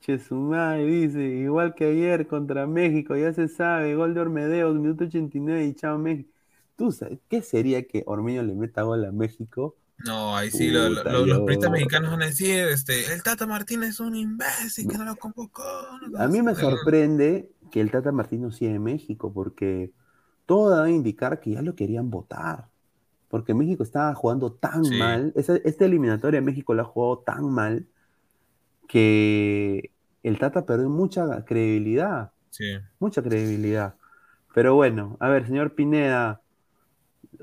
Chesumay 0.00 0.86
dice, 0.86 1.22
igual 1.22 1.74
que 1.74 1.86
ayer 1.86 2.26
contra 2.26 2.66
México, 2.66 3.16
ya 3.16 3.32
se 3.32 3.48
sabe, 3.48 3.94
gol 3.96 4.14
de 4.14 4.20
Ormedeos, 4.20 4.74
minuto 4.76 5.04
89 5.04 5.64
y 5.66 5.74
chao 5.74 5.98
México. 5.98 6.30
¿Tú 6.76 6.92
sabes 6.92 7.18
qué 7.28 7.42
sería 7.42 7.86
que 7.86 8.02
Ormeño 8.06 8.42
le 8.44 8.54
meta 8.54 8.82
gol 8.82 9.04
a 9.04 9.12
México? 9.12 9.76
No, 10.04 10.36
ahí 10.36 10.50
sí, 10.50 10.68
lo- 10.70 10.90
lo- 10.90 11.02
los 11.26 11.38
periodistas 11.40 11.70
mexicanos 11.70 12.10
van 12.10 12.22
a 12.22 12.26
decir: 12.26 12.54
este, 12.68 13.12
el 13.12 13.22
Tata 13.22 13.46
Martínez 13.46 13.90
es 13.90 14.00
un 14.00 14.14
imbécil 14.14 14.86
que 14.88 14.98
no 14.98 15.04
lo 15.06 15.16
convocó. 15.16 15.64
no 16.10 16.18
A 16.18 16.28
mí 16.28 16.42
me 16.42 16.54
sé". 16.54 16.60
sorprende 16.60 17.50
que 17.70 17.80
el 17.80 17.90
Tata 17.90 18.12
Martino 18.12 18.50
siga 18.50 18.72
en 18.72 18.82
México, 18.82 19.32
porque 19.32 19.92
todo 20.46 20.70
da 20.70 20.84
a 20.84 20.90
indicar 20.90 21.40
que 21.40 21.52
ya 21.52 21.62
lo 21.62 21.74
querían 21.74 22.10
votar. 22.10 22.68
Porque 23.28 23.54
México 23.54 23.82
estaba 23.82 24.14
jugando 24.14 24.52
tan 24.52 24.84
Sí. 24.84 24.96
mal, 24.98 25.32
esa- 25.36 25.56
esta 25.56 25.84
eliminatoria 25.84 26.40
México 26.40 26.74
la 26.74 26.82
ha 26.82 26.84
jugado 26.86 27.18
tan 27.18 27.50
mal 27.50 27.86
que 28.88 29.90
el 30.22 30.38
Tata 30.38 30.64
perdió 30.66 30.88
mucha 30.88 31.44
credibilidad. 31.44 32.32
Sí. 32.50 32.78
mucha 32.98 33.22
credibilidad. 33.22 33.96
Pero 34.54 34.74
bueno, 34.74 35.18
a 35.20 35.28
ver, 35.28 35.46
señor 35.46 35.74
Pineda, 35.74 36.40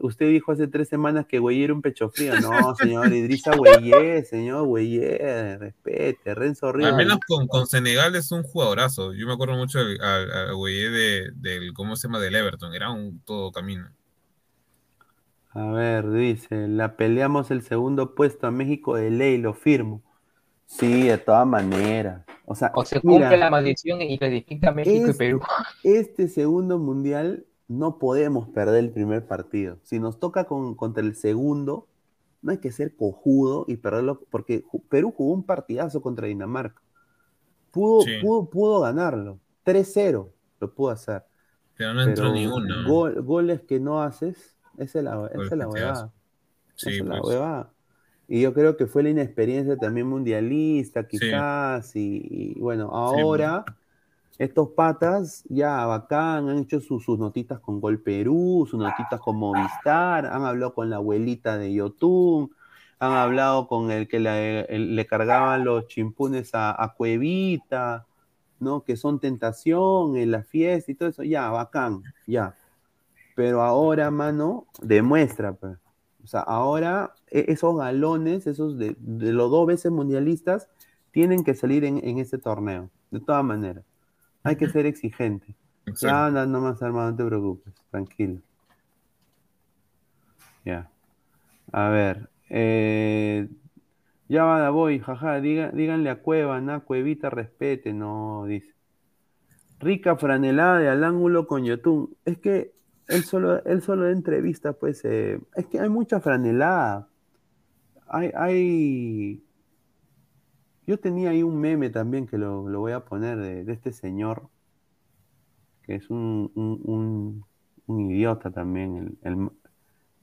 usted 0.02 0.30
dijo 0.30 0.52
hace 0.52 0.68
tres 0.68 0.90
semanas 0.90 1.26
que 1.26 1.40
Güey 1.40 1.64
era 1.64 1.74
un 1.74 1.82
pecho 1.82 2.10
frío. 2.10 2.34
No, 2.42 2.76
señor 2.76 3.12
Idrissa 3.14 3.56
Güeyé, 3.56 4.24
señor 4.26 4.66
Güeyé, 4.66 5.58
respete, 5.58 6.36
Renzo 6.36 6.72
Ríos. 6.72 6.92
Al 6.92 6.98
menos 6.98 7.20
con, 7.28 7.48
con 7.48 7.68
Senegal 7.68 8.16
es 8.16 8.32
un 8.32 8.44
jugadorazo. 8.44 9.14
Yo 9.14 9.26
me 9.28 9.34
acuerdo 9.34 9.56
mucho 9.56 9.80
al, 9.80 10.00
al, 10.02 10.32
al 10.32 10.56
Güeyé 10.56 10.90
de, 10.90 11.32
del, 11.36 11.74
¿cómo 11.74 11.96
se 11.96 12.08
llama? 12.08 12.20
Del 12.20 12.36
Everton. 12.36 12.74
Era 12.74 12.92
un 12.92 13.20
todo 13.26 13.52
camino. 13.52 13.90
A 15.52 15.66
ver, 15.68 16.10
dice, 16.12 16.68
la 16.68 16.96
peleamos 16.96 17.52
el 17.52 17.62
segundo 17.62 18.16
puesto 18.16 18.48
a 18.48 18.52
México 18.52 18.96
de 18.96 19.12
ley, 19.12 19.38
lo 19.38 19.54
firmo. 19.54 20.02
Sí, 20.66 21.04
de 21.04 21.20
todas 21.20 21.46
maneras. 21.46 22.24
O 22.46 22.56
sea, 22.56 22.72
O 22.74 22.84
se 22.84 23.00
mira, 23.04 23.28
cumple 23.28 23.38
la 23.38 23.50
maldición 23.52 24.02
y 24.02 24.18
clasifica 24.18 24.72
México 24.72 25.12
y 25.12 25.14
Perú. 25.14 25.42
este 25.84 26.28
segundo 26.28 26.80
mundial 26.80 27.46
no 27.68 27.98
podemos 27.98 28.50
perder 28.50 28.84
el 28.84 28.92
primer 28.92 29.26
partido. 29.26 29.78
Si 29.84 30.00
nos 30.00 30.20
toca 30.20 30.46
con, 30.46 30.76
contra 30.76 31.04
el 31.04 31.16
segundo, 31.16 31.88
no 32.42 32.52
hay 32.52 32.58
que 32.58 32.72
ser 32.72 32.96
cojudo 32.96 33.66
y 33.68 33.78
perderlo, 33.78 34.22
porque 34.30 34.66
Perú 34.90 35.14
jugó 35.16 35.34
un 35.34 35.44
partidazo 35.44 36.02
contra 36.02 36.28
Dinamarca. 36.28 36.82
Pudo, 37.72 38.02
Sí. 38.02 38.12
pudo, 38.22 38.50
pudo 38.50 38.82
ganarlo. 38.82 39.40
3-0 39.64 40.30
lo 40.60 40.74
pudo 40.74 40.92
hacer. 40.92 41.24
Pero 41.76 41.94
no 41.94 42.02
entró 42.04 42.26
Pero 42.26 42.34
ninguno. 42.36 42.88
gol- 42.88 43.22
goles 43.24 43.62
que 43.62 43.80
no 43.80 44.02
haces, 44.04 44.56
esa 44.78 45.00
es 45.00 45.06
la, 45.06 45.32
esa 45.34 45.56
la 45.56 45.68
huevada. 45.68 46.12
Sí, 46.76 46.90
Esa 46.90 47.04
es 47.04 47.06
la 47.10 47.20
pues. 47.22 47.34
huevada. 47.34 47.70
Y 48.28 48.42
yo 48.42 48.54
creo 48.54 48.78
que 48.78 48.88
fue 48.88 49.04
la 49.04 49.10
inexperiencia 49.10 49.78
también 49.78 50.08
mundialista, 50.08 51.08
quizás. 51.08 51.96
Y, 51.96 52.54
y 52.56 52.60
bueno, 52.60 52.90
ahora 52.94 53.66
estos 54.38 54.70
patas 54.70 55.44
ya 55.48 55.86
bacán, 55.86 56.50
han 56.50 56.60
hecho 56.60 56.80
sus, 56.80 57.08
notitas 57.20 57.60
con 57.60 57.80
Gol 57.80 58.02
Perú, 58.02 58.68
sus 58.70 58.80
notitas 58.80 59.20
con 59.20 59.38
Movistar, 59.38 60.26
han 60.26 60.44
hablado 60.44 60.74
con 60.74 60.90
la 60.90 60.96
abuelita 60.98 61.58
de 61.58 61.74
Yotun, 61.74 62.52
han 63.00 63.12
hablado 63.12 63.68
con 63.68 63.92
el 63.92 64.08
que 64.08 64.20
le, 64.20 65.06
cargaban 65.06 65.66
los 65.66 65.88
chimpunes 65.88 66.52
a, 66.54 66.94
Cuevita, 66.98 68.08
¿no? 68.60 68.84
Que 68.84 68.96
son 68.96 69.20
tentación 69.20 70.18
en 70.18 70.32
la 70.32 70.44
fiesta 70.44 70.92
y 70.92 70.96
todo 70.96 71.10
eso. 71.10 71.24
Ya, 71.24 71.50
bacán, 71.50 72.02
ya. 72.26 72.56
Pero 73.36 73.62
ahora, 73.62 74.10
mano, 74.10 74.68
demuestra. 74.82 75.58
O 76.24 76.28
sea, 76.28 76.42
ahora 76.42 77.14
e- 77.30 77.46
esos 77.50 77.78
galones, 77.78 78.48
esos 78.48 78.78
de, 78.78 78.96
los 79.00 79.52
dos 79.52 79.68
veces 79.68 79.92
mundialistas, 79.92 80.70
tienen 81.12 81.44
que 81.44 81.56
salir 81.56 81.84
en, 81.84 82.00
en 82.04 82.20
ese 82.20 82.38
torneo, 82.38 82.90
de 83.12 83.20
todas 83.20 83.44
maneras. 83.44 83.84
Hay 84.44 84.56
que 84.58 84.68
ser 84.70 84.86
exigente. 84.86 85.56
Exacto. 85.86 86.08
Ya 86.08 86.26
anda 86.26 86.46
nomás, 86.46 86.82
hermano, 86.82 87.12
no 87.12 87.18
te 87.18 87.26
preocupes, 87.26 87.74
tranquilo. 87.92 88.40
Ya. 90.66 90.90
A 91.72 91.90
ver. 91.90 92.30
eh, 92.50 93.48
ya 94.30 94.44
va, 94.44 94.70
voy, 94.70 95.00
jaja, 95.00 95.40
diga- 95.40 95.72
díganle 95.72 96.10
a 96.10 96.22
Cueva, 96.22 96.62
na, 96.62 96.80
Cuevita, 96.82 97.30
respete, 97.30 97.94
no, 97.94 98.46
dice. 98.46 98.74
Rica 99.80 100.16
franelada 100.16 100.80
de 100.80 100.90
al 100.90 101.04
ángulo 101.04 101.46
con 101.48 101.66
Yotun. 101.66 102.16
Es 102.26 102.38
que 102.38 102.74
él 103.08 103.24
solo, 103.24 103.64
él 103.66 103.82
solo 103.82 104.04
da 104.06 104.12
entrevistas, 104.12 104.76
pues, 104.80 105.04
eh, 105.04 105.40
es 105.56 105.66
que 105.68 105.80
hay 105.80 105.90
mucha 105.90 106.20
franelada. 106.22 107.08
Hay, 108.08 108.32
hay... 108.36 109.44
Yo 110.88 110.98
tenía 110.98 111.32
ahí 111.32 111.44
un 111.44 111.60
meme 111.60 111.90
también 111.90 112.26
que 112.26 112.38
lo, 112.38 112.70
lo 112.70 112.80
voy 112.80 112.94
a 112.94 113.04
poner 113.04 113.38
de, 113.38 113.66
de 113.66 113.74
este 113.74 113.92
señor, 113.92 114.50
que 115.84 115.96
es 115.96 116.10
un, 116.10 116.52
un- 116.56 117.46
idiota 118.10 118.52
también, 118.52 119.18
el, 119.24 119.50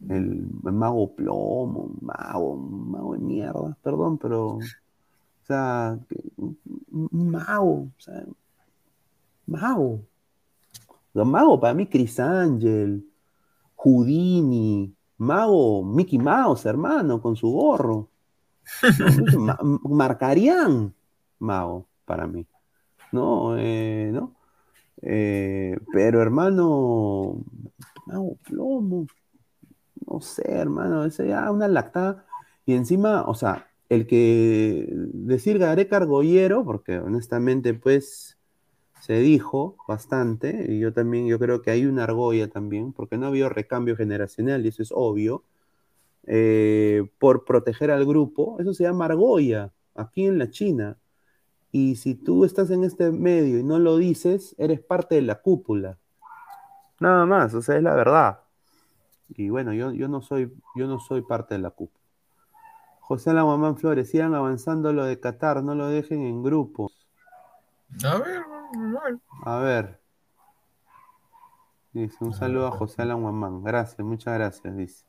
el- 0.09 0.49
mago 0.63 1.15
plomo, 1.15 1.81
un 1.83 1.99
mago, 2.03 2.53
un 2.55 2.91
mago 2.91 3.13
de 3.15 3.21
mierda, 3.21 3.77
perdón, 3.83 4.19
pero, 4.19 4.47
o 4.59 4.73
sea, 5.45 5.99
un, 6.39 6.59
mago, 7.33 7.73
o 7.97 8.01
sea, 8.01 8.25
mago. 9.47 10.07
Los 11.15 11.27
magos 11.27 11.61
para 11.61 11.75
mí, 11.75 11.87
Chris 11.87 12.19
Angel, 12.21 13.05
Houdini, 13.77 14.95
mago 15.19 15.85
Mickey 15.85 16.19
Mouse, 16.19 16.67
hermano, 16.67 17.21
con 17.23 17.37
su 17.37 17.51
gorro. 17.51 18.09
Ma- 19.39 19.59
Marcarían, 19.85 20.95
mago, 21.39 21.87
para 22.05 22.27
mí. 22.27 22.47
¿No? 23.13 23.57
Eh, 23.59 24.11
¿no? 24.13 24.35
Eh, 25.03 25.79
pero 25.93 26.23
hermano, 26.23 27.45
mago 28.07 28.37
plomo, 28.45 29.07
no 30.07 30.21
sé, 30.21 30.43
hermano, 30.51 31.05
ese 31.05 31.29
ya 31.29 31.51
una 31.51 31.69
lactada. 31.69 32.27
Y 32.67 32.75
encima, 32.75 33.23
o 33.25 33.35
sea, 33.35 33.69
el 33.89 34.07
que 34.07 34.89
decir 34.93 35.59
Gareca 35.59 35.97
Argollero, 35.97 36.65
porque 36.65 36.99
honestamente, 36.99 37.75
pues, 37.75 38.39
se 39.01 39.21
dijo 39.21 39.77
bastante, 39.89 40.67
y 40.69 40.81
yo 40.81 40.93
también, 40.93 41.27
yo 41.27 41.39
creo 41.39 41.63
que 41.63 41.71
hay 41.71 41.87
una 41.87 42.05
argolla 42.05 42.49
también, 42.49 42.93
porque 42.93 43.19
no 43.19 43.27
ha 43.27 43.29
habido 43.31 43.49
recambio 43.49 43.97
generacional, 43.97 44.65
y 44.65 44.69
eso 44.69 44.83
es 44.83 44.93
obvio, 44.95 45.45
eh, 46.33 47.11
por 47.19 47.45
proteger 47.45 47.91
al 47.91 48.07
grupo, 48.07 48.57
eso 48.61 48.73
se 48.73 48.85
llama 48.85 49.07
argolla, 49.07 49.73
aquí 49.97 50.27
en 50.27 50.39
la 50.39 50.49
China. 50.49 50.97
Y 51.73 51.97
si 51.97 52.15
tú 52.15 52.45
estás 52.45 52.71
en 52.71 52.85
este 52.85 53.11
medio 53.11 53.59
y 53.59 53.65
no 53.65 53.81
lo 53.81 53.97
dices, 53.97 54.55
eres 54.57 54.79
parte 54.81 55.17
de 55.17 55.23
la 55.23 55.43
cúpula. 55.43 55.99
Nada 57.01 57.27
más, 57.27 57.53
o 57.55 57.63
sea, 57.63 57.77
es 57.77 57.83
la 57.83 57.97
verdad. 57.97 58.43
Y 59.31 59.51
bueno, 59.51 59.73
yo, 59.73 59.91
yo, 59.91 60.07
no, 60.07 60.23
soy, 60.23 60.55
yo 60.77 60.87
no 60.87 61.01
soy 61.01 61.23
parte 61.23 61.55
de 61.55 61.63
la 61.63 61.71
cúpula. 61.71 62.05
José 63.01 63.33
Laguamán 63.33 63.77
Flores, 63.77 64.09
sigan 64.09 64.37
avanzando 64.37 64.93
lo 64.93 65.05
de 65.05 65.19
Qatar, 65.19 65.65
no 65.65 65.75
lo 65.75 65.89
dejen 65.89 66.23
en 66.23 66.45
grupos. 66.45 67.09
A 68.05 68.19
ver. 68.19 68.43
A 69.43 69.59
ver. 69.59 70.01
Dice, 71.93 72.25
un 72.25 72.35
saludo 72.35 72.69
a 72.69 72.71
José 72.71 73.03
Alan 73.03 73.21
Guamán. 73.21 73.65
Gracias, 73.65 73.99
muchas 74.07 74.35
gracias, 74.35 74.77
dice. 74.77 75.05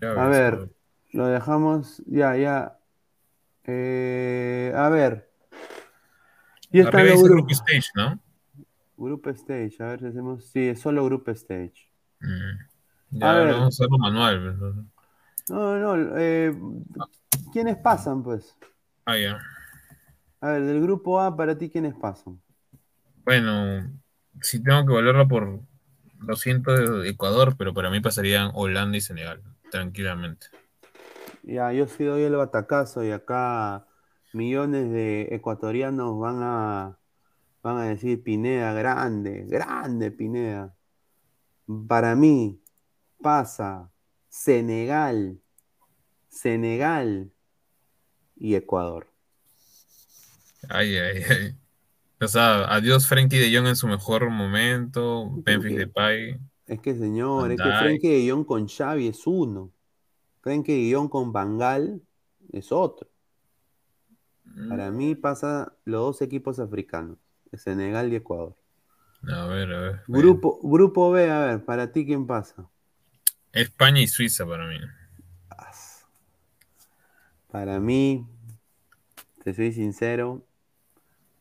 Ya 0.00 0.12
A 0.14 0.28
ves, 0.28 0.38
ver, 0.38 0.70
lo 1.12 1.26
dejamos, 1.26 2.02
ya, 2.06 2.36
ya. 2.36 2.78
Eh, 3.64 4.72
a 4.74 4.88
ver. 4.88 5.30
Y 6.72 6.80
están 6.80 7.00
Arriba 7.00 7.16
grupos. 7.16 7.30
Group 7.30 7.50
Stage, 7.50 7.88
¿no? 7.94 8.20
Group 8.96 9.26
Stage, 9.28 9.76
a 9.80 9.86
ver 9.86 10.00
si 10.00 10.06
hacemos. 10.06 10.44
Sí, 10.44 10.68
es 10.68 10.80
solo 10.80 11.04
Group 11.04 11.28
Stage. 11.30 11.90
Mm. 12.20 13.20
A 13.24 13.32
Ya, 13.32 13.32
ver. 13.32 13.52
vamos 13.52 13.64
a 13.64 13.68
hacerlo 13.68 13.98
manual. 13.98 14.86
No, 15.48 15.76
no, 15.78 16.16
eh, 16.16 16.54
¿quiénes 17.52 17.76
pasan, 17.78 18.22
pues? 18.22 18.56
Ah, 19.04 19.16
ya. 19.16 19.40
A 20.40 20.50
ver, 20.50 20.62
del 20.64 20.80
grupo 20.80 21.20
A, 21.20 21.36
para 21.36 21.56
ti, 21.58 21.70
¿quiénes 21.70 21.94
pasan? 21.94 22.40
Bueno, 23.24 23.90
si 24.40 24.62
tengo 24.62 24.84
que 24.86 24.92
volverlo 24.92 25.28
por. 25.28 25.60
Lo 26.20 26.36
siento, 26.36 26.72
de 26.72 27.08
Ecuador, 27.08 27.56
pero 27.56 27.72
para 27.72 27.88
mí 27.88 28.00
pasarían 28.00 28.50
Holanda 28.52 28.98
y 28.98 29.00
Senegal, 29.00 29.42
tranquilamente. 29.70 30.48
Ya, 31.42 31.72
yo 31.72 31.86
sí 31.86 32.04
doy 32.04 32.22
el 32.22 32.36
batacazo 32.36 33.04
y 33.04 33.10
acá 33.10 33.86
millones 34.32 34.90
de 34.90 35.28
ecuatorianos 35.30 36.18
van 36.18 36.42
a, 36.42 36.98
van 37.62 37.78
a 37.78 37.84
decir 37.84 38.22
Pineda, 38.22 38.72
grande, 38.72 39.44
grande 39.46 40.10
Pineda. 40.10 40.74
Para 41.88 42.14
mí 42.14 42.60
pasa 43.22 43.90
Senegal, 44.28 45.40
Senegal 46.28 47.32
y 48.36 48.54
Ecuador. 48.54 49.08
Ay, 50.68 50.96
ay, 50.96 51.22
ay. 51.28 51.56
O 52.20 52.28
sea, 52.28 52.64
adiós 52.64 53.06
Frankie 53.06 53.38
de 53.38 53.56
Jong 53.56 53.68
en 53.68 53.76
su 53.76 53.86
mejor 53.86 54.28
momento, 54.28 55.30
Memphis. 55.46 55.76
Depay. 55.76 56.38
Es 56.70 56.80
que 56.80 56.94
señor, 56.94 57.42
Van 57.42 57.50
es 57.50 57.60
que. 57.60 57.78
Frenkie 57.78 58.08
de 58.08 58.30
Jong 58.30 58.44
con 58.44 58.68
Xavi 58.68 59.08
es 59.08 59.26
uno. 59.26 59.72
Frenkie 60.40 60.86
de 60.86 60.94
Jong 60.94 61.08
con 61.08 61.32
Bangal 61.32 62.00
es 62.52 62.70
otro. 62.70 63.08
Para 64.68 64.92
mí 64.92 65.16
pasa 65.16 65.72
los 65.84 66.00
dos 66.00 66.22
equipos 66.22 66.60
africanos, 66.60 67.18
Senegal 67.52 68.12
y 68.12 68.16
Ecuador. 68.16 68.54
A 69.28 69.46
ver, 69.46 69.72
a 69.72 69.80
ver. 69.80 70.00
Grupo, 70.06 70.60
grupo 70.62 71.10
B, 71.10 71.28
a 71.28 71.40
ver, 71.46 71.64
para 71.64 71.90
ti 71.90 72.06
quién 72.06 72.28
pasa. 72.28 72.70
España 73.50 74.00
y 74.00 74.06
Suiza 74.06 74.46
para 74.46 74.68
mí. 74.68 74.76
Para 77.50 77.80
mí, 77.80 78.24
te 79.42 79.52
soy 79.54 79.72
sincero, 79.72 80.46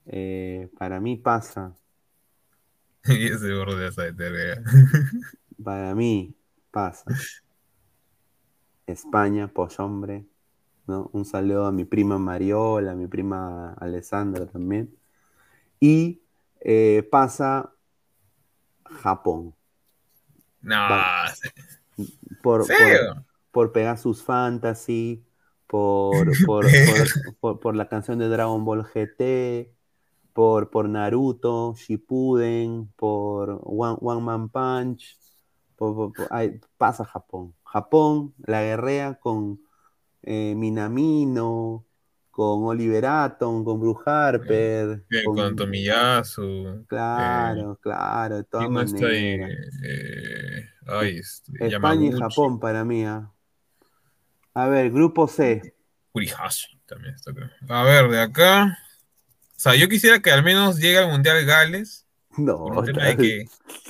eh, 0.07 0.69
para 0.79 0.99
mí 0.99 1.17
pasa, 1.17 1.75
y 3.05 3.25
ese 3.27 3.49
sabe, 3.91 4.13
te 4.13 4.29
vea. 4.29 4.61
para 5.63 5.95
mí 5.95 6.35
pasa. 6.71 7.05
España, 8.87 9.47
pues 9.53 9.79
hombre, 9.79 10.25
¿no? 10.87 11.09
Un 11.13 11.25
saludo 11.25 11.67
a 11.67 11.71
mi 11.71 11.85
prima 11.85 12.17
Mariola, 12.17 12.93
a 12.93 12.95
mi 12.95 13.07
prima 13.07 13.73
Alessandra 13.73 14.47
también. 14.47 14.95
Y 15.79 16.21
eh, 16.61 17.07
pasa 17.11 17.73
Japón. 19.03 19.53
No, 20.61 20.77
por, 22.41 22.65
por, 22.65 23.25
por 23.51 23.71
Pegasus 23.71 24.23
Fantasy, 24.23 25.23
por, 25.67 26.27
por, 26.45 26.65
por, 26.65 27.35
por- 27.39 27.59
por 27.59 27.75
la 27.75 27.87
canción 27.89 28.19
de 28.19 28.27
Dragon 28.29 28.63
Ball 28.65 28.83
GT, 28.85 29.73
por, 30.33 30.69
por 30.69 30.87
Naruto, 30.89 31.75
Shippuden, 31.75 32.87
por 32.95 33.59
One, 33.63 33.97
One 34.01 34.21
Man 34.21 34.49
Punch. 34.49 35.17
por- 35.75 35.95
por- 35.95 36.13
por- 36.13 36.27
ay, 36.31 36.59
pasa 36.77 37.05
Japón. 37.05 37.55
Japón 37.63 38.33
la 38.45 38.61
guerrea 38.61 39.15
con 39.15 39.59
eh, 40.23 40.53
Minamino, 40.55 41.85
con 42.31 42.63
Oliver 42.65 43.05
Atom, 43.05 43.63
con 43.63 43.79
Bruce 43.79 44.01
Harper. 44.05 45.03
Eh, 45.09 45.23
con- 45.23 45.35
Con 45.35 45.55
Tomiyasu. 45.55 46.85
Claro, 46.87 47.77
claro, 47.81 48.37
de 48.37 48.43
todas 48.43 48.65
¿Quién 48.65 48.73
más 48.73 48.93
está 48.93 49.07
ahí? 49.07 49.21
maneras. 49.21 49.49
Eh, 49.83 50.65
ay, 50.87 51.17
este, 51.19 51.67
España 51.67 52.07
y 52.07 52.11
Japón 52.11 52.59
para 52.59 52.83
mí. 52.83 53.05
ah. 53.05 53.31
A 54.53 54.67
ver, 54.67 54.91
grupo 54.91 55.27
C. 55.27 55.61
Kurihashi 56.11 56.79
también 56.85 57.13
está 57.15 57.33
creo. 57.33 57.49
A 57.69 57.83
ver, 57.83 58.09
de 58.09 58.19
acá. 58.19 58.77
O 59.59 59.61
sea, 59.61 59.75
yo 59.75 59.89
quisiera 59.89 60.21
que 60.21 60.31
al 60.31 60.41
menos 60.41 60.79
llegue 60.79 60.99
al 60.99 61.09
Mundial 61.09 61.43
Gales. 61.45 62.07
No, 62.37 62.81
que. 63.17 63.45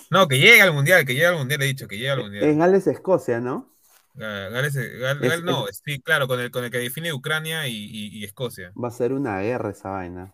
No, 0.09 0.27
que 0.27 0.39
llegue 0.39 0.63
al 0.63 0.73
Mundial, 0.73 1.05
que 1.05 1.13
llegue 1.13 1.27
al 1.27 1.37
Mundial, 1.37 1.61
he 1.61 1.65
dicho, 1.67 1.87
que 1.87 1.95
llegue 1.97 2.09
al 2.09 2.17
es 2.21 2.25
Mundial. 2.25 2.57
Gales, 2.57 2.87
Escocia, 2.87 3.39
¿no? 3.39 3.71
Ga- 4.15 4.49
Gales, 4.49 4.73
Gal- 4.75 5.23
Es- 5.23 5.29
Gal- 5.29 5.45
no, 5.45 5.67
sí, 5.67 6.01
claro, 6.01 6.27
con 6.27 6.39
el, 6.39 6.49
con 6.49 6.63
el 6.63 6.71
que 6.71 6.79
define 6.79 7.13
Ucrania 7.13 7.67
y, 7.67 7.75
y- 7.75 8.07
y 8.17 8.23
Escocia. 8.23 8.71
Va 8.83 8.87
a 8.87 8.91
ser 8.91 9.13
una 9.13 9.41
guerra 9.41 9.69
esa 9.69 9.91
vaina. 9.91 10.33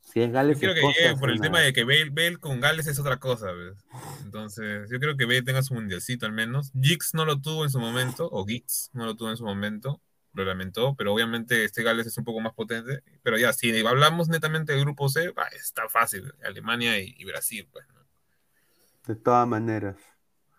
Si 0.00 0.20
es 0.20 0.28
Yo 0.28 0.32
Gales, 0.34 0.58
quiero 0.60 0.74
que 0.74 0.80
Escocia, 0.80 1.02
llegue 1.02 1.14
es 1.14 1.18
por 1.20 1.30
el 1.32 1.40
tema 1.40 1.56
guerra. 1.58 1.66
de 1.66 1.72
que 1.72 1.82
Bale, 1.82 2.10
Bale 2.10 2.36
con 2.36 2.60
Gales 2.60 2.86
es 2.86 3.00
otra 3.00 3.16
cosa, 3.16 3.50
¿ves? 3.50 3.84
Entonces, 4.22 4.88
yo 4.92 5.00
creo 5.00 5.16
que 5.16 5.24
Bale 5.24 5.42
tenga 5.42 5.64
su 5.64 5.74
mundialcito 5.74 6.24
al 6.24 6.32
menos. 6.32 6.70
Giggs 6.80 7.14
no 7.14 7.24
lo 7.24 7.40
tuvo 7.40 7.64
en 7.64 7.70
su 7.70 7.80
momento, 7.80 8.28
o 8.30 8.46
Giggs 8.46 8.90
no 8.92 9.06
lo 9.06 9.16
tuvo 9.16 9.30
en 9.30 9.36
su 9.36 9.44
momento, 9.44 10.00
lo 10.38 10.44
lamentó, 10.44 10.94
pero 10.96 11.12
obviamente 11.12 11.64
este 11.64 11.82
Gales 11.82 12.06
es 12.06 12.16
un 12.16 12.24
poco 12.24 12.40
más 12.40 12.54
potente. 12.54 13.02
Pero 13.22 13.36
ya, 13.36 13.52
si 13.52 13.84
hablamos 13.86 14.28
netamente 14.28 14.72
del 14.72 14.82
grupo 14.82 15.08
C, 15.08 15.30
va, 15.32 15.44
está 15.48 15.88
fácil, 15.88 16.32
Alemania 16.44 16.98
y, 17.00 17.14
y 17.18 17.24
Brasil, 17.26 17.68
pues. 17.70 17.86
¿no? 17.88 17.98
De 19.06 19.16
todas 19.16 19.46
maneras. 19.48 19.96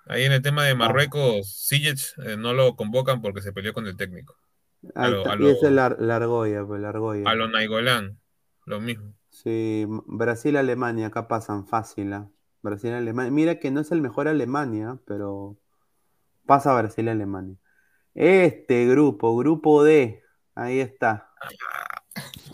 Ahí 0.07 0.23
en 0.23 0.31
el 0.31 0.41
tema 0.41 0.63
Ah. 0.63 0.65
de 0.65 0.75
Marruecos, 0.75 1.51
Sijic 1.53 1.99
eh, 2.25 2.35
no 2.37 2.53
lo 2.53 2.75
convocan 2.75 3.21
porque 3.21 3.41
se 3.41 3.53
peleó 3.53 3.73
con 3.73 3.85
el 3.87 3.95
técnico. 3.95 4.35
Lo- 4.81 5.29
a 5.29 5.35
Y 5.35 5.39
lo- 5.39 5.49
ese 5.49 5.67
es 5.67 5.71
la, 5.71 5.95
la 5.99 6.15
argolla, 6.15 6.65
pues 6.65 6.81
la 6.81 6.89
argolla. 6.89 7.29
A 7.29 7.35
lo 7.35 7.47
Nainggolan, 7.47 8.19
lo 8.65 8.79
mismo. 8.79 9.13
Sí, 9.29 9.85
Brasil-Alemania, 10.07 11.07
acá 11.07 11.27
pasan 11.27 11.67
fácil. 11.67 12.11
¿ah? 12.13 12.27
Brasil-Alemania. 12.63 13.31
Mira 13.31 13.59
que 13.59 13.71
no 13.71 13.81
es 13.81 13.91
el 13.91 14.01
mejor 14.01 14.27
Alemania, 14.27 14.97
pero 15.05 15.57
pasa 16.45 16.73
Brasil-Alemania. 16.73 17.55
Este 18.13 18.85
grupo, 18.87 19.37
grupo 19.37 19.83
D, 19.83 20.23
ahí 20.55 20.79
está. 20.79 21.31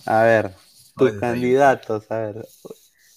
A 0.06 0.23
ver, 0.23 0.52
tus 0.95 1.14
candidatos, 1.14 2.10
a 2.11 2.19
ver. 2.19 2.45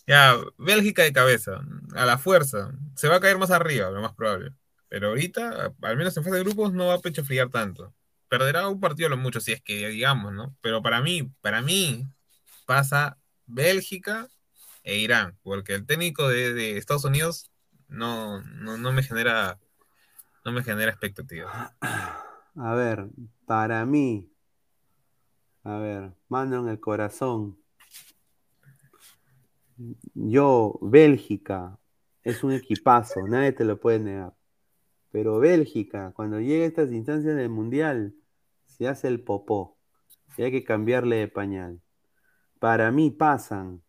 Ya, 0.06 0.36
Bélgica 0.56 1.02
de 1.02 1.12
cabeza, 1.12 1.60
a 1.94 2.06
la 2.06 2.16
fuerza. 2.16 2.73
Se 2.97 3.09
va 3.09 3.16
a 3.16 3.20
caer 3.20 3.39
más 3.39 3.51
arriba, 3.51 3.90
lo 3.90 4.01
más 4.01 4.15
probable. 4.15 4.52
Pero 4.89 5.09
ahorita, 5.09 5.74
al 5.82 5.97
menos 5.97 6.16
en 6.16 6.24
fase 6.24 6.36
de 6.36 6.44
grupos, 6.44 6.73
no 6.73 6.86
va 6.86 6.94
a 6.94 7.01
pecho 7.01 7.24
friar 7.24 7.51
tanto. 7.51 7.94
Perderá 8.28 8.69
un 8.69 8.81
partido 8.81 9.09
a 9.09 9.10
lo 9.10 9.16
mucho, 9.19 9.40
si 9.40 9.52
es 9.52 9.60
que 9.62 9.89
digamos, 9.89 10.32
¿no? 10.32 10.56
Pero 10.62 10.82
para 10.82 11.02
mí, 11.02 11.31
para 11.43 11.60
mí, 11.60 12.06
pasa 12.65 13.19
Bélgica 13.47 14.28
e 14.82 14.97
Irán, 14.97 15.39
porque 15.43 15.74
el 15.74 15.86
técnico 15.86 16.28
de, 16.28 16.55
de 16.55 16.78
Estados 16.78 17.05
Unidos 17.05 17.51
no, 17.89 18.43
no, 18.43 18.78
no 18.78 18.93
me 18.93 19.02
genera 19.02 19.59
no 20.44 20.52
me 20.52 20.62
genera 20.62 20.90
expectativas. 20.90 21.73
A 22.60 22.74
ver, 22.74 23.09
para 23.47 23.86
mí, 23.86 24.32
a 25.62 25.78
ver, 25.78 26.12
mano 26.28 26.59
en 26.59 26.68
el 26.68 26.80
corazón. 26.80 27.56
Yo, 30.14 30.76
Bélgica, 30.82 31.78
es 32.24 32.43
un 32.43 32.52
equipazo, 32.52 33.28
nadie 33.28 33.52
te 33.52 33.64
lo 33.64 33.78
puede 33.78 34.01
negar. 34.01 34.35
Pero 35.12 35.39
Bélgica, 35.39 36.12
cuando 36.16 36.40
llega 36.40 36.64
a 36.64 36.68
estas 36.68 36.90
instancias 36.90 37.36
del 37.36 37.48
Mundial, 37.48 38.14
se 38.66 38.89
hace 38.89 39.06
el 39.06 39.22
popó. 39.22 39.78
Y 40.36 40.43
hay 40.43 40.51
que 40.51 40.64
cambiarle 40.64 41.16
de 41.16 41.28
pañal. 41.28 41.80
Para 42.59 42.90
mí 42.90 43.12
pasan 43.12 43.85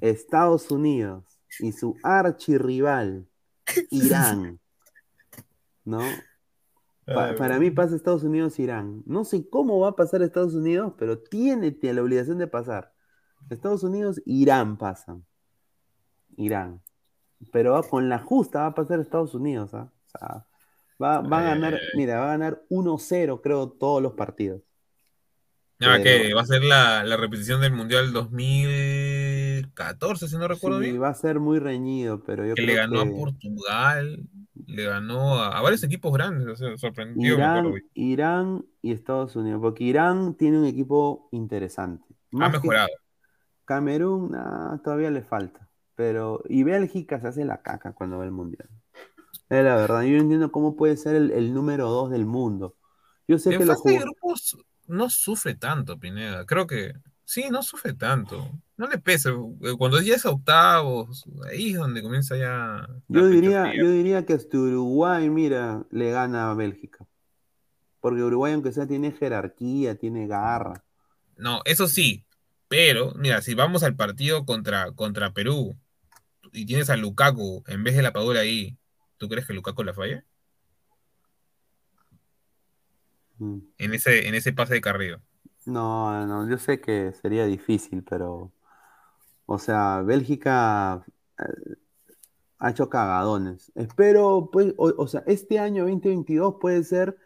Estados 0.00 0.70
Unidos 0.70 1.40
y 1.58 1.72
su 1.72 1.96
archirrival, 2.04 3.28
Irán. 3.90 4.60
¿No? 5.84 6.02
Pa- 7.14 7.34
para 7.34 7.58
mí 7.58 7.70
pasa 7.70 7.96
Estados 7.96 8.22
Unidos-Irán. 8.22 9.02
No 9.06 9.24
sé 9.24 9.48
cómo 9.48 9.78
va 9.80 9.88
a 9.90 9.96
pasar 9.96 10.22
Estados 10.22 10.54
Unidos, 10.54 10.92
pero 10.98 11.18
tiene, 11.18 11.76
la 11.82 12.02
obligación 12.02 12.38
de 12.38 12.46
pasar. 12.46 12.92
Estados 13.50 13.82
Unidos-Irán 13.82 14.76
pasan. 14.78 15.24
Irán. 16.36 16.80
Pero 17.52 17.72
va- 17.72 17.82
con 17.82 18.08
la 18.08 18.18
justa 18.18 18.60
va 18.60 18.66
a 18.66 18.74
pasar 18.74 19.00
Estados 19.00 19.34
Unidos. 19.34 19.74
¿ah? 19.74 19.90
O 20.06 20.08
sea, 20.18 20.46
va, 21.02 21.20
va 21.20 21.38
a 21.40 21.42
ganar, 21.42 21.78
mira, 21.96 22.20
va 22.20 22.26
a 22.26 22.36
ganar 22.36 22.62
1-0 22.68 23.40
creo 23.42 23.70
todos 23.70 24.02
los 24.02 24.12
partidos. 24.12 24.62
Ya, 25.78 25.92
Pero- 25.96 26.02
que 26.04 26.34
va 26.34 26.42
a 26.42 26.46
ser 26.46 26.62
la, 26.62 27.02
la 27.04 27.16
repetición 27.16 27.60
del 27.62 27.72
Mundial 27.72 28.12
2014, 29.62 30.28
si 30.28 30.36
no 30.36 30.48
recuerdo 30.48 30.80
Sí, 30.80 30.84
bien. 30.86 31.02
va 31.02 31.08
a 31.08 31.14
ser 31.14 31.40
muy 31.40 31.58
reñido, 31.58 32.22
pero 32.24 32.46
yo 32.46 32.54
que 32.54 32.62
le 32.62 32.72
creo 32.74 32.88
ganó 32.88 33.02
que 33.02 33.08
a 33.08 33.12
Portugal, 33.12 34.28
le 34.66 34.84
ganó 34.84 35.34
a, 35.36 35.58
a 35.58 35.62
varios 35.62 35.82
equipos 35.84 36.12
grandes, 36.12 36.46
o 36.48 36.56
sea, 36.56 36.76
sorprendió, 36.78 37.34
Irán. 37.34 37.72
Irán 37.94 38.64
y 38.82 38.92
Estados 38.92 39.36
Unidos, 39.36 39.60
porque 39.62 39.84
Irán 39.84 40.34
tiene 40.36 40.58
un 40.58 40.66
equipo 40.66 41.28
interesante. 41.32 42.04
Ha 42.40 42.48
Más 42.48 42.52
mejorado. 42.52 42.88
Camerún, 43.64 44.32
nah, 44.32 44.78
todavía 44.82 45.10
le 45.10 45.22
falta. 45.22 45.68
Pero, 45.94 46.42
y 46.48 46.62
Bélgica 46.62 47.20
se 47.20 47.28
hace 47.28 47.44
la 47.44 47.62
caca 47.62 47.92
cuando 47.92 48.18
va 48.18 48.24
al 48.24 48.32
mundial. 48.32 48.68
Es 49.48 49.64
la 49.64 49.76
verdad, 49.76 50.02
yo 50.02 50.16
no 50.16 50.22
entiendo 50.22 50.50
cómo 50.52 50.76
puede 50.76 50.96
ser 50.96 51.16
el, 51.16 51.30
el 51.32 51.52
número 51.52 51.88
dos 51.90 52.10
del 52.10 52.24
mundo. 52.26 52.76
Yo 53.28 53.38
sé 53.38 53.54
que 53.56 53.62
En 53.62 53.68
lo 53.68 53.74
fase 53.74 53.90
de 53.90 53.98
jugó. 53.98 54.00
grupos 54.00 54.56
no 54.86 55.10
sufre 55.10 55.54
tanto, 55.54 55.98
Pineda. 55.98 56.46
Creo 56.46 56.66
que 56.66 56.94
sí, 57.24 57.44
no 57.50 57.62
sufre 57.62 57.92
tanto. 57.94 58.50
No 58.80 58.86
le 58.86 58.96
pesa. 58.96 59.28
Eh, 59.28 59.74
Cuando 59.76 60.00
ya 60.00 60.14
es 60.14 60.24
octavos, 60.24 61.26
ahí 61.46 61.72
es 61.72 61.76
donde 61.76 62.00
comienza 62.00 62.34
ya. 62.34 62.88
Yo 63.08 63.26
diría, 63.26 63.74
yo 63.76 63.90
diría 63.90 64.24
que 64.24 64.32
hasta 64.32 64.56
Uruguay, 64.56 65.28
mira, 65.28 65.84
le 65.90 66.10
gana 66.10 66.50
a 66.50 66.54
Bélgica. 66.54 67.06
Porque 68.00 68.22
Uruguay, 68.22 68.54
aunque 68.54 68.72
sea, 68.72 68.86
tiene 68.86 69.12
jerarquía, 69.12 69.96
tiene 69.96 70.26
garra. 70.26 70.82
No, 71.36 71.60
eso 71.66 71.88
sí. 71.88 72.24
Pero, 72.68 73.12
mira, 73.16 73.42
si 73.42 73.52
vamos 73.52 73.82
al 73.82 73.96
partido 73.96 74.46
contra, 74.46 74.92
contra 74.92 75.34
Perú 75.34 75.76
y 76.50 76.64
tienes 76.64 76.88
a 76.88 76.96
Lukaku 76.96 77.62
en 77.66 77.84
vez 77.84 77.94
de 77.94 78.00
la 78.00 78.14
Padula 78.14 78.40
ahí, 78.40 78.78
¿tú 79.18 79.28
crees 79.28 79.46
que 79.46 79.52
Lukaku 79.52 79.84
la 79.84 79.92
falla? 79.92 80.24
Mm. 83.36 83.58
En 83.76 83.92
ese, 83.92 84.26
en 84.26 84.34
ese 84.34 84.54
pase 84.54 84.72
de 84.72 84.80
Carrillo. 84.80 85.20
No, 85.66 86.26
no, 86.26 86.48
yo 86.48 86.56
sé 86.56 86.80
que 86.80 87.12
sería 87.20 87.44
difícil, 87.44 88.02
pero, 88.08 88.50
o 89.52 89.58
sea, 89.58 90.02
Bélgica 90.02 91.04
eh, 91.38 91.74
ha 92.58 92.70
hecho 92.70 92.88
cagadones. 92.88 93.72
Espero, 93.74 94.48
pues, 94.52 94.74
o, 94.76 94.92
o 94.96 95.06
sea, 95.08 95.24
este 95.26 95.58
año 95.58 95.82
2022 95.84 96.56
puede 96.60 96.84
ser 96.84 97.16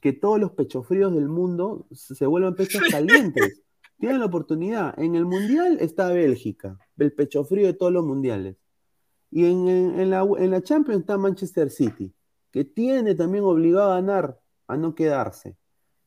que 0.00 0.12
todos 0.12 0.38
los 0.38 0.52
pechofríos 0.52 1.12
del 1.12 1.28
mundo 1.28 1.86
se 1.90 2.14
se 2.14 2.26
vuelvan 2.26 2.54
pechos 2.54 2.82
calientes. 2.90 3.62
Tienen 3.98 4.20
la 4.20 4.26
oportunidad. 4.26 4.96
En 5.00 5.16
el 5.16 5.24
Mundial 5.24 5.78
está 5.80 6.08
Bélgica, 6.12 6.78
el 6.98 7.12
pecho 7.12 7.44
frío 7.44 7.66
de 7.66 7.72
todos 7.74 7.92
los 7.92 8.04
mundiales. 8.04 8.56
Y 9.30 9.44
en, 9.46 9.66
en- 9.68 9.98
en 10.00 10.10
la, 10.10 10.24
en 10.38 10.50
la 10.52 10.62
Champions 10.62 11.00
está 11.00 11.18
Manchester 11.18 11.70
City, 11.70 12.14
que 12.52 12.64
tiene 12.64 13.16
también 13.16 13.42
obligado 13.44 13.90
a 13.92 13.96
ganar, 13.96 14.38
a 14.68 14.76
no 14.76 14.94
quedarse, 14.94 15.56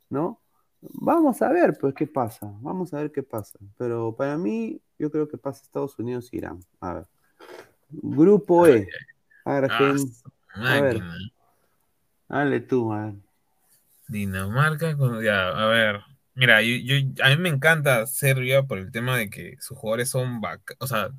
¿no? 0.10 0.40
Vamos 0.82 1.41
a 1.41 1.49
ver, 1.52 1.78
pues, 1.80 1.94
qué 1.94 2.07
pasa. 2.07 2.52
Vamos 2.61 2.94
a 2.94 2.98
ver 3.02 3.11
qué 3.11 3.22
pasa. 3.23 3.60
Pero 3.78 4.15
para 4.15 4.38
mí, 4.38 4.82
yo 5.02 5.10
creo 5.10 5.28
que 5.28 5.38
pasa 5.38 5.64
Estados 5.64 5.98
Unidos 5.98 6.30
e 6.32 6.38
Irán. 6.38 6.60
A 6.80 6.94
ver. 6.94 7.06
Grupo 7.90 8.68
E. 8.68 8.88
Argentina. 9.44 10.11
Ah, 10.53 10.61
A 10.76 10.82
ver. 10.82 10.99
máquina. 11.02 11.18
Dale 12.30 12.60
tú, 12.61 12.90
ver. 12.90 13.14
Dinamarca, 14.07 14.95
con- 14.95 15.23
ya, 15.23 15.49
a 15.49 15.65
ver. 15.68 16.02
Mira, 16.36 16.61
yo, 16.61 16.76
yo- 16.76 17.23
a 17.23 17.30
mí 17.30 17.38
me 17.38 17.49
encanta 17.49 18.06
Serbia 18.06 18.64
por 18.64 18.78
el 18.78 18.91
tema 18.91 19.18
de 19.18 19.30
que 19.30 19.56
sus 19.60 19.78
jugadores 19.78 20.10
son 20.10 20.40
o 20.80 20.88
sea, 20.88 21.10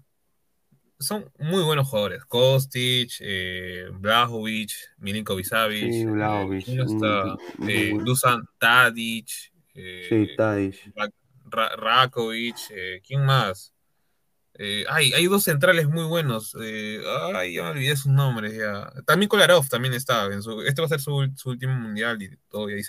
son 0.99 1.31
muy 1.39 1.65
buenos 1.65 1.89
jugadores. 1.89 2.25
Kostic, 2.25 3.11
eh, 3.21 3.89
Blajovic, 3.95 4.71
Milinkovic 4.99 5.45
Savic, 5.47 5.93
Sí, 5.93 6.03
eh, 6.03 6.07
Vlahovic, 6.07 6.65
¿quién 6.65 6.81
está? 6.83 7.25
un- 7.59 7.69
Eh, 7.69 7.93
Dusan 8.05 8.45
Tadic, 8.59 9.29
eh, 9.75 10.07
Sí, 10.09 10.37
Tadic. 10.37 10.93
Ra- 11.53 11.69
Ra- 11.70 11.77
Rakovic, 11.77 12.57
eh, 12.70 13.03
¿quién 13.07 13.24
más? 13.24 13.73
Eh, 14.55 14.85
ay, 14.89 15.12
hay 15.15 15.27
dos 15.27 15.45
centrales 15.45 15.89
muy 15.89 16.05
buenos. 16.05 16.57
eh, 16.62 17.03
ay, 17.35 17.55
ya 17.55 17.65
me 17.65 17.70
olvidé 17.70 17.97
sus 17.97 18.12
nombres. 18.12 18.55
Ya. 18.57 18.93
También 19.07 19.29
Kolarov 19.29 19.69
también 19.69 19.95
está. 19.95 20.27
En 20.27 20.43
su, 20.43 20.62
este 20.62 20.83
va 20.83 20.87
a 20.87 20.89
ser 20.89 21.01
su, 21.01 21.15
último 21.47 21.74
mundial 21.74 22.23
y 22.23 22.37
todo, 22.49 22.69
y 22.70 22.74
ahí 22.74 22.83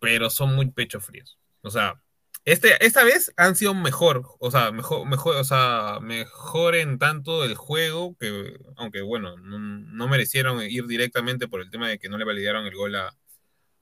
pero 0.00 0.30
son 0.30 0.54
muy 0.54 0.70
pecho 0.70 1.00
fríos. 1.00 1.38
O 1.62 1.70
sea, 1.70 2.00
este, 2.44 2.84
esta 2.84 3.04
vez 3.04 3.32
han 3.36 3.54
sido 3.56 3.74
mejor, 3.74 4.24
o 4.38 4.50
sea, 4.50 4.72
mejor, 4.72 5.06
mejor, 5.06 5.36
o 5.36 5.44
sea, 5.44 5.98
mejor 6.00 6.74
en 6.74 6.98
tanto 6.98 7.44
el 7.44 7.54
juego, 7.54 8.16
que 8.18 8.58
aunque 8.76 9.02
bueno, 9.02 9.36
no, 9.38 9.58
no 9.58 10.08
merecieron 10.08 10.62
ir 10.62 10.86
directamente 10.86 11.48
por 11.48 11.60
el 11.60 11.70
tema 11.70 11.88
de 11.88 11.98
que 11.98 12.08
no 12.08 12.18
le 12.18 12.24
validaron 12.24 12.66
el 12.66 12.74
gol 12.74 12.96
a, 12.96 13.14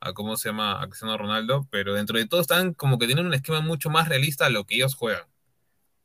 a 0.00 0.12
cómo 0.12 0.36
se 0.36 0.48
llama, 0.48 0.80
a 0.80 0.86
Cristiano 0.86 1.16
Ronaldo, 1.18 1.66
pero 1.70 1.94
dentro 1.94 2.18
de 2.18 2.26
todo 2.26 2.40
están 2.40 2.74
como 2.74 2.98
que 2.98 3.06
tienen 3.06 3.26
un 3.26 3.34
esquema 3.34 3.60
mucho 3.60 3.90
más 3.90 4.08
realista 4.08 4.46
a 4.46 4.50
lo 4.50 4.64
que 4.64 4.76
ellos 4.76 4.94
juegan. 4.94 5.26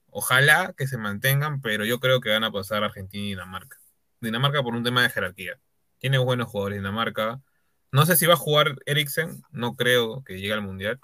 Ojalá 0.09 0.73
que 0.77 0.87
se 0.87 0.97
mantengan, 0.97 1.61
pero 1.61 1.85
yo 1.85 1.99
creo 1.99 2.21
que 2.21 2.29
van 2.29 2.43
a 2.43 2.51
pasar 2.51 2.83
Argentina 2.83 3.23
y 3.23 3.29
Dinamarca. 3.29 3.77
Dinamarca 4.21 4.61
por 4.61 4.75
un 4.75 4.83
tema 4.83 5.01
de 5.01 5.09
jerarquía. 5.09 5.59
Tiene 5.97 6.17
buenos 6.17 6.47
jugadores 6.49 6.77
Dinamarca. 6.77 7.41
No 7.91 8.05
sé 8.05 8.15
si 8.15 8.25
va 8.25 8.33
a 8.33 8.37
jugar 8.37 8.75
Eriksen, 8.85 9.43
no 9.51 9.75
creo 9.75 10.23
que 10.23 10.39
llegue 10.39 10.53
al 10.53 10.61
Mundial. 10.61 10.99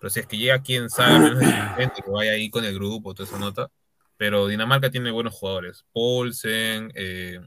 Pero 0.00 0.10
si 0.10 0.20
es 0.20 0.26
que 0.26 0.36
llega, 0.36 0.62
quién 0.62 0.90
sabe, 0.90 1.30
repente 1.30 2.02
que 2.02 2.10
vaya 2.10 2.32
ahí 2.32 2.50
con 2.50 2.64
el 2.64 2.74
grupo, 2.74 3.14
toda 3.14 3.28
esa 3.28 3.38
nota. 3.38 3.70
Pero 4.16 4.46
Dinamarca 4.46 4.90
tiene 4.90 5.10
buenos 5.10 5.34
jugadores. 5.34 5.84
Paulsen, 5.92 6.92
eh, 6.94 7.40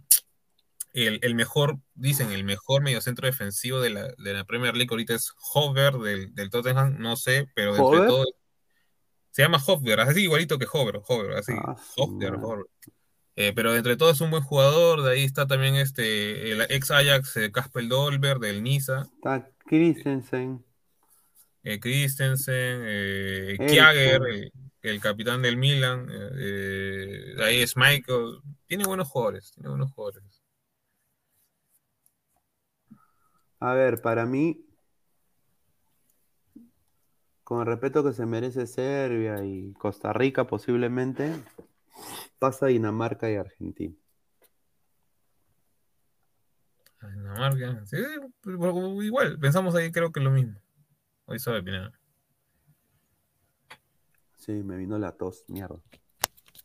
el, 0.94 1.20
el, 1.22 1.36
mejor, 1.36 1.78
dicen, 1.94 2.32
el 2.32 2.44
mejor 2.44 2.82
mediocentro 2.82 3.26
defensivo 3.28 3.80
de 3.80 3.92
la, 3.92 4.08
de 4.18 4.34
la 4.34 4.44
Premier 4.46 4.76
League 4.76 4.90
ahorita 4.92 5.14
es 5.16 5.32
Hover 5.54 5.94
del, 6.00 6.34
del 6.36 6.50
Tottenham, 6.50 6.98
no 7.00 7.16
sé, 7.16 7.48
pero 7.56 7.74
¿Hover? 7.74 8.08
todo. 8.08 8.26
Se 9.32 9.44
llama 9.44 9.62
Hover, 9.66 10.00
así 10.00 10.22
igualito 10.24 10.58
que 10.58 10.66
Hover, 10.72 11.00
Hover, 11.08 11.34
así. 11.34 11.54
Ah, 11.56 11.76
Hover. 11.98 12.34
Hover. 12.42 12.66
Eh, 13.36 13.54
pero 13.56 13.76
entre 13.76 13.96
todo 13.96 14.10
es 14.10 14.20
un 14.20 14.32
buen 14.32 14.44
jugador, 14.44 15.04
de 15.04 15.12
ahí 15.14 15.24
está 15.24 15.48
también 15.48 15.76
este, 15.76 16.52
el 16.52 16.62
ex 16.70 16.92
Ajax, 16.92 17.38
eh, 17.38 17.52
Casper 17.52 17.88
Dolberg, 17.88 18.40
del 18.40 18.62
Niza, 18.64 19.08
Está 19.16 19.50
Christensen. 19.66 20.66
eh, 21.64 21.80
Christensen, 21.80 22.82
eh. 22.84 23.56
Kjaer, 23.60 24.22
el, 24.28 24.52
el 24.82 25.00
capitán 25.00 25.42
del 25.42 25.56
Milan, 25.56 26.10
eh, 26.12 26.30
eh, 26.38 27.34
de 27.38 27.44
ahí 27.46 27.62
es 27.62 27.78
Michael, 27.78 28.40
tiene 28.66 28.84
buenos 28.86 29.08
jugadores, 29.08 29.52
tiene 29.54 29.70
buenos 29.70 29.92
jugadores. 29.94 30.39
A 33.60 33.74
ver, 33.74 34.02
para 34.02 34.26
mí, 34.26 34.66
con 37.44 37.60
el 37.60 37.66
respeto 37.66 38.04
que 38.04 38.14
se 38.14 38.26
merece 38.26 38.68
Serbia 38.68 39.44
y 39.44 39.74
Costa 39.74 40.14
Rica 40.14 40.46
posiblemente, 40.46 41.34
pasa 42.40 42.68
Dinamarca 42.68 43.30
y 43.30 43.36
Argentina. 43.36 43.96
Dinamarca, 47.02 47.86
sí, 47.86 47.98
igual, 49.04 49.40
pensamos 49.40 49.76
ahí 49.76 49.92
creo 49.92 50.12
que 50.12 50.20
lo 50.20 50.32
mismo. 50.32 50.60
Hoy 51.26 51.40
sabe 51.40 51.62
Pineda. 51.62 51.92
Sí, 54.38 54.64
me 54.64 54.78
vino 54.78 54.98
la 54.98 55.12
tos, 55.12 55.44
mierda. 55.48 55.80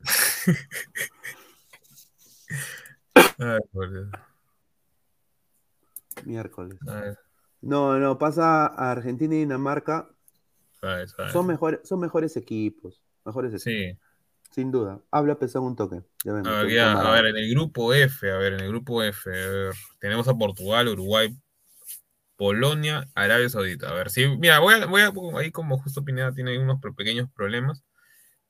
Ay, 3.38 3.60
por 3.72 3.90
Dios. 3.90 4.08
Miércoles. 6.24 6.78
No, 7.60 7.98
no, 7.98 8.18
pasa 8.18 8.66
a 8.66 8.90
Argentina 8.92 9.34
y 9.34 9.38
Dinamarca. 9.40 10.08
Son 11.32 11.46
mejores, 11.46 11.80
son 11.84 12.00
mejores 12.00 12.36
equipos. 12.36 13.02
Mejores 13.24 13.50
equipos, 13.54 13.62
Sí. 13.72 13.98
sin 14.50 14.70
duda. 14.70 15.00
Habla 15.10 15.38
pesado 15.38 15.64
un 15.64 15.74
toque. 15.76 16.02
Ya 16.24 16.32
vemos, 16.34 16.48
A 16.48 16.56
ver, 16.58 16.66
un 16.66 16.72
ya, 16.72 16.90
a 16.92 16.94
camarada. 16.96 17.22
ver, 17.22 17.26
en 17.30 17.36
el 17.38 17.50
grupo 17.50 17.94
F, 17.94 18.30
a 18.30 18.36
ver, 18.36 18.52
en 18.54 18.60
el 18.60 18.68
grupo 18.68 19.02
F, 19.02 19.30
a 19.30 19.32
ver, 19.50 19.74
tenemos 19.98 20.28
a 20.28 20.34
Portugal, 20.34 20.88
Uruguay, 20.88 21.34
Polonia, 22.36 23.08
Arabia 23.14 23.48
Saudita. 23.48 23.90
A 23.90 23.94
ver, 23.94 24.10
sí, 24.10 24.26
mira, 24.38 24.58
voy 24.58 24.74
a, 24.74 24.86
voy 24.86 25.02
a, 25.02 25.12
ahí 25.38 25.50
como 25.50 25.78
justo 25.78 26.04
Pineda 26.04 26.32
tiene 26.32 26.58
unos 26.58 26.80
pequeños 26.96 27.30
problemas. 27.34 27.84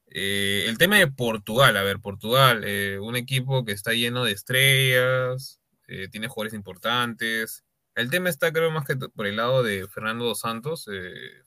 Eh, 0.07 0.65
el 0.69 0.78
tema 0.78 0.97
de 0.99 1.07
Portugal, 1.09 1.77
a 1.77 1.82
ver, 1.82 1.99
Portugal, 2.01 2.62
eh, 2.65 2.99
un 3.01 3.15
equipo 3.16 3.65
que 3.65 3.73
está 3.73 3.93
lleno 3.93 4.24
de 4.24 4.32
estrellas, 4.32 5.61
eh, 5.89 6.09
tiene 6.09 6.28
jugadores 6.28 6.55
importantes. 6.55 7.65
El 7.94 8.11
tema 8.11 8.28
está, 8.31 8.52
creo, 8.52 8.70
más 8.70 8.86
que 8.86 8.97
por 8.97 9.27
el 9.27 9.36
lado 9.36 9.62
de 9.62 9.86
Fernando 9.89 10.24
dos 10.24 10.40
Santos. 10.40 10.89
eh. 10.93 11.43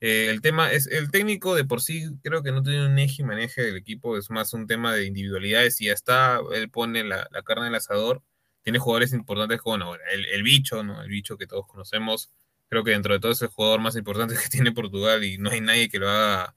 Eh, 0.00 0.28
el 0.28 0.42
tema 0.42 0.70
es, 0.70 0.86
el 0.86 1.10
técnico 1.10 1.54
de 1.54 1.64
por 1.64 1.80
sí 1.80 2.10
creo 2.22 2.42
que 2.42 2.52
no 2.52 2.62
tiene 2.62 2.86
un 2.86 2.98
eje 2.98 3.22
y 3.22 3.24
maneje 3.24 3.62
del 3.62 3.76
equipo, 3.76 4.18
es 4.18 4.28
más 4.30 4.52
un 4.52 4.66
tema 4.66 4.92
de 4.94 5.06
individualidades 5.06 5.80
y 5.80 5.86
ya 5.86 5.94
está, 5.94 6.40
él 6.52 6.68
pone 6.68 7.04
la, 7.04 7.26
la 7.30 7.42
carne 7.42 7.62
en 7.62 7.68
el 7.68 7.76
asador, 7.76 8.22
tiene 8.62 8.78
jugadores 8.78 9.14
importantes 9.14 9.60
bueno, 9.64 9.94
el, 10.12 10.26
el 10.26 10.42
bicho, 10.42 10.82
¿no? 10.82 11.00
El 11.02 11.08
bicho 11.08 11.38
que 11.38 11.46
todos 11.46 11.66
conocemos, 11.66 12.30
creo 12.68 12.84
que 12.84 12.90
dentro 12.90 13.14
de 13.14 13.20
todo 13.20 13.32
es 13.32 13.40
el 13.40 13.48
jugador 13.48 13.80
más 13.80 13.96
importante 13.96 14.34
que 14.42 14.48
tiene 14.50 14.72
Portugal 14.72 15.24
y 15.24 15.38
no 15.38 15.48
hay 15.50 15.60
nadie 15.62 15.88
que 15.88 15.98
lo 15.98 16.10
haga, 16.10 16.54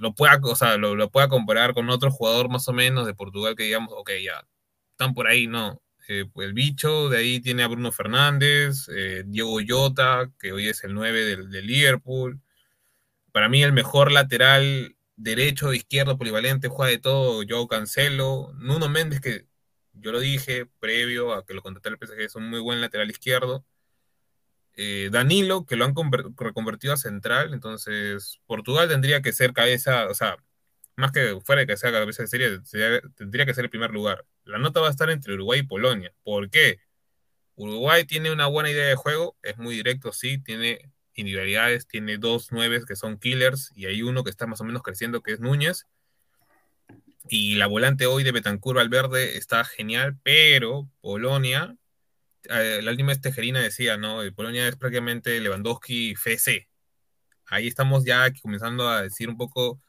lo 0.00 0.14
pueda, 0.14 0.40
o 0.42 0.56
sea, 0.56 0.76
lo, 0.78 0.94
lo 0.96 1.10
pueda 1.10 1.28
comparar 1.28 1.74
con 1.74 1.90
otro 1.90 2.10
jugador 2.10 2.48
más 2.48 2.66
o 2.68 2.72
menos 2.72 3.06
de 3.06 3.14
Portugal 3.14 3.56
que 3.56 3.64
digamos, 3.64 3.92
ok, 3.94 4.10
ya, 4.24 4.46
están 4.94 5.14
por 5.14 5.26
ahí, 5.26 5.46
no. 5.46 5.82
Eh, 6.08 6.24
el 6.36 6.52
bicho, 6.54 7.08
de 7.08 7.18
ahí 7.18 7.40
tiene 7.40 7.62
a 7.64 7.68
Bruno 7.68 7.90
Fernández, 7.92 8.88
eh, 8.94 9.24
Diego 9.26 9.60
Llota, 9.60 10.30
que 10.38 10.52
hoy 10.52 10.68
es 10.68 10.84
el 10.84 10.94
9 10.94 11.24
del, 11.24 11.66
Liverpool. 11.66 12.40
Para 13.32 13.48
mí 13.48 13.62
el 13.62 13.72
mejor 13.72 14.12
lateral 14.12 14.96
derecho, 15.16 15.72
izquierdo, 15.74 16.18
polivalente, 16.18 16.68
juega 16.68 16.90
de 16.90 16.98
todo, 16.98 17.42
Joao 17.48 17.68
Cancelo, 17.68 18.52
Nuno 18.56 18.88
Méndez, 18.88 19.20
que 19.20 19.46
yo 19.94 20.12
lo 20.12 20.20
dije 20.20 20.66
previo 20.80 21.34
a 21.34 21.44
que 21.46 21.54
lo 21.54 21.62
contraté 21.62 21.88
al 21.90 21.98
PSG, 21.98 22.20
es 22.20 22.36
un 22.36 22.48
muy 22.50 22.60
buen 22.60 22.80
lateral 22.80 23.10
izquierdo. 23.10 23.64
Eh, 24.76 25.08
Danilo, 25.12 25.66
que 25.66 25.76
lo 25.76 25.84
han 25.84 25.94
conver- 25.94 26.34
reconvertido 26.36 26.94
a 26.94 26.96
central, 26.96 27.54
entonces 27.54 28.40
Portugal 28.46 28.88
tendría 28.88 29.22
que 29.22 29.32
ser 29.32 29.52
cabeza, 29.52 30.08
o 30.08 30.14
sea, 30.14 30.36
más 30.96 31.12
que 31.12 31.40
fuera 31.44 31.60
de 31.60 31.66
que 31.68 31.76
sea 31.76 31.92
cabeza 31.92 32.22
de 32.24 32.28
serie, 32.28 32.60
tendría 33.16 33.46
que 33.46 33.54
ser 33.54 33.64
el 33.64 33.70
primer 33.70 33.90
lugar. 33.92 34.24
La 34.44 34.58
nota 34.58 34.80
va 34.80 34.88
a 34.88 34.90
estar 34.90 35.10
entre 35.10 35.34
Uruguay 35.34 35.60
y 35.60 35.62
Polonia. 35.64 36.12
¿Por 36.22 36.50
qué? 36.50 36.78
Uruguay 37.56 38.04
tiene 38.04 38.32
una 38.32 38.46
buena 38.46 38.70
idea 38.70 38.86
de 38.86 38.96
juego, 38.96 39.36
es 39.42 39.58
muy 39.58 39.76
directo, 39.76 40.12
sí, 40.12 40.38
tiene 40.38 40.92
individualidades, 41.14 41.86
tiene 41.86 42.18
dos 42.18 42.52
nueves 42.52 42.84
que 42.84 42.96
son 42.96 43.18
killers 43.18 43.70
y 43.76 43.86
hay 43.86 44.02
uno 44.02 44.24
que 44.24 44.30
está 44.30 44.46
más 44.46 44.60
o 44.60 44.64
menos 44.64 44.82
creciendo 44.82 45.22
que 45.22 45.32
es 45.32 45.40
Núñez. 45.40 45.86
Y 47.28 47.54
la 47.56 47.66
volante 47.66 48.06
hoy 48.06 48.22
de 48.22 48.32
Betancur 48.32 48.76
Valverde 48.76 49.38
está 49.38 49.64
genial, 49.64 50.18
pero 50.22 50.88
Polonia, 51.00 51.76
eh, 52.50 52.80
la 52.82 52.90
última 52.90 53.08
vez 53.08 53.20
Tejerina 53.20 53.60
decía, 53.60 53.96
¿no? 53.96 54.20
Polonia 54.34 54.68
es 54.68 54.76
prácticamente 54.76 55.40
Lewandowski 55.40 56.12
FC. 56.12 56.68
Ahí 57.46 57.68
estamos 57.68 58.04
ya 58.04 58.30
comenzando 58.42 58.88
a 58.88 59.02
decir 59.02 59.28
un 59.28 59.36
poco 59.36 59.80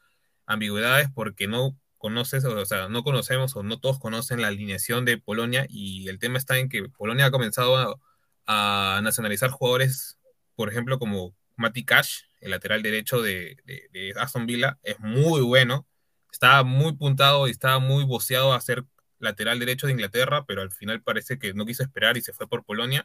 ambigüedades 0.45 1.09
porque 1.13 1.47
no 1.47 1.77
conoces, 2.05 2.45
o 2.45 2.65
sea, 2.67 2.87
no 2.87 3.03
conocemos 3.03 3.55
o 3.55 3.63
no 3.63 3.79
todos 3.79 3.97
conocen 3.97 4.39
la 4.39 4.49
alineación 4.49 5.05
de 5.05 5.17
Polonia 5.17 5.65
y 5.67 6.07
el 6.07 6.19
tema 6.19 6.37
está 6.37 6.59
en 6.59 6.69
que 6.69 6.87
Polonia 6.87 7.25
ha 7.25 7.31
comenzado 7.31 7.99
a, 8.45 9.01
nacionalizar 9.01 9.49
jugadores, 9.49 10.19
por 10.55 10.69
ejemplo, 10.69 10.99
como 10.99 11.35
Mati 11.55 11.83
Cash, 11.83 12.19
el 12.41 12.51
lateral 12.51 12.83
derecho 12.83 13.23
de, 13.23 13.57
de, 13.65 14.13
Aston 14.17 14.45
Villa, 14.45 14.77
es 14.83 14.99
muy 14.99 15.41
bueno, 15.41 15.87
estaba 16.31 16.63
muy 16.63 16.93
puntado 16.93 17.47
y 17.47 17.51
estaba 17.51 17.79
muy 17.79 18.03
boceado 18.03 18.53
a 18.53 18.61
ser 18.61 18.83
lateral 19.17 19.57
derecho 19.57 19.87
de 19.87 19.93
Inglaterra, 19.93 20.45
pero 20.45 20.61
al 20.61 20.71
final 20.71 21.01
parece 21.01 21.39
que 21.39 21.55
no 21.55 21.65
quiso 21.65 21.81
esperar 21.81 22.17
y 22.17 22.21
se 22.21 22.33
fue 22.33 22.47
por 22.47 22.63
Polonia. 22.65 23.03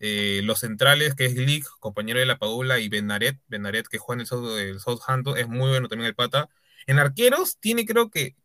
Eh, 0.00 0.40
los 0.44 0.60
centrales, 0.60 1.14
que 1.14 1.26
es 1.26 1.34
Glick, 1.34 1.66
compañero 1.78 2.20
de 2.20 2.26
la 2.26 2.38
Padula, 2.38 2.78
y 2.78 2.88
Benaret, 2.88 3.38
Benaret 3.48 3.86
que 3.86 3.98
juega 3.98 4.16
en 4.16 4.20
el, 4.20 4.26
South, 4.80 5.02
el 5.06 5.38
es 5.38 5.46
muy 5.48 5.68
bueno 5.68 5.88
también 5.88 6.08
el 6.08 6.14
pata. 6.14 6.48
En 6.86 6.98
arqueros 6.98 7.58
tiene 7.58 7.86
creo 7.86 8.10
que 8.10 8.36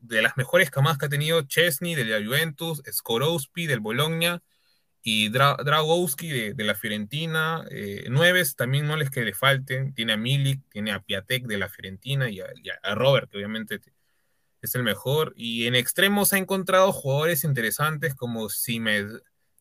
de 0.00 0.22
las 0.22 0.36
mejores 0.36 0.70
camadas 0.70 0.98
que 0.98 1.06
ha 1.06 1.10
tenido 1.10 1.42
Chesney 1.42 1.94
de 1.94 2.04
la 2.04 2.24
Juventus, 2.24 2.82
Skorowski 2.90 3.66
del 3.66 3.80
Bologna 3.80 4.42
y 5.02 5.28
Dra 5.28 5.56
Dragowski 5.62 6.28
de, 6.28 6.54
de, 6.54 6.64
la 6.64 6.74
Fiorentina. 6.74 7.64
Eh, 7.70 8.06
nueves 8.10 8.56
también 8.56 8.86
no 8.86 8.96
les 8.96 9.10
que 9.10 9.24
le 9.24 9.34
falten. 9.34 9.94
Tiene 9.94 10.14
a 10.14 10.16
Milik, 10.16 10.62
tiene 10.70 10.92
a 10.92 11.00
Piatek 11.00 11.46
de 11.46 11.58
la 11.58 11.68
Fiorentina 11.68 12.28
y 12.28 12.40
a, 12.40 12.94
Robert, 12.94 13.30
que 13.30 13.38
obviamente 13.38 13.80
es 14.60 14.74
el 14.74 14.82
mejor. 14.82 15.32
Y 15.36 15.66
en 15.66 15.74
extremos 15.74 16.32
ha 16.32 16.38
encontrado 16.38 16.92
jugadores 16.92 17.44
interesantes 17.44 18.14
como 18.14 18.48
Simed, 18.48 19.06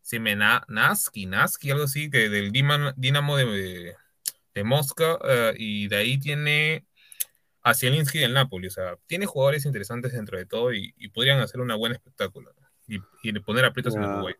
Simenaski, 0.01 1.25
Naski, 1.25 1.71
algo 1.71 1.85
así, 1.85 2.09
que 2.09 2.29
del 2.29 2.51
Dinamo 2.51 3.37
de, 3.37 3.95
Mosca. 4.63 5.15
Uh, 5.15 5.53
y 5.57 5.87
de 5.87 5.95
ahí 5.95 6.17
tiene 6.17 6.85
a 7.69 7.73
Zielinski 7.73 8.19
del 8.19 8.33
Napoli. 8.33 8.67
O 8.67 8.71
sea, 8.71 8.97
tiene 9.07 9.25
jugadores 9.25 9.65
interesantes 9.65 10.13
dentro 10.13 10.37
de 10.37 10.45
todo 10.45 10.73
y, 10.73 10.93
y 10.97 11.09
podrían 11.09 11.39
hacer 11.39 11.61
una 11.61 11.75
buena 11.75 11.95
espectáculo 11.95 12.51
y, 12.87 12.99
y 13.23 13.39
poner 13.39 13.65
aprietos 13.65 13.95
en 13.95 14.03
Uruguay. 14.03 14.35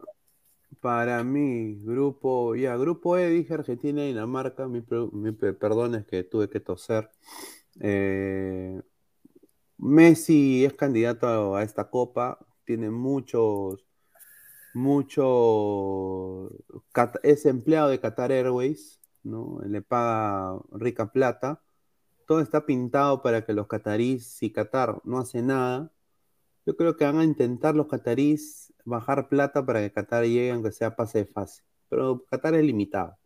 Para 0.82 1.24
mí, 1.24 1.76
grupo, 1.84 2.56
ya, 2.56 2.78
grupo 2.78 3.18
E, 3.18 3.30
dije 3.30 3.54
Argentina 3.54 4.04
y 4.04 4.10
Dinamarca. 4.10 4.68
Mi, 4.68 4.84
mi, 5.12 5.32
perdón 5.34 5.96
es 5.96 6.06
que 6.06 6.24
tuve 6.24 6.50
que 6.50 6.60
toser. 6.60 7.10
Eh, 7.82 8.82
Messi 9.78 10.66
es 10.66 10.74
candidato 10.74 11.56
a 11.56 11.64
esta 11.64 11.90
copa, 11.90 12.38
tiene 12.66 12.90
muchos, 12.90 13.86
mucho, 14.74 16.50
es 17.24 17.46
empleado 17.46 17.90
de 17.90 18.00
Qatar 18.00 18.32
Airways, 18.32 19.00
¿no? 19.24 19.60
Le 19.66 19.82
paga 19.82 20.60
rica 20.72 21.12
plata. 21.12 21.62
Todo 22.30 22.42
está 22.42 22.68
pintado 22.68 23.24
para 23.24 23.44
que 23.44 23.54
los 23.54 23.66
catarís, 23.66 24.28
si 24.28 24.52
Qatar 24.52 25.02
no 25.04 25.18
hace 25.18 25.42
nada, 25.42 25.92
yo 26.64 26.78
creo 26.78 26.96
que 26.96 27.04
van 27.04 27.18
a 27.18 27.24
intentar 27.24 27.74
los 27.74 27.88
catarís 27.88 28.72
bajar 28.86 29.30
plata 29.30 29.66
para 29.66 29.80
que 29.80 29.92
Qatar 29.92 30.26
llegue, 30.26 30.52
aunque 30.52 30.72
sea 30.72 30.96
pase 30.96 31.18
de 31.18 31.26
fase. 31.26 31.64
Pero 31.90 32.24
Qatar 32.30 32.54
es 32.54 32.64
limitado. 32.64 33.18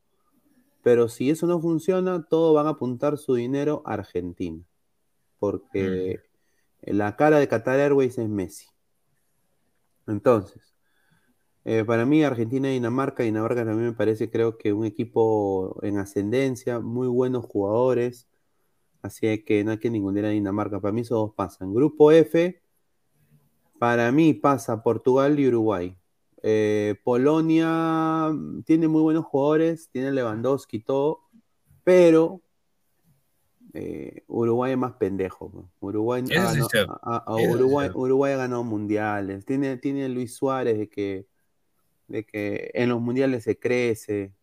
Pero 0.83 1.09
si 1.09 1.29
eso 1.29 1.47
no 1.47 1.59
funciona, 1.59 2.23
todos 2.23 2.55
van 2.55 2.65
a 2.65 2.69
apuntar 2.69 3.17
su 3.17 3.33
dinero 3.33 3.83
a 3.85 3.95
Argentina. 3.95 4.63
Porque 5.37 6.21
mm. 6.87 6.95
la 6.95 7.17
cara 7.17 7.39
de 7.39 7.49
Qatar 7.49 7.81
Airways 7.81 8.17
es 8.17 8.29
Messi. 8.29 8.67
Entonces, 10.07 10.77
eh, 11.65 11.83
para 11.83 12.05
mí 12.05 12.23
Argentina 12.23 12.69
y 12.69 12.75
Dinamarca, 12.75 13.23
Dinamarca 13.23 13.65
también 13.65 13.89
me 13.89 13.97
parece 13.97 14.29
creo 14.29 14.57
que 14.57 14.71
un 14.71 14.85
equipo 14.85 15.77
en 15.81 15.97
ascendencia, 15.97 16.79
muy 16.79 17.09
buenos 17.09 17.43
jugadores. 17.43 18.29
Así 19.03 19.43
que 19.43 19.63
no 19.63 19.71
hay 19.71 19.77
que 19.77 19.89
ninguna 19.89 20.29
Dinamarca. 20.29 20.79
Para 20.79 20.93
mí 20.93 21.01
esos 21.01 21.17
dos 21.17 21.33
pasan. 21.35 21.73
Grupo 21.73 22.11
F, 22.11 22.61
para 23.77 24.11
mí 24.13 24.33
pasa 24.33 24.81
Portugal 24.81 25.37
y 25.39 25.47
Uruguay. 25.47 25.97
Eh, 26.41 26.95
Polonia 27.03 28.29
mm, 28.31 28.63
tiene 28.63 28.87
muy 28.87 29.01
buenos 29.01 29.25
jugadores, 29.25 29.89
tiene 29.91 30.13
Lewandowski 30.13 30.77
y 30.77 30.83
todo, 30.83 31.19
pero 31.83 32.41
eh, 33.73 34.23
Uruguay 34.27 34.71
es 34.71 34.77
más 34.77 34.93
pendejo. 34.93 35.69
Uruguay, 35.81 36.23
Uruguay, 37.27 37.89
Uruguay, 37.93 38.33
ha 38.33 38.37
ganado 38.37 38.63
mundiales. 38.63 39.45
Tiene, 39.45 39.75
tiene 39.75 40.07
Luis 40.07 40.33
Suárez 40.33 40.77
de 40.77 40.87
que, 40.87 41.27
de 42.07 42.25
que 42.25 42.71
en 42.73 42.87
los 42.87 43.01
mundiales 43.01 43.43
se 43.43 43.59
crece. 43.59 44.33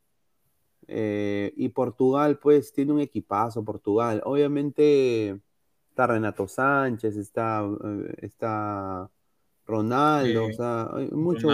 Eh, 0.92 1.52
y 1.56 1.68
Portugal, 1.68 2.38
pues, 2.38 2.72
tiene 2.72 2.92
un 2.92 3.00
equipazo, 3.00 3.64
Portugal. 3.64 4.20
Obviamente 4.24 5.40
está 5.88 6.08
Renato 6.08 6.48
Sánchez, 6.48 7.16
está, 7.16 7.64
está 8.18 9.08
Ronaldo, 9.70 10.46
o 10.46 10.52
sea, 10.52 10.90
mucho 11.12 11.48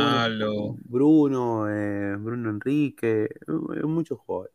Bruno, 0.85 1.69
eh, 1.69 2.17
Bruno 2.17 2.51
Enrique, 2.51 3.25
eh, 3.25 3.83
muchos 3.85 4.19
jugadores, 4.19 4.55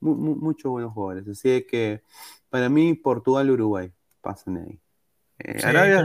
muchos 0.00 0.70
buenos 0.70 0.92
jugadores. 0.92 1.28
Así 1.28 1.66
que 1.68 2.02
para 2.48 2.68
mí 2.68 2.94
Portugal 2.94 3.48
y 3.48 3.50
Uruguay 3.50 3.92
pasan 4.20 4.58
ahí. 4.58 4.80
Eh, 5.38 5.60
Arabia, 5.64 6.04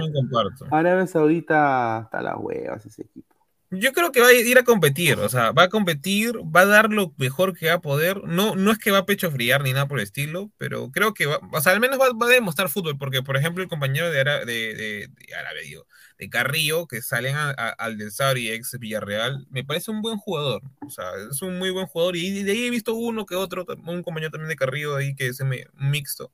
Arabia 0.72 1.08
Saudita 1.08 2.02
está 2.06 2.22
la 2.22 2.36
huevas 2.38 2.86
ese 2.86 3.04
equipo. 3.04 3.36
Yo 3.74 3.94
creo 3.94 4.12
que 4.12 4.20
va 4.20 4.28
a 4.28 4.34
ir 4.34 4.58
a 4.58 4.66
competir, 4.66 5.18
o 5.18 5.30
sea, 5.30 5.54
va 5.54 5.64
a 5.64 5.70
competir, 5.70 6.34
va 6.40 6.62
a 6.62 6.66
dar 6.66 6.90
lo 6.90 7.14
mejor 7.16 7.58
que 7.58 7.68
va 7.68 7.76
a 7.76 7.82
poder. 7.82 8.22
No, 8.26 8.54
no 8.54 8.70
es 8.72 8.78
que 8.78 8.92
va 8.92 8.98
a 9.00 9.06
pecho 9.06 9.32
friar 9.32 9.64
ni 9.64 9.72
nada 9.72 9.88
por 9.88 10.00
el 10.00 10.04
estilo, 10.04 10.52
pero 10.58 10.92
creo 10.92 11.14
que 11.14 11.26
va, 11.26 11.40
o 11.54 11.62
sea, 11.62 11.72
al 11.72 11.80
menos 11.80 11.98
va, 11.98 12.08
a 12.26 12.30
demostrar 12.30 12.68
fútbol, 12.68 12.98
porque 12.98 13.24
por 13.24 13.38
ejemplo 13.38 13.64
el 13.64 13.70
compañero 13.70 14.12
de, 14.12 14.20
Ara, 14.20 14.44
de, 14.44 14.76
de, 14.76 15.10
Arabia, 15.36 15.62
digo, 15.62 15.88
de 16.18 16.30
Carrillo, 16.30 16.86
que 16.86 17.02
salen 17.02 17.36
al 17.38 17.98
del 17.98 18.12
Sauri 18.12 18.50
ex 18.50 18.78
Villarreal, 18.78 19.48
me 19.50 19.64
parece 19.64 19.90
un 19.90 20.02
buen 20.02 20.18
jugador, 20.18 20.64
o 20.86 20.90
sea, 20.90 21.06
es 21.32 21.42
un 21.42 21.58
muy 21.58 21.70
buen 21.70 21.88
jugador, 21.88 22.18
y 22.18 22.44
de 22.44 22.52
ahí 22.52 22.66
he 22.66 22.70
visto 22.70 22.94
uno 22.94 23.26
que 23.26 23.36
otro, 23.36 23.66
un 23.86 24.04
compañero 24.04 24.32
también 24.32 24.50
de 24.50 24.58
Carrillo 24.58 24.98
ahí 24.98 25.16
que 25.16 25.28
es 25.28 25.40
un 25.40 25.56
mixto. 25.76 26.30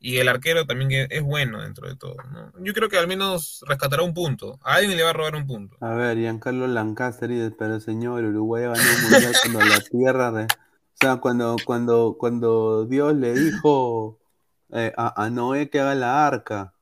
Y 0.00 0.18
el 0.18 0.28
arquero 0.28 0.64
también 0.64 1.08
es 1.10 1.22
bueno 1.22 1.60
dentro 1.60 1.88
de 1.88 1.96
todo. 1.96 2.16
¿no? 2.30 2.52
Yo 2.64 2.72
creo 2.72 2.88
que 2.88 2.98
al 2.98 3.08
menos 3.08 3.64
rescatará 3.66 4.02
un 4.02 4.14
punto. 4.14 4.58
A 4.62 4.74
alguien 4.74 4.96
le 4.96 5.02
va 5.02 5.10
a 5.10 5.12
robar 5.12 5.34
un 5.34 5.46
punto. 5.46 5.76
A 5.80 5.94
ver, 5.94 6.18
Giancarlo 6.18 6.66
Lancaster 6.68 7.28
dice, 7.28 7.50
pero 7.50 7.80
señor, 7.80 8.24
Uruguay 8.24 8.62
ganó 8.64 8.74
un 8.74 9.10
mundial 9.10 9.32
cuando 9.42 9.60
la 9.60 9.80
tierra... 9.80 10.30
O 10.30 11.00
sea, 11.00 11.16
cuando, 11.18 11.56
cuando, 11.64 12.16
cuando 12.18 12.84
Dios 12.86 13.14
le 13.14 13.32
dijo 13.32 14.18
eh, 14.70 14.92
a, 14.96 15.30
Noé 15.30 15.70
que 15.70 15.80
haga 15.80 15.94
la 15.94 16.26
arca. 16.26 16.74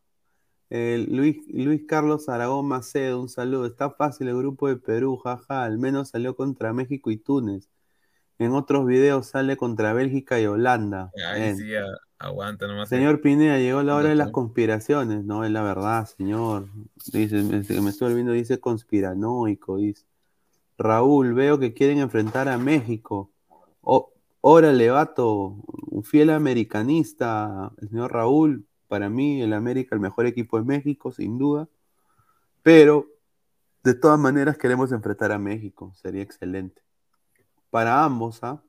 Luis, 0.70 1.36
Luis 1.48 1.82
Carlos 1.86 2.28
Aragón 2.28 2.66
Macedo, 2.66 3.20
un 3.20 3.28
saludo. 3.28 3.66
Está 3.66 3.90
fácil 3.90 4.28
el 4.28 4.36
grupo 4.36 4.68
de 4.68 4.76
Perú, 4.76 5.16
jaja. 5.18 5.64
Al 5.64 5.78
menos 5.78 6.10
salió 6.10 6.34
contra 6.34 6.72
México 6.72 7.10
y 7.10 7.18
Túnez. 7.18 7.68
En 8.39 8.53
otros 8.53 8.87
videos 8.87 9.29
sale 9.29 9.57
contra 9.57 9.93
Bélgica 9.93 10.41
y 10.41 10.47
Holanda. 10.47 11.11
Ahí 11.33 11.57
sí, 11.57 11.73
Aguanta 12.19 12.67
nomás. 12.67 12.89
Señor 12.89 13.21
Pineda, 13.21 13.59
llegó 13.59 13.83
la 13.83 13.95
hora 13.95 14.09
de 14.09 14.15
las 14.15 14.31
conspiraciones. 14.31 15.25
No, 15.25 15.45
es 15.45 15.51
la 15.51 15.63
verdad, 15.63 16.07
señor. 16.07 16.69
Dice, 17.13 17.43
me, 17.43 17.59
estoy 17.91 18.09
olvidando, 18.09 18.33
dice 18.33 18.59
conspiranoico. 18.59 19.77
Dice. 19.77 20.05
Raúl, 20.79 21.35
veo 21.35 21.59
que 21.59 21.75
quieren 21.75 21.99
enfrentar 21.99 22.49
a 22.49 22.57
México. 22.59 23.31
Oh, 23.83 24.13
órale, 24.41 24.89
vato, 24.91 25.57
un 25.91 26.05
fiel 26.05 26.31
americanista, 26.31 27.73
el 27.81 27.89
señor 27.91 28.13
Raúl. 28.13 28.67
Para 28.89 29.11
mí, 29.11 29.43
el 29.43 29.53
América, 29.53 29.95
el 29.95 30.01
mejor 30.01 30.27
equipo 30.27 30.59
de 30.59 30.65
México, 30.65 31.13
sin 31.13 31.39
duda. 31.39 31.69
Pero, 32.63 33.09
de 33.83 33.95
todas 33.95 34.19
maneras, 34.19 34.57
queremos 34.57 34.93
enfrentar 34.93 35.33
a 35.33 35.39
México. 35.39 35.93
Sería 35.97 36.23
excelente. 36.23 36.86
Para 37.70 38.05
ambos, 38.05 38.43
¿ah? 38.43 38.62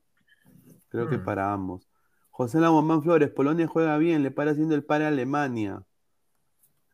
Creo 0.89 1.09
que 1.09 1.17
mm. 1.17 1.23
para 1.23 1.53
ambos. 1.53 1.87
José 2.29 2.59
Lamomán 2.59 3.01
Flores, 3.01 3.31
Polonia 3.31 3.67
juega 3.67 3.97
bien, 3.97 4.23
le 4.23 4.31
para 4.31 4.51
haciendo 4.51 4.75
el 4.75 4.83
par 4.83 5.01
a 5.01 5.07
Alemania. 5.07 5.83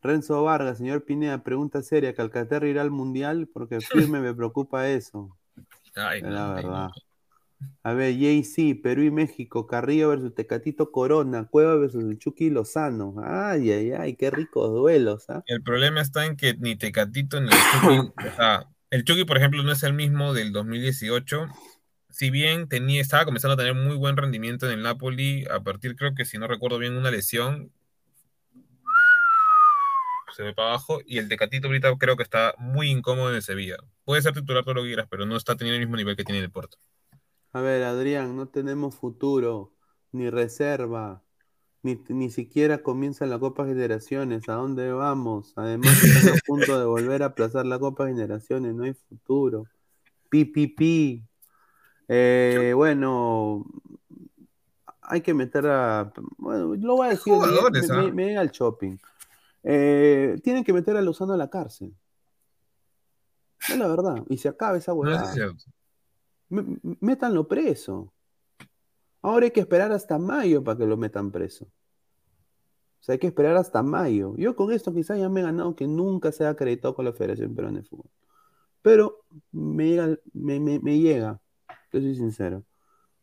Renzo 0.02 0.44
Vargas, 0.44 0.78
señor 0.78 1.06
Pineda, 1.06 1.44
pregunta 1.44 1.82
seria, 1.82 2.14
¿Calcaterra 2.14 2.68
irá 2.68 2.82
al 2.82 2.92
Mundial? 2.92 3.50
Porque 3.54 3.80
firme 4.18 4.20
me 4.20 4.34
preocupa 4.34 4.88
eso. 4.90 5.38
Ay, 5.96 6.22
la 6.22 6.54
verdad. 6.54 6.90
A 7.84 7.94
ver, 7.94 8.16
JC, 8.16 8.82
Perú 8.82 9.04
y 9.04 9.12
México, 9.12 9.68
Carrillo 9.68 10.10
versus 10.10 10.34
Tecatito 10.34 10.92
Corona, 10.92 11.46
Cueva 11.46 11.76
versus 11.76 12.04
el 12.04 12.18
Chucky 12.18 12.50
Lozano. 12.50 13.16
Ay, 13.24 13.72
ay, 13.72 13.92
ay, 13.92 14.16
qué 14.16 14.32
ricos 14.32 14.72
duelos. 14.72 15.30
¿ah? 15.30 15.44
El 15.46 15.62
problema 15.62 16.02
está 16.02 16.26
en 16.26 16.36
que 16.36 16.56
ni 16.56 16.76
Tecatito 16.76 17.40
ni 17.40 17.48
el 17.48 17.54
Chucky, 17.54 18.14
o 18.28 18.36
sea, 18.36 18.70
el 18.90 19.04
Chucky, 19.04 19.26
por 19.26 19.38
ejemplo, 19.38 19.64
no 19.64 19.72
es 19.72 19.84
el 19.84 19.94
mismo 19.94 20.34
del 20.34 20.52
2018 20.52 21.48
si 22.14 22.30
bien 22.30 22.70
tenía, 22.70 23.02
estaba 23.02 23.26
comenzando 23.26 23.56
a 23.56 23.58
tener 23.58 23.74
muy 23.74 23.98
buen 23.98 24.16
rendimiento 24.16 24.68
en 24.68 24.74
el 24.74 24.84
Napoli, 24.84 25.46
a 25.48 25.62
partir, 25.62 25.96
creo 25.96 26.14
que 26.14 26.26
si 26.26 26.38
no 26.38 26.48
recuerdo 26.48 26.78
bien, 26.78 26.96
una 26.96 27.10
lesión, 27.10 27.72
se 30.36 30.44
ve 30.44 30.54
para 30.54 30.70
abajo, 30.70 31.00
y 31.06 31.18
el 31.18 31.28
Tecatito 31.28 31.68
ahorita 31.68 31.96
creo 31.98 32.16
que 32.16 32.24
está 32.24 32.54
muy 32.60 32.92
incómodo 32.92 33.32
en 33.32 33.36
el 33.38 33.42
Sevilla. 33.42 33.78
Puede 34.06 34.22
ser 34.22 34.34
titular 34.34 34.64
todo 34.64 34.76
lo 34.76 34.82
que 34.84 34.90
quieras, 34.90 35.08
pero 35.10 35.26
no 35.26 35.36
está 35.36 35.56
teniendo 35.56 35.76
el 35.76 35.82
mismo 35.82 35.98
nivel 35.98 36.16
que 36.16 36.24
tiene 36.24 36.42
el 36.42 36.52
Porto. 36.52 36.78
A 37.52 37.62
ver, 37.62 37.84
Adrián, 37.84 38.36
no 38.36 38.48
tenemos 38.48 38.96
futuro, 38.96 39.74
ni 40.12 40.30
reserva, 40.30 41.24
ni, 41.82 42.00
ni 42.10 42.30
siquiera 42.30 42.84
comienza 42.84 43.26
la 43.26 43.40
Copa 43.40 43.66
Generaciones. 43.66 44.48
¿A 44.50 44.54
dónde 44.54 44.92
vamos? 44.92 45.54
Además, 45.56 46.04
estamos 46.04 46.38
a 46.38 46.42
punto 46.46 46.80
de 46.80 46.86
volver 46.86 47.24
a 47.24 47.28
aplazar 47.28 47.66
la 47.66 47.80
Copa 47.80 48.06
Generaciones, 48.08 48.76
no 48.76 48.84
hay 48.84 48.94
futuro. 48.94 49.66
Pi, 50.30 50.46
pi, 50.46 50.68
pi. 50.68 51.24
Eh, 52.08 52.74
bueno, 52.76 53.66
hay 55.02 55.22
que 55.22 55.34
meter 55.34 55.68
a. 55.68 56.12
Bueno, 56.38 56.76
lo 56.76 56.96
voy 56.96 57.08
a 57.08 57.10
decir. 57.12 57.34
Me, 57.34 58.12
me, 58.12 58.38
al 58.38 58.52
shopping. 58.52 58.98
Eh, 59.64 60.40
tienen 60.44 60.64
que 60.64 60.74
meter 60.74 60.98
a 60.98 61.02
Lozano 61.02 61.34
a 61.34 61.38
la 61.38 61.50
cárcel. 61.50 61.94
Es 63.70 63.78
la 63.78 63.88
verdad. 63.88 64.24
Y 64.30 64.38
se 64.38 64.50
acaba 64.50 64.78
esa 64.78 64.94
huevada. 64.94 65.34
No 66.50 66.66
métanlo 67.00 67.48
preso. 67.48 68.14
Ahora 69.22 69.46
hay 69.46 69.52
que 69.52 69.62
esperar 69.62 69.92
hasta 69.92 70.20
mayo 70.20 70.64
para 70.64 70.78
que 70.78 70.86
lo 70.86 70.98
metan 70.98 71.32
preso. 71.32 71.66
O 71.66 73.06
sea, 73.06 73.14
hay 73.14 73.20
que 73.20 73.28
esperar 73.28 73.56
hasta 73.56 73.82
mayo. 73.82 74.36
Yo 74.38 74.56
con 74.56 74.72
esto 74.72 74.94
quizás 74.94 75.18
ya 75.18 75.30
me 75.30 75.40
he 75.40 75.44
ganado 75.44 75.76
que 75.76 75.88
nunca 75.88 76.32
se 76.32 76.46
ha 76.46 76.50
acreditado 76.50 76.94
con 76.94 77.06
la 77.06 77.14
Federación 77.14 77.56
Peruana 77.56 77.80
de 77.80 77.86
Fútbol. 77.86 78.10
Pero 78.82 79.26
me 79.52 79.88
llega, 79.88 80.18
me, 80.34 80.60
me 80.60 81.00
llega 81.00 81.42
yo 81.94 82.02
soy 82.02 82.16
sincero. 82.16 82.64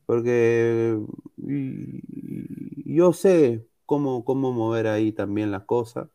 Porque 0.06 0.98
yo 2.84 3.12
sé 3.12 3.66
cómo, 3.86 4.24
cómo 4.24 4.52
mover 4.52 4.86
ahí 4.88 5.12
también 5.12 5.50
las 5.52 5.64
cosas, 5.64 6.08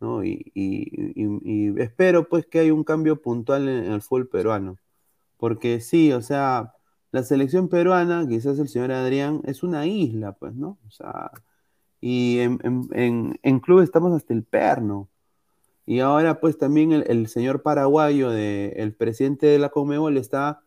¿no? 0.00 0.24
Y, 0.24 1.74
espero 1.78 2.28
pues 2.28 2.46
que 2.46 2.60
haya 2.60 2.74
un 2.74 2.84
cambio 2.84 3.20
puntual 3.22 3.68
en, 3.68 3.92
el 3.92 4.02
fútbol 4.02 4.28
peruano. 4.28 4.78
Porque 5.38 5.80
sí, 5.80 6.12
o 6.12 6.22
sea, 6.22 6.74
la 7.12 7.22
selección 7.22 7.68
peruana, 7.68 8.26
quizás 8.28 8.58
el 8.58 8.68
señor 8.68 8.92
Adrián, 8.92 9.42
es 9.44 9.62
una 9.62 9.86
isla, 9.86 10.32
pues, 10.32 10.54
¿no? 10.54 10.78
O 10.86 10.90
sea, 10.90 11.30
y 12.00 12.38
en, 12.38 13.38
en, 13.42 13.60
club 13.60 13.80
estamos 13.80 14.12
hasta 14.14 14.32
el 14.34 14.44
perno. 14.44 15.08
Y 15.86 16.00
ahora, 16.00 16.40
pues, 16.40 16.58
también 16.58 16.92
el, 16.92 17.28
señor 17.28 17.62
paraguayo, 17.62 18.30
de, 18.30 18.74
el 18.76 18.94
presidente 18.94 19.46
de 19.46 19.58
la 19.58 19.70
Conmebol, 19.70 20.16
está 20.16 20.62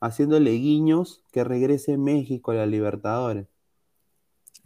haciéndole 0.00 0.50
guiños 0.52 1.22
que 1.32 1.44
regrese 1.44 1.96
México 1.96 2.50
a 2.52 2.54
la 2.54 2.66
Libertadores. 2.66 3.46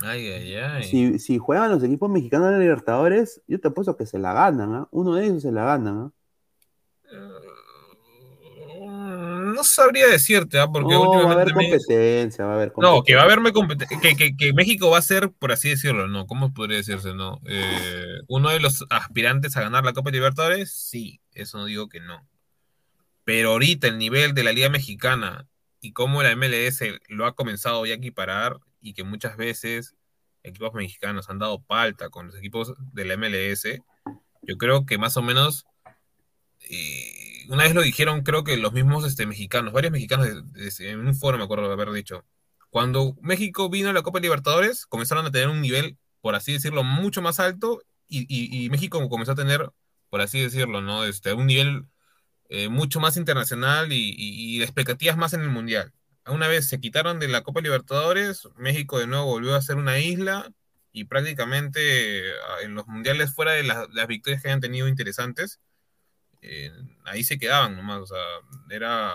Ay, 0.01 0.29
ay, 0.29 0.55
ay. 0.55 0.85
Si, 0.85 1.19
si 1.19 1.39
juegan 1.39 1.71
los 1.71 1.83
equipos 1.83 2.09
mexicanos 2.11 2.47
en 2.49 2.53
la 2.55 2.59
Libertadores, 2.61 3.43
yo 3.49 3.59
te 3.61 3.69
apuesto 3.69 3.97
que 3.97 4.07
se 4.07 4.19
la 4.19 4.33
ganan, 4.33 4.75
¿ah? 4.75 4.89
Uno 4.93 5.15
de 5.15 5.27
ellos 5.27 5.43
se 5.43 5.51
la 5.53 5.65
ganan, 5.65 5.99
¿ah? 5.99 6.13
Mm, 8.81 9.55
No 9.55 9.65
sabría 9.65 10.07
decirte, 10.07 10.59
¿ah? 10.59 10.69
porque 10.73 10.95
No, 10.95 11.01
va 11.01 11.07
a 11.07 11.09
últimamente 11.09 11.43
haber 11.43 11.55
competencia, 11.55 12.45
va 12.45 12.53
a 12.53 12.55
haber 12.57 12.73
No, 12.77 13.03
que 13.03 13.15
va 13.17 13.23
a 13.23 13.27
competencia. 13.27 13.63
haber 13.65 13.89
compet- 13.89 14.01
que, 14.01 14.17
que, 14.17 14.37
que 14.37 14.53
México 14.53 14.91
va 14.91 14.99
a 14.99 15.03
ser, 15.03 15.31
por 15.33 15.51
así 15.53 15.71
decirlo, 15.71 16.07
¿no? 16.09 16.27
¿Cómo 16.27 16.55
podría 16.55 16.77
decirse, 16.79 17.15
no? 17.15 17.41
Eh, 17.47 18.05
uno 18.29 18.51
de 18.51 18.61
los 18.61 18.85
aspirantes 18.91 19.57
a 19.57 19.63
ganar 19.63 19.85
la 19.85 19.93
Copa 19.93 20.11
Libertadores, 20.11 20.73
sí, 20.73 21.21
eso 21.33 21.59
no 21.59 21.65
digo 21.65 21.89
que 21.89 22.01
no. 22.01 22.25
Pero 23.29 23.51
ahorita 23.51 23.89
el 23.89 23.99
nivel 23.99 24.33
de 24.33 24.43
la 24.43 24.53
Liga 24.53 24.71
Mexicana 24.71 25.47
y 25.83 25.93
cómo 25.93 26.23
la 26.23 26.35
MLS 26.35 26.83
lo 27.09 27.27
ha 27.27 27.35
comenzado 27.35 27.85
ya 27.85 27.93
a 27.93 27.97
equiparar 27.99 28.57
y 28.81 28.95
que 28.95 29.05
muchas 29.05 29.37
veces 29.37 29.95
equipos 30.43 30.73
mexicanos 30.73 31.29
han 31.29 31.39
dado 31.39 31.63
palta 31.63 32.09
con 32.09 32.29
los 32.29 32.37
equipos 32.37 32.73
de 32.95 33.05
la 33.05 33.19
MLS, 33.19 33.83
yo 34.45 34.57
creo 34.57 34.87
que 34.87 34.97
más 34.97 35.19
o 35.19 35.23
menos 35.23 35.67
eh, 36.71 37.45
una 37.51 37.65
vez 37.65 37.75
lo 37.75 37.83
dijeron, 37.83 38.23
creo 38.23 38.45
que 38.45 38.57
los 38.57 38.73
mismos 38.73 39.05
este, 39.05 39.27
mexicanos, 39.27 39.75
varios 39.75 39.93
mexicanos 39.93 40.27
en 40.81 41.07
un 41.07 41.15
foro 41.15 41.37
me 41.37 41.45
acuerdo 41.45 41.67
de 41.67 41.75
haber 41.75 41.91
dicho, 41.93 42.25
cuando 42.71 43.15
México 43.21 43.69
vino 43.69 43.91
a 43.91 43.93
la 43.93 44.01
Copa 44.01 44.21
Libertadores, 44.21 44.87
comenzaron 44.87 45.27
a 45.27 45.31
tener 45.31 45.49
un 45.51 45.61
nivel, 45.61 45.99
por 46.23 46.35
así 46.35 46.55
decirlo, 46.55 46.83
mucho 46.83 47.21
más 47.21 47.41
alto 47.41 47.83
y, 48.09 48.21
y- 48.21 48.65
y 48.65 48.71
México 48.71 49.07
comenzó 49.11 49.33
a 49.33 49.35
tener, 49.35 49.69
por 50.09 50.23
así 50.23 50.41
decirlo, 50.41 50.81
¿no? 50.81 51.05
Este, 51.05 51.35
un 51.35 51.47
nivel 51.47 51.85
eh, 52.49 52.69
mucho 52.69 53.01
más 53.01 53.16
internacional 53.16 53.93
y, 53.93 53.97
y- 54.16 54.57
y 54.57 54.59
de 54.59 54.65
expectativas 54.65 55.16
más 55.16 55.33
en 55.35 55.43
el 55.43 55.51
Mundial. 55.51 55.93
Una 56.27 56.49
vez 56.49 56.69
se 56.69 56.81
quitaron 56.81 57.19
de 57.20 57.29
la 57.29 57.43
Copa 57.43 57.61
Libertadores, 57.61 58.49
México 58.57 58.99
de 58.99 59.07
nuevo 59.07 59.27
volvió 59.27 59.55
a 59.55 59.62
ser 59.62 59.77
una 59.77 59.99
isla 59.99 60.51
y 60.93 61.05
prácticamente 61.05 61.81
eh, 62.29 62.33
en 62.65 62.75
los 62.75 62.87
mundiales 62.87 63.35
fuera 63.35 63.53
de 63.53 63.62
las, 63.65 63.89
las 63.95 64.07
victorias 64.07 64.43
que 64.43 64.49
hayan 64.49 64.61
tenido 64.61 64.89
interesantes, 64.89 65.61
eh, 66.43 66.70
ahí 67.05 67.25
se 67.25 67.39
quedaban 67.39 67.77
nomás, 67.77 68.01
o 68.01 68.07
sea, 68.07 68.19
era 68.70 69.12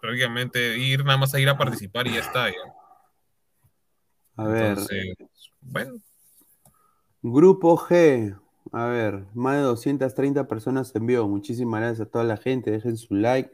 prácticamente 0.00 0.78
ir 0.78 1.04
nada 1.04 1.18
más 1.18 1.34
a 1.34 1.40
ir 1.40 1.48
a 1.48 1.58
participar 1.58 2.06
y 2.06 2.14
ya 2.14 2.20
está. 2.20 2.48
ya. 2.48 2.56
A 4.36 4.44
ver, 4.44 4.62
Entonces, 4.72 5.14
bueno, 5.60 5.94
Grupo 7.22 7.76
G. 7.76 8.38
A 8.72 8.86
ver, 8.86 9.26
más 9.34 9.56
de 9.56 9.62
230 9.62 10.46
personas 10.48 10.94
envió. 10.94 11.26
Muchísimas 11.28 11.80
gracias 11.80 12.06
a 12.06 12.10
toda 12.10 12.24
la 12.24 12.36
gente. 12.36 12.70
Dejen 12.70 12.96
su 12.96 13.14
like 13.14 13.52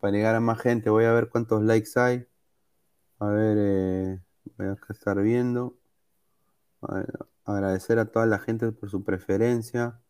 para 0.00 0.12
llegar 0.12 0.34
a 0.34 0.40
más 0.40 0.60
gente. 0.60 0.90
Voy 0.90 1.04
a 1.04 1.12
ver 1.12 1.28
cuántos 1.30 1.62
likes 1.62 1.90
hay. 1.96 2.26
A 3.18 3.26
ver, 3.28 3.56
eh, 3.58 4.20
voy 4.56 4.66
a 4.68 4.76
estar 4.90 5.20
viendo. 5.20 5.78
Agradecer 7.44 7.98
a 7.98 8.06
toda 8.06 8.26
la 8.26 8.38
gente 8.38 8.70
por 8.72 8.90
su 8.90 9.04
preferencia. 9.04 10.00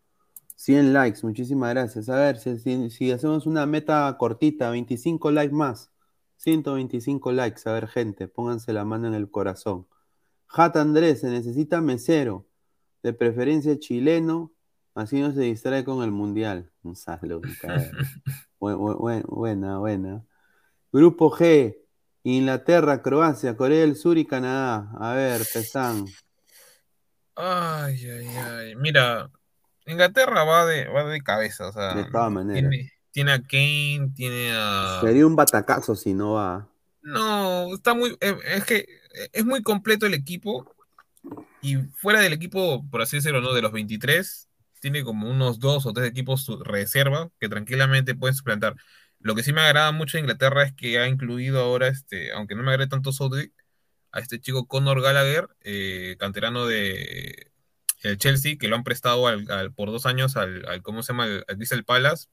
100 0.57 0.93
likes, 0.93 1.21
muchísimas 1.23 1.71
gracias. 1.71 2.09
A 2.09 2.17
ver, 2.17 2.39
si, 2.39 3.13
hacemos 3.13 3.47
una 3.47 3.67
meta 3.67 4.17
cortita, 4.19 4.71
25 4.71 5.31
likes 5.31 5.55
más. 5.55 5.93
125 6.37 7.33
likes. 7.33 7.69
A 7.69 7.73
ver, 7.73 7.89
gente, 7.89 8.29
pónganse 8.29 8.73
la 8.73 8.85
mano 8.85 9.09
en 9.09 9.15
el 9.15 9.31
corazón. 9.31 9.87
Jata 10.47 10.81
Andrés, 10.81 11.21
se 11.21 11.29
necesita 11.31 11.81
mesero, 11.81 12.47
de 13.05 13.13
preferencia 13.13 13.79
chileno, 13.79 14.51
así 14.95 15.21
no 15.21 15.31
se 15.33 15.43
distrae 15.43 15.85
con 15.85 16.03
el 16.03 16.11
mundial. 16.11 16.71
Un 16.83 16.97
saludo. 16.97 17.43
Bu- 18.59 18.77
bu- 18.79 18.97
bu- 18.99 19.27
buena, 19.29 19.79
buena. 19.79 20.25
Grupo 20.91 21.31
G, 21.31 21.77
Inglaterra, 22.23 23.03
Croacia, 23.03 23.57
Corea 23.57 23.81
del 23.83 23.97
Sur 23.97 24.17
y 24.17 24.25
Canadá. 24.25 24.91
A 24.99 25.13
ver, 25.13 25.43
Pesán. 25.53 26.07
ay, 27.37 28.09
ay, 28.11 28.27
ay. 28.27 28.77
Mira, 28.77 29.31
Inglaterra 29.87 30.45
va 30.45 30.65
de, 30.65 30.89
va 30.89 31.05
de 31.05 31.21
cabeza, 31.21 31.69
o 31.69 31.73
sea, 31.73 31.95
De 31.95 32.05
todas 32.05 32.33
maneras. 32.33 32.71
tiene, 32.71 32.91
tiene 33.11 33.33
a 33.33 33.39
Kane, 33.43 34.13
tiene 34.15 34.51
a... 34.53 35.01
Sería 35.03 35.27
un 35.27 35.37
batacazo 35.37 35.95
si 35.95 36.15
no 36.15 36.33
va. 36.35 36.67
No, 37.03 37.75
está 37.75 37.93
muy, 37.93 38.17
eh, 38.23 38.35
es 38.47 38.65
que 38.65 38.87
es 39.33 39.45
muy 39.45 39.63
completo 39.63 40.07
el 40.07 40.15
equipo 40.15 40.75
y 41.61 41.77
fuera 41.95 42.21
del 42.21 42.33
equipo, 42.33 42.85
por 42.91 43.03
así 43.03 43.17
decirlo, 43.17 43.41
¿no? 43.41 43.53
De 43.55 43.63
los 43.63 43.73
23, 43.73 44.49
tiene 44.81 45.03
como 45.05 45.31
unos 45.31 45.59
dos 45.59 45.87
o 45.87 45.93
tres 45.93 46.09
equipos 46.11 46.47
reserva 46.65 47.31
que 47.41 47.49
tranquilamente 47.49 48.15
pueden 48.15 48.35
suplantar. 48.37 48.75
Lo 49.21 49.35
que 49.35 49.43
sí 49.43 49.53
me 49.53 49.63
agrada 49.63 49.93
mucho 49.93 50.19
de 50.19 50.23
Inglaterra 50.23 50.65
es 50.65 50.75
que 50.75 50.99
ha 50.99 51.09
incluido 51.09 51.61
ahora, 51.63 51.89
este, 51.89 52.33
aunque 52.33 52.55
no 52.55 52.63
me 52.63 52.71
agrade 52.71 52.91
tanto 52.91 53.13
a 54.13 54.21
este 54.21 54.41
chico 54.41 54.67
Conor 54.67 55.03
Gallagher, 55.03 55.49
eh, 55.63 56.17
canterano 56.19 56.67
de 56.67 57.51
el 58.03 58.19
Chelsea, 58.19 58.57
que 58.59 58.69
lo 58.69 58.77
han 58.77 58.85
prestado 58.85 59.27
al- 59.29 59.73
por 59.75 59.91
dos 59.91 60.07
años 60.07 60.37
al, 60.37 60.67
al- 60.69 60.83
¿cómo 60.83 61.03
se 61.03 61.13
llama? 61.13 61.25
Al, 61.25 61.45
al 61.49 61.57
Crystal 61.57 61.85
Palace, 61.85 62.27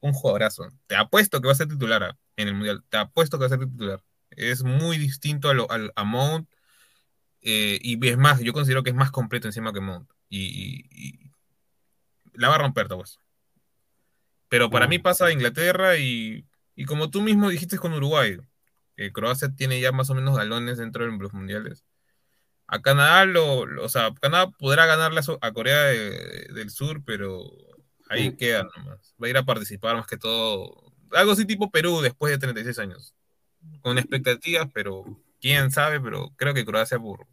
un 0.00 0.12
jugadorazo. 0.12 0.68
Te 0.86 0.96
apuesto 0.96 1.40
que 1.40 1.46
va 1.46 1.52
a 1.52 1.56
ser 1.56 1.68
titular 1.68 2.02
ah, 2.02 2.18
en 2.36 2.48
el 2.48 2.54
Mundial, 2.54 2.84
te 2.88 2.98
apuesto 2.98 3.38
que 3.38 3.42
va 3.42 3.46
a 3.46 3.58
ser 3.58 3.60
titular. 3.68 4.02
Es 4.30 4.64
muy 4.64 4.98
distinto 4.98 5.48
a, 5.50 5.54
lo, 5.54 5.68
a 5.70 6.04
Mount, 6.04 6.48
eh, 7.42 7.78
y 7.82 8.06
es 8.08 8.18
más, 8.18 8.40
yo 8.40 8.52
considero 8.52 8.82
que 8.82 8.90
es 8.90 8.96
más 8.96 9.10
completo 9.10 9.48
encima 9.48 9.72
que 9.72 9.80
Mount. 9.80 10.08
Y, 10.28 10.40
y- 10.40 10.86
y 10.90 11.30
la 12.34 12.48
va 12.48 12.54
a 12.56 12.58
romper, 12.58 12.86
apuesto. 12.86 13.20
Pero 14.48 14.70
para 14.70 14.84
Ah. 14.86 14.88
mí 14.88 14.98
pasa 14.98 15.26
a 15.26 15.32
Inglaterra 15.32 15.96
y, 15.98 16.46
y 16.74 16.84
como 16.84 17.10
tú 17.10 17.22
mismo 17.22 17.48
dijiste 17.50 17.78
con 17.78 17.92
Uruguay, 17.94 18.36
que 18.96 19.12
Croacia 19.12 19.48
tiene 19.54 19.80
ya 19.80 19.92
más 19.92 20.10
o 20.10 20.14
menos 20.14 20.36
galones 20.36 20.78
dentro 20.78 21.04
de 21.04 21.16
los 21.18 21.32
mundiales. 21.32 21.84
A 22.66 22.80
Canadá, 22.80 23.24
lo, 23.24 23.66
lo- 23.66 23.84
o 23.84 23.88
sea, 23.88 24.12
Canadá 24.20 24.50
podrá 24.58 24.86
ganarle 24.86 25.20
a, 25.40 25.52
Corea 25.52 25.82
de- 25.84 26.48
del 26.54 26.70
Sur, 26.70 27.02
pero 27.04 27.50
ahí 28.08 28.30
Mm. 28.30 28.36
queda 28.36 28.68
nomás. 28.76 29.14
Va 29.22 29.26
a 29.26 29.30
ir 29.30 29.36
a 29.36 29.44
participar 29.44 29.96
más 29.96 30.06
que 30.06 30.16
todo. 30.18 30.92
Algo 31.12 31.32
así 31.32 31.44
tipo 31.46 31.70
Perú 31.70 32.00
después 32.00 32.30
de 32.30 32.38
36 32.38 32.78
años. 32.78 33.14
Con 33.82 33.98
expectativas, 33.98 34.68
pero 34.72 35.04
quién 35.40 35.70
sabe, 35.70 36.00
pero 36.00 36.30
creo 36.36 36.54
que 36.54 36.64
Croacia 36.64 36.98
por 36.98 37.26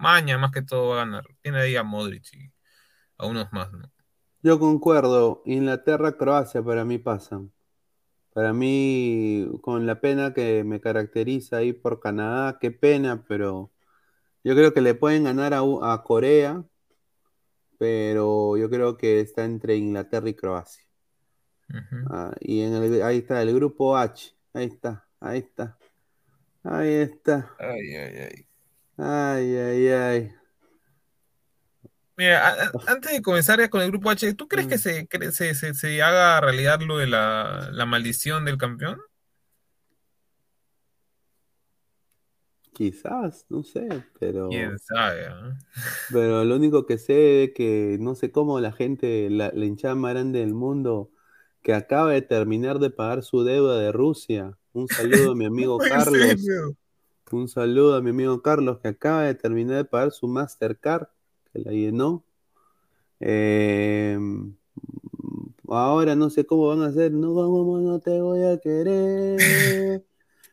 maña 0.00 0.38
más 0.38 0.50
que 0.50 0.62
todo 0.62 0.90
va 0.90 1.02
a 1.02 1.04
ganar. 1.04 1.24
Tiene 1.42 1.60
ahí 1.60 1.76
a 1.76 1.82
Modric 1.82 2.32
y 2.34 2.52
a 3.18 3.26
unos 3.26 3.52
más, 3.52 3.70
¿no? 3.72 3.90
Yo 4.42 4.58
concuerdo. 4.58 5.42
Inglaterra, 5.44 6.16
Croacia 6.16 6.62
para 6.62 6.84
mí 6.84 6.98
pasan. 6.98 7.52
Para 8.32 8.52
mí, 8.52 9.48
con 9.60 9.86
la 9.86 10.00
pena 10.00 10.32
que 10.32 10.64
me 10.64 10.80
caracteriza 10.80 11.58
ahí 11.58 11.72
por 11.72 12.00
Canadá, 12.00 12.58
qué 12.60 12.70
pena, 12.70 13.24
pero 13.28 13.70
yo 14.44 14.54
creo 14.54 14.72
que 14.72 14.80
le 14.80 14.94
pueden 14.94 15.24
ganar 15.24 15.52
a, 15.52 16.02
Corea, 16.02 16.64
pero 17.78 18.56
yo 18.56 18.70
creo 18.70 18.96
que 18.96 19.20
está 19.20 19.44
entre 19.44 19.76
Inglaterra 19.76 20.28
y 20.28 20.34
Croacia. 20.34 20.84
Ah, 22.08 22.34
y 22.40 22.62
en 22.62 22.74
el, 22.74 23.02
ahí 23.02 23.18
está 23.18 23.42
el 23.42 23.54
grupo 23.54 23.96
H. 23.96 24.34
Ahí 24.54 24.66
está, 24.66 25.06
ahí 25.20 25.38
está. 25.38 25.76
Ahí 26.62 26.94
está. 26.94 27.54
Ay, 27.58 27.94
ay, 27.94 28.16
ay. 28.18 28.49
Ay, 29.02 29.56
ay, 29.56 29.88
ay. 29.88 30.34
Mira, 32.16 32.46
a- 32.48 32.64
a- 32.66 32.72
antes 32.88 33.12
de 33.12 33.22
comenzar 33.22 33.58
ya 33.58 33.70
con 33.70 33.80
el 33.80 33.88
grupo 33.90 34.10
H, 34.10 34.34
¿tú 34.34 34.46
crees 34.46 34.66
que 34.66 34.76
Mm. 34.76 34.78
se, 34.78 35.32
se, 35.32 35.54
se, 35.54 35.74
se 35.74 36.02
haga 36.02 36.40
realidad 36.40 36.80
lo 36.82 36.98
de 36.98 37.06
la, 37.06 37.70
la 37.72 37.86
maldición 37.86 38.44
del 38.44 38.58
campeón? 38.58 39.00
Quizás, 42.74 43.46
no 43.48 43.62
sé, 43.62 43.88
pero, 44.18 44.48
Quién 44.48 44.78
sabe, 44.78 45.26
¿ah? 45.26 45.56
pero 46.12 46.44
lo 46.44 46.56
único 46.56 46.86
que 46.86 46.98
sé 46.98 47.44
es 47.44 47.50
que 47.54 47.96
no 48.00 48.14
sé 48.14 48.30
cómo 48.30 48.60
la 48.60 48.72
gente, 48.72 49.28
la, 49.30 49.50
la 49.54 49.64
hinchada 49.64 49.94
más 49.94 50.12
grande 50.14 50.38
del 50.40 50.54
mundo, 50.54 51.10
que 51.62 51.74
acaba 51.74 52.12
de 52.12 52.22
terminar 52.22 52.78
de 52.78 52.90
pagar 52.90 53.22
su 53.22 53.44
deuda 53.44 53.78
de 53.78 53.92
Rusia. 53.92 54.56
Un 54.72 54.88
saludo 54.88 55.32
a 55.32 55.34
mi 55.34 55.44
amigo 55.46 55.82
¿En 55.82 55.88
Carlos. 55.90 56.20
serio? 56.42 56.76
Un 57.32 57.48
saludo 57.48 57.94
a 57.96 58.02
mi 58.02 58.10
amigo 58.10 58.42
Carlos 58.42 58.78
que 58.80 58.88
acaba 58.88 59.22
de 59.22 59.34
terminar 59.34 59.76
de 59.76 59.84
pagar 59.84 60.10
su 60.12 60.26
Mastercard, 60.26 61.06
que 61.52 61.60
la 61.60 61.70
llenó. 61.70 62.24
Eh, 63.20 64.18
ahora 65.68 66.16
no 66.16 66.30
sé 66.30 66.44
cómo 66.44 66.68
van 66.68 66.82
a 66.82 66.86
hacer. 66.86 67.12
No, 67.12 67.32
cómo 67.34 67.78
no 67.78 67.98
te 68.00 68.20
voy 68.20 68.42
a 68.42 68.58
querer. 68.58 70.04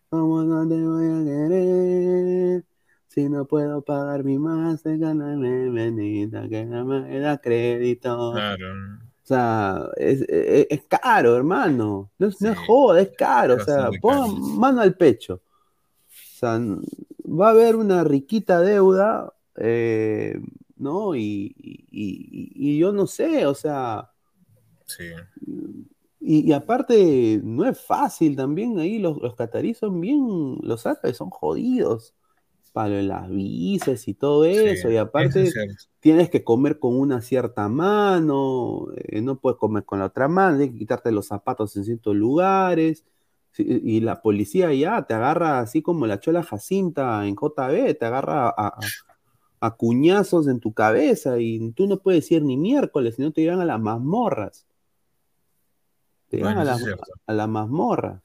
Cómo 0.09 0.43
no 0.43 0.67
te 0.67 0.75
voy 0.81 1.05
a 1.07 1.23
querer. 1.25 2.65
Si 3.07 3.27
no 3.27 3.45
puedo 3.45 3.81
pagar 3.81 4.23
mi 4.23 4.37
Mastercard, 4.37 5.15
me 5.15 5.69
bendita 5.69 6.47
que 6.47 6.63
no 6.65 6.85
me 6.85 7.19
da 7.19 7.37
crédito. 7.39 8.33
Claro. 8.33 8.65
O 9.23 9.27
sea, 9.27 9.89
es, 9.97 10.21
es- 10.29 10.67
es 10.69 10.81
caro, 10.87 11.35
hermano. 11.35 12.09
No, 12.19 12.27
es- 12.27 12.39
no 12.41 12.51
es 12.51 12.57
Sí, 12.57 12.63
joda, 12.67 13.01
es 13.01 13.11
caro. 13.17 13.55
O 13.55 13.59
sea, 13.59 13.89
carísimo. 13.89 14.57
mano 14.59 14.81
al 14.81 14.95
pecho. 14.95 15.41
O 16.37 16.39
sea, 16.39 16.59
va 17.25 17.47
a 17.47 17.51
haber 17.51 17.75
una 17.75 18.03
riquita 18.03 18.61
deuda, 18.61 19.33
eh, 19.57 20.39
¿no? 20.77 21.15
Y, 21.15 21.55
y- 21.91 22.77
yo 22.79 22.91
no 22.93 23.07
sé, 23.07 23.45
o 23.47 23.55
sea, 23.55 24.11
Sí. 24.85 25.03
y, 26.19 26.49
y 26.49 26.53
aparte 26.53 27.39
no 27.43 27.65
es 27.65 27.79
fácil 27.79 28.35
también 28.35 28.79
ahí, 28.79 28.99
los, 28.99 29.17
los 29.21 29.35
cataríes 29.35 29.77
son 29.79 30.01
bien, 30.01 30.57
los 30.61 30.85
árabes 30.85 31.17
son 31.17 31.29
jodidos 31.29 32.13
para 32.73 33.01
las 33.01 33.29
visas 33.29 34.07
y 34.07 34.13
todo 34.13 34.45
Sí, 34.49 34.67
eso, 34.71 34.91
y 34.91 34.97
aparte 34.97 35.57
es 35.65 35.89
tienes 35.99 36.29
que 36.29 36.43
comer 36.43 36.79
con 36.79 36.95
una 36.99 37.21
cierta 37.21 37.69
mano, 37.69 38.87
eh, 38.97 39.21
no 39.21 39.39
puedes 39.39 39.57
comer 39.59 39.85
con 39.85 39.99
la 39.99 40.05
otra 40.07 40.27
mano, 40.27 40.57
tienes 40.57 40.73
que 40.75 40.79
quitarte 40.79 41.11
los 41.11 41.27
zapatos 41.27 41.75
en 41.77 41.85
ciertos 41.85 42.15
lugares, 42.15 43.05
y 43.63 43.99
la 44.01 44.21
policía 44.21 44.73
ya 44.73 45.03
te 45.03 45.13
agarra 45.13 45.59
así 45.59 45.81
como 45.81 46.07
la 46.07 46.19
chola 46.19 46.43
Jacinta 46.43 47.25
en 47.27 47.35
JB, 47.35 47.95
te 47.97 48.05
agarra 48.05 48.47
a, 48.49 48.53
a- 48.57 48.79
a 49.59 49.71
cuñazos 49.75 50.47
en 50.47 50.59
tu 50.59 50.73
cabeza 50.73 51.39
y 51.39 51.71
tú 51.71 51.87
no 51.87 51.97
puedes 51.97 52.31
ir 52.31 52.43
ni 52.43 52.57
miércoles, 52.57 53.15
si 53.15 53.21
no 53.23 53.31
te 53.31 53.41
llevan 53.41 53.61
a 53.61 53.65
las 53.65 53.79
mazmorras. 53.79 54.67
Te 56.29 56.37
llevan 56.37 56.55
Bueno, 56.57 56.71
a 56.71 56.77
cierto. 56.77 57.03
a 57.25 57.33
las 57.33 57.49
mazmorras. 57.49 58.21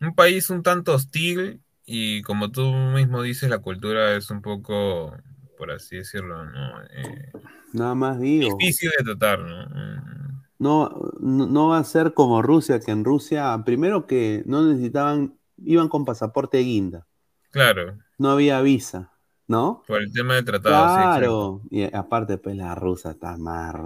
Un 0.00 0.14
país 0.14 0.48
un 0.50 0.62
tanto 0.62 0.94
hostil 0.94 1.60
y 1.84 2.22
como 2.22 2.50
tú 2.50 2.62
mismo 2.72 3.22
dices, 3.22 3.48
la 3.50 3.58
cultura 3.58 4.16
es 4.16 4.30
un 4.30 4.42
poco, 4.42 5.16
por 5.56 5.70
así 5.70 5.96
decirlo, 5.96 6.44
¿no? 6.44 6.82
Eh, 6.84 7.30
Nada 7.72 7.94
más 7.94 8.20
digo. 8.20 8.56
difícil 8.58 8.90
de 8.98 9.04
tratar, 9.04 9.40
¿no? 9.40 9.66
Mm, 9.68 10.18
No, 10.28 10.37
no, 10.58 11.12
no 11.20 11.68
va 11.68 11.78
a 11.78 11.84
ser 11.84 12.14
como 12.14 12.42
Rusia, 12.42 12.80
que 12.80 12.90
en 12.90 13.04
Rusia, 13.04 13.62
primero 13.64 14.06
que 14.06 14.42
no 14.46 14.62
necesitaban, 14.62 15.38
iban 15.64 15.88
con 15.88 16.04
pasaporte 16.04 16.58
guinda, 16.58 17.06
Claro, 17.50 17.98
no 18.18 18.30
había 18.30 18.60
visa, 18.60 19.12
¿no? 19.46 19.82
por 19.86 20.02
el 20.02 20.12
tema 20.12 20.34
del 20.34 20.44
tratado, 20.44 20.88
sí, 20.88 21.20
Claro, 21.20 21.62
y 21.70 21.94
aparte, 21.94 22.38
pues 22.38 22.56
la 22.56 22.74
rusa 22.74 23.12
está 23.12 23.36
mar, 23.36 23.80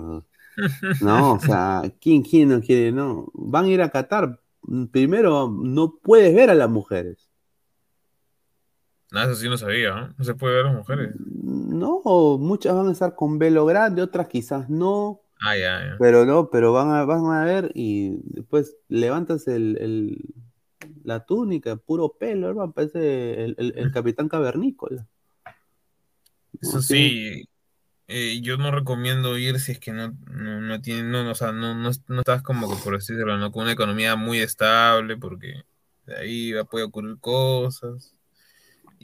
¿no? 1.01 1.35
O 1.35 1.40
sea, 1.40 1.82
¿quién, 2.01 2.23
quién 2.23 2.49
no 2.49 2.61
quiere? 2.61 2.93
No, 2.93 3.31
van 3.35 3.66
a 3.66 3.69
ir 3.69 3.82
a 3.82 3.90
Qatar. 3.90 4.40
Primero, 4.90 5.49
no 5.49 5.99
puedes 6.03 6.35
ver 6.35 6.51
a 6.51 6.55
las 6.55 6.70
mujeres. 6.70 7.28
Nada, 9.11 9.27
eso 9.27 9.40
sí 9.40 9.49
no 9.49 9.59
sabía, 9.59 9.94
¿no? 9.94 10.15
No 10.16 10.24
se 10.24 10.35
puede 10.35 10.57
ver 10.57 10.66
a 10.66 10.69
las 10.69 10.78
mujeres. 10.78 11.15
No, 11.19 12.01
muchas 12.39 12.74
van 12.74 12.89
a 12.89 12.93
estar 12.93 13.15
con 13.15 13.39
velo 13.39 13.66
grande, 13.66 14.03
otras 14.03 14.28
quizás 14.28 14.70
no. 14.70 15.20
Ah, 15.44 15.56
ya, 15.56 15.85
ya. 15.85 15.97
Pero 15.98 16.24
no, 16.24 16.51
pero 16.51 16.73
van 16.73 16.90
a, 16.90 17.05
van 17.05 17.27
a 17.27 17.44
ver 17.44 17.73
y 17.74 18.10
después 18.24 18.77
levantas 18.89 19.48
el, 19.48 19.77
el- 19.81 20.19
la 21.05 21.24
túnica, 21.24 21.77
puro 21.77 22.16
pelo, 22.19 22.48
hermano, 22.48 22.73
parece 22.73 23.44
el, 23.44 23.55
el- 23.59 23.74
el 23.77 23.90
capitán 23.93 24.28
cavernícola. 24.28 25.06
Eso 26.60 26.81
sí, 26.81 27.44
eh, 28.09 28.40
yo 28.43 28.56
no 28.56 28.70
recomiendo 28.70 29.36
ir 29.39 29.59
si 29.59 29.73
es 29.73 29.81
que 29.81 29.93
no, 29.93 30.16
no, 30.31 30.60
no 30.60 30.81
tiene, 30.81 31.02
no, 31.02 31.31
o 31.31 31.35
sea, 31.35 31.52
no, 31.52 31.74
no, 31.74 31.90
no 32.09 32.19
estás 32.20 32.43
como 32.43 32.69
que 32.69 32.81
por 32.82 32.94
decirlo, 32.94 33.36
¿no? 33.39 33.51
Con 33.51 33.64
una 33.64 33.73
economía 33.73 34.16
muy 34.16 34.39
estable, 34.39 35.16
porque 35.16 35.62
de 36.06 36.16
ahí 36.16 36.52
puede 36.70 36.85
ocurrir 36.85 37.19
cosas. 37.20 38.14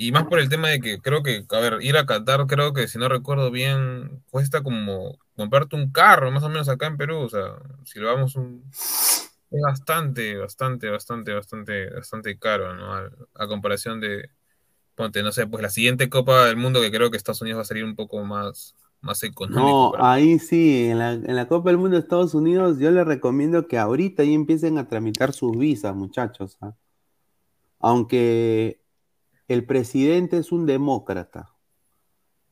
Y 0.00 0.12
más 0.12 0.28
por 0.28 0.38
el 0.38 0.48
tema 0.48 0.68
de 0.68 0.80
que 0.80 1.00
creo 1.00 1.24
que, 1.24 1.44
a 1.50 1.58
ver, 1.58 1.78
ir 1.80 1.96
a 1.96 2.06
Qatar, 2.06 2.46
creo 2.46 2.72
que 2.72 2.86
si 2.86 3.00
no 3.00 3.08
recuerdo 3.08 3.50
bien, 3.50 4.22
cuesta 4.30 4.62
como 4.62 5.18
comprarte 5.34 5.74
un 5.74 5.90
carro, 5.90 6.30
más 6.30 6.44
o 6.44 6.48
menos 6.48 6.68
acá 6.68 6.86
en 6.86 6.96
Perú, 6.96 7.18
o 7.18 7.28
sea, 7.28 7.54
si 7.82 7.98
lo 7.98 8.06
vamos 8.06 8.36
un... 8.36 8.62
Es 8.70 9.60
bastante, 9.60 10.36
bastante, 10.36 10.88
bastante, 10.88 11.32
bastante, 11.32 11.90
bastante 11.90 12.38
caro, 12.38 12.76
¿no? 12.76 12.94
A, 12.94 13.10
a 13.34 13.48
comparación 13.48 13.98
de, 14.00 14.30
ponte, 14.94 15.20
no 15.24 15.32
sé, 15.32 15.48
pues 15.48 15.64
la 15.64 15.68
siguiente 15.68 16.08
Copa 16.08 16.44
del 16.44 16.56
Mundo 16.56 16.80
que 16.80 16.92
creo 16.92 17.10
que 17.10 17.16
Estados 17.16 17.42
Unidos 17.42 17.58
va 17.58 17.62
a 17.62 17.64
salir 17.64 17.82
un 17.82 17.96
poco 17.96 18.22
más, 18.22 18.76
más 19.00 19.20
económico. 19.24 19.96
No, 19.98 20.04
ahí 20.04 20.38
sí, 20.38 20.90
en 20.90 21.00
la, 21.00 21.14
en 21.14 21.34
la 21.34 21.48
Copa 21.48 21.70
del 21.70 21.78
Mundo 21.78 21.96
de 21.96 22.02
Estados 22.02 22.34
Unidos, 22.34 22.78
yo 22.78 22.92
les 22.92 23.04
recomiendo 23.04 23.66
que 23.66 23.78
ahorita 23.78 24.22
ya 24.22 24.30
empiecen 24.30 24.78
a 24.78 24.86
tramitar 24.86 25.32
sus 25.32 25.58
visas, 25.58 25.96
muchachos. 25.96 26.56
¿ah? 26.60 26.74
Aunque 27.80 28.80
el 29.48 29.64
presidente 29.64 30.38
es 30.38 30.52
un 30.52 30.66
demócrata, 30.66 31.54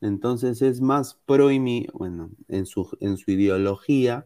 entonces 0.01 0.61
es 0.61 0.81
más 0.81 1.15
pro 1.25 1.49
bueno, 1.93 2.31
en 2.47 2.65
su, 2.65 2.95
en 2.99 3.17
su 3.17 3.31
ideología, 3.31 4.25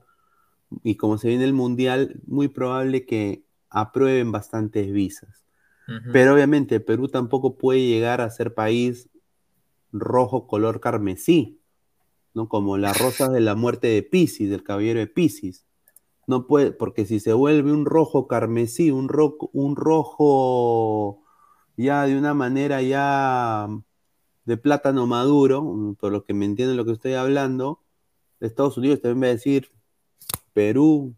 y 0.84 0.96
como 0.96 1.18
se 1.18 1.28
viene 1.28 1.44
el 1.44 1.54
mundial, 1.54 2.22
muy 2.26 2.48
probable 2.48 3.06
que 3.06 3.44
aprueben 3.70 4.32
bastantes 4.32 4.92
visas. 4.92 5.46
Pero 6.14 6.34
obviamente 6.34 6.80
Perú 6.80 7.10
tampoco 7.10 7.58
puede 7.58 7.86
llegar 7.86 8.22
a 8.22 8.30
ser 8.30 8.54
país 8.54 9.10
rojo 9.92 10.48
color 10.48 10.80
carmesí, 10.80 11.60
¿no? 12.34 12.48
Como 12.48 12.78
las 12.78 12.98
rosas 12.98 13.34
de 13.34 13.42
la 13.42 13.56
muerte 13.56 13.88
de 13.88 14.02
Piscis, 14.02 14.50
del 14.50 14.64
caballero 14.64 15.00
de 15.00 15.08
Piscis. 15.08 15.66
No 16.28 16.48
puede, 16.48 16.72
porque 16.72 17.06
si 17.06 17.20
se 17.20 17.34
vuelve 17.34 17.74
un 17.74 17.86
rojo 17.86 18.28
carmesí, 18.28 18.90
un 18.90 19.10
rojo, 19.10 19.50
un 19.52 19.76
rojo 19.76 21.21
ya 21.82 22.06
de 22.06 22.18
una 22.18 22.34
manera 22.34 22.82
ya 22.82 23.68
de 24.46 24.58
plátano 24.58 25.08
maduro, 25.08 25.62
mm, 25.64 25.96
por 25.96 26.12
lo 26.12 26.24
que 26.26 26.34
me 26.34 26.46
entienden 26.46 26.78
lo 26.78 26.86
que 26.86 26.94
estoy 26.94 27.14
hablando, 27.14 27.80
Estados 28.40 28.78
Unidos 28.78 29.02
también 29.02 29.24
va 29.24 29.28
a 29.28 29.36
decir, 29.36 29.72
Perú, 30.54 31.16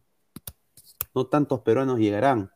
no 1.15 1.25
tantos 1.27 1.61
peruanos 1.61 1.99
llegarán. 1.99 2.51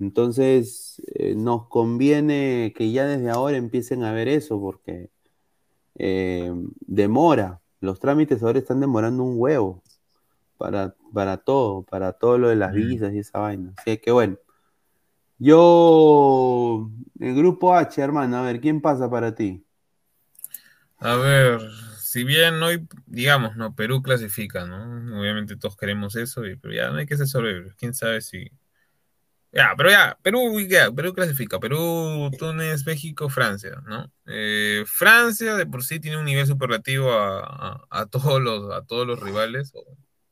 Entonces, 0.00 1.00
eh, 1.14 1.34
nos 1.34 1.68
conviene 1.68 2.72
que 2.76 2.90
ya 2.90 3.06
desde 3.06 3.30
ahora 3.30 3.56
empiecen 3.56 4.02
a 4.02 4.12
ver 4.12 4.28
eso, 4.28 4.60
porque 4.60 5.10
eh, 5.96 6.52
demora. 6.80 7.60
Los 7.80 8.00
trámites 8.00 8.42
ahora 8.42 8.58
están 8.58 8.80
demorando 8.80 9.22
un 9.22 9.34
huevo 9.36 9.82
para, 10.58 10.94
para 11.12 11.36
todo, 11.38 11.82
para 11.82 12.12
todo 12.12 12.38
lo 12.38 12.48
de 12.48 12.56
las 12.56 12.72
Mm. 12.72 12.76
visas 12.76 13.14
y 13.14 13.18
esa 13.18 13.38
vaina. 13.38 13.72
Así 13.76 13.98
que 13.98 14.10
bueno. 14.10 14.36
Yo, 15.38 16.90
el 17.20 17.34
grupo 17.36 17.74
H, 17.74 18.00
hermano, 18.00 18.38
a 18.38 18.42
ver, 18.42 18.60
¿quién 18.60 18.80
pasa 18.80 19.10
para 19.10 19.34
ti? 19.34 19.64
A 20.98 21.16
ver, 21.16 21.60
si 21.98 22.24
bien 22.24 22.62
hoy, 22.62 22.86
digamos, 23.06 23.56
no, 23.56 23.74
Perú 23.74 24.02
clasifica, 24.02 24.64
¿no? 24.66 25.20
Obviamente 25.20 25.56
todos 25.56 25.76
queremos 25.76 26.16
eso, 26.16 26.42
pero 26.62 26.74
ya 26.74 26.90
no 26.90 26.96
hay 26.98 27.06
que 27.06 27.16
ser 27.16 27.26
soberbios. 27.26 27.74
Quién 27.76 27.94
sabe 27.94 28.20
si. 28.20 28.50
Ya, 29.52 29.72
pero 29.76 29.88
ya, 29.90 30.18
Perú, 30.22 30.60
ya, 30.68 30.90
Perú 30.90 31.14
clasifica. 31.14 31.60
Perú, 31.60 32.30
Túnez, 32.38 32.84
México, 32.86 33.28
Francia, 33.28 33.80
¿no? 33.86 34.10
Eh, 34.26 34.82
Francia 34.86 35.54
de 35.54 35.64
por 35.66 35.84
sí 35.84 36.00
tiene 36.00 36.16
un 36.18 36.24
nivel 36.24 36.46
superlativo 36.46 37.12
a, 37.12 37.40
a- 37.44 37.86
a 37.90 38.06
todos 38.06 38.40
los, 38.42 38.72
a 38.74 38.82
todos 38.84 39.06
los 39.06 39.20
rivales. 39.20 39.72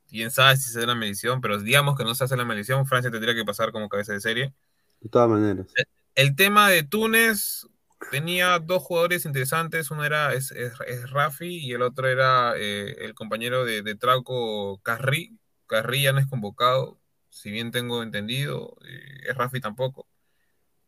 quién 0.09 0.31
sabe 0.33 0.57
si 0.57 0.71
se 0.73 0.79
hace 0.81 0.87
la 0.89 0.95
medición, 0.97 1.41
pero 1.41 1.59
digamos 1.61 1.97
que 1.97 2.05
no 2.05 2.15
se 2.17 2.25
hace 2.25 2.37
la 2.37 2.45
medición, 2.45 2.87
Francia 2.87 3.11
tendría 3.13 3.35
que 3.35 3.45
pasar 3.45 3.73
como 3.73 3.89
cabeza 3.89 4.13
de 4.13 4.21
serie. 4.21 4.55
De 5.03 5.09
todas 5.09 5.29
maneras. 5.29 5.67
El 6.15 6.37
tema 6.37 6.69
de 6.71 6.83
Túnez 6.83 7.67
tenía 8.11 8.59
dos 8.59 8.83
jugadores 8.83 9.25
interesantes, 9.25 9.91
uno 9.91 10.05
era 10.05 10.35
es, 10.35 10.51
es- 10.53 11.11
Rafi 11.11 11.59
y 11.59 11.73
el 11.73 11.83
otro 11.83 12.09
era 12.09 12.55
eh, 12.57 12.97
el 13.05 13.15
compañero 13.15 13.65
de, 13.65 13.83
de 13.83 13.95
Trauco 13.95 14.79
Carri. 14.83 15.39
Carri 15.67 16.03
ya 16.03 16.13
no 16.13 16.19
es 16.21 16.27
convocado, 16.27 17.01
si 17.31 17.51
bien 17.51 17.71
tengo 17.71 18.03
entendido, 18.03 18.77
eh, 18.87 19.21
es 19.31 19.37
Rafi 19.37 19.61
tampoco, 19.61 20.07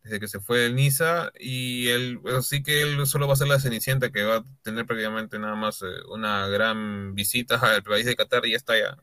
desde 0.02 0.20
que 0.20 0.28
se 0.28 0.40
fue 0.40 0.60
del 0.60 0.74
Niza, 0.76 1.32
y 1.38 1.88
él, 1.88 2.20
así 2.38 2.62
que 2.62 2.82
él 2.82 3.06
solo 3.06 3.26
va 3.28 3.34
a 3.34 3.36
ser 3.36 3.48
la 3.48 3.60
Cenicienta 3.60 4.12
que 4.12 4.24
va 4.24 4.36
a 4.38 4.44
tener 4.62 4.86
prácticamente 4.86 5.38
nada 5.38 5.56
más 5.56 5.82
eh, 5.82 5.86
una 6.10 6.48
gran 6.48 7.14
visita 7.14 7.56
al 7.58 7.82
país 7.84 8.06
de 8.06 8.16
Qatar 8.16 8.46
y 8.46 8.52
ya 8.52 8.56
está 8.58 8.78
ya. 8.78 8.98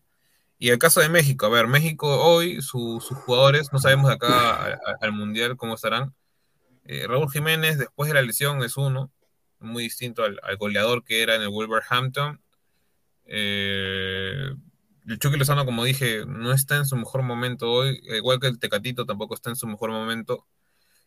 Y 0.64 0.70
el 0.70 0.78
caso 0.78 1.00
de 1.02 1.10
México, 1.10 1.48
a 1.48 1.50
ver, 1.50 1.66
México 1.66 2.08
hoy, 2.24 2.62
su- 2.62 3.02
sus 3.02 3.18
jugadores, 3.18 3.74
no 3.74 3.80
sabemos 3.80 4.12
acá 4.12 4.80
al 5.02 5.12
Mundial 5.12 5.58
cómo 5.58 5.74
estarán. 5.74 6.14
Eh, 6.86 7.08
Raúl 7.08 7.32
Jiménez, 7.32 7.80
después 7.80 8.08
de 8.08 8.14
la 8.14 8.22
lesión, 8.22 8.62
es 8.62 8.78
uno, 8.78 9.12
muy 9.58 9.82
distinto 9.82 10.24
al, 10.24 10.40
al 10.44 10.58
goleador 10.58 11.04
que 11.04 11.24
era 11.24 11.34
en 11.34 11.42
el 11.42 11.50
Wolverhampton. 11.50 12.40
Eh, 13.26 14.54
el 15.08 15.18
Chucky 15.18 15.38
Lozano, 15.38 15.66
como 15.66 15.84
dije, 15.84 16.28
no 16.28 16.54
está 16.54 16.78
en 16.78 16.86
su 16.86 16.96
mejor 16.96 17.24
momento 17.24 17.72
hoy, 17.72 18.00
igual 18.16 18.40
que 18.40 18.46
el 18.46 18.60
Tecatito 18.60 19.08
tampoco 19.08 19.34
está 19.34 19.50
en 19.50 19.56
su 19.56 19.66
mejor 19.66 19.90
momento. 19.90 20.46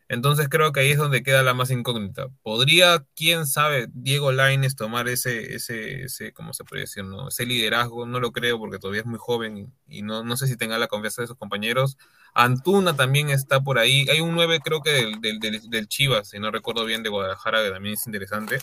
Entonces 0.08 0.48
creo 0.48 0.72
que 0.72 0.80
ahí 0.80 0.90
es 0.90 0.98
donde 0.98 1.22
queda 1.22 1.42
la 1.42 1.54
más 1.54 1.70
incógnita. 1.70 2.28
¿Podría, 2.42 3.06
quién 3.16 3.46
sabe, 3.46 3.88
Diego 3.92 4.32
Lainez 4.32 4.76
tomar 4.76 5.08
ese, 5.08 5.54
ese, 5.54 6.02
ese, 6.04 6.32
¿cómo 6.32 6.52
se 6.52 6.64
puede 6.64 6.82
decir? 6.82 7.04
No? 7.04 7.28
Ese 7.28 7.46
liderazgo, 7.46 8.06
no 8.06 8.20
lo 8.20 8.32
creo 8.32 8.58
porque 8.58 8.78
todavía 8.78 9.00
es 9.00 9.06
muy 9.06 9.18
joven 9.18 9.72
y 9.88 10.02
no, 10.02 10.22
no 10.22 10.36
sé 10.36 10.46
si 10.46 10.56
tenga 10.56 10.78
la 10.78 10.88
confianza 10.88 11.22
de 11.22 11.28
sus 11.28 11.38
compañeros. 11.38 11.96
Antuna 12.34 12.94
también 12.96 13.30
está 13.30 13.62
por 13.62 13.78
ahí. 13.78 14.06
Hay 14.10 14.20
un 14.20 14.34
9 14.34 14.60
creo 14.62 14.82
que 14.82 14.90
del, 14.90 15.20
del, 15.20 15.40
del, 15.40 15.70
del 15.70 15.88
Chivas, 15.88 16.28
si 16.28 16.38
no 16.38 16.50
recuerdo 16.50 16.84
bien, 16.84 17.02
de 17.02 17.08
Guadalajara, 17.08 17.62
que 17.62 17.70
también 17.70 17.94
es 17.94 18.06
interesante. 18.06 18.58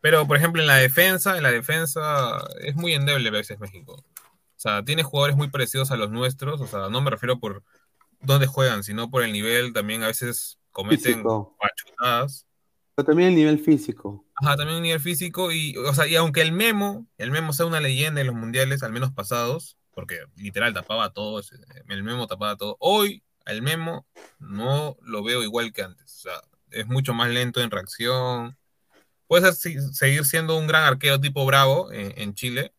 Pero, 0.00 0.26
por 0.26 0.36
ejemplo, 0.36 0.62
en 0.62 0.68
la 0.68 0.76
defensa, 0.76 1.36
en 1.36 1.42
la 1.42 1.50
defensa 1.50 2.38
es 2.60 2.76
muy 2.76 2.94
endeble 2.94 3.28
a 3.28 3.32
veces 3.32 3.58
México. 3.58 3.94
O 3.94 4.60
sea, 4.60 4.84
tiene 4.84 5.02
jugadores 5.02 5.36
muy 5.36 5.50
parecidos 5.50 5.90
a 5.90 5.96
los 5.96 6.10
nuestros. 6.10 6.60
O 6.60 6.66
sea, 6.66 6.88
no 6.88 7.00
me 7.00 7.10
refiero 7.10 7.38
por 7.40 7.62
dónde 8.20 8.46
juegan, 8.46 8.82
sino 8.84 9.10
por 9.10 9.22
el 9.22 9.32
nivel. 9.32 9.72
También 9.72 10.02
a 10.02 10.08
veces 10.08 10.58
cometen 10.70 11.14
Físico. 11.14 11.56
pachutadas. 11.60 12.46
Pero 12.94 13.06
también 13.06 13.30
el 13.30 13.34
nivel 13.36 13.58
físico. 13.60 14.24
Ajá, 14.34 14.56
también 14.56 14.76
un 14.76 14.82
nivel 14.82 15.00
físico. 15.00 15.52
Y, 15.52 15.76
o 15.76 15.94
sea, 15.94 16.06
y 16.06 16.16
aunque 16.16 16.42
el 16.42 16.52
Memo, 16.52 17.06
el 17.16 17.30
Memo 17.30 17.52
sea 17.52 17.66
una 17.66 17.80
leyenda 17.80 18.20
en 18.20 18.26
los 18.26 18.36
mundiales, 18.36 18.82
al 18.82 18.92
menos 18.92 19.12
pasados, 19.12 19.76
porque 19.92 20.20
literal 20.36 20.74
tapaba 20.74 21.12
todo, 21.12 21.40
el 21.88 22.02
Memo 22.02 22.26
tapaba 22.26 22.56
todo. 22.56 22.76
Hoy, 22.80 23.22
el 23.46 23.62
Memo 23.62 24.06
no 24.38 24.96
lo 25.02 25.22
veo 25.22 25.42
igual 25.42 25.72
que 25.72 25.82
antes. 25.82 26.16
O 26.16 26.18
sea, 26.20 26.40
es 26.70 26.86
mucho 26.86 27.14
más 27.14 27.30
lento 27.30 27.60
en 27.60 27.70
reacción. 27.70 28.56
Puede 29.26 29.52
ser- 29.52 29.80
seguir 29.92 30.24
siendo 30.24 30.56
un 30.56 30.66
gran 30.66 30.84
arquero 30.84 31.20
tipo 31.20 31.44
Bravo 31.46 31.92
en, 31.92 32.12
en 32.20 32.34
Chile, 32.34 32.72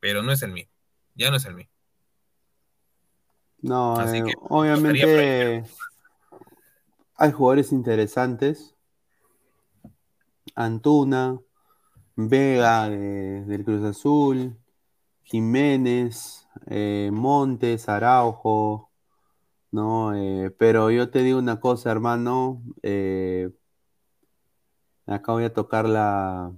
pero 0.00 0.22
no 0.22 0.32
es 0.32 0.42
el 0.42 0.52
mismo. 0.52 0.72
Ya 1.14 1.30
no 1.30 1.36
es 1.36 1.44
el 1.44 1.54
mismo. 1.54 1.71
No, 3.62 3.96
Así 3.98 4.18
eh, 4.18 4.24
que 4.24 4.32
obviamente 4.48 5.64
hay 7.16 7.32
jugadores 7.32 7.72
interesantes. 7.72 8.74
Antuna, 10.54 11.38
Vega 12.16 12.88
de- 12.90 13.44
del 13.46 13.64
Cruz 13.64 13.84
Azul, 13.84 14.56
Jiménez, 15.24 16.46
eh, 16.66 17.10
Montes, 17.12 17.88
Araujo, 17.88 18.90
¿no? 19.70 20.14
Eh, 20.14 20.50
pero 20.58 20.90
yo 20.90 21.10
te 21.10 21.22
digo 21.22 21.38
una 21.38 21.60
cosa, 21.60 21.90
hermano. 21.90 22.62
eh, 22.82 23.50
acá 25.06 25.32
voy 25.32 25.44
a 25.44 25.52
tocar 25.52 25.88
la, 25.88 26.52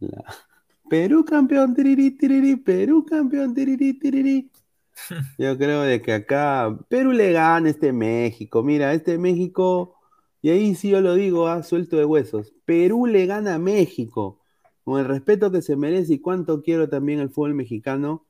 la- 0.00 0.24
Perú 0.88 1.24
campeón, 1.24 1.74
tiriri, 1.74 2.10
tiriri, 2.12 2.56
Perú 2.56 3.04
campeón, 3.04 3.54
tiriri, 3.54 3.94
tiriri. 3.98 4.50
Yo 5.38 5.56
creo 5.58 5.82
de 5.82 6.00
que 6.02 6.12
acá 6.12 6.78
Perú 6.88 7.12
le 7.12 7.32
gana 7.32 7.70
este 7.70 7.92
México. 7.92 8.62
Mira, 8.62 8.92
este 8.94 9.18
México, 9.18 9.96
y 10.42 10.50
ahí 10.50 10.74
sí 10.74 10.90
yo 10.90 11.00
lo 11.00 11.14
digo, 11.14 11.48
ah, 11.48 11.62
suelto 11.62 11.96
de 11.96 12.04
huesos. 12.04 12.54
Perú 12.64 13.06
le 13.06 13.26
gana 13.26 13.54
a 13.54 13.58
México. 13.58 14.40
Con 14.84 15.00
el 15.00 15.06
respeto 15.06 15.50
que 15.50 15.62
se 15.62 15.76
merece 15.76 16.14
y 16.14 16.18
cuánto 16.20 16.62
quiero 16.62 16.88
también 16.88 17.20
el 17.20 17.30
fútbol 17.30 17.54
mexicano. 17.54 18.26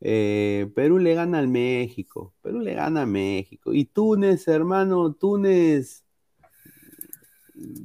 eh, 0.00 0.70
Perú 0.74 0.98
le 0.98 1.14
gana 1.14 1.38
al 1.38 1.48
México. 1.48 2.34
Perú 2.42 2.60
le 2.60 2.74
gana 2.74 3.02
a 3.02 3.06
México. 3.06 3.72
Y 3.74 3.84
Túnez, 3.86 4.48
hermano, 4.48 5.14
Túnez. 5.14 6.04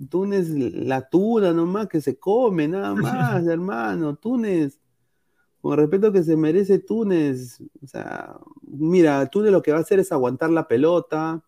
Túnez, 0.09 0.49
la 0.49 1.07
tuna 1.09 1.53
nomás 1.53 1.87
que 1.87 2.01
se 2.01 2.17
come, 2.17 2.67
nada 2.67 2.93
más, 2.95 3.45
hermano. 3.47 4.15
Túnez 4.15 4.79
con 5.67 5.73
el 5.79 5.79
respeto 5.79 6.13
que 6.13 6.23
se 6.23 6.37
merece 6.37 6.79
Túnez, 6.79 7.61
o 7.83 7.87
sea, 7.87 8.37
mira, 8.63 9.25
Túnez 9.27 9.51
lo 9.51 9.61
que 9.61 9.71
va 9.71 9.79
a 9.79 9.81
hacer 9.81 9.99
es 9.99 10.11
aguantar 10.13 10.49
la 10.49 10.67
pelota, 10.67 11.43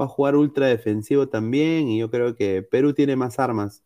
va 0.00 0.04
a 0.06 0.08
jugar 0.08 0.36
ultra 0.36 0.66
defensivo 0.68 1.28
también, 1.28 1.88
y 1.88 1.98
yo 2.00 2.10
creo 2.10 2.36
que 2.36 2.62
Perú 2.62 2.94
tiene 2.94 3.16
más 3.16 3.38
armas. 3.38 3.82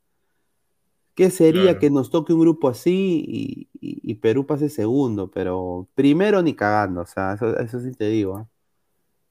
¿Qué 1.15 1.31
sería 1.31 1.73
Claro. 1.73 1.79
que 1.79 1.91
nos 1.91 2.11
toque 2.11 2.33
un 2.33 2.41
grupo 2.41 2.69
así 2.69 3.23
y, 3.29 3.69
y- 3.81 4.01
y 4.13 4.15
Perú 4.17 4.47
pase 4.47 4.69
segundo? 4.71 5.31
Pero 5.31 5.89
primero 5.95 6.43
ni 6.43 6.55
cagando, 6.55 7.03
o 7.03 7.07
sea, 7.07 7.35
eso, 7.35 7.59
eso 7.59 7.81
sí 7.81 7.93
te 7.93 8.07
digo. 8.09 8.49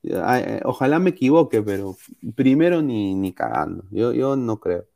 Ya, 0.04 0.40
eh, 0.42 0.62
Ojalá 0.66 1.00
me 1.00 1.12
equivoque, 1.12 1.62
pero 1.64 1.98
primero 2.36 2.82
ni, 2.84 3.16
ni 3.16 3.34
cagando, 3.34 3.86
yo, 3.92 4.14
yo 4.14 4.36
no 4.38 4.60
creo. 4.60 4.88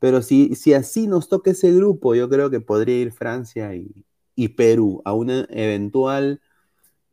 Pero 0.00 0.22
si, 0.22 0.54
si 0.56 0.74
así 0.74 1.08
nos 1.08 1.28
toca 1.28 1.52
ese 1.52 1.72
grupo, 1.74 2.14
yo 2.16 2.28
creo 2.30 2.50
que 2.50 2.60
podría 2.60 2.98
ir 3.00 3.12
Francia 3.12 3.74
y, 3.76 4.05
y 4.36 4.48
Perú 4.50 5.02
a 5.04 5.12
un 5.14 5.30
eventual 5.30 6.40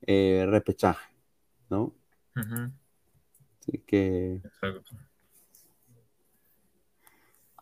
eh, 0.05 0.45
repechaje, 0.47 1.09
¿no? 1.69 1.95
Ujú, 2.35 2.71
Así 3.61 3.77
que 3.79 4.41
Exacto. 4.43 4.95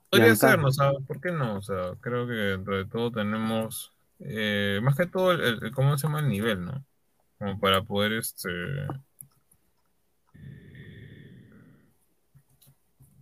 Podría 0.09 0.35
ser, 0.35 0.59
¿no? 0.59 0.67
O 0.67 0.71
sea, 0.71 0.91
¿por 1.07 1.21
qué 1.21 1.31
no? 1.31 1.57
O 1.57 1.61
sea, 1.61 1.93
creo 2.01 2.27
que 2.27 2.33
dentro 2.33 2.75
de 2.75 2.85
todo 2.85 3.11
tenemos, 3.11 3.93
eh, 4.19 4.79
más 4.83 4.97
que 4.97 5.07
todo, 5.07 5.31
el, 5.31 5.41
el- 5.63 5.71
¿cómo 5.71 5.97
se 5.97 6.07
llama? 6.07 6.19
El 6.19 6.29
nivel, 6.29 6.65
¿no? 6.65 6.83
Como 7.37 7.59
para 7.59 7.83
poder, 7.83 8.13
este, 8.13 8.49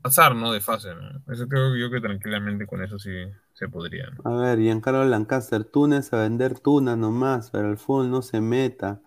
pasar, 0.01 0.35
¿no? 0.35 0.51
De 0.51 0.61
fase, 0.61 0.93
¿no? 0.95 1.21
Eso 1.33 1.47
creo 1.47 1.75
yo 1.75 1.91
que 1.91 2.01
tranquilamente 2.01 2.65
con 2.65 2.83
eso 2.83 2.97
sí 2.97 3.11
se 3.60 3.68
podría. 3.68 4.10
A 4.23 4.30
ver, 4.31 4.60
Giancarlo 4.60 5.03
Lancaster, 5.03 5.65
Túnez 5.65 6.14
a 6.14 6.22
vender 6.22 6.57
tuna 6.60 6.95
nomás, 6.95 7.52
pero 7.52 7.69
el 7.69 7.77
fútbol 7.77 8.10
no 8.10 8.22
se 8.22 8.40
meta. 8.40 9.02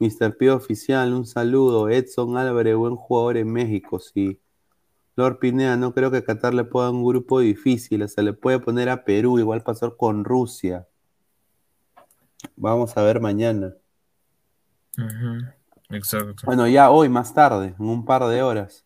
Mr. 0.00 0.36
P 0.36 0.50
oficial, 0.50 1.14
un 1.14 1.24
saludo. 1.24 1.88
Edson 1.88 2.36
Álvarez, 2.36 2.74
buen 2.74 2.96
jugador 2.96 3.36
en 3.36 3.52
México, 3.52 4.00
sí. 4.00 4.40
Lord 5.14 5.38
Pineda, 5.38 5.76
no 5.76 5.94
creo 5.94 6.10
que 6.10 6.24
Qatar 6.24 6.52
le 6.52 6.64
pueda 6.64 6.90
un 6.90 7.04
grupo 7.04 7.38
difícil, 7.38 8.06
se 8.08 8.22
le 8.22 8.32
puede 8.32 8.58
poner 8.58 8.88
a 8.88 9.04
Perú, 9.04 9.38
igual 9.38 9.62
pasó 9.62 9.96
con 9.96 10.24
Rusia. 10.24 10.88
Vamos 12.56 12.96
a 12.96 13.02
ver 13.02 13.20
mañana. 13.20 13.72
Exacto. 15.90 16.42
Bueno, 16.44 16.66
ya 16.66 16.90
hoy, 16.90 17.08
más 17.08 17.32
tarde, 17.32 17.76
en 17.78 17.86
un 17.86 18.04
par 18.04 18.24
de 18.24 18.42
horas. 18.42 18.84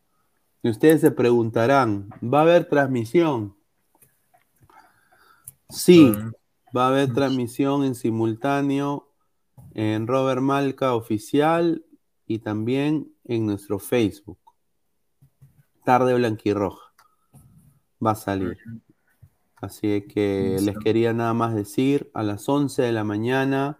Y 0.63 0.69
ustedes 0.69 1.01
se 1.01 1.11
preguntarán, 1.11 2.11
¿va 2.23 2.41
a 2.41 2.43
haber 2.43 2.67
transmisión? 2.67 3.57
Sí, 5.71 6.13
va 6.77 6.87
a 6.87 6.89
haber 6.89 7.13
transmisión 7.15 7.85
en 7.85 7.95
simultáneo 7.95 9.09
en 9.75 10.07
Robert 10.07 10.41
Malca 10.43 10.95
Oficial 10.95 11.85
y 12.27 12.41
también 12.41 13.13
en 13.25 13.47
nuestro 13.47 13.79
Facebook. 13.79 14.39
Tarde 15.85 16.15
Blanquirroja. 16.15 16.93
Va 18.05 18.13
a 18.13 18.17
salir. 18.17 18.57
Así 19.57 20.03
que 20.09 20.57
les 20.65 20.75
quería 20.79 21.13
nada 21.13 21.35
más 21.35 21.55
decir, 21.55 22.11
a 22.15 22.23
las 22.23 22.49
11 22.49 22.83
de 22.83 22.93
la 22.93 23.05
mañana, 23.05 23.79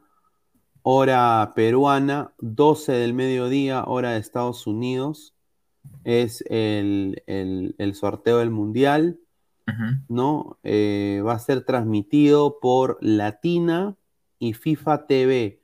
hora 0.83 1.53
peruana, 1.55 2.35
12 2.39 2.93
del 2.93 3.15
mediodía, 3.15 3.85
hora 3.85 4.11
de 4.13 4.19
Estados 4.19 4.67
Unidos, 4.67 5.35
es 6.05 6.45
el, 6.51 7.23
el- 7.27 7.75
el 7.79 7.95
sorteo 7.95 8.39
del 8.39 8.51
Mundial. 8.51 9.19
¿No? 10.09 10.59
Eh, 10.63 11.23
va 11.27 11.35
a 11.35 11.39
ser 11.39 11.65
transmitido 11.65 12.59
por 12.61 12.99
Latina 13.01 13.97
y 14.39 14.55
FIFA 14.55 15.07
TV. 15.07 15.61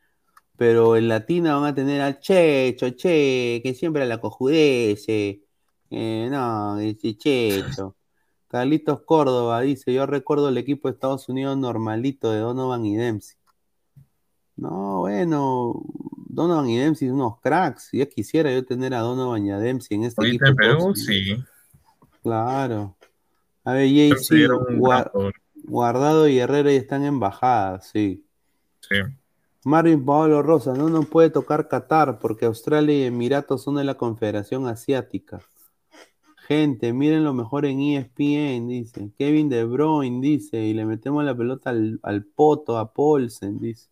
Pero 0.57 0.97
en 0.97 1.09
Latina 1.09 1.55
van 1.57 1.67
a 1.67 1.75
tener 1.75 2.01
al 2.01 2.19
Checho, 2.19 2.91
Che, 2.91 3.61
que 3.63 3.75
siempre 3.75 4.07
la 4.07 4.21
cojudece. 4.21 5.43
Eh, 5.91 6.29
no, 6.31 6.77
dice 6.77 7.17
Checho. 7.17 7.95
Carlitos 8.49 9.03
Córdoba 9.03 9.61
dice: 9.61 9.93
Yo 9.93 10.07
recuerdo 10.07 10.49
el 10.49 10.57
equipo 10.57 10.89
de 10.89 10.95
Estados 10.95 11.29
Unidos 11.29 11.59
normalito 11.59 12.31
de 12.31 12.39
Donovan 12.39 12.87
y 12.87 12.97
Dempsey. 12.97 13.37
No, 14.57 15.01
bueno, 15.01 15.83
Donovan 16.29 16.71
y 16.71 16.79
Dempsey 16.79 17.11
unos 17.11 17.39
cracks. 17.41 17.91
Ya 17.93 18.07
quisiera 18.07 18.51
yo 18.51 18.65
tener 18.65 18.95
a 18.95 19.01
Donovan 19.01 19.45
y 19.45 19.51
a 19.51 19.59
Dempsey 19.59 19.97
en 19.99 20.05
este 20.05 20.23
Ahorita 20.23 20.47
equipo. 20.47 20.63
en 20.63 20.77
Perú, 20.79 20.95
sí. 20.97 21.37
Claro. 22.23 22.97
A 23.67 23.73
ver, 23.73 24.17
sí 24.19 24.47
jugador. 24.47 25.35
Guardado 25.65 26.29
y 26.29 26.39
Herrera 26.39 26.71
ya 26.71 26.79
están 26.79 27.05
en 27.05 27.19
bajada, 27.19 27.81
sí. 27.81 28.25
Sí. 28.81 28.95
Marvin 29.65 30.05
Paolo 30.05 30.41
Rosa, 30.43 30.75
no 30.75 30.89
nos 30.89 31.07
puede 31.07 31.31
tocar 31.31 31.67
Qatar 31.67 32.21
porque 32.21 32.47
Australia 32.47 32.95
y 32.97 33.03
Emiratos 33.03 33.65
son 33.65 33.75
de 33.75 33.83
la 33.83 33.97
Confederación 33.97 34.69
Asiática. 34.69 35.41
Gente, 36.47 36.93
miren 36.93 37.25
lo 37.25 37.35
mejor 37.35 37.67
en 37.67 37.81
ESPN, 37.81 38.69
dice. 38.69 39.11
Kevin 39.19 39.49
De 39.49 39.65
Bruyne, 39.65 40.21
dice. 40.21 40.59
Y 40.65 40.73
le 40.73 40.85
metemos 40.87 41.25
la 41.25 41.37
pelota 41.37 41.71
al, 41.71 41.99
al 42.05 42.25
poto, 42.25 42.79
a 42.79 42.93
Paulsen, 42.93 43.59
dice. 43.59 43.89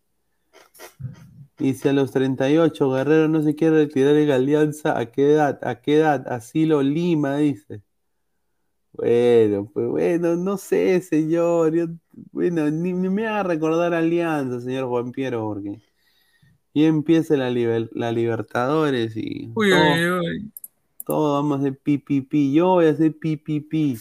Dice 1.57 1.89
a 1.89 1.93
los 1.93 2.11
38, 2.11 2.91
Guerrero 2.91 3.27
no 3.27 3.41
se 3.41 3.55
quiere 3.55 3.83
retirar 3.83 4.15
en 4.15 4.31
Alianza. 4.31 4.97
¿A 4.97 5.07
qué 5.07 5.33
edad? 5.33 5.59
¿A 5.67 5.81
qué 5.81 5.97
edad? 5.97 6.25
Asilo 6.29 6.81
Lima, 6.81 7.35
dice. 7.35 7.81
Bueno, 8.97 9.69
pues 9.73 9.87
bueno, 9.87 10.35
no 10.35 10.57
sé, 10.57 11.01
señor. 11.01 11.73
yo- 11.73 11.87
bueno, 12.31 12.69
ni, 12.71 12.93
ni 12.93 13.09
me 13.09 13.27
haga 13.27 13.43
recordar 13.43 13.93
Alianza, 13.93 14.61
señor 14.61 14.87
Juan 14.87 15.11
Piero, 15.11 15.41
porque 15.45 15.81
ya 16.73 16.87
empieza 16.87 17.35
la, 17.35 17.49
liber- 17.49 17.89
la 17.93 18.11
Libertadores 18.11 19.15
y 19.17 19.51
Uy, 19.55 19.69
todo, 19.69 19.93
uy, 19.93 20.09
uy. 20.29 20.51
todo 21.05 21.33
vamos 21.35 21.57
a 21.57 21.59
hacer 21.61 21.77
pi, 21.77 21.97
pi, 21.97 22.21
pi. 22.21 22.53
Yo 22.53 22.67
voy 22.69 22.85
a 22.85 22.91
hacer 22.91 23.17
pi, 23.17 23.37
pi, 23.37 23.59
pi. 23.59 23.97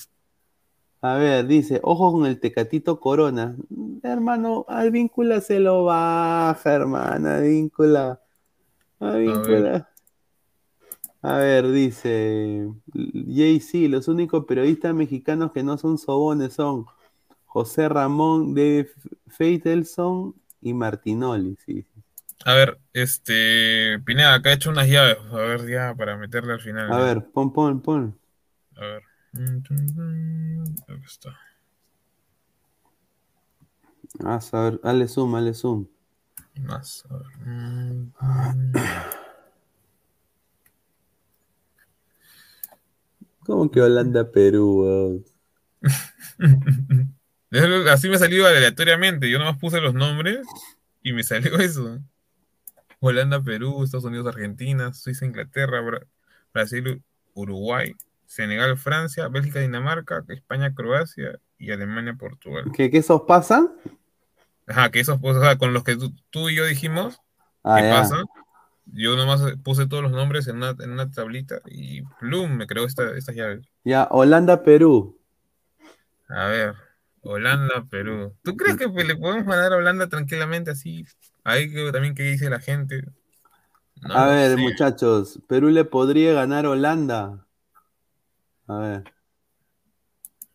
A 1.01 1.17
ver, 1.17 1.47
dice, 1.47 1.81
ojo 1.83 2.13
con 2.13 2.25
el 2.27 2.41
Tecatito 2.41 2.99
Corona. 2.99 3.57
Hermano, 4.03 4.65
al 4.69 4.91
víncula 4.91 5.41
se 5.41 5.61
lo 5.61 5.85
baja, 5.85 6.73
hermana, 6.73 7.41
víncula. 7.41 8.21
A 9.01 9.13
víncula. 9.17 9.91
A 11.25 11.39
ver, 11.39 11.71
dice 11.71 12.69
JC, 12.93 13.89
los 13.89 14.09
únicos 14.09 14.45
periodistas 14.45 14.95
mexicanos 14.95 15.53
que 15.53 15.63
no 15.63 15.79
son 15.79 15.97
sobones 15.97 16.53
son 16.53 16.85
José 17.47 17.89
Ramón 17.89 18.53
de 18.53 18.91
Feitelson 19.29 20.35
y 20.61 20.75
Martinoli, 20.75 21.57
sí. 21.65 21.87
A 22.45 22.53
ver, 22.53 22.79
este. 22.93 23.99
Pineda, 24.05 24.35
acá 24.35 24.51
he 24.51 24.57
hecho 24.57 24.69
unas 24.69 24.87
llaves. 24.87 25.17
A 25.33 25.37
ver, 25.37 25.67
ya, 25.67 25.95
para 25.95 26.19
meterle 26.19 26.53
al 26.53 26.61
final. 26.61 26.93
A 26.93 26.99
ver, 26.99 27.25
pon, 27.33 27.55
pon, 27.55 27.81
pon. 27.81 28.19
A 28.77 28.81
ver. 28.83 29.03
Acá 30.83 31.07
está. 31.07 31.31
Ah, 34.23 34.41
a 34.53 34.61
ver, 34.61 34.79
dale 34.83 35.09
zoom, 35.09 35.33
dale 35.33 35.55
zoom. 35.55 35.87
Más. 36.61 37.03
A 37.09 37.17
ver. 37.17 39.15
¿Cómo 43.45 43.71
que 43.71 43.81
Holanda-Perú, 43.81 44.83
weón? 44.83 45.25
Así 47.91 48.09
me 48.09 48.19
salió 48.19 48.47
aleatoriamente. 48.47 49.31
Yo 49.31 49.39
nomás 49.39 49.59
puse 49.59 49.81
los 49.81 49.95
nombres 49.95 50.47
y 51.03 51.13
me 51.13 51.23
salió 51.23 51.59
eso. 51.61 52.01
Holanda, 53.01 53.43
Perú, 53.43 53.85
Estados 53.85 54.05
Unidos, 54.05 54.27
Argentina, 54.27 54.93
Suiza, 54.95 55.27
Inglaterra, 55.27 55.83
Bra- 55.83 56.07
Brasil, 56.53 57.03
Uruguay, 57.35 57.93
Senegal, 58.27 58.79
Francia, 58.79 59.29
Bélgica, 59.29 59.61
Dinamarca, 59.61 60.25
España, 60.29 60.75
Croacia 60.75 61.39
y 61.59 61.71
Alemania, 61.71 62.15
Portugal. 62.15 62.65
¿Qué, 62.75 62.91
qué 62.91 62.99
esos 62.99 63.23
pasan? 63.23 63.69
Ajá, 64.67 64.91
que 64.91 65.01
esos, 65.01 65.19
o 65.23 65.41
sea, 65.41 65.59
con 65.59 65.75
los 65.75 65.85
que 65.85 65.97
tú, 65.97 66.15
tú 66.31 66.49
y 66.49 66.57
yo 66.57 66.65
dijimos, 66.65 67.21
Ah, 67.63 67.81
¿qué 67.83 67.89
ya. 67.89 68.01
pasa? 68.01 68.23
Yo 68.87 69.17
nomás 69.17 69.43
puse 69.65 69.87
todos 69.87 70.03
los 70.03 70.13
nombres 70.13 70.47
en 70.49 70.57
una, 70.57 70.71
en 70.81 70.91
una 70.93 71.11
tablita 71.11 71.61
y 71.67 72.03
plum, 72.21 72.53
me 72.57 72.67
creó 72.67 72.87
esta, 72.87 73.17
estas 73.17 73.35
llaves. 73.37 73.67
Ya, 73.83 74.09
Holanda-Perú. 74.11 75.17
A 76.29 76.47
ver, 76.49 76.75
Holanda, 77.23 77.85
Perú. 77.91 78.37
¿Tú 78.43 78.57
crees 78.57 78.77
que 78.77 78.87
le 78.89 79.17
podemos 79.17 79.47
ganar 79.47 79.73
a 79.73 79.77
Holanda 79.77 80.09
tranquilamente 80.09 80.71
así? 80.71 81.05
Ahí 81.45 81.71
que 81.73 81.93
también 81.93 82.15
qué 82.15 82.23
dice 82.25 82.51
la 82.51 82.61
gente. 82.61 83.03
No 84.03 84.15
A 84.15 84.25
ver, 84.29 84.57
sé. 84.57 84.57
muchachos, 84.57 85.41
¿Perú 85.47 85.69
le 85.69 85.85
podría 85.85 86.33
ganar 86.33 86.65
a 86.65 86.71
Holanda? 86.71 87.47
A 88.69 88.77
ver, 88.79 89.05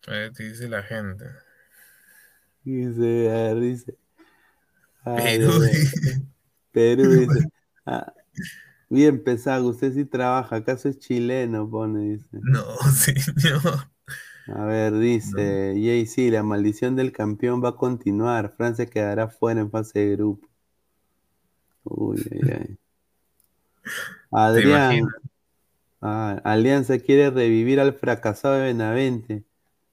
A 0.06 0.10
ver, 0.10 0.32
¿qué 0.34 0.42
dice 0.42 0.68
la 0.68 0.82
gente? 0.82 1.24
dice, 2.64 3.28
a 3.30 3.34
ver, 3.54 3.60
dice. 3.60 3.98
Ay, 5.04 5.38
Perú. 5.38 5.60
Perú 6.72 7.12
dice. 7.12 7.46
Ah, 7.86 8.12
bien 8.88 9.22
pesado, 9.22 9.68
usted 9.68 9.92
sí 9.94 10.04
trabaja, 10.04 10.56
¿acaso 10.56 10.88
es 10.88 10.98
chileno? 10.98 11.68
Pone, 11.68 12.10
dice. 12.10 12.26
No, 12.32 12.64
señor. 12.92 13.88
A 14.48 14.64
ver, 14.64 14.98
dice 14.98 15.74
JC, 15.76 16.30
la 16.32 16.42
maldición 16.42 16.96
del 16.96 17.12
campeón 17.12 17.62
va 17.62 17.70
a 17.70 17.76
continuar. 17.76 18.52
Francia 18.56 18.86
quedará 18.86 19.28
fuera 19.28 19.60
en 19.60 19.70
fase 19.70 20.00
de 20.00 20.16
grupo. 20.16 20.48
Uy, 21.84 22.20
ay, 22.32 22.40
ay. 22.52 22.78
Adrián, 24.32 25.06
ah, 26.00 26.40
Alianza 26.44 26.98
quiere 26.98 27.30
revivir 27.30 27.80
al 27.80 27.94
fracasado 27.94 28.54
de 28.54 28.64
Benavente. 28.64 29.44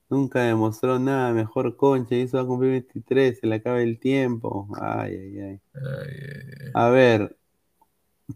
Nunca 0.10 0.42
demostró 0.42 1.00
nada, 1.00 1.34
mejor 1.34 1.76
concha, 1.76 2.16
va 2.34 2.42
a 2.42 2.46
cumplir 2.46 2.72
23, 2.72 3.40
se 3.40 3.48
le 3.48 3.56
acaba 3.56 3.82
el 3.82 4.00
tiempo. 4.00 4.68
Ay, 4.82 5.16
ay, 5.16 5.40
ay. 5.40 5.62
A 6.74 6.90
ver, 6.90 7.38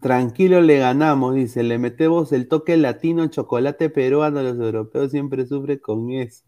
tranquilo 0.00 0.60
le 0.60 0.78
ganamos, 0.78 1.34
dice, 1.34 1.62
le 1.62 1.78
metemos 1.78 2.32
el 2.32 2.48
toque 2.48 2.76
latino, 2.76 3.26
chocolate 3.28 3.90
peruano, 3.90 4.42
los 4.42 4.58
europeos 4.58 5.10
siempre 5.10 5.46
sufren 5.46 5.78
con 5.78 6.10
eso. 6.10 6.44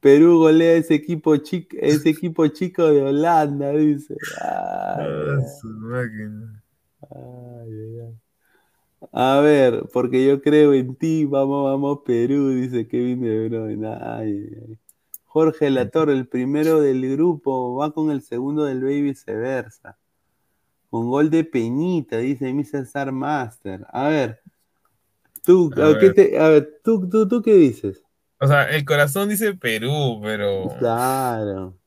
Perú 0.00 0.38
golea 0.38 0.74
ese 0.74 0.94
equipo 0.94 1.36
chico, 1.36 1.76
ese 1.80 2.10
equipo 2.10 2.46
chico 2.48 2.84
de 2.86 3.02
Holanda, 3.02 3.70
dice. 3.72 4.16
Ay, 4.40 5.44
Ah, 7.02 7.62
ay, 7.62 8.00
ay. 8.00 8.14
A 9.12 9.40
ver, 9.40 9.84
porque 9.92 10.26
yo 10.26 10.40
creo 10.40 10.74
en 10.74 10.94
ti, 10.96 11.24
vamos, 11.24 11.64
vamos 11.64 12.00
Perú, 12.04 12.50
dice 12.50 12.86
Kevin 12.88 13.20
De 13.22 13.48
Bruyne. 13.48 13.86
Ay, 13.88 14.48
ay, 14.50 14.58
ay. 14.68 14.78
Jorge 15.24 15.70
Latorre, 15.70 16.12
el 16.12 16.28
primero 16.28 16.80
del 16.80 17.10
grupo, 17.12 17.74
va 17.76 17.92
con 17.92 18.10
el 18.10 18.22
segundo 18.22 18.64
del 18.64 18.82
B 18.82 18.94
y 18.96 19.02
viceversa. 19.02 19.98
Con 20.92 21.08
gol 21.08 21.30
de 21.30 21.42
Peñita, 21.42 22.18
dice 22.18 22.52
mi 22.52 22.64
César 22.64 23.12
Master. 23.12 23.86
A 23.88 24.08
ver, 24.08 24.42
tú, 25.42 25.70
A 25.74 25.86
¿a 25.88 25.98
qué 25.98 26.10
ver. 26.10 26.14
te- 26.14 26.38
a 26.38 26.48
ver, 26.48 26.80
tú, 26.84 27.08
tú, 27.08 27.26
tú 27.26 27.40
qué 27.40 27.54
dices? 27.54 28.02
O 28.38 28.46
sea, 28.46 28.64
el 28.68 28.84
corazón 28.84 29.30
dice 29.30 29.54
Perú, 29.54 30.20
pero, 30.22 30.68
Claro. 30.78 31.78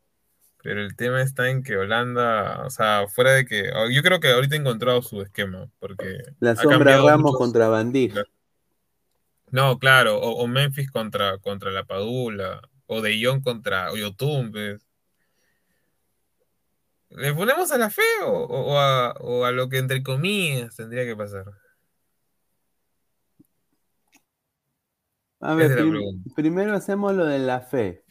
pero 0.63 0.81
el 0.81 0.95
tema 0.95 1.21
está 1.21 1.51
en 1.51 1.61
que 1.61 1.77
Holanda, 1.77 2.63
o 2.65 2.71
sea, 2.71 3.05
fuera 3.07 3.33
de 3.33 3.45
que, 3.45 3.69
yo 3.93 4.01
creo 4.01 4.19
que 4.19 4.31
ahorita 4.31 4.55
ha 4.55 4.59
encontrado 4.59 5.03
su 5.03 5.21
esquema, 5.21 5.69
porque 5.77 6.23
La 6.39 6.55
sombra 6.55 6.97
Ramos 6.97 7.21
muchos- 7.21 7.37
contra 7.37 7.67
Bandija. 7.67 8.23
No, 9.51 9.77
claro, 9.77 10.17
o, 10.19 10.41
o 10.43 10.47
Memphis 10.47 10.89
contra, 10.89 11.37
contra 11.37 11.69
la 11.69 11.83
Padula, 11.85 12.59
o 12.87 13.01
De 13.01 13.23
Jong 13.23 13.43
contra 13.43 13.91
Oyotun, 13.91 14.51
pues. 14.51 14.81
¿Le 17.17 17.33
ponemos 17.33 17.71
a 17.71 17.77
la 17.77 17.89
fe 17.89 18.01
o, 18.25 18.31
o- 18.31 18.77
a, 18.79 19.11
o 19.19 19.45
a 19.45 19.51
lo 19.51 19.69
que 19.69 19.77
entre 19.77 20.03
comillas 20.03 20.75
tendría 20.75 21.05
que 21.05 21.15
pasar? 21.15 21.45
A 25.39 25.53
ver, 25.55 25.75
prim- 25.75 26.23
primero 26.35 26.73
hacemos 26.75 27.13
lo 27.13 27.25
de 27.25 27.39
la 27.39 27.61
fe. 27.61 28.03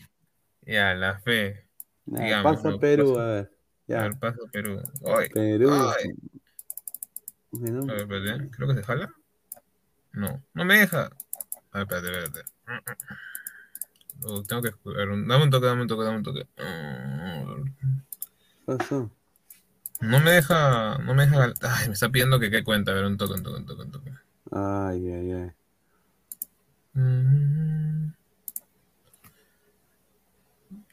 Ya, 0.63 0.95
la 0.95 1.19
fe. 1.21 1.69
Ya, 2.07 2.23
Digamos, 2.25 2.57
pasa 2.57 2.71
¿no? 2.71 2.79
Perú, 2.79 3.15
Pasa- 3.15 3.23
a 3.23 3.33
ver. 3.33 3.51
Ya, 3.87 4.05
Al 4.05 4.19
paso 4.19 4.49
Perú. 4.51 4.81
Ay, 5.07 5.29
Perú. 5.29 5.71
ay. 5.71 6.05
A 7.53 7.93
ver, 7.93 8.01
espérate, 8.03 8.51
creo 8.51 8.69
que 8.69 8.75
se 8.75 8.83
jala. 8.83 9.13
No, 10.13 10.43
no 10.55 10.65
me 10.65 10.79
deja. 10.79 11.11
A 11.73 11.79
ver, 11.79 11.83
espérate, 11.83 12.25
espérate. 12.25 12.51
Oh, 14.23 14.43
tengo 14.45 14.63
que 14.63 14.69
escuchar. 14.69 15.07
Dame 15.07 15.43
un 15.45 15.51
toque, 15.51 15.67
dame 15.67 15.83
un 15.83 15.89
toque, 15.89 16.05
dame 16.05 16.17
un 16.17 16.23
toque. 16.23 16.47
Pasó. 18.65 19.11
No 20.01 20.21
me 20.21 20.33
deja, 20.33 20.99
no 20.99 21.15
me 21.15 21.27
deja. 21.27 21.53
Ay, 21.63 21.89
me 21.89 21.95
está 21.95 22.09
pidiendo 22.11 22.39
que 22.41 22.51
qué 22.51 22.63
cuenta. 22.65 22.93
A 22.93 22.95
ver, 22.95 23.05
un 23.05 23.17
toque, 23.17 23.35
un 23.35 23.43
toque, 23.43 23.57
un 23.59 23.67
toque, 23.67 23.83
un 23.83 23.91
toque. 23.91 24.11
Ay, 24.53 25.09
ay, 25.13 25.33
ay. 25.33 25.53
Mm. 26.95 28.13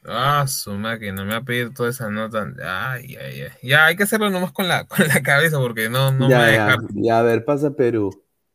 Ah, 0.04 0.46
su 0.48 0.72
máquina, 0.74 1.24
me 1.24 1.30
va 1.30 1.36
a 1.38 1.44
pedir 1.44 1.72
toda 1.72 1.90
esa 1.90 2.10
nota. 2.10 2.52
Ay, 2.64 3.16
ay, 3.16 3.42
ay. 3.42 3.50
Ya, 3.62 3.86
hay 3.86 3.96
que 3.96 4.02
hacerlo 4.02 4.30
nomás 4.30 4.52
con 4.52 4.66
la, 4.66 4.84
con 4.88 5.06
la 5.06 5.22
cabeza 5.22 5.58
porque 5.58 5.88
no, 5.88 6.10
no 6.12 6.28
me 6.28 6.34
va 6.34 6.44
a 6.44 6.50
ya, 6.50 6.56
ya, 6.56 6.64
dejar. 6.64 6.78
ya, 6.94 7.18
a 7.18 7.22
ver, 7.22 7.44
pasa 7.44 7.70
Perú. 7.70 8.10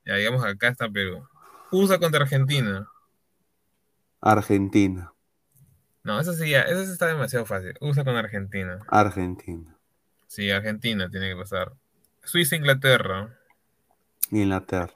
Ya, 0.06 0.16
digamos 0.16 0.44
acá 0.44 0.68
está 0.70 0.90
Perú. 0.90 1.26
USA 1.72 2.00
contra 2.00 2.22
Argentina. 2.24 2.90
Argentina. 4.22 5.14
No, 6.08 6.22
eso 6.22 6.32
sí, 6.32 6.52
ya, 6.52 6.62
eso 6.62 6.86
sí 6.86 6.94
está 6.94 7.08
demasiado 7.08 7.46
fácil. 7.46 7.74
USA 7.82 8.06
con 8.06 8.16
Argentina. 8.16 8.80
Argentina. 8.88 9.76
Sí, 10.28 10.50
Argentina 10.50 11.10
tiene 11.10 11.32
que 11.32 11.36
pasar. 11.36 11.74
Suiza, 12.24 12.56
Inglaterra. 12.56 13.38
Inglaterra. 14.32 14.94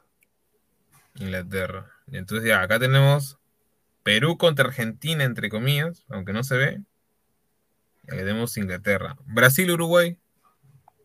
Inglaterra. 1.16 1.92
Y 2.08 2.16
entonces 2.16 2.48
ya, 2.48 2.62
acá 2.62 2.80
tenemos 2.80 3.38
Perú 4.04 4.38
contra 4.38 4.70
Argentina, 4.70 5.26
entre 5.26 5.50
comillas, 5.50 6.06
aunque 6.08 6.32
no 6.32 6.46
se 6.46 6.56
ve. 6.56 6.82
Y 8.04 8.16
tenemos 8.16 8.56
Inglaterra. 8.56 9.18
Brasil, 9.26 9.70
Uruguay. 9.70 10.18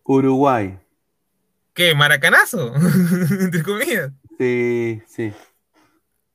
Uruguay. 0.04 0.78
¿Qué? 1.74 1.96
¿Maracanazo? 1.96 2.72
entre 3.40 3.64
comillas. 3.64 4.12
Sí, 4.38 5.02
sí. 5.08 5.32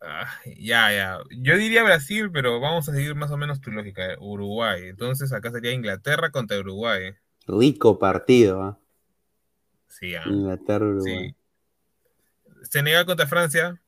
Ah, 0.02 0.28
ya, 0.58 0.92
ya. 0.92 1.20
Yo 1.30 1.58
diría 1.58 1.84
Brasil, 1.84 2.32
pero 2.32 2.60
vamos 2.60 2.90
a 2.90 2.94
seguir 2.94 3.14
más 3.14 3.30
o 3.30 3.38
menos 3.38 3.62
tu 3.62 3.72
lógica. 3.72 4.14
eh. 4.14 4.18
Uruguay. 4.20 4.88
Entonces 4.88 5.32
acá 5.32 5.52
sería 5.52 5.72
Inglaterra 5.72 6.32
contra 6.32 6.60
Uruguay. 6.60 7.14
Rico 7.48 8.00
partido, 8.00 8.64
¿ah? 8.64 8.80
Sí, 9.88 10.16
ah. 10.16 10.24
Inglaterra, 10.26 10.86
Uruguay. 10.86 11.30
Sí. 11.30 11.36
Senegal 12.64 13.06
contra 13.06 13.28
Francia. 13.28 13.80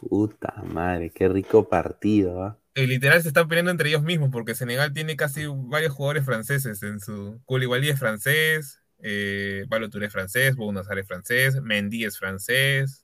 Puta 0.00 0.62
madre, 0.64 1.10
qué 1.10 1.28
rico 1.28 1.68
partido, 1.68 2.42
¿ah? 2.42 2.58
Eh, 2.74 2.88
literal 2.88 3.22
se 3.22 3.28
están 3.28 3.46
peleando 3.46 3.70
entre 3.70 3.88
ellos 3.88 4.02
mismos 4.02 4.30
porque 4.32 4.56
Senegal 4.56 4.92
tiene 4.92 5.16
casi 5.16 5.46
varios 5.46 5.92
jugadores 5.92 6.24
franceses 6.24 6.82
en 6.82 6.98
su. 6.98 7.40
Koulibaly 7.44 7.88
es 7.88 8.00
francés, 8.00 8.82
eh, 8.98 9.64
es 9.70 10.12
francés, 10.12 10.56
Bounazar 10.56 10.98
es 10.98 11.06
francés, 11.06 11.62
Mendy 11.62 12.04
es 12.04 12.18
francés, 12.18 13.03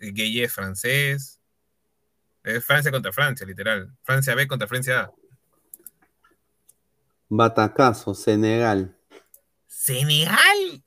Gueye 0.00 0.44
es 0.44 0.52
francés. 0.52 1.40
Es 2.42 2.64
Francia 2.64 2.90
contra 2.90 3.12
Francia, 3.12 3.46
literal. 3.46 3.92
Francia 4.02 4.34
B 4.34 4.46
contra 4.48 4.66
Francia 4.66 5.00
A. 5.02 5.12
Batacazo, 7.28 8.14
Senegal. 8.14 8.96
¿Senegal? 9.66 10.82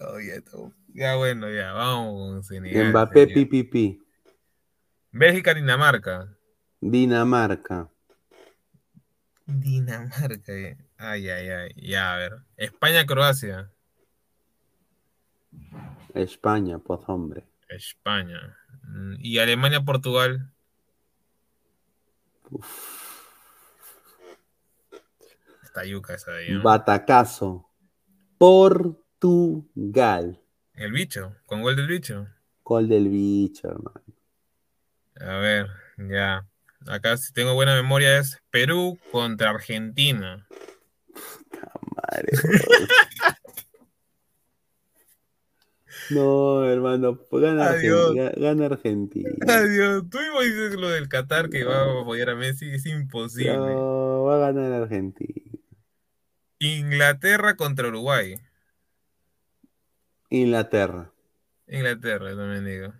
Oh, 0.00 0.18
ya, 0.18 0.42
ya, 0.88 1.14
bueno, 1.16 1.48
ya, 1.50 1.72
vamos 1.72 2.32
con 2.32 2.42
Senegal. 2.42 2.88
Mbappé, 2.90 3.28
pipipi. 3.28 4.02
Bélgica, 5.12 5.54
Dinamarca. 5.54 6.36
Dinamarca. 6.80 7.88
Dinamarca. 9.46 10.52
eh. 10.52 10.76
Ay, 10.96 11.28
ay, 11.28 11.48
ay. 11.48 11.70
Ya, 11.76 12.14
a 12.14 12.18
ver. 12.18 12.32
España, 12.56 13.06
Croacia. 13.06 13.70
España, 16.14 16.78
pues 16.78 17.00
hombre. 17.06 17.44
España. 17.76 18.58
Mm, 18.82 19.14
Y 19.20 19.38
Alemania, 19.38 19.80
Portugal. 19.82 20.50
Está 25.62 25.84
yuca 25.84 26.14
esa 26.14 26.32
de 26.32 26.44
ahí, 26.46 26.52
¿no? 26.52 26.62
Batacazo. 26.62 27.68
Portugal. 28.38 30.40
El 30.74 30.92
bicho, 30.92 31.36
con 31.46 31.62
gol 31.62 31.76
del 31.76 31.88
bicho. 31.88 32.28
Gol 32.62 32.88
del 32.88 33.08
bicho, 33.08 33.68
hermano. 33.68 34.02
A 35.20 35.36
ver, 35.38 35.68
ya. 35.96 36.46
Acá 36.86 37.16
si 37.16 37.32
tengo 37.32 37.54
buena 37.54 37.74
memoria 37.74 38.18
es 38.18 38.42
Perú 38.50 38.98
contra 39.10 39.50
Argentina. 39.50 40.46
Madre, 41.96 42.28
No, 46.10 46.64
hermano, 46.68 47.18
pues 47.30 47.42
gana, 47.42 47.70
Adiós. 47.70 48.10
Argentina, 48.10 48.32
gana 48.48 48.66
Argentina. 48.66 49.30
Adiós. 49.46 50.04
Tú 50.10 50.18
mismo 50.18 50.40
dices 50.40 50.74
lo 50.74 50.90
del 50.90 51.08
Qatar 51.08 51.48
que 51.50 51.64
va 51.64 51.82
a 51.82 52.00
apoyar 52.02 52.30
a 52.30 52.34
Messi, 52.34 52.70
es 52.70 52.86
imposible. 52.86 53.56
No, 53.56 54.24
va 54.24 54.36
a 54.36 54.52
ganar 54.52 54.72
Argentina. 54.82 55.40
Inglaterra 56.58 57.56
contra 57.56 57.88
Uruguay. 57.88 58.36
Inglaterra. 60.30 61.10
Inglaterra, 61.68 62.36
también 62.36 62.64
digo. 62.64 62.94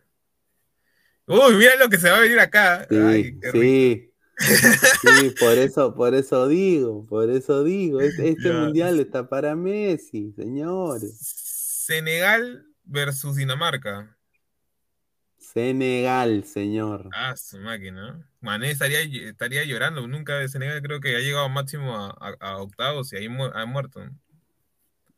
Uy, 1.26 1.54
mira 1.56 1.76
lo 1.76 1.88
que 1.88 1.98
se 1.98 2.10
va 2.10 2.18
a 2.18 2.20
venir 2.20 2.38
acá. 2.38 2.86
Sí, 2.88 2.96
Ay, 2.96 3.38
qué 3.40 3.52
rico. 3.52 3.62
sí. 3.62 4.10
Sí, 4.36 5.30
por 5.38 5.56
eso, 5.58 5.94
por 5.94 6.14
eso 6.14 6.48
digo, 6.48 7.06
por 7.06 7.30
eso 7.30 7.62
digo. 7.62 8.00
Este, 8.00 8.30
este 8.30 8.52
mundial 8.52 8.98
está 8.98 9.28
para 9.28 9.54
Messi, 9.54 10.32
señores. 10.36 11.16
Senegal 11.20 12.66
versus 12.84 13.36
Dinamarca. 13.36 14.16
Senegal, 15.38 16.42
señor. 16.44 17.10
Ah, 17.12 17.36
su 17.36 17.58
máquina. 17.58 18.28
Mané 18.40 18.70
estaría, 18.72 19.00
estaría 19.28 19.64
llorando. 19.64 20.06
Nunca 20.08 20.34
de 20.38 20.48
Senegal 20.48 20.82
creo 20.82 21.00
que 21.00 21.14
ha 21.16 21.20
llegado 21.20 21.48
máximo 21.48 21.96
a, 21.96 22.10
a- 22.10 22.36
a 22.40 22.56
octavos 22.58 23.12
y 23.12 23.16
ahí 23.16 23.28
mu- 23.28 23.44
ha 23.54 23.64
muerto. 23.66 24.00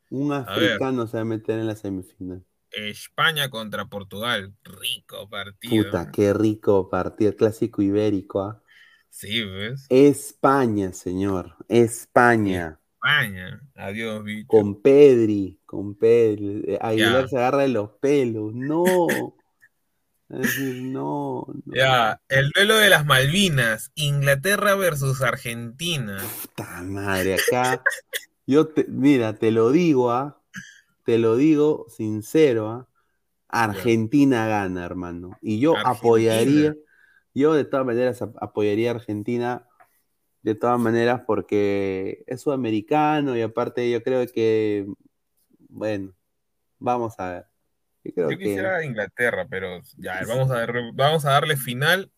Un 0.09 0.33
africano 0.33 1.07
se 1.07 1.17
va 1.17 1.21
a 1.21 1.25
meter 1.25 1.59
en 1.59 1.67
la 1.67 1.75
semifinal. 1.75 2.43
España 2.71 3.49
contra 3.49 3.85
Portugal. 3.85 4.53
Rico 4.63 5.27
partido. 5.29 5.85
Puta, 5.85 6.11
qué 6.11 6.33
rico 6.33 6.89
partido, 6.89 7.35
clásico 7.35 7.81
ibérico. 7.81 8.41
¿ah? 8.41 8.61
Sí, 9.09 9.43
¿ves? 9.43 9.87
España, 9.89 10.93
señor. 10.93 11.55
España. 11.67 12.79
España. 12.95 13.61
Adiós, 13.75 14.23
bicho. 14.23 14.47
Con 14.47 14.81
Pedri, 14.81 15.56
con 15.67 15.93
Pedri. 15.93 16.63
Eh, 16.65 16.79
Aguilar 16.81 17.29
se 17.29 17.37
agarra 17.37 17.59
de 17.59 17.67
los 17.67 17.91
pelos. 17.99 18.55
No. 18.55 19.35
Es 20.29 20.39
decir, 20.39 20.75
no, 20.81 21.45
no. 21.65 21.75
Ya, 21.75 22.19
el 22.27 22.49
duelo 22.49 22.77
de 22.77 22.89
las 22.89 23.05
Malvinas. 23.05 23.91
Inglaterra 23.93 24.73
versus 24.75 25.21
Argentina. 25.21 26.17
Puta 26.41 26.81
madre, 26.81 27.35
acá. 27.35 27.83
Yo 28.47 28.67
te, 28.67 28.85
mira, 28.89 29.35
te 29.35 29.51
lo 29.51 29.71
digo, 29.71 30.09
¿ah? 30.11 30.41
Te 31.05 31.17
lo 31.17 31.35
digo 31.37 31.85
sincero, 31.89 32.69
¿ah? 32.69 32.87
Argentina 33.49 34.47
gana, 34.47 34.85
hermano. 34.85 35.37
Y 35.41 35.59
yo 35.59 35.77
Argentina. 35.77 35.91
apoyaría, 35.97 36.75
yo 37.33 37.53
de 37.53 37.63
todas 37.63 37.85
maneras 37.85 38.21
ap- 38.21 38.35
apoyaría 38.41 38.91
a 38.91 38.95
Argentina, 38.95 39.65
de 40.41 40.55
todas 40.55 40.79
maneras, 40.79 41.21
porque 41.25 42.23
es 42.27 42.41
sudamericano 42.41 43.37
y 43.37 43.41
aparte 43.41 43.89
yo 43.89 44.03
creo 44.03 44.25
que, 44.27 44.85
bueno, 45.77 46.13
vamos 46.79 47.15
a 47.19 47.31
ver. 47.31 47.47
Yo 48.05 48.13
creo 48.13 48.29
Yo 48.29 48.37
que 48.37 48.43
quisiera 48.43 48.83
Inglaterra, 48.83 49.47
pero 49.49 49.81
ya, 49.97 50.25
vamos 50.25 50.51
a, 50.51 50.65
vamos 50.93 51.25
a 51.25 51.31
darle 51.31 51.57
final 51.57 52.11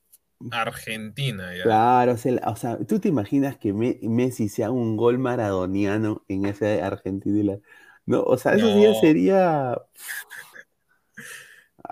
a 0.51 0.61
Argentina. 0.63 1.55
Ya. 1.55 1.65
Claro, 1.65 2.13
o 2.13 2.17
sea, 2.17 2.35
o 2.47 2.55
sea, 2.55 2.77
¿tú 2.85 2.99
te 3.01 3.09
imaginas 3.09 3.57
que 3.57 3.73
Me- 3.73 3.99
Messi 4.03 4.47
sea 4.47 4.71
un 4.71 4.95
gol 4.95 5.19
maradoniano 5.19 6.23
en 6.29 6.45
ese 6.45 6.81
Argentina? 6.81 7.59
No, 8.05 8.23
o 8.23 8.37
sea, 8.37 8.55
eso 8.55 8.69
No. 8.71 8.93
sería. 8.93 9.75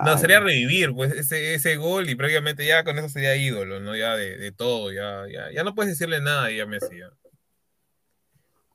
No, 0.00 0.16
Ay, 0.16 0.16
sería 0.16 0.38
revivir 0.40 0.92
pues 0.94 1.12
ese, 1.12 1.54
ese 1.54 1.76
gol 1.76 2.08
y 2.08 2.14
prácticamente 2.14 2.64
ya 2.66 2.84
con 2.84 2.98
eso 2.98 3.08
sería 3.08 3.34
ídolo, 3.36 3.80
¿no? 3.80 3.96
Ya 3.96 4.14
de, 4.16 4.36
de 4.36 4.52
todo, 4.52 4.92
ya, 4.92 5.26
ya, 5.28 5.50
ya 5.52 5.64
no 5.64 5.74
puedes 5.74 5.90
decirle 5.92 6.20
nada 6.20 6.50
ya 6.52 6.62
a 6.64 6.66
Messi. 6.66 6.98
ya. 6.98 7.10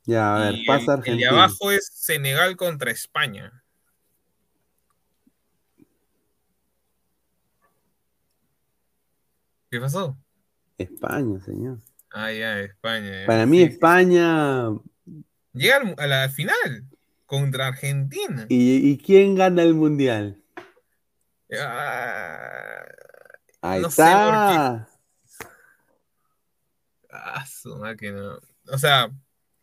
Ya, 0.05 0.35
a 0.35 0.39
ver, 0.39 0.55
Y 0.55 0.65
pasa 0.65 0.79
el, 0.79 0.81
el 0.81 0.87
de 0.87 0.93
Argentina. 1.25 1.29
abajo 1.31 1.71
es 1.71 1.89
Senegal 1.93 2.55
contra 2.57 2.91
España. 2.91 3.63
¿Qué 9.69 9.79
pasó? 9.79 10.17
España, 10.77 11.39
señor. 11.39 11.79
Ah, 12.11 12.31
ya, 12.31 12.59
España. 12.59 13.25
Para 13.25 13.45
mí, 13.45 13.57
Sí. 13.57 13.63
España. 13.63 14.69
Llega 15.53 15.81
a 15.97 16.07
la 16.07 16.29
final 16.29 16.83
contra 17.25 17.67
Argentina. 17.67 18.45
¿Y, 18.49 18.91
y 18.91 18.97
quién 18.97 19.35
gana 19.35 19.63
el 19.63 19.73
mundial? 19.73 20.39
Ah, 21.59 22.83
Ahí 23.61 23.81
No 23.81 23.89
sé, 23.89 24.01
está. 24.01 24.87
ah, 27.11 27.45
su 27.45 27.75
máquina. 27.77 28.37
O 28.67 28.77
sea, 28.77 29.09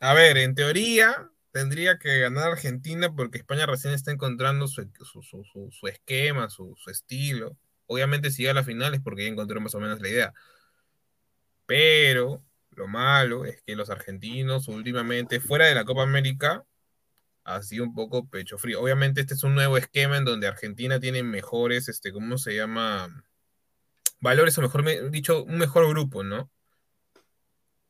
a 0.01 0.15
ver, 0.15 0.39
en 0.39 0.55
teoría 0.55 1.31
tendría 1.53 1.99
que 1.99 2.21
ganar 2.21 2.53
Argentina 2.53 3.15
porque 3.15 3.39
España 3.39 3.67
recién 3.67 3.95
está 3.95 4.13
encontrando 4.13 4.69
su, 4.69 4.89
su- 5.05 5.23
su- 5.23 5.71
su- 5.71 5.87
esquema, 5.89 6.49
su, 6.51 6.77
estilo. 6.91 7.57
Obviamente 7.87 8.31
si 8.31 8.43
llega 8.43 8.53
a 8.53 8.55
la 8.55 8.65
final 8.65 8.95
es 8.95 9.01
porque 9.01 9.25
ya 9.25 9.31
encontró 9.31 9.61
más 9.61 9.75
o 9.75 9.81
menos 9.81 10.01
la 10.01 10.09
idea. 10.09 10.35
Pero 11.67 12.45
lo 12.71 12.89
malo 12.89 13.45
es 13.45 13.63
que 13.63 13.77
los 13.77 13.91
argentinos 13.91 14.69
últimamente, 14.69 15.41
fuera 15.41 15.67
de 15.67 15.75
la 15.75 15.85
Copa 15.85 16.03
América, 16.03 16.65
ha 17.45 17.63
sido 17.63 17.85
un 17.85 17.95
poco 17.95 18.29
pecho 18.29 18.59
frío. 18.59 18.81
Obviamente 18.81 19.21
este 19.23 19.35
es 19.35 19.45
un 19.45 19.55
nuevo 19.55 19.79
esquema 19.79 20.19
en 20.19 20.25
donde 20.25 20.49
Argentina 20.49 21.01
tiene 21.01 21.23
mejores, 21.23 21.89
este, 21.89 22.13
¿cómo 22.13 22.39
se 22.39 22.57
llama? 22.57 23.25
Valores, 24.21 24.57
o 24.59 24.63
mejor 24.63 24.83
me- 24.83 25.11
dicho, 25.11 25.45
un 25.45 25.59
mejor 25.59 25.89
grupo, 25.89 26.23
¿no? 26.23 26.51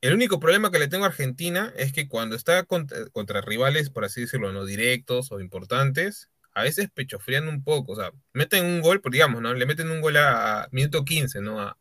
El 0.01 0.15
único 0.15 0.41
problema 0.41 0.71
que 0.71 0.79
le 0.79 0.89
tengo 0.89 1.05
a 1.05 1.09
Argentina 1.09 1.73
es 1.77 1.93
que 1.93 2.09
cuando 2.09 2.35
está 2.35 2.65
contra, 2.65 3.07
contra 3.11 3.43
rivales, 3.43 3.91
por 3.91 4.05
así 4.05 4.23
decirlo, 4.23 4.51
no 4.53 4.65
directos 4.65 5.31
o 5.31 5.41
importantes, 5.41 6.31
a 6.55 6.63
veces 6.63 6.91
pechofrían 6.91 7.49
un 7.49 7.63
poco, 7.63 7.93
o 7.93 7.97
sea, 7.97 8.13
meten 8.33 8.65
un 8.65 8.81
gol, 8.81 9.01
pues, 9.01 9.13
digamos, 9.13 9.43
¿no? 9.43 9.55
Le 9.55 9.67
meten 9.67 9.91
un 9.91 10.01
gol 10.01 10.17
a, 10.17 10.69
minuto 10.73 11.05
15, 11.05 11.41
¿no? 11.41 11.61
A, 11.61 11.77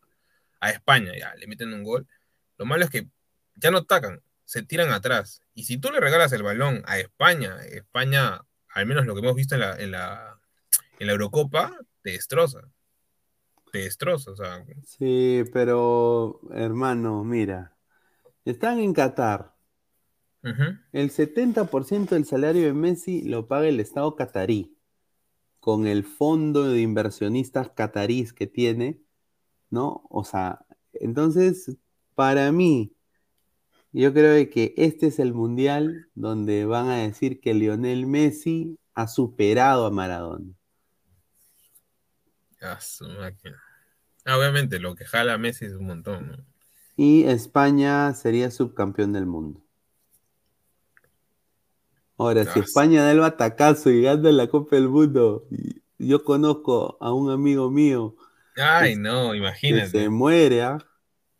España, 0.70 1.14
ya, 1.18 1.34
le 1.36 1.48
meten 1.48 1.74
un 1.74 1.84
gol. 1.84 2.08
Lo 2.58 2.66
malo 2.66 2.84
es 2.84 2.90
que 2.90 3.08
ya 3.56 3.72
no 3.72 3.80
atacan, 3.80 4.22
se 4.44 4.64
tiran 4.64 4.92
atrás. 4.92 5.42
Y 5.54 5.64
si 5.64 5.78
tú 5.78 5.90
le 5.92 6.02
regalas 6.02 6.34
el 6.34 6.44
balón 6.44 6.84
a 6.86 7.00
España, 7.00 7.58
España, 7.64 8.42
al 8.70 8.86
menos 8.86 9.06
lo 9.06 9.16
que 9.16 9.22
hemos 9.22 9.36
visto 9.36 9.56
en 9.56 9.62
la, 9.62 9.80
en 9.80 9.92
la 9.92 11.14
Eurocopa, 11.14 11.78
te 12.02 12.12
destroza. 12.12 12.62
Te 13.72 13.80
destroza, 13.80 14.32
o 14.32 14.36
sea, 14.36 14.66
Sí, 14.86 15.44
pero, 15.54 16.42
hermano, 16.52 17.24
mira. 17.24 17.79
Están 18.50 18.80
en 18.80 18.94
Qatar. 18.94 19.54
ujú. 20.44 20.80
El 20.92 21.12
70% 21.12 22.16
del 22.16 22.26
salario 22.26 22.66
de 22.66 22.74
Messi 22.74 23.22
lo 23.22 23.48
paga 23.48 23.68
el 23.68 23.80
Estado 23.80 24.16
catarí, 24.16 24.76
con 25.60 25.86
el 25.86 26.04
fondo 26.04 26.64
de 26.64 26.82
inversionistas 26.82 27.70
catarís 27.70 28.34
que 28.34 28.48
tiene, 28.48 29.00
¿no? 29.70 30.02
O 30.10 30.24
sea, 30.24 30.66
entonces, 30.94 31.78
para 32.16 32.52
mí, 32.52 32.92
yo 33.92 34.12
creo 34.14 34.50
que 34.50 34.74
este 34.78 35.08
es 35.08 35.20
el 35.20 35.36
mundial 35.36 36.08
donde 36.16 36.66
van 36.66 36.88
a 36.88 36.96
decir 36.96 37.42
que 37.42 37.54
Lionel 37.54 38.08
Messi 38.08 38.80
ha 38.96 39.08
superado 39.08 39.86
a 39.86 39.92
Maradona. 39.92 40.56
Ah, 42.62 42.82
su 42.82 43.08
máquina. 43.08 43.62
Obviamente, 44.26 44.80
lo 44.80 44.96
que 44.96 45.06
jala 45.06 45.38
Messi 45.38 45.66
es 45.66 45.74
un 45.74 45.86
montón, 45.86 46.30
¿no? 46.30 46.49
Y 47.02 47.24
España 47.24 48.14
sería 48.14 48.52
subcampeón 48.52 49.14
del 49.14 49.26
mundo. 49.26 49.62
Ahora, 52.18 52.44
si 52.44 52.60
España 52.60 53.04
da 53.06 53.14
el 53.14 53.20
batacazo 53.20 53.90
y 53.90 54.02
gana 54.02 54.34
la 54.34 54.48
Copa 54.50 54.76
del 54.76 54.90
Mundo, 54.90 55.48
yo 55.98 56.26
conozco 56.26 56.98
a 57.00 57.14
un 57.14 57.32
amigo 57.32 57.72
mío 57.72 58.18
Ay, 58.58 58.98
no, 58.98 59.32
que 59.32 59.38
se 59.38 59.38
imagínate. 59.38 60.10
muere, 60.10 60.62
¿ah? 60.62 60.78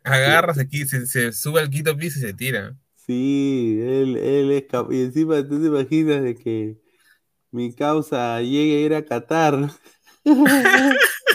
Agarra, 0.02 0.54
se, 0.54 0.66
qui- 0.66 0.86
se, 0.86 1.04
se 1.06 1.30
sube 1.32 1.60
al 1.60 1.68
quinto 1.68 1.94
piso 1.94 2.18
y 2.20 2.22
se 2.22 2.32
tira. 2.32 2.74
Sí, 2.94 3.78
él, 3.82 4.16
él 4.16 4.50
es 4.52 4.64
capaz. 4.66 4.94
Y 4.94 5.02
encima 5.02 5.46
tú 5.46 5.60
te 5.60 5.66
imaginas 5.66 6.22
de 6.22 6.34
que 6.36 6.78
mi 7.50 7.74
causa 7.74 8.40
llegue 8.40 8.78
a 8.78 8.86
ir 8.86 8.94
a 8.94 9.04
Qatar. 9.04 9.70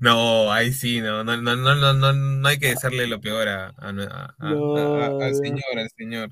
No, 0.00 0.50
ahí 0.50 0.72
sí, 0.72 1.00
no, 1.00 1.22
no, 1.22 1.36
no, 1.36 1.56
no, 1.56 1.76
no, 1.76 1.92
no, 1.92 2.12
no 2.12 2.48
hay 2.48 2.58
que 2.58 2.68
decirle 2.68 3.06
lo 3.06 3.20
peor 3.20 3.48
a, 3.48 3.92
No, 3.92 5.20
al 5.20 5.34
señor, 5.34 5.78
al 5.78 5.90
señor. 5.90 6.30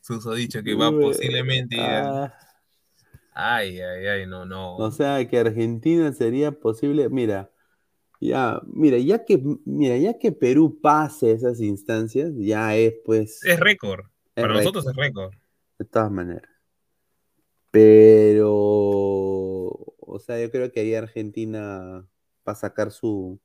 Susodicho 0.00 0.62
que 0.62 0.74
va 0.74 0.90
posiblemente 0.90 1.76
Ah, 1.80 2.32
Ay, 3.34 3.80
ay, 3.80 4.06
ay, 4.06 4.26
no, 4.26 4.44
no. 4.44 4.76
o 4.76 4.90
sea 4.90 5.26
que 5.28 5.38
Argentina 5.38 6.12
sería 6.12 6.52
posible. 6.52 7.08
Mira, 7.08 7.50
ya, 8.20 8.60
mira, 8.66 8.98
ya 8.98 9.24
que, 9.24 9.40
mira, 9.64 9.96
ya 9.96 10.18
que 10.18 10.32
Perú 10.32 10.80
pase 10.80 11.32
esas 11.32 11.60
instancias, 11.60 12.32
ya 12.36 12.76
es 12.76 12.94
pues. 13.04 13.44
Es 13.44 13.60
récord. 13.60 14.06
Para 14.34 14.48
récord. 14.48 14.58
nosotros 14.60 14.86
es 14.88 14.96
récord. 14.96 15.34
De 15.78 15.84
todas 15.84 16.10
maneras. 16.10 16.50
Pero, 17.70 18.50
o 18.50 20.18
sea, 20.24 20.40
yo 20.40 20.50
creo 20.50 20.72
que 20.72 20.80
ahí 20.80 20.94
Argentina 20.94 22.04
para 22.48 22.54
sacar 22.58 22.90
su, 22.92 23.38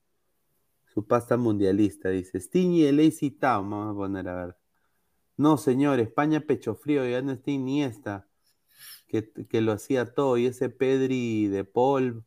su 0.86 1.06
pasta 1.06 1.36
mundialista. 1.36 2.08
Dice, 2.08 2.40
Sting 2.40 2.70
y 2.72 2.86
el 2.86 3.02
AC 3.02 3.32
Town, 3.38 3.70
vamos 3.70 3.92
a 3.94 3.98
poner 3.98 4.30
a 4.30 4.46
ver. 4.46 4.56
No, 5.36 5.58
señor, 5.58 6.00
España 6.00 6.40
pecho 6.40 6.74
frío, 6.74 7.06
ya 7.06 7.22
no 7.22 7.34
está 7.34 7.52
Iniesta, 7.52 8.30
que, 9.10 9.30
que 9.50 9.60
lo 9.60 9.74
hacía 9.74 10.14
todo, 10.14 10.38
y 10.38 10.46
ese 10.46 10.70
Pedri 10.70 11.50
de 11.50 11.66
Paul, 11.66 12.24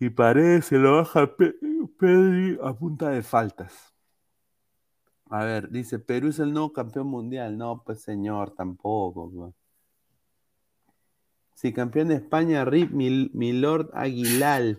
y 0.00 0.08
parece, 0.08 0.78
lo 0.78 0.96
baja 0.96 1.36
Pe- 1.36 1.54
Pedri 1.98 2.58
a 2.62 2.72
punta 2.72 3.10
de 3.10 3.22
faltas. 3.22 3.94
A 5.28 5.44
ver, 5.44 5.68
dice, 5.70 5.98
Perú 5.98 6.28
es 6.28 6.38
el 6.38 6.50
nuevo 6.54 6.72
campeón 6.72 7.08
mundial. 7.08 7.58
No, 7.58 7.82
pues 7.84 8.00
señor, 8.00 8.54
tampoco. 8.54 9.54
Sí, 11.54 11.74
campeón 11.74 12.08
de 12.08 12.14
España, 12.14 12.64
Rip 12.64 12.90
Mil- 12.90 13.30
Milord 13.34 13.90
Aguilar. 13.92 14.78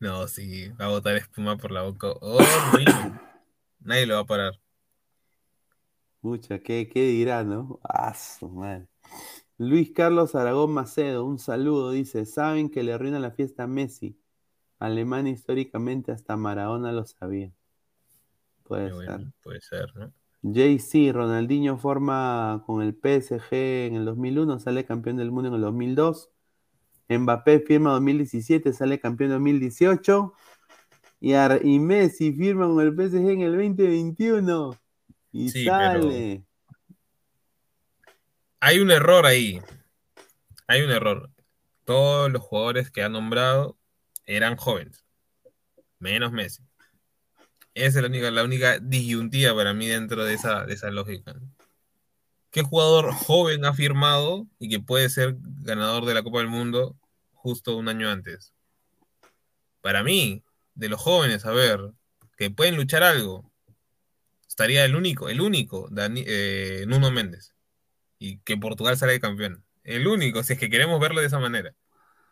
No, 0.00 0.26
sí, 0.28 0.68
va 0.80 0.86
a 0.86 0.88
botar 0.88 1.16
espuma 1.16 1.56
por 1.56 1.70
la 1.70 1.82
boca. 1.82 2.08
Horrible. 2.20 3.20
Nadie 3.80 4.06
lo 4.06 4.14
va 4.14 4.20
a 4.20 4.26
parar. 4.26 4.60
Mucha, 6.20 6.58
¿qué, 6.58 6.88
qué 6.88 7.04
dirá, 7.04 7.44
no? 7.44 7.78
Ah, 7.82 8.14
su 8.14 8.48
madre. 8.48 8.88
Luis 9.58 9.92
Carlos 9.92 10.34
Aragón 10.34 10.72
Macedo, 10.72 11.24
un 11.24 11.38
saludo, 11.38 11.92
dice, 11.92 12.26
saben 12.26 12.68
que 12.68 12.82
le 12.82 12.92
arruina 12.92 13.18
la 13.18 13.30
fiesta 13.30 13.62
a 13.62 13.66
Messi. 13.66 14.18
Alemania 14.78 15.32
históricamente 15.32 16.12
hasta 16.12 16.36
Maradona 16.36 16.92
lo 16.92 17.06
sabía. 17.06 17.52
Puede 18.64 18.90
ser. 19.06 19.26
puede 19.42 19.60
ser, 19.60 19.96
¿no? 19.96 20.12
JC, 20.42 21.12
Ronaldinho 21.12 21.78
forma 21.78 22.62
con 22.66 22.82
el 22.82 22.94
PSG 22.94 23.52
en 23.52 23.94
el 23.94 24.04
2001, 24.04 24.58
sale 24.60 24.84
campeón 24.84 25.16
del 25.16 25.30
mundo 25.30 25.48
en 25.48 25.54
el 25.54 25.60
2002. 25.62 26.30
Mbappé 27.08 27.60
firma 27.60 27.90
2017, 27.92 28.72
sale 28.72 28.98
campeón 29.00 29.30
2018. 29.30 30.34
Y, 31.20 31.32
Ar- 31.32 31.60
y 31.64 31.78
Messi 31.78 32.32
firma 32.32 32.66
con 32.66 32.80
el 32.80 32.94
PSG 32.94 33.28
en 33.30 33.40
el 33.40 33.52
2021. 33.52 34.78
Y 35.32 35.50
Sí, 35.50 35.64
sale. 35.64 36.44
Hay 38.60 38.80
un 38.80 38.90
error 38.90 39.26
ahí. 39.26 39.60
Hay 40.66 40.82
un 40.82 40.90
error. 40.90 41.30
Todos 41.84 42.30
los 42.30 42.42
jugadores 42.42 42.90
que 42.90 43.02
ha 43.02 43.08
nombrado 43.08 43.78
eran 44.24 44.56
jóvenes. 44.56 45.04
Menos 45.98 46.32
Messi. 46.32 46.62
Esa 47.74 47.98
es 47.98 48.02
la 48.02 48.08
única, 48.08 48.30
la 48.30 48.42
única 48.44 48.78
disyuntiva 48.78 49.54
para 49.54 49.74
mí 49.74 49.86
dentro 49.86 50.24
de 50.24 50.34
esa, 50.34 50.64
de 50.64 50.74
esa 50.74 50.90
lógica. 50.90 51.36
¿Qué 52.56 52.62
jugador 52.62 53.12
joven 53.12 53.66
ha 53.66 53.74
firmado 53.74 54.46
y 54.58 54.70
que 54.70 54.80
puede 54.80 55.10
ser 55.10 55.36
ganador 55.60 56.06
de 56.06 56.14
la 56.14 56.22
Copa 56.22 56.38
del 56.38 56.48
Mundo 56.48 56.96
justo 57.34 57.76
un 57.76 57.86
año 57.86 58.08
antes? 58.08 58.54
Para 59.82 60.02
mí, 60.02 60.42
de 60.74 60.88
los 60.88 60.98
jóvenes, 60.98 61.44
a 61.44 61.50
ver, 61.50 61.92
que 62.38 62.50
pueden 62.50 62.76
luchar 62.76 63.02
algo, 63.02 63.52
estaría 64.48 64.86
el 64.86 64.96
único, 64.96 65.28
el 65.28 65.42
único, 65.42 65.90
Dani- 65.90 66.24
eh, 66.26 66.86
Nuno 66.88 67.10
Méndez 67.10 67.52
y 68.18 68.38
que 68.38 68.56
Portugal 68.56 68.96
salga 68.96 69.18
campeón. 69.20 69.62
El 69.84 70.06
único, 70.06 70.42
si 70.42 70.54
es 70.54 70.58
que 70.58 70.70
queremos 70.70 70.98
verlo 70.98 71.20
de 71.20 71.26
esa 71.26 71.38
manera, 71.38 71.74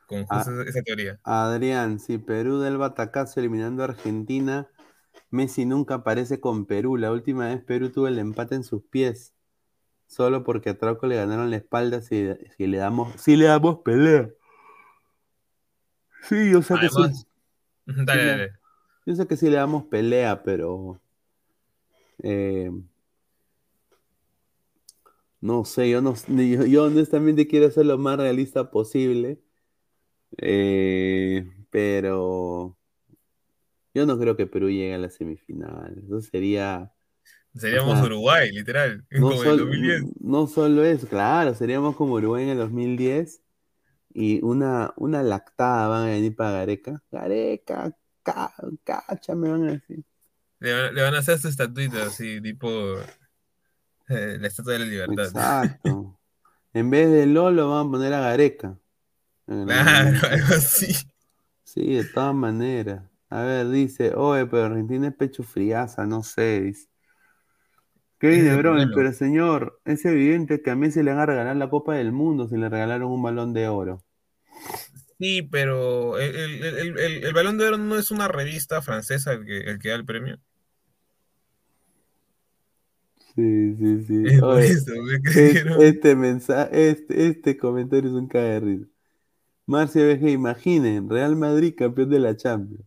con 0.06 0.20
justo 0.24 0.34
Ah. 0.36 0.40
esa, 0.40 0.70
esa 0.70 0.82
teoría. 0.82 1.20
Adrián, 1.22 2.00
si 2.00 2.16
Perú 2.16 2.60
del 2.60 2.78
batacazo 2.78 3.40
eliminando 3.40 3.82
a 3.82 3.88
Argentina, 3.88 4.68
Messi 5.28 5.66
nunca 5.66 5.96
aparece 5.96 6.40
con 6.40 6.64
Perú. 6.64 6.96
La 6.96 7.12
última 7.12 7.48
vez 7.48 7.62
Perú 7.62 7.90
tuvo 7.90 8.08
el 8.08 8.18
empate 8.18 8.54
en 8.54 8.64
sus 8.64 8.82
pies. 8.84 9.33
Solo 10.14 10.44
porque 10.44 10.70
a 10.70 10.78
Trauco 10.78 11.08
le 11.08 11.16
ganaron 11.16 11.50
la 11.50 11.56
espalda 11.56 12.00
si, 12.00 12.28
si 12.56 12.68
le 12.68 12.78
damos, 12.78 13.20
si 13.20 13.34
le 13.34 13.46
damos 13.46 13.78
pelea. 13.80 14.30
Sí, 16.22 16.50
yo 16.52 16.62
sé 16.62 16.74
que 16.80 16.88
sí. 16.88 17.02
Dale, 17.86 18.22
Sí, 18.22 18.28
dale. 18.28 18.52
Yo 19.06 19.14
sé 19.16 19.26
que 19.26 19.36
sí 19.36 19.50
le 19.50 19.56
damos 19.56 19.86
pelea, 19.86 20.42
pero 20.44 21.00
eh, 22.22 22.70
no 25.40 25.64
sé, 25.64 25.90
yo 25.90 26.00
no 26.00 26.14
yo, 26.28 26.64
yo 26.66 26.84
honestamente 26.84 27.46
quiero 27.46 27.70
ser 27.70 27.86
lo 27.86 27.98
más 27.98 28.18
realista 28.18 28.70
posible. 28.70 29.40
eh, 30.38 31.46
pero 31.70 32.76
yo 33.94 34.06
no 34.06 34.18
creo 34.18 34.36
que 34.36 34.46
Perú 34.46 34.68
llegue 34.70 34.94
a 34.94 34.98
la 34.98 35.10
semifinal. 35.10 36.02
Eso 36.06 36.20
sería 36.20 36.92
Seríamos 37.56 37.94
o 37.94 37.96
sea, 37.96 38.04
Uruguay, 38.06 38.50
literal, 38.52 39.04
no, 39.10 39.28
como 39.28 39.42
en 39.44 39.48
el 39.50 39.56
sol- 39.58 39.58
2010. 39.58 40.02
no 40.20 40.46
solo 40.46 40.84
eso, 40.84 41.06
claro, 41.08 41.54
seríamos 41.54 41.94
como 41.96 42.14
Uruguay 42.14 42.44
en 42.44 42.50
el 42.50 42.58
2010 42.58 43.42
y 44.12 44.42
una, 44.42 44.92
una 44.96 45.22
lactada 45.22 45.88
van 45.88 46.02
a 46.08 46.10
venir 46.12 46.34
para 46.34 46.50
Gareca. 46.52 47.02
Gareca, 47.10 47.96
ca, 48.22 48.52
cacha, 48.84 49.34
me 49.34 49.50
van 49.50 49.68
a 49.68 49.72
decir. 49.72 50.04
Le, 50.60 50.72
van- 50.72 50.94
le 50.94 51.02
van 51.02 51.14
a 51.14 51.18
hacer 51.18 51.38
su 51.38 51.48
estatuita 51.48 52.06
así, 52.06 52.40
tipo 52.40 52.68
eh, 54.08 54.36
la 54.40 54.46
estatua 54.46 54.74
de 54.74 54.78
la 54.80 54.84
libertad. 54.86 55.24
Exacto. 55.26 56.18
En 56.76 56.90
vez 56.90 57.08
de 57.08 57.26
Lolo 57.26 57.70
van 57.70 57.86
a 57.86 57.90
poner 57.92 58.12
a 58.14 58.18
Gareca. 58.20 58.76
Claro, 59.46 60.18
algo 60.28 60.54
así. 60.56 60.92
Sí, 61.62 61.94
de 61.94 62.04
todas 62.04 62.34
maneras. 62.34 63.04
A 63.30 63.42
ver, 63.42 63.68
dice, 63.68 64.12
oye, 64.12 64.44
pero 64.46 64.64
Argentina 64.64 65.06
es 65.06 65.14
pecho 65.14 65.44
friaza, 65.44 66.04
no 66.04 66.24
sé, 66.24 66.62
dice. 66.62 66.88
De 68.30 68.56
Bruyne, 68.56 68.90
problema. 68.90 68.92
pero 68.92 69.12
señor, 69.12 69.80
es 69.84 70.04
evidente 70.04 70.62
que 70.62 70.70
a 70.70 70.76
Messi 70.76 71.02
le 71.02 71.12
van 71.12 71.20
a 71.20 71.26
regalar 71.26 71.56
la 71.56 71.70
Copa 71.70 71.94
del 71.94 72.12
Mundo 72.12 72.48
si 72.48 72.56
le 72.56 72.68
regalaron 72.68 73.10
un 73.12 73.22
balón 73.22 73.52
de 73.54 73.68
oro. 73.68 74.04
Sí, 75.18 75.42
pero 75.42 76.18
el, 76.18 76.34
el- 76.36 76.64
el- 76.98 77.24
el- 77.24 77.32
Balón 77.32 77.56
de 77.58 77.66
Oro 77.68 77.78
no 77.78 77.96
es 77.98 78.10
una 78.10 78.28
revista 78.28 78.82
francesa 78.82 79.32
el 79.32 79.44
que, 79.44 79.58
el 79.60 79.78
que 79.78 79.88
da 79.90 79.94
el 79.96 80.04
premio. 80.04 80.40
Sí, 83.34 83.74
sí, 83.76 84.04
sí. 84.04 84.14
Es 84.22 84.42
por 84.42 84.60
Oye, 84.60 84.64
eso, 84.64 84.92
¿qué 85.22 85.32
es- 85.34 85.60
creyeron? 85.62 85.78
este 85.78 86.14
mensaje, 86.16 86.90
este, 86.90 87.26
este 87.28 87.56
comentario 87.58 88.10
es 88.10 88.14
un 88.16 88.28
de 88.28 88.60
risa. 88.60 88.86
Marcia 89.66 90.04
BG, 90.04 90.30
imaginen, 90.32 91.10
Real 91.10 91.36
Madrid 91.36 91.74
campeón 91.76 92.10
de 92.10 92.20
la 92.20 92.36
Champions. 92.36 92.84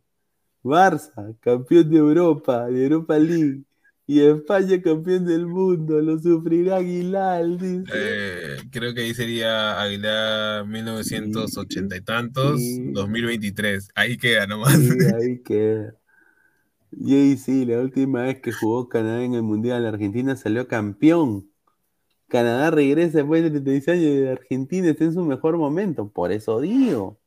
Barça, 0.64 1.38
campeón 1.42 1.90
de 1.92 1.98
Europa, 2.00 2.68
de 2.68 2.86
Europa 2.86 3.20
League. 3.20 3.64
Y 4.10 4.22
España 4.22 4.82
campeón 4.82 5.26
del 5.26 5.46
mundo. 5.46 6.00
Lo 6.00 6.18
sufrirá 6.18 6.78
Aguilar, 6.78 7.46
dice. 7.58 7.84
Eh, 7.94 8.58
creo 8.72 8.94
que 8.94 9.02
ahí 9.02 9.14
sería 9.14 9.82
Aguilar 9.82 10.66
1980 10.66 11.98
y 11.98 12.02
tantos, 12.02 12.62
sí. 12.62 12.92
2023. 12.94 13.90
Ahí 13.96 14.18
queda 14.18 14.48
nomás. 14.48 14.78
Sí, 14.78 14.90
ahí 15.22 15.44
queda. 15.44 15.94
Y 16.92 17.16
ahí 17.16 17.38
sí, 17.38 17.66
la 17.66 17.80
última 17.80 18.24
vez 18.24 18.40
que 18.40 18.54
jugó 18.54 18.88
Canadá 18.88 19.22
en 19.24 19.34
el 19.34 19.44
Mundial, 19.44 19.86
Argentina 19.86 20.38
salió 20.38 20.70
campeón. 20.70 21.52
Canadá 22.30 22.72
regresa 22.72 23.20
después 23.20 23.44
de 23.44 23.52
36 23.52 23.88
años 23.90 24.16
de 24.22 24.32
Argentina, 24.32 24.90
está 24.90 25.04
en 25.04 25.14
su 25.14 25.24
mejor 25.26 25.58
momento. 25.58 26.10
Por 26.10 26.32
eso 26.32 26.62
digo. 26.62 27.20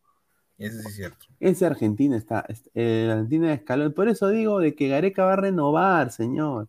Eso 0.61 0.79
sí 0.83 0.89
es 0.89 0.95
cierto. 0.95 1.27
Ese 1.41 1.67
Argentina 1.67 2.17
está, 2.17 2.45
est- 2.49 2.69
eh, 2.75 3.09
Argentina 3.11 3.53
escaló. 3.53 3.93
Por 3.95 4.09
eso 4.09 4.29
digo 4.29 4.61
de 4.61 4.75
que 4.75 4.89
Gareca 4.89 5.25
va 5.25 5.33
a 5.33 5.37
renovar, 5.37 6.13
señor. 6.13 6.69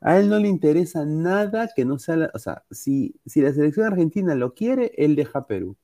A 0.00 0.18
él 0.18 0.28
no 0.28 0.38
le 0.38 0.48
interesa 0.48 1.04
nada 1.04 1.68
que 1.74 1.84
no 1.84 1.98
sea, 1.98 2.16
la- 2.16 2.30
o 2.34 2.38
sea, 2.38 2.64
si, 2.70 3.14
si 3.26 3.40
la 3.42 3.52
selección 3.52 3.86
argentina 3.86 4.34
lo 4.34 4.54
quiere, 4.54 4.92
él 4.96 5.14
deja 5.14 5.46
Perú. 5.46 5.76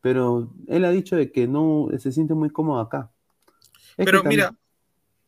Pero 0.00 0.52
él 0.68 0.84
ha 0.84 0.90
dicho 0.90 1.16
de 1.16 1.32
que 1.32 1.48
no 1.48 1.88
se 1.98 2.12
siente 2.12 2.34
muy 2.34 2.50
cómodo 2.50 2.80
acá. 2.80 3.10
Es 3.96 4.06
Pero 4.06 4.22
mira, 4.24 4.54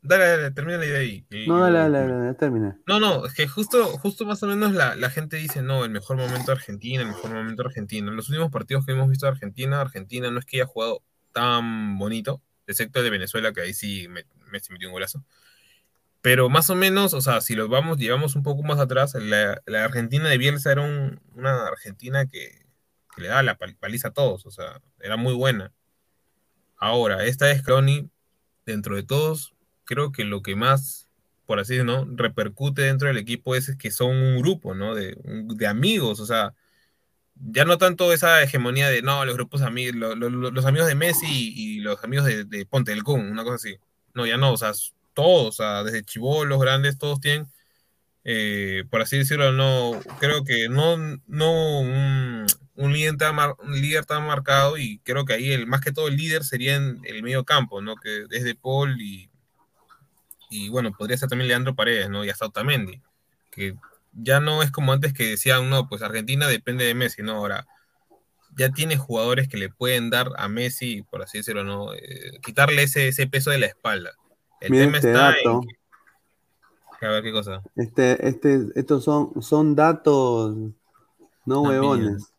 dale, 0.03 0.24
dale, 0.27 0.51
termina 0.51 0.79
la 0.79 0.87
idea 0.87 0.99
ahí. 0.99 1.24
Y- 1.31 1.47
No, 1.49 1.59
dale, 1.61 1.79
dale, 1.79 1.99
dale, 2.12 2.35
termina. 2.35 2.79
No, 2.87 3.01
no, 3.01 3.24
es 3.27 3.35
que 3.35 3.47
justo, 3.49 3.85
justo 3.99 4.24
más 4.27 4.43
o 4.43 4.47
menos 4.47 4.73
la, 4.73 4.97
la 4.97 5.11
gente 5.11 5.37
dice, 5.37 5.62
no, 5.62 5.85
el 5.85 5.91
mejor 5.91 6.16
momento 6.16 6.47
de 6.47 6.53
Argentina, 6.59 7.03
el 7.03 7.09
mejor 7.09 7.31
momento 7.33 7.62
de 7.62 7.69
Argentina. 7.69 8.11
En 8.11 8.16
los 8.16 8.29
últimos 8.29 8.51
partidos 8.51 8.85
que 8.85 8.93
hemos 8.93 9.09
visto 9.09 9.27
de 9.27 9.33
Argentina, 9.33 9.81
Argentina 9.81 10.31
no 10.31 10.39
es 10.39 10.45
que 10.45 10.59
haya 10.59 10.66
jugado 10.66 11.03
tan 11.33 11.99
bonito, 11.99 12.43
excepto 12.66 12.99
el 13.01 13.05
de 13.07 13.11
Venezuela, 13.11 13.53
que 13.53 13.62
ahí 13.62 13.73
sí 13.74 14.07
me, 14.09 14.24
me 14.51 14.61
metió 14.70 14.89
un 14.89 14.93
golazo. 14.93 15.24
Pero 16.20 16.49
más 16.49 16.70
o 16.70 16.77
menos, 16.77 17.15
o 17.15 17.20
sea, 17.20 17.41
si 17.41 17.55
los 17.57 17.69
vamos, 17.69 17.99
llevamos 17.99 18.37
un 18.37 18.43
poco 18.45 18.62
más 18.62 18.79
atrás, 18.79 19.15
la, 19.15 19.61
la 19.66 19.85
Argentina 19.85 20.29
de 20.29 20.39
Bielsa 20.39 20.70
era 20.70 20.83
un- 20.83 21.20
una 21.35 21.66
Argentina 21.66 22.27
que, 22.27 22.65
que 23.15 23.23
le 23.23 23.29
daba 23.29 23.43
la 23.43 23.59
pal- 23.59 23.77
paliza 23.77 24.09
a 24.09 24.12
todos, 24.12 24.47
o 24.47 24.51
sea, 24.53 24.81
era 25.01 25.16
muy 25.16 25.35
buena. 25.35 25.73
Ahora, 26.77 27.24
esta 27.24 27.47
de 27.47 27.59
Scaloni, 27.59 28.11
dentro 28.66 28.97
de 28.97 29.03
todos, 29.03 29.52
creo 29.84 30.12
que 30.12 30.24
lo 30.24 30.42
que 30.42 30.56
más, 30.56 31.09
por 31.46 31.60
así 31.60 31.74
decirlo, 31.74 32.06
repercute 32.14 32.82
dentro 32.82 33.09
del 33.09 33.18
equipo 33.18 33.54
es 33.54 33.76
que 33.76 33.90
son 33.90 34.16
un 34.16 34.38
grupo, 34.38 34.74
¿no? 34.74 34.94
De, 34.94 35.16
de 35.24 35.66
amigos, 35.66 36.20
o 36.20 36.26
sea, 36.26 36.54
ya 37.34 37.64
no 37.64 37.78
tanto 37.78 38.12
esa 38.12 38.42
hegemonía 38.42 38.88
de, 38.88 39.02
no, 39.02 39.24
los 39.24 39.34
grupos 39.34 39.62
amigos, 39.62 39.96
lo- 39.96 40.14
lo- 40.14 40.30
lo- 40.30 40.50
los 40.50 40.64
amigos 40.66 40.88
de 40.88 40.94
Messi 40.94 41.26
y, 41.56 41.80
los 41.80 42.02
amigos 42.04 42.26
de, 42.26 42.66
Ponte 42.66 42.92
del 42.92 43.02
Kun, 43.02 43.20
una 43.20 43.42
cosa 43.42 43.56
así. 43.56 43.76
No, 44.14 44.26
ya 44.26 44.36
no, 44.36 44.52
o 44.52 44.56
sea, 44.56 44.72
todos, 45.14 45.48
o 45.48 45.52
sea, 45.52 45.82
desde 45.84 46.04
chivolos, 46.04 46.60
grandes, 46.60 46.98
todos 46.98 47.20
tienen, 47.20 47.46
eh, 48.24 48.84
por 48.90 49.00
así 49.02 49.18
decirlo, 49.18 49.52
no, 49.52 50.00
creo 50.20 50.44
que 50.44 50.68
no, 50.68 50.96
no 51.26 51.80
un, 51.80 52.46
líder 52.92 53.16
tan, 53.16 53.34
mar- 53.34 53.56
líder 53.68 54.04
tan 54.04 54.26
marcado 54.26 54.76
y 54.78 54.98
creo 55.00 55.24
que 55.24 55.34
ahí 55.34 55.52
el 55.52 55.66
más 55.66 55.80
que 55.80 55.92
todo 55.92 56.09
el 56.09 56.16
líder 56.16 56.44
sería 56.44 56.76
en 56.76 57.00
el 57.04 57.22
medio 57.22 57.44
campo, 57.44 57.80
¿no? 57.82 57.96
Que 57.96 58.26
es 58.30 58.44
de 58.44 58.54
Paul 58.54 59.00
y, 59.00 59.28
y 60.53 60.69
bueno, 60.69 60.93
podría 60.93 61.16
ser 61.16 61.29
también 61.29 61.49
Leandro 61.49 61.74
Paredes, 61.74 62.11
¿no? 62.11 62.24
Y 62.24 62.31
hasta 62.31 62.47
Otamendi, 62.47 63.01
que 63.51 63.74
ya 64.12 64.41
no 64.41 64.62
es 64.62 64.70
como 64.70 64.93
antes 64.93 65.12
que 65.12 65.31
decían, 65.31 65.70
no, 65.70 65.89
pues 65.89 66.03
Argentina 66.03 66.47
depende 66.47 66.85
de 66.85 66.95
Messi, 66.95 67.23
¿no? 67.23 67.33
Ahora 67.33 67.66
ya 68.57 68.70
tiene 68.70 68.97
jugadores 68.97 69.49
que 69.49 69.57
le 69.57 69.70
pueden 69.70 70.11
dar 70.11 70.29
a 70.37 70.49
Messi, 70.49 71.03
por 71.11 71.23
así 71.23 71.39
decirlo, 71.39 71.65
¿no? 71.65 71.95
Eh, 71.95 72.39
quitarle 72.43 72.83
ese, 72.83 73.09
ese 73.09 73.27
peso 73.27 73.51
de 73.51 73.59
la 73.59 73.66
espalda. 73.66 74.12
El 74.61 74.69
tema 74.73 74.99
este 74.99 75.09
está 75.09 75.20
dato. 75.33 75.62
en 75.62 75.69
que- 75.69 75.83
a 77.07 77.11
ver 77.11 77.23
qué 77.24 77.33
cosa. 77.33 77.62
Este, 77.74 78.29
este, 78.29 78.66
estos 78.77 79.03
son, 79.03 79.43
son 79.43 79.74
datos, 79.74 80.55
no 81.47 81.62
huevones. 81.62 82.33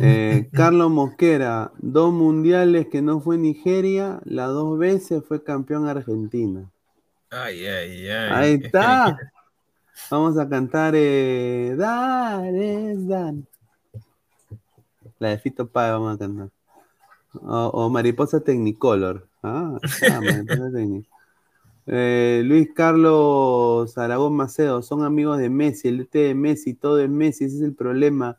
Eh, 0.00 0.48
Carlos 0.52 0.90
Mosquera, 0.90 1.72
dos 1.78 2.12
mundiales 2.12 2.86
que 2.88 3.02
no 3.02 3.20
fue 3.20 3.38
Nigeria, 3.38 4.20
las 4.24 4.48
dos 4.48 4.78
veces 4.78 5.24
fue 5.26 5.42
campeón 5.42 5.88
Argentina. 5.88 6.70
Ay, 7.34 7.66
ay, 7.66 8.08
ay. 8.10 8.30
Ahí 8.30 8.60
está. 8.62 9.18
Vamos 10.10 10.36
a 10.36 10.46
cantar 10.46 10.92
eh, 10.94 11.74
Dale, 11.78 12.94
Dan. 13.06 13.46
La 15.18 15.28
de 15.28 15.38
Fito 15.38 15.66
Páez 15.66 15.92
vamos 15.92 16.14
a 16.14 16.18
cantar. 16.18 16.50
O, 17.32 17.70
o 17.72 17.88
Mariposa 17.88 18.40
Technicolor. 18.40 19.26
Ah, 19.42 19.78
ah, 20.10 20.20
Mariposa 20.20 20.70
Technicolor. 20.72 21.06
Eh, 21.86 22.42
Luis 22.44 22.68
Carlos 22.74 23.96
Aragón 23.96 24.36
Macedo, 24.36 24.82
son 24.82 25.02
amigos 25.02 25.38
de 25.38 25.48
Messi, 25.48 25.88
el 25.88 25.98
DT 25.98 26.18
de 26.18 26.34
Messi, 26.34 26.74
todo 26.74 27.00
es 27.00 27.08
Messi, 27.08 27.46
ese 27.46 27.56
es 27.56 27.62
el 27.62 27.74
problema 27.74 28.38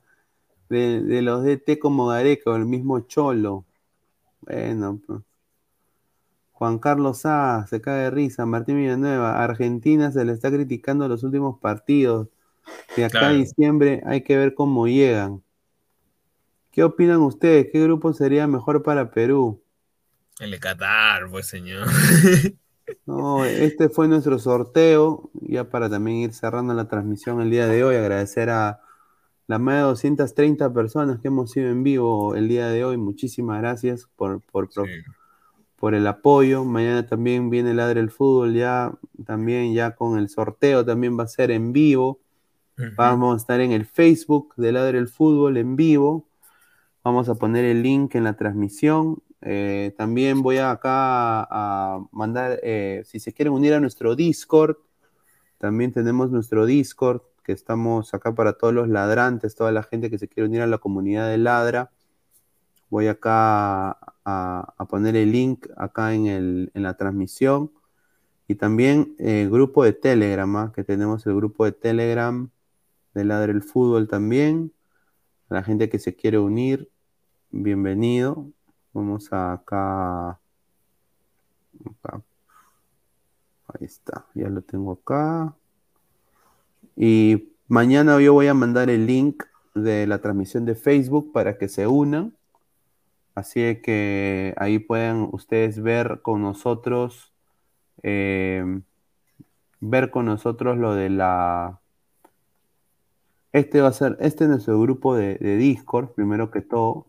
de, 0.69 1.01
de 1.01 1.21
los 1.23 1.43
DT 1.43 1.79
como 1.79 2.05
Gareca 2.05 2.51
o 2.51 2.55
el 2.55 2.65
mismo 2.65 2.99
Cholo. 3.01 3.65
Bueno, 4.41 5.01
pues. 5.05 5.21
Juan 6.63 6.79
Carlos 6.79 7.25
A, 7.25 7.67
se 7.67 7.81
cae 7.81 8.03
de 8.03 8.09
risa. 8.09 8.45
Martín 8.45 8.77
Villanueva, 8.77 9.43
Argentina 9.43 10.13
se 10.13 10.23
le 10.23 10.31
está 10.31 10.49
criticando 10.49 11.09
los 11.09 11.21
últimos 11.25 11.59
partidos. 11.59 12.29
De 12.95 13.03
acá 13.03 13.27
a 13.27 13.31
diciembre 13.33 14.01
hay 14.05 14.23
que 14.23 14.37
ver 14.37 14.53
cómo 14.53 14.87
llegan. 14.87 15.43
¿Qué 16.71 16.85
opinan 16.85 17.19
ustedes? 17.19 17.67
¿Qué 17.69 17.83
grupo 17.83 18.13
sería 18.13 18.47
mejor 18.47 18.81
para 18.81 19.11
Perú? 19.11 19.61
El 20.39 20.51
de 20.51 20.59
Qatar, 20.61 21.29
pues 21.29 21.47
señor. 21.47 21.85
No, 23.05 23.43
este 23.43 23.89
fue 23.89 24.07
nuestro 24.07 24.37
sorteo, 24.39 25.31
ya 25.41 25.69
para 25.69 25.89
también 25.89 26.17
ir 26.17 26.33
cerrando 26.33 26.73
la 26.73 26.87
transmisión 26.87 27.41
el 27.41 27.49
día 27.49 27.65
de 27.67 27.83
hoy, 27.83 27.95
agradecer 27.95 28.49
a 28.49 28.81
las 29.47 29.59
más 29.59 29.75
de 29.75 29.81
230 29.81 30.73
personas 30.73 31.19
que 31.19 31.29
hemos 31.29 31.51
sido 31.51 31.69
en 31.69 31.81
vivo 31.83 32.35
el 32.35 32.47
día 32.49 32.67
de 32.67 32.83
hoy, 32.85 32.97
muchísimas 32.97 33.59
gracias 33.61 34.07
por, 34.15 34.41
por, 34.41 34.69
por- 34.69 34.87
Sí. 34.87 34.95
Por 35.83 35.95
el 35.95 36.07
apoyo, 36.07 36.63
mañana 36.63 37.05
también 37.05 37.49
viene 37.49 37.73
Ladre 37.73 37.99
el 37.99 38.09
Fútbol, 38.09 38.53
ya 38.53 38.93
también 39.25 39.73
ya 39.73 39.97
con 39.97 40.17
el 40.17 40.29
sorteo 40.29 40.85
también 40.85 41.19
va 41.19 41.23
a 41.23 41.27
ser 41.27 41.51
en 41.51 41.73
vivo, 41.73 42.21
vamos 42.95 43.33
a 43.33 43.35
estar 43.35 43.59
en 43.59 43.73
el 43.73 43.85
Facebook 43.85 44.53
de 44.55 44.71
Ladre 44.71 44.97
el 44.97 45.09
Fútbol 45.09 45.57
en 45.57 45.75
vivo, 45.75 46.25
vamos 47.03 47.27
a 47.27 47.35
poner 47.35 47.65
el 47.65 47.83
link 47.83 48.15
en 48.15 48.23
la 48.23 48.37
transmisión, 48.37 49.21
eh, 49.41 49.93
también 49.97 50.41
voy 50.41 50.59
acá 50.59 51.41
a, 51.41 51.47
a 51.49 52.07
mandar, 52.13 52.61
eh, 52.63 53.03
si 53.03 53.19
se 53.19 53.33
quieren 53.33 53.51
unir 53.51 53.73
a 53.73 53.81
nuestro 53.81 54.15
Discord, 54.15 54.77
también 55.57 55.91
tenemos 55.91 56.31
nuestro 56.31 56.65
Discord, 56.65 57.23
que 57.43 57.51
estamos 57.51 58.13
acá 58.13 58.33
para 58.33 58.53
todos 58.53 58.73
los 58.73 58.87
ladrantes, 58.87 59.53
toda 59.53 59.73
la 59.73 59.83
gente 59.83 60.09
que 60.09 60.17
se 60.17 60.29
quiere 60.29 60.47
unir 60.47 60.61
a 60.61 60.67
la 60.67 60.77
comunidad 60.77 61.27
de 61.27 61.39
Ladra. 61.39 61.91
Voy 62.89 63.07
acá 63.07 63.97
a, 64.25 64.75
poner 64.89 65.15
el 65.15 65.31
link 65.31 65.67
acá 65.77 66.13
en, 66.13 66.27
el, 66.27 66.71
en 66.73 66.83
la 66.83 66.95
transmisión. 66.95 67.71
Y 68.47 68.55
también 68.55 69.15
el 69.19 69.49
grupo 69.49 69.83
de 69.83 69.93
Telegram, 69.93 70.55
¿ah? 70.57 70.71
que 70.75 70.83
tenemos 70.83 71.25
el 71.25 71.35
grupo 71.35 71.65
de 71.65 71.71
Telegram 71.71 72.49
de 73.13 73.25
Ladra 73.25 73.51
el 73.51 73.61
Fútbol 73.61 74.07
también. 74.07 74.73
A 75.49 75.55
la 75.55 75.63
gente 75.63 75.89
que 75.89 75.99
se 75.99 76.15
quiere 76.15 76.39
unir, 76.39 76.89
bienvenido. 77.51 78.51
Vamos 78.93 79.31
acá. 79.31 80.29
acá. 80.29 82.21
Ahí 83.67 83.85
está, 83.85 84.25
ya 84.33 84.49
lo 84.49 84.61
tengo 84.61 84.93
acá. 84.93 85.55
Y 86.95 87.53
mañana 87.67 88.19
yo 88.21 88.33
voy 88.33 88.47
a 88.47 88.53
mandar 88.53 88.89
el 88.89 89.05
link 89.05 89.43
de 89.73 90.05
la 90.05 90.19
transmisión 90.19 90.65
de 90.65 90.75
Facebook 90.75 91.31
para 91.31 91.57
que 91.57 91.67
se 91.67 91.87
unan. 91.87 92.35
Así 93.35 93.81
que 93.81 94.53
ahí 94.57 94.79
pueden 94.79 95.27
ustedes 95.31 95.81
ver 95.81 96.21
con 96.21 96.41
nosotros, 96.41 97.33
eh, 98.03 98.81
ver 99.79 100.11
con 100.11 100.25
nosotros 100.25 100.77
lo 100.77 100.93
de 100.93 101.09
la... 101.09 101.79
Este 103.51 103.81
va 103.81 103.89
a 103.89 103.93
ser, 103.93 104.17
este 104.19 104.45
es 104.45 104.49
nuestro 104.49 104.79
grupo 104.79 105.15
de, 105.15 105.35
de 105.35 105.57
Discord, 105.57 106.09
primero 106.13 106.51
que 106.51 106.61
todo. 106.61 107.07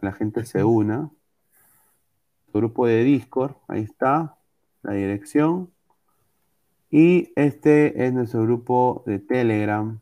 La 0.00 0.12
gente 0.12 0.44
se 0.46 0.64
una. 0.64 1.10
Grupo 2.52 2.86
de 2.86 3.02
Discord, 3.02 3.56
ahí 3.68 3.82
está, 3.82 4.36
la 4.82 4.92
dirección. 4.92 5.70
Y 6.90 7.32
este 7.36 8.04
es 8.04 8.12
nuestro 8.12 8.42
grupo 8.42 9.02
de 9.06 9.18
Telegram. 9.18 10.00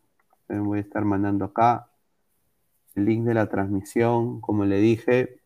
Voy 0.49 0.79
a 0.79 0.83
estar 0.83 1.05
mandando 1.05 1.45
acá 1.45 1.90
el 2.95 3.05
link 3.05 3.25
de 3.25 3.35
la 3.35 3.49
transmisión. 3.49 4.41
Como 4.41 4.65
le 4.65 4.79
dije, 4.79 5.41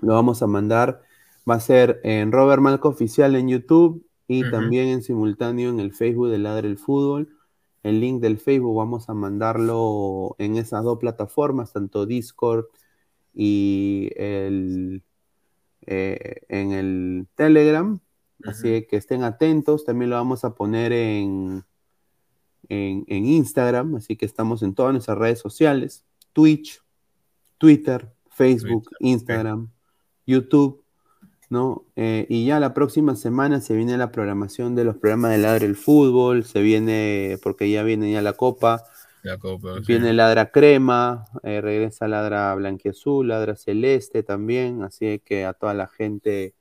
lo 0.00 0.14
vamos 0.14 0.42
a 0.42 0.46
mandar. 0.46 1.02
Va 1.48 1.54
a 1.54 1.60
ser 1.60 2.00
en 2.04 2.32
Robert 2.32 2.62
Malco 2.62 2.88
Oficial 2.88 3.34
en 3.36 3.48
YouTube 3.48 4.06
y 4.28 4.48
también 4.50 4.88
en 4.88 5.02
simultáneo 5.02 5.70
en 5.70 5.80
el 5.80 5.92
Facebook 5.92 6.28
de 6.28 6.38
Ladre 6.38 6.68
el 6.68 6.78
Fútbol. 6.78 7.36
El 7.82 8.00
link 8.00 8.20
del 8.20 8.38
Facebook 8.38 8.76
vamos 8.76 9.08
a 9.08 9.14
mandarlo 9.14 10.36
en 10.38 10.56
esas 10.56 10.84
dos 10.84 10.98
plataformas, 10.98 11.72
tanto 11.72 12.06
Discord 12.06 12.66
y 13.34 14.10
el, 14.16 15.02
eh, 15.86 16.42
en 16.48 16.72
el 16.72 17.26
Telegram. 17.34 17.98
Así 18.44 18.86
que 18.86 18.96
estén 18.96 19.22
atentos. 19.22 19.84
También 19.84 20.10
lo 20.10 20.16
vamos 20.16 20.44
a 20.44 20.54
poner 20.54 20.92
en, 20.92 21.64
en, 22.70 23.04
en 23.08 23.26
Instagram. 23.26 23.96
Así 23.96 24.16
que 24.16 24.24
estamos 24.24 24.62
en 24.62 24.74
todas 24.74 24.92
nuestras 24.92 25.18
redes 25.18 25.38
sociales: 25.38 26.04
Twitch, 26.32 26.82
Twitter, 27.58 28.10
Facebook, 28.30 28.84
Twitter, 28.84 28.98
Instagram, 29.00 29.68
YouTube. 30.26 30.82
¿no? 31.50 31.84
Eh, 31.96 32.26
y 32.28 32.46
ya 32.46 32.60
la 32.60 32.72
próxima 32.72 33.16
semana 33.16 33.60
se 33.60 33.74
viene 33.74 33.98
la 33.98 34.12
programación 34.12 34.76
de 34.76 34.84
los 34.84 34.96
programas 34.96 35.32
de 35.32 35.38
Ladra 35.38 35.66
el 35.66 35.76
Fútbol. 35.76 36.44
Se 36.44 36.62
viene, 36.62 37.38
porque 37.42 37.68
ya 37.68 37.82
viene 37.82 38.10
ya 38.10 38.22
la 38.22 38.32
Copa. 38.34 38.84
La 39.22 39.36
copa, 39.36 39.74
sí. 39.78 39.84
Viene 39.86 40.14
Ladra 40.14 40.50
Crema, 40.50 41.26
eh, 41.42 41.60
regresa 41.60 42.08
Ladra 42.08 42.54
Blanquiazul, 42.54 43.28
Ladra 43.28 43.54
Celeste 43.54 44.22
también, 44.22 44.82
así 44.82 45.20
que 45.22 45.44
a 45.44 45.52
toda 45.52 45.74
la 45.74 45.88
gente 45.88 46.54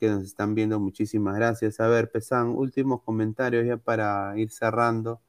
que 0.00 0.08
nos 0.08 0.24
están 0.24 0.54
viendo, 0.54 0.80
muchísimas 0.80 1.36
gracias. 1.36 1.80
A 1.80 1.88
ver, 1.88 2.10
Pesan, 2.10 2.48
últimos 2.48 3.02
comentarios 3.02 3.66
ya 3.66 3.76
para 3.76 4.32
ir 4.38 4.50
cerrando. 4.50 5.20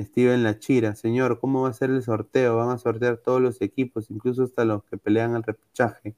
Steven 0.00 0.42
La 0.44 0.58
Chira, 0.58 0.94
señor, 0.94 1.40
¿cómo 1.40 1.62
va 1.62 1.70
a 1.70 1.72
ser 1.72 1.90
el 1.90 2.02
sorteo? 2.02 2.56
Van 2.56 2.70
a 2.70 2.78
sortear 2.78 3.16
todos 3.18 3.40
los 3.40 3.60
equipos, 3.60 4.10
incluso 4.10 4.44
hasta 4.44 4.64
los 4.64 4.84
que 4.84 4.96
pelean 4.96 5.34
al 5.34 5.42
repechaje. 5.42 6.14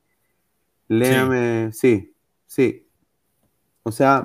Léame, 0.88 1.72
sí, 1.72 2.14
sí. 2.46 2.86
O 3.82 3.92
sea, 3.92 4.24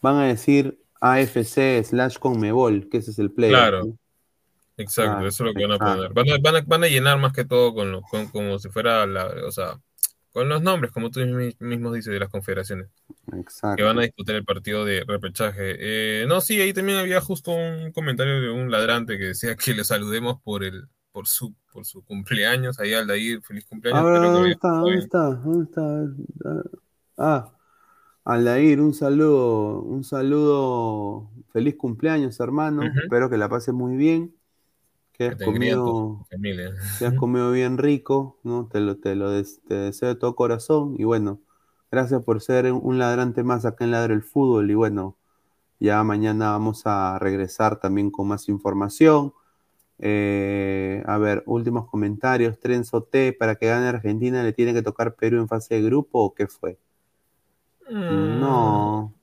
van 0.00 0.16
a 0.16 0.24
decir 0.24 0.80
AFC 1.00 1.82
slash 1.84 2.18
Conmebol, 2.18 2.88
que 2.88 2.98
ese 2.98 3.10
es 3.10 3.18
el 3.18 3.30
play. 3.30 3.50
Claro. 3.50 3.96
Exacto, 4.78 5.12
Claro, 5.12 5.28
eso 5.28 5.44
es 5.44 5.48
lo 5.48 5.54
que 5.58 5.66
van 5.66 5.72
a 5.72 5.78
poner. 5.96 6.12
Van 6.12 6.30
a, 6.30 6.36
van 6.42 6.56
a- 6.56 6.64
van 6.66 6.84
a 6.84 6.88
llenar 6.88 7.18
más 7.18 7.32
que 7.32 7.44
todo 7.44 7.74
con, 7.74 7.90
lo- 7.92 8.02
con- 8.02 8.28
como 8.28 8.58
si 8.58 8.68
fuera 8.68 9.06
la, 9.06 9.26
o 9.46 9.50
sea, 9.50 9.80
con 10.36 10.50
los 10.50 10.60
nombres, 10.60 10.92
como 10.92 11.10
tú 11.10 11.20
mi- 11.20 11.56
mismo 11.60 11.90
dices, 11.92 12.12
de 12.12 12.20
las 12.20 12.28
confederaciones, 12.28 12.88
Exacto. 13.32 13.76
que 13.76 13.82
van 13.84 13.98
a 13.98 14.02
disputar 14.02 14.36
el 14.36 14.44
partido 14.44 14.84
de 14.84 15.02
repechaje. 15.06 15.76
Eh, 16.22 16.26
no, 16.28 16.42
sí, 16.42 16.60
ahí 16.60 16.74
también 16.74 16.98
había 16.98 17.22
justo 17.22 17.52
un 17.52 17.90
comentario 17.92 18.42
de 18.42 18.50
un 18.50 18.70
ladrante 18.70 19.18
que 19.18 19.26
decía 19.26 19.56
que 19.56 19.74
le 19.74 19.84
saludemos 19.84 20.40
por 20.42 20.62
el, 20.62 20.88
por 21.12 21.26
su, 21.26 21.54
por 21.72 21.86
su 21.86 22.04
cumpleaños, 22.04 22.78
ahí 22.78 22.92
Aldair, 22.92 23.40
feliz 23.42 23.64
cumpleaños. 23.64 24.04
Ver, 24.04 24.20
¿dónde 24.20 24.52
está? 24.52 24.68
¿Dónde 24.68 24.98
está? 24.98 25.30
¿Dónde 25.30 25.64
está? 25.64 25.80
A 26.50 26.54
ver, 26.54 26.70
Ah, 27.18 27.52
Aldair, 28.24 28.80
un 28.80 28.94
saludo, 28.94 29.80
un 29.82 30.04
saludo. 30.04 31.30
Feliz 31.52 31.76
cumpleaños, 31.76 32.38
hermano. 32.40 32.82
Espero 32.82 33.30
que 33.30 33.38
la 33.38 33.48
pases 33.48 33.74
muy 33.74 33.96
bien. 33.96 34.34
Que 35.18 35.30
tu 35.32 35.40
comido, 35.40 36.26
que 36.98 37.04
hayas 37.06 37.14
comido 37.16 37.52
bien 37.52 37.78
rico, 37.78 38.38
¿no? 38.44 38.68
Te 38.68 38.80
lo, 38.80 38.98
te 38.98 39.14
lo 39.16 39.30
des- 39.30 39.62
te 39.68 39.74
deseo 39.74 40.08
de 40.10 40.16
todo 40.16 40.36
corazón. 40.36 40.96
Y 40.98 41.04
bueno, 41.04 41.40
gracias 41.90 42.24
por 42.24 42.40
ser 42.42 42.72
un 42.72 42.98
ladrante 42.98 43.42
más 43.44 43.64
acá 43.66 43.84
en 43.84 43.92
Ladre 43.92 44.14
el 44.14 44.22
Fútbol. 44.22 44.70
Y 44.70 44.74
bueno, 44.74 45.16
ya 45.80 46.02
mañana 46.04 46.52
vamos 46.52 46.82
a 46.86 47.18
regresar 47.20 47.80
también 47.80 48.10
con 48.10 48.28
más 48.28 48.48
información. 48.50 49.34
Eh, 50.00 51.02
a 51.06 51.18
ver, 51.18 51.42
últimos 51.46 51.88
comentarios. 51.88 52.60
Trenzo 52.60 53.02
T, 53.04 53.32
para 53.34 53.56
que 53.56 53.66
gane 53.68 53.88
Argentina, 53.88 54.42
¿le 54.44 54.52
tiene 54.54 54.74
que 54.74 54.82
tocar 54.82 55.16
Perú 55.16 55.38
en 55.40 55.48
fase 55.48 55.76
de 55.76 55.82
grupo 55.82 56.20
o 56.24 56.34
qué 56.34 56.46
fue? 56.48 56.78
Mm, 58.08 58.38
No. 58.40 59.15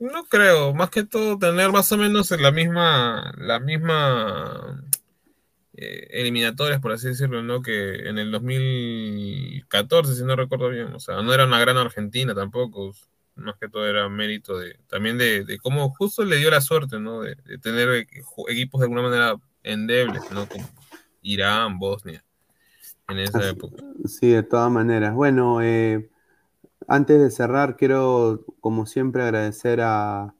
No 0.00 0.24
creo, 0.24 0.74
más 0.74 0.90
que 0.90 1.04
todo 1.04 1.38
tener 1.38 1.72
más 1.72 1.90
o 1.92 1.96
menos 1.96 2.30
la 2.30 2.50
misma, 2.52 3.32
la 3.36 3.58
misma 3.58 4.82
eh, 5.74 6.06
eliminatorias, 6.12 6.80
por 6.80 6.92
así 6.92 7.08
decirlo, 7.08 7.42
¿no? 7.42 7.62
Que 7.62 8.08
en 8.08 8.18
el 8.18 8.30
2014, 8.30 10.14
si 10.14 10.24
no 10.24 10.36
recuerdo 10.36 10.68
bien. 10.70 10.92
O 10.94 11.00
sea, 11.00 11.20
no 11.22 11.32
era 11.34 11.46
una 11.46 11.60
gran 11.60 11.76
Argentina 11.76 12.34
tampoco. 12.34 12.92
Más 13.34 13.56
que 13.60 13.68
todo 13.68 13.86
era 13.86 14.08
mérito 14.08 14.58
de 14.58 14.78
también 14.88 15.16
de, 15.16 15.44
de 15.44 15.58
cómo 15.58 15.90
justo 15.90 16.24
le 16.24 16.36
dio 16.38 16.50
la 16.50 16.60
suerte, 16.60 16.98
¿no? 16.98 17.20
De, 17.20 17.36
de 17.44 17.58
tener 17.58 17.88
e- 17.90 18.06
equipos 18.48 18.80
de 18.80 18.84
alguna 18.86 19.02
manera 19.02 19.36
endebles, 19.62 20.22
¿no? 20.32 20.48
Como 20.48 20.68
Irán, 21.22 21.78
Bosnia, 21.78 22.24
en 23.08 23.18
esa 23.20 23.38
Así- 23.38 23.48
época. 23.50 23.84
Sí, 24.06 24.30
de 24.30 24.42
todas 24.42 24.70
maneras. 24.72 25.14
Bueno, 25.14 25.62
eh, 25.62 26.08
antes 26.88 27.20
de 27.20 27.30
cerrar, 27.30 27.76
quiero, 27.76 28.44
como 28.60 28.86
siempre, 28.86 29.22
agradecer 29.22 29.80
a, 29.82 30.34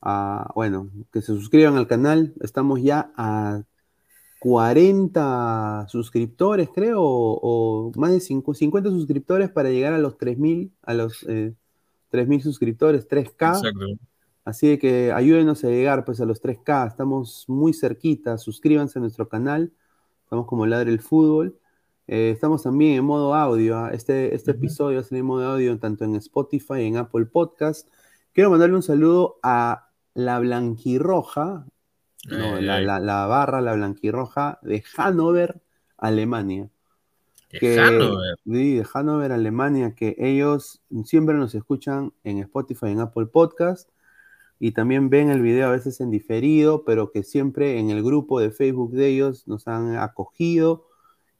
a, 0.00 0.52
bueno, 0.54 0.90
que 1.12 1.20
se 1.20 1.26
suscriban 1.28 1.76
al 1.76 1.86
canal. 1.86 2.34
Estamos 2.40 2.82
ya 2.82 3.12
a 3.16 3.62
40 4.38 5.86
suscriptores, 5.88 6.68
creo, 6.74 7.00
o, 7.02 7.88
o 7.88 7.92
más 7.96 8.12
de 8.12 8.20
cinco- 8.20 8.54
50 8.54 8.90
suscriptores 8.90 9.50
para 9.50 9.70
llegar 9.70 9.92
a 9.92 9.98
los 9.98 10.16
3.000, 10.18 10.72
a 10.82 10.94
los 10.94 11.24
eh, 11.28 11.54
3.000 12.10 12.42
suscriptores, 12.42 13.06
3K. 13.08 13.56
Exacto. 13.56 13.86
Así 14.44 14.68
de 14.68 14.78
que 14.78 15.12
ayúdenos 15.12 15.62
a 15.62 15.68
llegar 15.68 16.04
pues 16.04 16.20
a 16.20 16.24
los 16.24 16.42
3K, 16.42 16.88
estamos 16.88 17.44
muy 17.46 17.72
cerquita, 17.72 18.38
suscríbanse 18.38 18.98
a 18.98 19.02
nuestro 19.02 19.28
canal, 19.28 19.72
estamos 20.24 20.46
como 20.46 20.66
Ladre 20.66 20.90
el 20.90 21.00
Fútbol. 21.00 21.56
Eh, 22.08 22.30
estamos 22.30 22.62
también 22.62 22.94
en 22.98 23.04
modo 23.04 23.34
audio, 23.34 23.76
¿ah? 23.78 23.90
este, 23.92 24.34
este 24.34 24.50
episodio 24.52 24.96
va 24.96 25.00
a 25.00 25.04
salir 25.04 25.20
en 25.20 25.26
modo 25.26 25.46
audio 25.52 25.78
tanto 25.78 26.04
en 26.04 26.16
Spotify 26.16 26.80
y 26.80 26.86
en 26.86 26.96
Apple 26.96 27.26
Podcast. 27.26 27.88
Quiero 28.32 28.50
mandarle 28.50 28.76
un 28.76 28.82
saludo 28.82 29.36
a 29.42 29.88
la 30.14 30.38
Blanquirroja, 30.40 31.64
no, 32.28 32.54
Ay, 32.56 32.62
la, 32.64 32.74
ay. 32.76 32.84
la- 32.84 33.00
la 33.00 33.26
barra, 33.26 33.60
la 33.60 33.74
Blanquirroja 33.74 34.58
de 34.62 34.82
Hannover, 34.96 35.60
Alemania 35.96 36.68
que, 37.50 37.78
Hannover. 37.78 38.36
sí, 38.44 38.76
de 38.76 38.84
Hannover, 38.84 39.30
Alemania, 39.32 39.94
que 39.94 40.16
ellos 40.18 40.80
siempre 41.04 41.34
nos 41.34 41.54
escuchan 41.54 42.12
en 42.24 42.38
Spotify, 42.38 42.86
en 42.86 43.00
Apple 43.00 43.26
Podcast, 43.26 43.90
y 44.58 44.72
también 44.72 45.10
ven 45.10 45.28
el 45.30 45.42
video 45.42 45.68
a 45.68 45.72
veces 45.72 46.00
en 46.00 46.10
diferido, 46.10 46.84
pero 46.84 47.10
que 47.10 47.22
siempre 47.22 47.78
en 47.78 47.90
el 47.90 48.02
grupo 48.02 48.40
de 48.40 48.50
Facebook 48.52 48.92
de 48.92 49.08
ellos 49.08 49.46
nos 49.48 49.68
han 49.68 49.96
acogido 49.96 50.86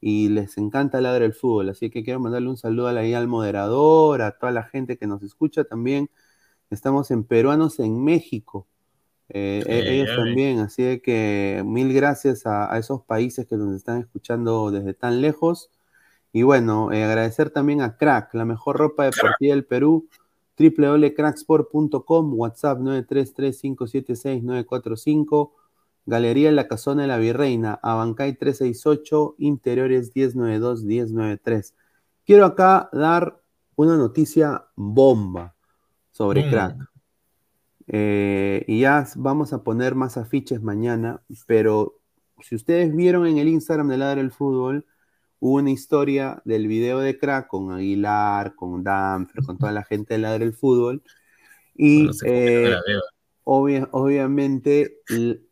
y 0.05 0.27
les 0.27 0.57
encanta 0.57 0.99
ladrar 0.99 1.21
el 1.21 1.33
fútbol. 1.33 1.69
Así 1.69 1.89
que 1.89 2.03
quiero 2.03 2.19
mandarle 2.19 2.49
un 2.49 2.57
saludo 2.57 2.89
al 2.89 3.27
moderador, 3.29 4.21
a 4.21 4.37
toda 4.37 4.51
la 4.51 4.63
gente 4.63 4.97
que 4.97 5.07
nos 5.07 5.23
escucha 5.23 5.63
también. 5.63 6.09
Estamos 6.69 7.09
en 7.09 7.23
Peruanos 7.23 7.79
en 7.79 8.03
México. 8.03 8.67
Eh, 9.29 9.63
e- 9.65 9.93
ellos 9.93 10.13
también, 10.13 10.59
así 10.59 10.99
que 10.99 11.63
mil 11.65 11.93
gracias 11.93 12.45
a, 12.45 12.73
a 12.73 12.77
esos 12.77 13.01
países 13.03 13.47
que 13.47 13.55
nos 13.55 13.73
están 13.73 14.01
escuchando 14.01 14.71
desde 14.71 14.93
tan 14.93 15.21
lejos. 15.21 15.71
Y 16.33 16.43
bueno, 16.43 16.91
eh, 16.91 17.05
agradecer 17.05 17.51
también 17.51 17.79
a 17.79 17.95
Crack, 17.95 18.33
la 18.33 18.43
mejor 18.43 18.75
ropa 18.75 19.05
deportiva 19.05 19.55
del 19.55 19.63
Perú, 19.63 20.09
www.cracksport.com, 20.59 22.33
WhatsApp 22.33 22.79
933-576-945, 22.79 25.51
Galería 26.05 26.51
La 26.51 26.67
Casona 26.67 27.03
de 27.03 27.07
la 27.07 27.17
Virreina, 27.17 27.79
Abancay 27.81 28.33
368, 28.35 29.35
Interiores 29.39 30.13
1092-1093. 30.13 31.73
Quiero 32.25 32.45
acá 32.45 32.89
dar 32.91 33.39
una 33.75 33.97
noticia 33.97 34.65
bomba 34.75 35.55
sobre 36.11 36.45
Mm. 36.45 36.49
Crack. 36.49 36.75
Eh, 37.87 38.63
y 38.67 38.81
ya 38.81 39.05
vamos 39.15 39.51
a 39.53 39.63
poner 39.63 39.95
más 39.95 40.17
afiches 40.17 40.61
mañana, 40.61 41.21
pero 41.47 41.99
si 42.41 42.55
ustedes 42.55 42.95
vieron 42.95 43.27
en 43.27 43.37
el 43.37 43.49
Instagram 43.49 43.89
de 43.89 43.97
Ladra 43.97 44.21
el 44.21 44.31
Fútbol, 44.31 44.85
hubo 45.39 45.55
una 45.55 45.71
historia 45.71 46.41
del 46.45 46.67
video 46.67 46.99
de 46.99 47.17
crack 47.17 47.47
con 47.47 47.71
Aguilar, 47.71 48.55
con 48.55 48.83
Danfer, 48.83 49.43
con 49.45 49.57
toda 49.57 49.71
la 49.71 49.83
gente 49.83 50.13
de 50.13 50.19
Ladra 50.19 50.43
el 50.45 50.53
Fútbol. 50.53 51.03
Y 51.75 52.03
No 52.03 52.13
sé 52.13 52.25
cómo 52.25 52.37
que 52.37 52.69
no 52.69 52.77
eh. 52.77 53.01
Obvia- 53.43 53.89
obviamente 53.91 54.99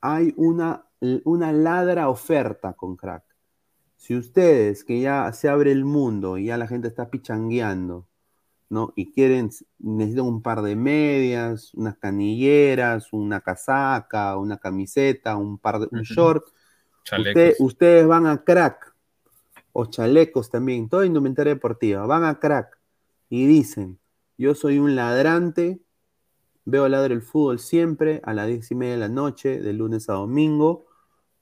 hay 0.01 0.33
una, 0.37 0.85
una 1.23 1.51
ladra 1.51 2.09
oferta 2.09 2.73
con 2.73 2.95
crack. 2.95 3.23
Si 3.97 4.15
ustedes, 4.15 4.83
que 4.83 4.99
ya 4.99 5.31
se 5.33 5.47
abre 5.49 5.71
el 5.71 5.85
mundo 5.85 6.37
y 6.37 6.45
ya 6.45 6.57
la 6.57 6.67
gente 6.67 6.87
está 6.87 7.09
pichangueando, 7.09 8.07
¿no? 8.69 8.93
Y 8.95 9.11
quieren, 9.11 9.51
necesitan 9.79 10.25
un 10.25 10.41
par 10.41 10.61
de 10.61 10.75
medias, 10.75 11.73
unas 11.75 11.97
canilleras, 11.97 13.11
una 13.13 13.41
casaca, 13.41 14.37
una 14.37 14.57
camiseta, 14.57 15.35
un 15.35 15.57
par 15.57 15.79
de, 15.79 15.87
un 15.91 16.01
short. 16.03 16.45
Usted- 17.31 17.55
ustedes 17.59 18.07
van 18.07 18.25
a 18.25 18.43
crack, 18.43 18.95
o 19.73 19.85
chalecos 19.85 20.49
también, 20.49 20.89
toda 20.89 21.05
indumentaria 21.05 21.53
deportiva, 21.53 22.05
van 22.05 22.23
a 22.23 22.39
crack 22.39 22.77
y 23.29 23.45
dicen, 23.45 23.99
yo 24.37 24.55
soy 24.55 24.79
un 24.79 24.95
ladrante, 24.95 25.79
veo 26.71 26.87
ladre 26.89 27.13
el 27.13 27.21
fútbol 27.21 27.59
siempre 27.59 28.21
a 28.23 28.33
las 28.33 28.47
diez 28.47 28.71
y 28.71 28.75
media 28.75 28.93
de 28.93 28.99
la 28.99 29.09
noche, 29.09 29.61
de 29.61 29.73
lunes 29.73 30.09
a 30.09 30.13
domingo, 30.13 30.85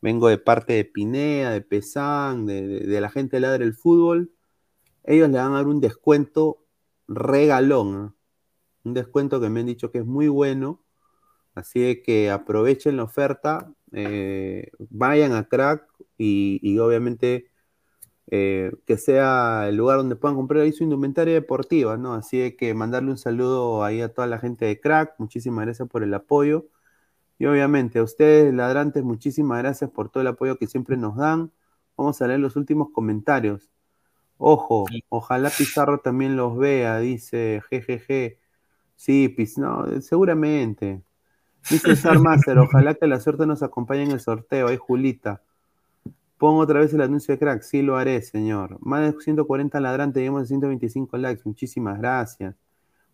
vengo 0.02 0.28
de 0.28 0.38
parte 0.40 0.74
de 0.74 0.86
Pinea, 0.86 1.52
de 1.52 1.62
Pesán, 1.62 2.46
de, 2.46 3.00
la 3.00 3.10
gente 3.10 3.38
de 3.38 3.42
ladre 3.42 3.66
el 3.66 3.76
fútbol, 3.76 4.32
ellos 5.04 5.30
le 5.30 5.38
van 5.38 5.52
a 5.54 5.58
dar 5.58 5.68
un 5.68 5.80
descuento 5.80 6.66
regalón, 7.08 7.96
¿ah? 7.96 8.16
un 8.84 8.94
descuento 8.94 9.40
que 9.40 9.50
me 9.50 9.62
han 9.62 9.68
dicho 9.68 9.92
que 9.92 10.00
es 10.00 10.06
muy 10.06 10.28
bueno, 10.28 10.82
Así 11.56 12.02
que 12.04 12.30
aprovechen 12.32 12.96
la 12.96 13.04
oferta, 13.04 13.74
eh, 13.92 14.72
vayan 14.90 15.34
a 15.34 15.44
Crack 15.50 15.84
y 16.18 16.78
obviamente 16.80 17.50
eh, 18.32 18.72
que 18.86 18.98
sea 18.98 19.68
el 19.68 19.76
lugar 19.76 19.98
donde 19.98 20.16
puedan 20.16 20.36
comprar 20.36 20.62
ahí 20.62 20.72
su 20.72 20.84
indumentaria 20.84 21.34
deportiva, 21.34 21.98
¿no? 21.98 22.14
Así 22.14 22.56
que 22.56 22.74
mandarle 22.76 23.10
un 23.12 23.18
saludo 23.18 23.84
ahí 23.84 24.02
a 24.02 24.14
toda 24.14 24.28
la 24.28 24.38
gente 24.38 24.66
de 24.66 24.80
Crack, 24.80 25.16
muchísimas 25.18 25.66
gracias 25.66 25.88
por 25.90 26.04
el 26.04 26.14
apoyo. 26.14 26.68
Y 27.40 27.46
obviamente 27.48 28.00
a 28.00 28.04
ustedes, 28.04 28.54
ladrantes, 28.54 29.04
muchísimas 29.04 29.60
gracias 29.60 29.90
por 29.90 30.10
todo 30.10 30.22
el 30.22 30.28
apoyo 30.28 30.58
que 30.58 30.68
siempre 30.68 30.98
nos 30.98 31.16
dan. 31.16 31.52
Vamos 31.98 32.22
a 32.22 32.28
leer 32.28 32.40
los 32.40 32.56
últimos 32.56 32.90
comentarios. 32.92 33.72
Ojo, 34.38 34.86
ojalá 35.10 35.50
Pizarro 35.50 36.00
también 36.00 36.36
los 36.38 36.58
vea, 36.58 37.00
dice 37.00 37.62
GGG. 37.72 38.38
Sí, 38.96 39.30
Piz, 39.30 39.58
no, 39.58 39.86
seguramente. 40.02 41.02
Dice 41.70 41.96
Sar 41.96 42.20
Master, 42.20 42.58
ojalá 42.60 42.94
que 42.94 43.08
la 43.08 43.20
suerte 43.20 43.46
nos 43.46 43.64
acompañe 43.64 44.04
en 44.04 44.12
el 44.12 44.20
sorteo. 44.20 44.68
Ahí, 44.68 44.78
Julita. 44.78 45.42
Pongo 46.40 46.62
otra 46.62 46.80
vez 46.80 46.94
el 46.94 47.02
anuncio 47.02 47.34
de 47.36 47.40
crack. 47.40 47.62
Sí, 47.64 47.84
lo 47.84 47.98
haré, 47.98 48.22
señor. 48.24 48.78
Más 48.82 49.02
de 49.14 49.22
140 49.22 49.80
ladrantes, 49.82 50.22
llegamos 50.22 50.44
a 50.44 50.46
125 50.48 51.18
likes. 51.18 51.44
Muchísimas 51.46 52.00
gracias. 52.00 52.56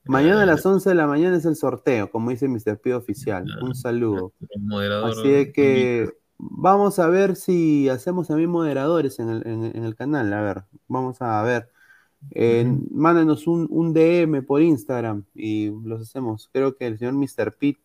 Mañana 0.06 0.44
a 0.44 0.46
las 0.46 0.66
11 0.66 0.90
de 0.90 0.96
la 0.96 1.08
mañana 1.08 1.36
es 1.38 1.46
el 1.46 1.56
sorteo, 1.56 2.12
como 2.12 2.30
dice 2.30 2.48
Mr. 2.48 2.80
Pido 2.80 3.00
Oficial. 3.00 3.46
Un 3.64 3.74
saludo. 3.76 4.32
Así 5.08 5.30
de 5.30 5.52
que 5.52 6.12
vamos 6.38 7.00
a 7.00 7.08
ver 7.10 7.36
si 7.36 7.90
hacemos 7.90 8.28
también 8.28 8.52
moderadores 8.52 9.18
en 9.20 9.30
el, 9.30 9.48
en- 9.48 9.76
en 9.76 9.84
el 9.84 9.96
canal. 9.96 10.32
A 10.32 10.42
ver, 10.42 10.64
vamos 10.88 11.22
a 11.22 11.42
ver. 11.44 11.70
Eh, 12.32 12.66
Mándanos 12.92 13.48
un, 13.48 13.68
un 13.72 13.94
DM 13.94 14.44
por 14.44 14.62
Instagram 14.62 15.24
y 15.34 15.72
los 15.84 16.02
hacemos. 16.04 16.50
Creo 16.54 16.76
que 16.76 16.88
el 16.88 16.98
señor 17.00 17.14
Mr. 17.16 17.54
Pete 17.58 17.80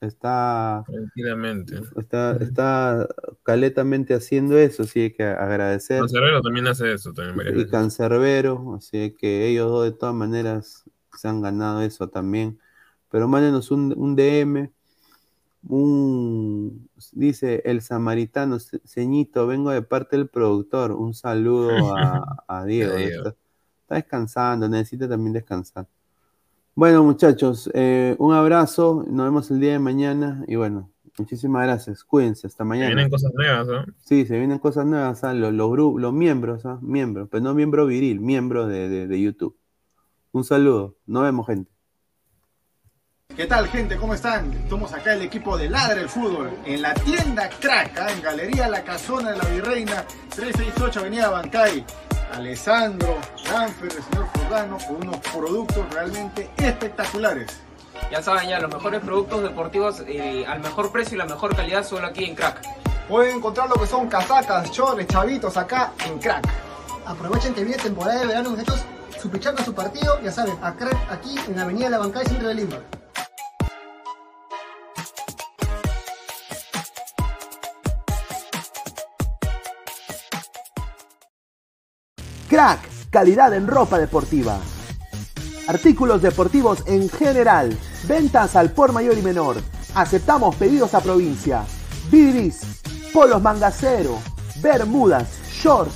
está, 0.00 0.84
Tranquilamente. 0.86 1.80
está, 1.96 2.36
está 2.36 3.08
caletamente 3.42 4.14
haciendo 4.14 4.56
eso, 4.58 4.84
así 4.84 5.12
que 5.12 5.24
agradecer. 5.24 6.00
Cancerbero 6.00 6.40
también 6.42 6.66
hace 6.68 6.92
eso 6.92 7.12
también 7.12 7.58
Y. 7.58 7.66
Cancerbero, 7.66 8.74
así 8.76 9.14
que 9.18 9.48
ellos 9.48 9.70
dos 9.70 9.84
de 9.84 9.92
todas 9.92 10.14
maneras 10.14 10.84
se 11.16 11.28
han 11.28 11.40
ganado 11.42 11.82
eso 11.82 12.08
también. 12.08 12.58
Pero 13.10 13.26
mándenos 13.28 13.70
un, 13.70 13.94
un 13.96 14.14
DM, 14.14 14.70
un 15.68 16.88
dice 17.12 17.62
el 17.64 17.82
samaritano, 17.82 18.58
"Ce- 18.58 18.80
ceñito, 18.86 19.46
vengo 19.46 19.70
de 19.70 19.82
parte 19.82 20.16
del 20.16 20.28
productor. 20.28 20.92
Un 20.92 21.14
saludo 21.14 21.68
a, 21.96 22.44
a 22.46 22.64
Diego. 22.64 22.94
A 22.94 22.96
Diego. 22.96 23.28
Está, 23.28 23.36
está 23.82 23.94
descansando, 23.96 24.68
necesita 24.68 25.08
también 25.08 25.32
descansar. 25.32 25.86
Bueno, 26.78 27.02
muchachos, 27.02 27.68
eh, 27.74 28.14
un 28.20 28.32
abrazo, 28.32 29.04
nos 29.10 29.26
vemos 29.26 29.50
el 29.50 29.58
día 29.58 29.72
de 29.72 29.78
mañana 29.80 30.44
y 30.46 30.54
bueno, 30.54 30.92
muchísimas 31.18 31.64
gracias, 31.64 32.04
cuídense, 32.04 32.46
hasta 32.46 32.62
mañana. 32.62 32.86
Vienen 32.94 33.10
cosas 33.10 33.32
nuevas, 33.34 33.66
¿no? 33.66 33.84
Sí, 34.04 34.24
se 34.26 34.38
vienen 34.38 34.60
cosas 34.60 34.86
nuevas, 34.86 35.24
¿ah? 35.24 35.34
los, 35.34 35.52
los, 35.52 35.76
los 36.00 36.12
miembros, 36.12 36.64
¿ah? 36.66 36.78
miembros, 36.80 37.26
pero 37.32 37.42
no 37.42 37.52
miembro 37.52 37.84
viril, 37.84 38.20
miembro 38.20 38.68
de, 38.68 38.88
de- 38.88 39.06
de 39.08 39.20
YouTube. 39.20 39.56
Un 40.30 40.44
saludo, 40.44 40.94
nos 41.06 41.24
vemos, 41.24 41.48
gente. 41.48 41.68
¿Qué 43.34 43.46
tal 43.46 43.66
gente? 43.66 43.96
¿Cómo 43.96 44.14
están? 44.14 44.52
Estamos 44.52 44.92
acá 44.92 45.14
el 45.14 45.22
equipo 45.22 45.58
de 45.58 45.68
Ladre 45.68 46.02
el 46.02 46.08
Fútbol 46.08 46.50
en 46.64 46.80
la 46.80 46.94
tienda 46.94 47.50
Crack, 47.60 47.98
¿ah? 47.98 48.12
en 48.12 48.22
Galería 48.22 48.68
La 48.68 48.84
Casona 48.84 49.32
de 49.32 49.36
la 49.38 49.44
Virreina, 49.46 50.04
368 50.30 51.00
Avenida 51.00 51.28
Bancay. 51.28 51.84
Alessandro, 52.32 53.16
Danfer, 53.50 53.92
el 53.92 54.02
señor 54.02 54.28
Fordano, 54.34 54.78
con 54.86 54.96
unos 54.96 55.16
productos 55.18 55.92
realmente 55.92 56.50
espectaculares. 56.56 57.60
Ya 58.10 58.22
saben, 58.22 58.48
ya 58.48 58.60
los 58.60 58.72
mejores 58.72 59.00
productos 59.00 59.42
deportivos 59.42 60.02
eh, 60.06 60.44
al 60.46 60.60
mejor 60.60 60.92
precio 60.92 61.14
y 61.14 61.18
la 61.18 61.26
mejor 61.26 61.54
calidad 61.54 61.84
solo 61.84 62.06
aquí 62.06 62.24
en 62.24 62.34
Crack. 62.34 62.62
Pueden 63.08 63.36
encontrar 63.36 63.68
lo 63.68 63.76
que 63.76 63.86
son 63.86 64.08
casacas, 64.08 64.70
chores, 64.70 65.06
chavitos 65.06 65.56
acá 65.56 65.92
en 66.06 66.18
Crack. 66.18 66.46
Aprovechen 67.06 67.54
que 67.54 67.64
viene 67.64 67.82
temporada 67.82 68.20
de 68.20 68.26
verano, 68.26 68.50
muchachos. 68.50 68.84
Su 69.20 69.28
pichanga, 69.30 69.64
su 69.64 69.74
partido, 69.74 70.20
ya 70.22 70.30
saben, 70.30 70.56
a 70.62 70.74
Crack 70.74 70.96
aquí 71.10 71.36
en 71.48 71.58
Avenida 71.58 71.90
La 71.90 71.98
Bancay, 71.98 72.24
centro 72.24 72.48
de 72.48 72.54
Lima. 72.54 72.76
Crack, 82.58 82.82
calidad 83.10 83.54
en 83.54 83.68
ropa 83.68 84.00
deportiva. 84.00 84.58
Artículos 85.68 86.20
deportivos 86.20 86.82
en 86.86 87.08
general. 87.08 87.78
Ventas 88.08 88.56
al 88.56 88.72
por 88.72 88.90
mayor 88.90 89.16
y 89.16 89.22
menor. 89.22 89.58
Aceptamos 89.94 90.56
pedidos 90.56 90.92
a 90.94 91.00
provincia. 91.00 91.62
Bidris, 92.10 92.82
polos 93.12 93.40
mangacero, 93.40 94.18
bermudas, 94.60 95.28
shorts, 95.52 95.94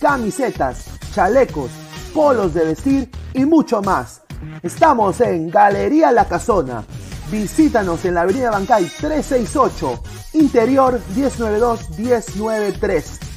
camisetas, 0.00 0.84
chalecos, 1.12 1.72
polos 2.14 2.54
de 2.54 2.66
vestir 2.66 3.10
y 3.34 3.44
mucho 3.44 3.82
más. 3.82 4.20
Estamos 4.62 5.20
en 5.20 5.50
Galería 5.50 6.12
La 6.12 6.28
Casona. 6.28 6.84
Visítanos 7.32 8.04
en 8.04 8.14
la 8.14 8.20
Avenida 8.20 8.52
Bancay 8.52 8.88
368, 9.00 10.02
Interior 10.34 11.00
192-193 11.16 13.26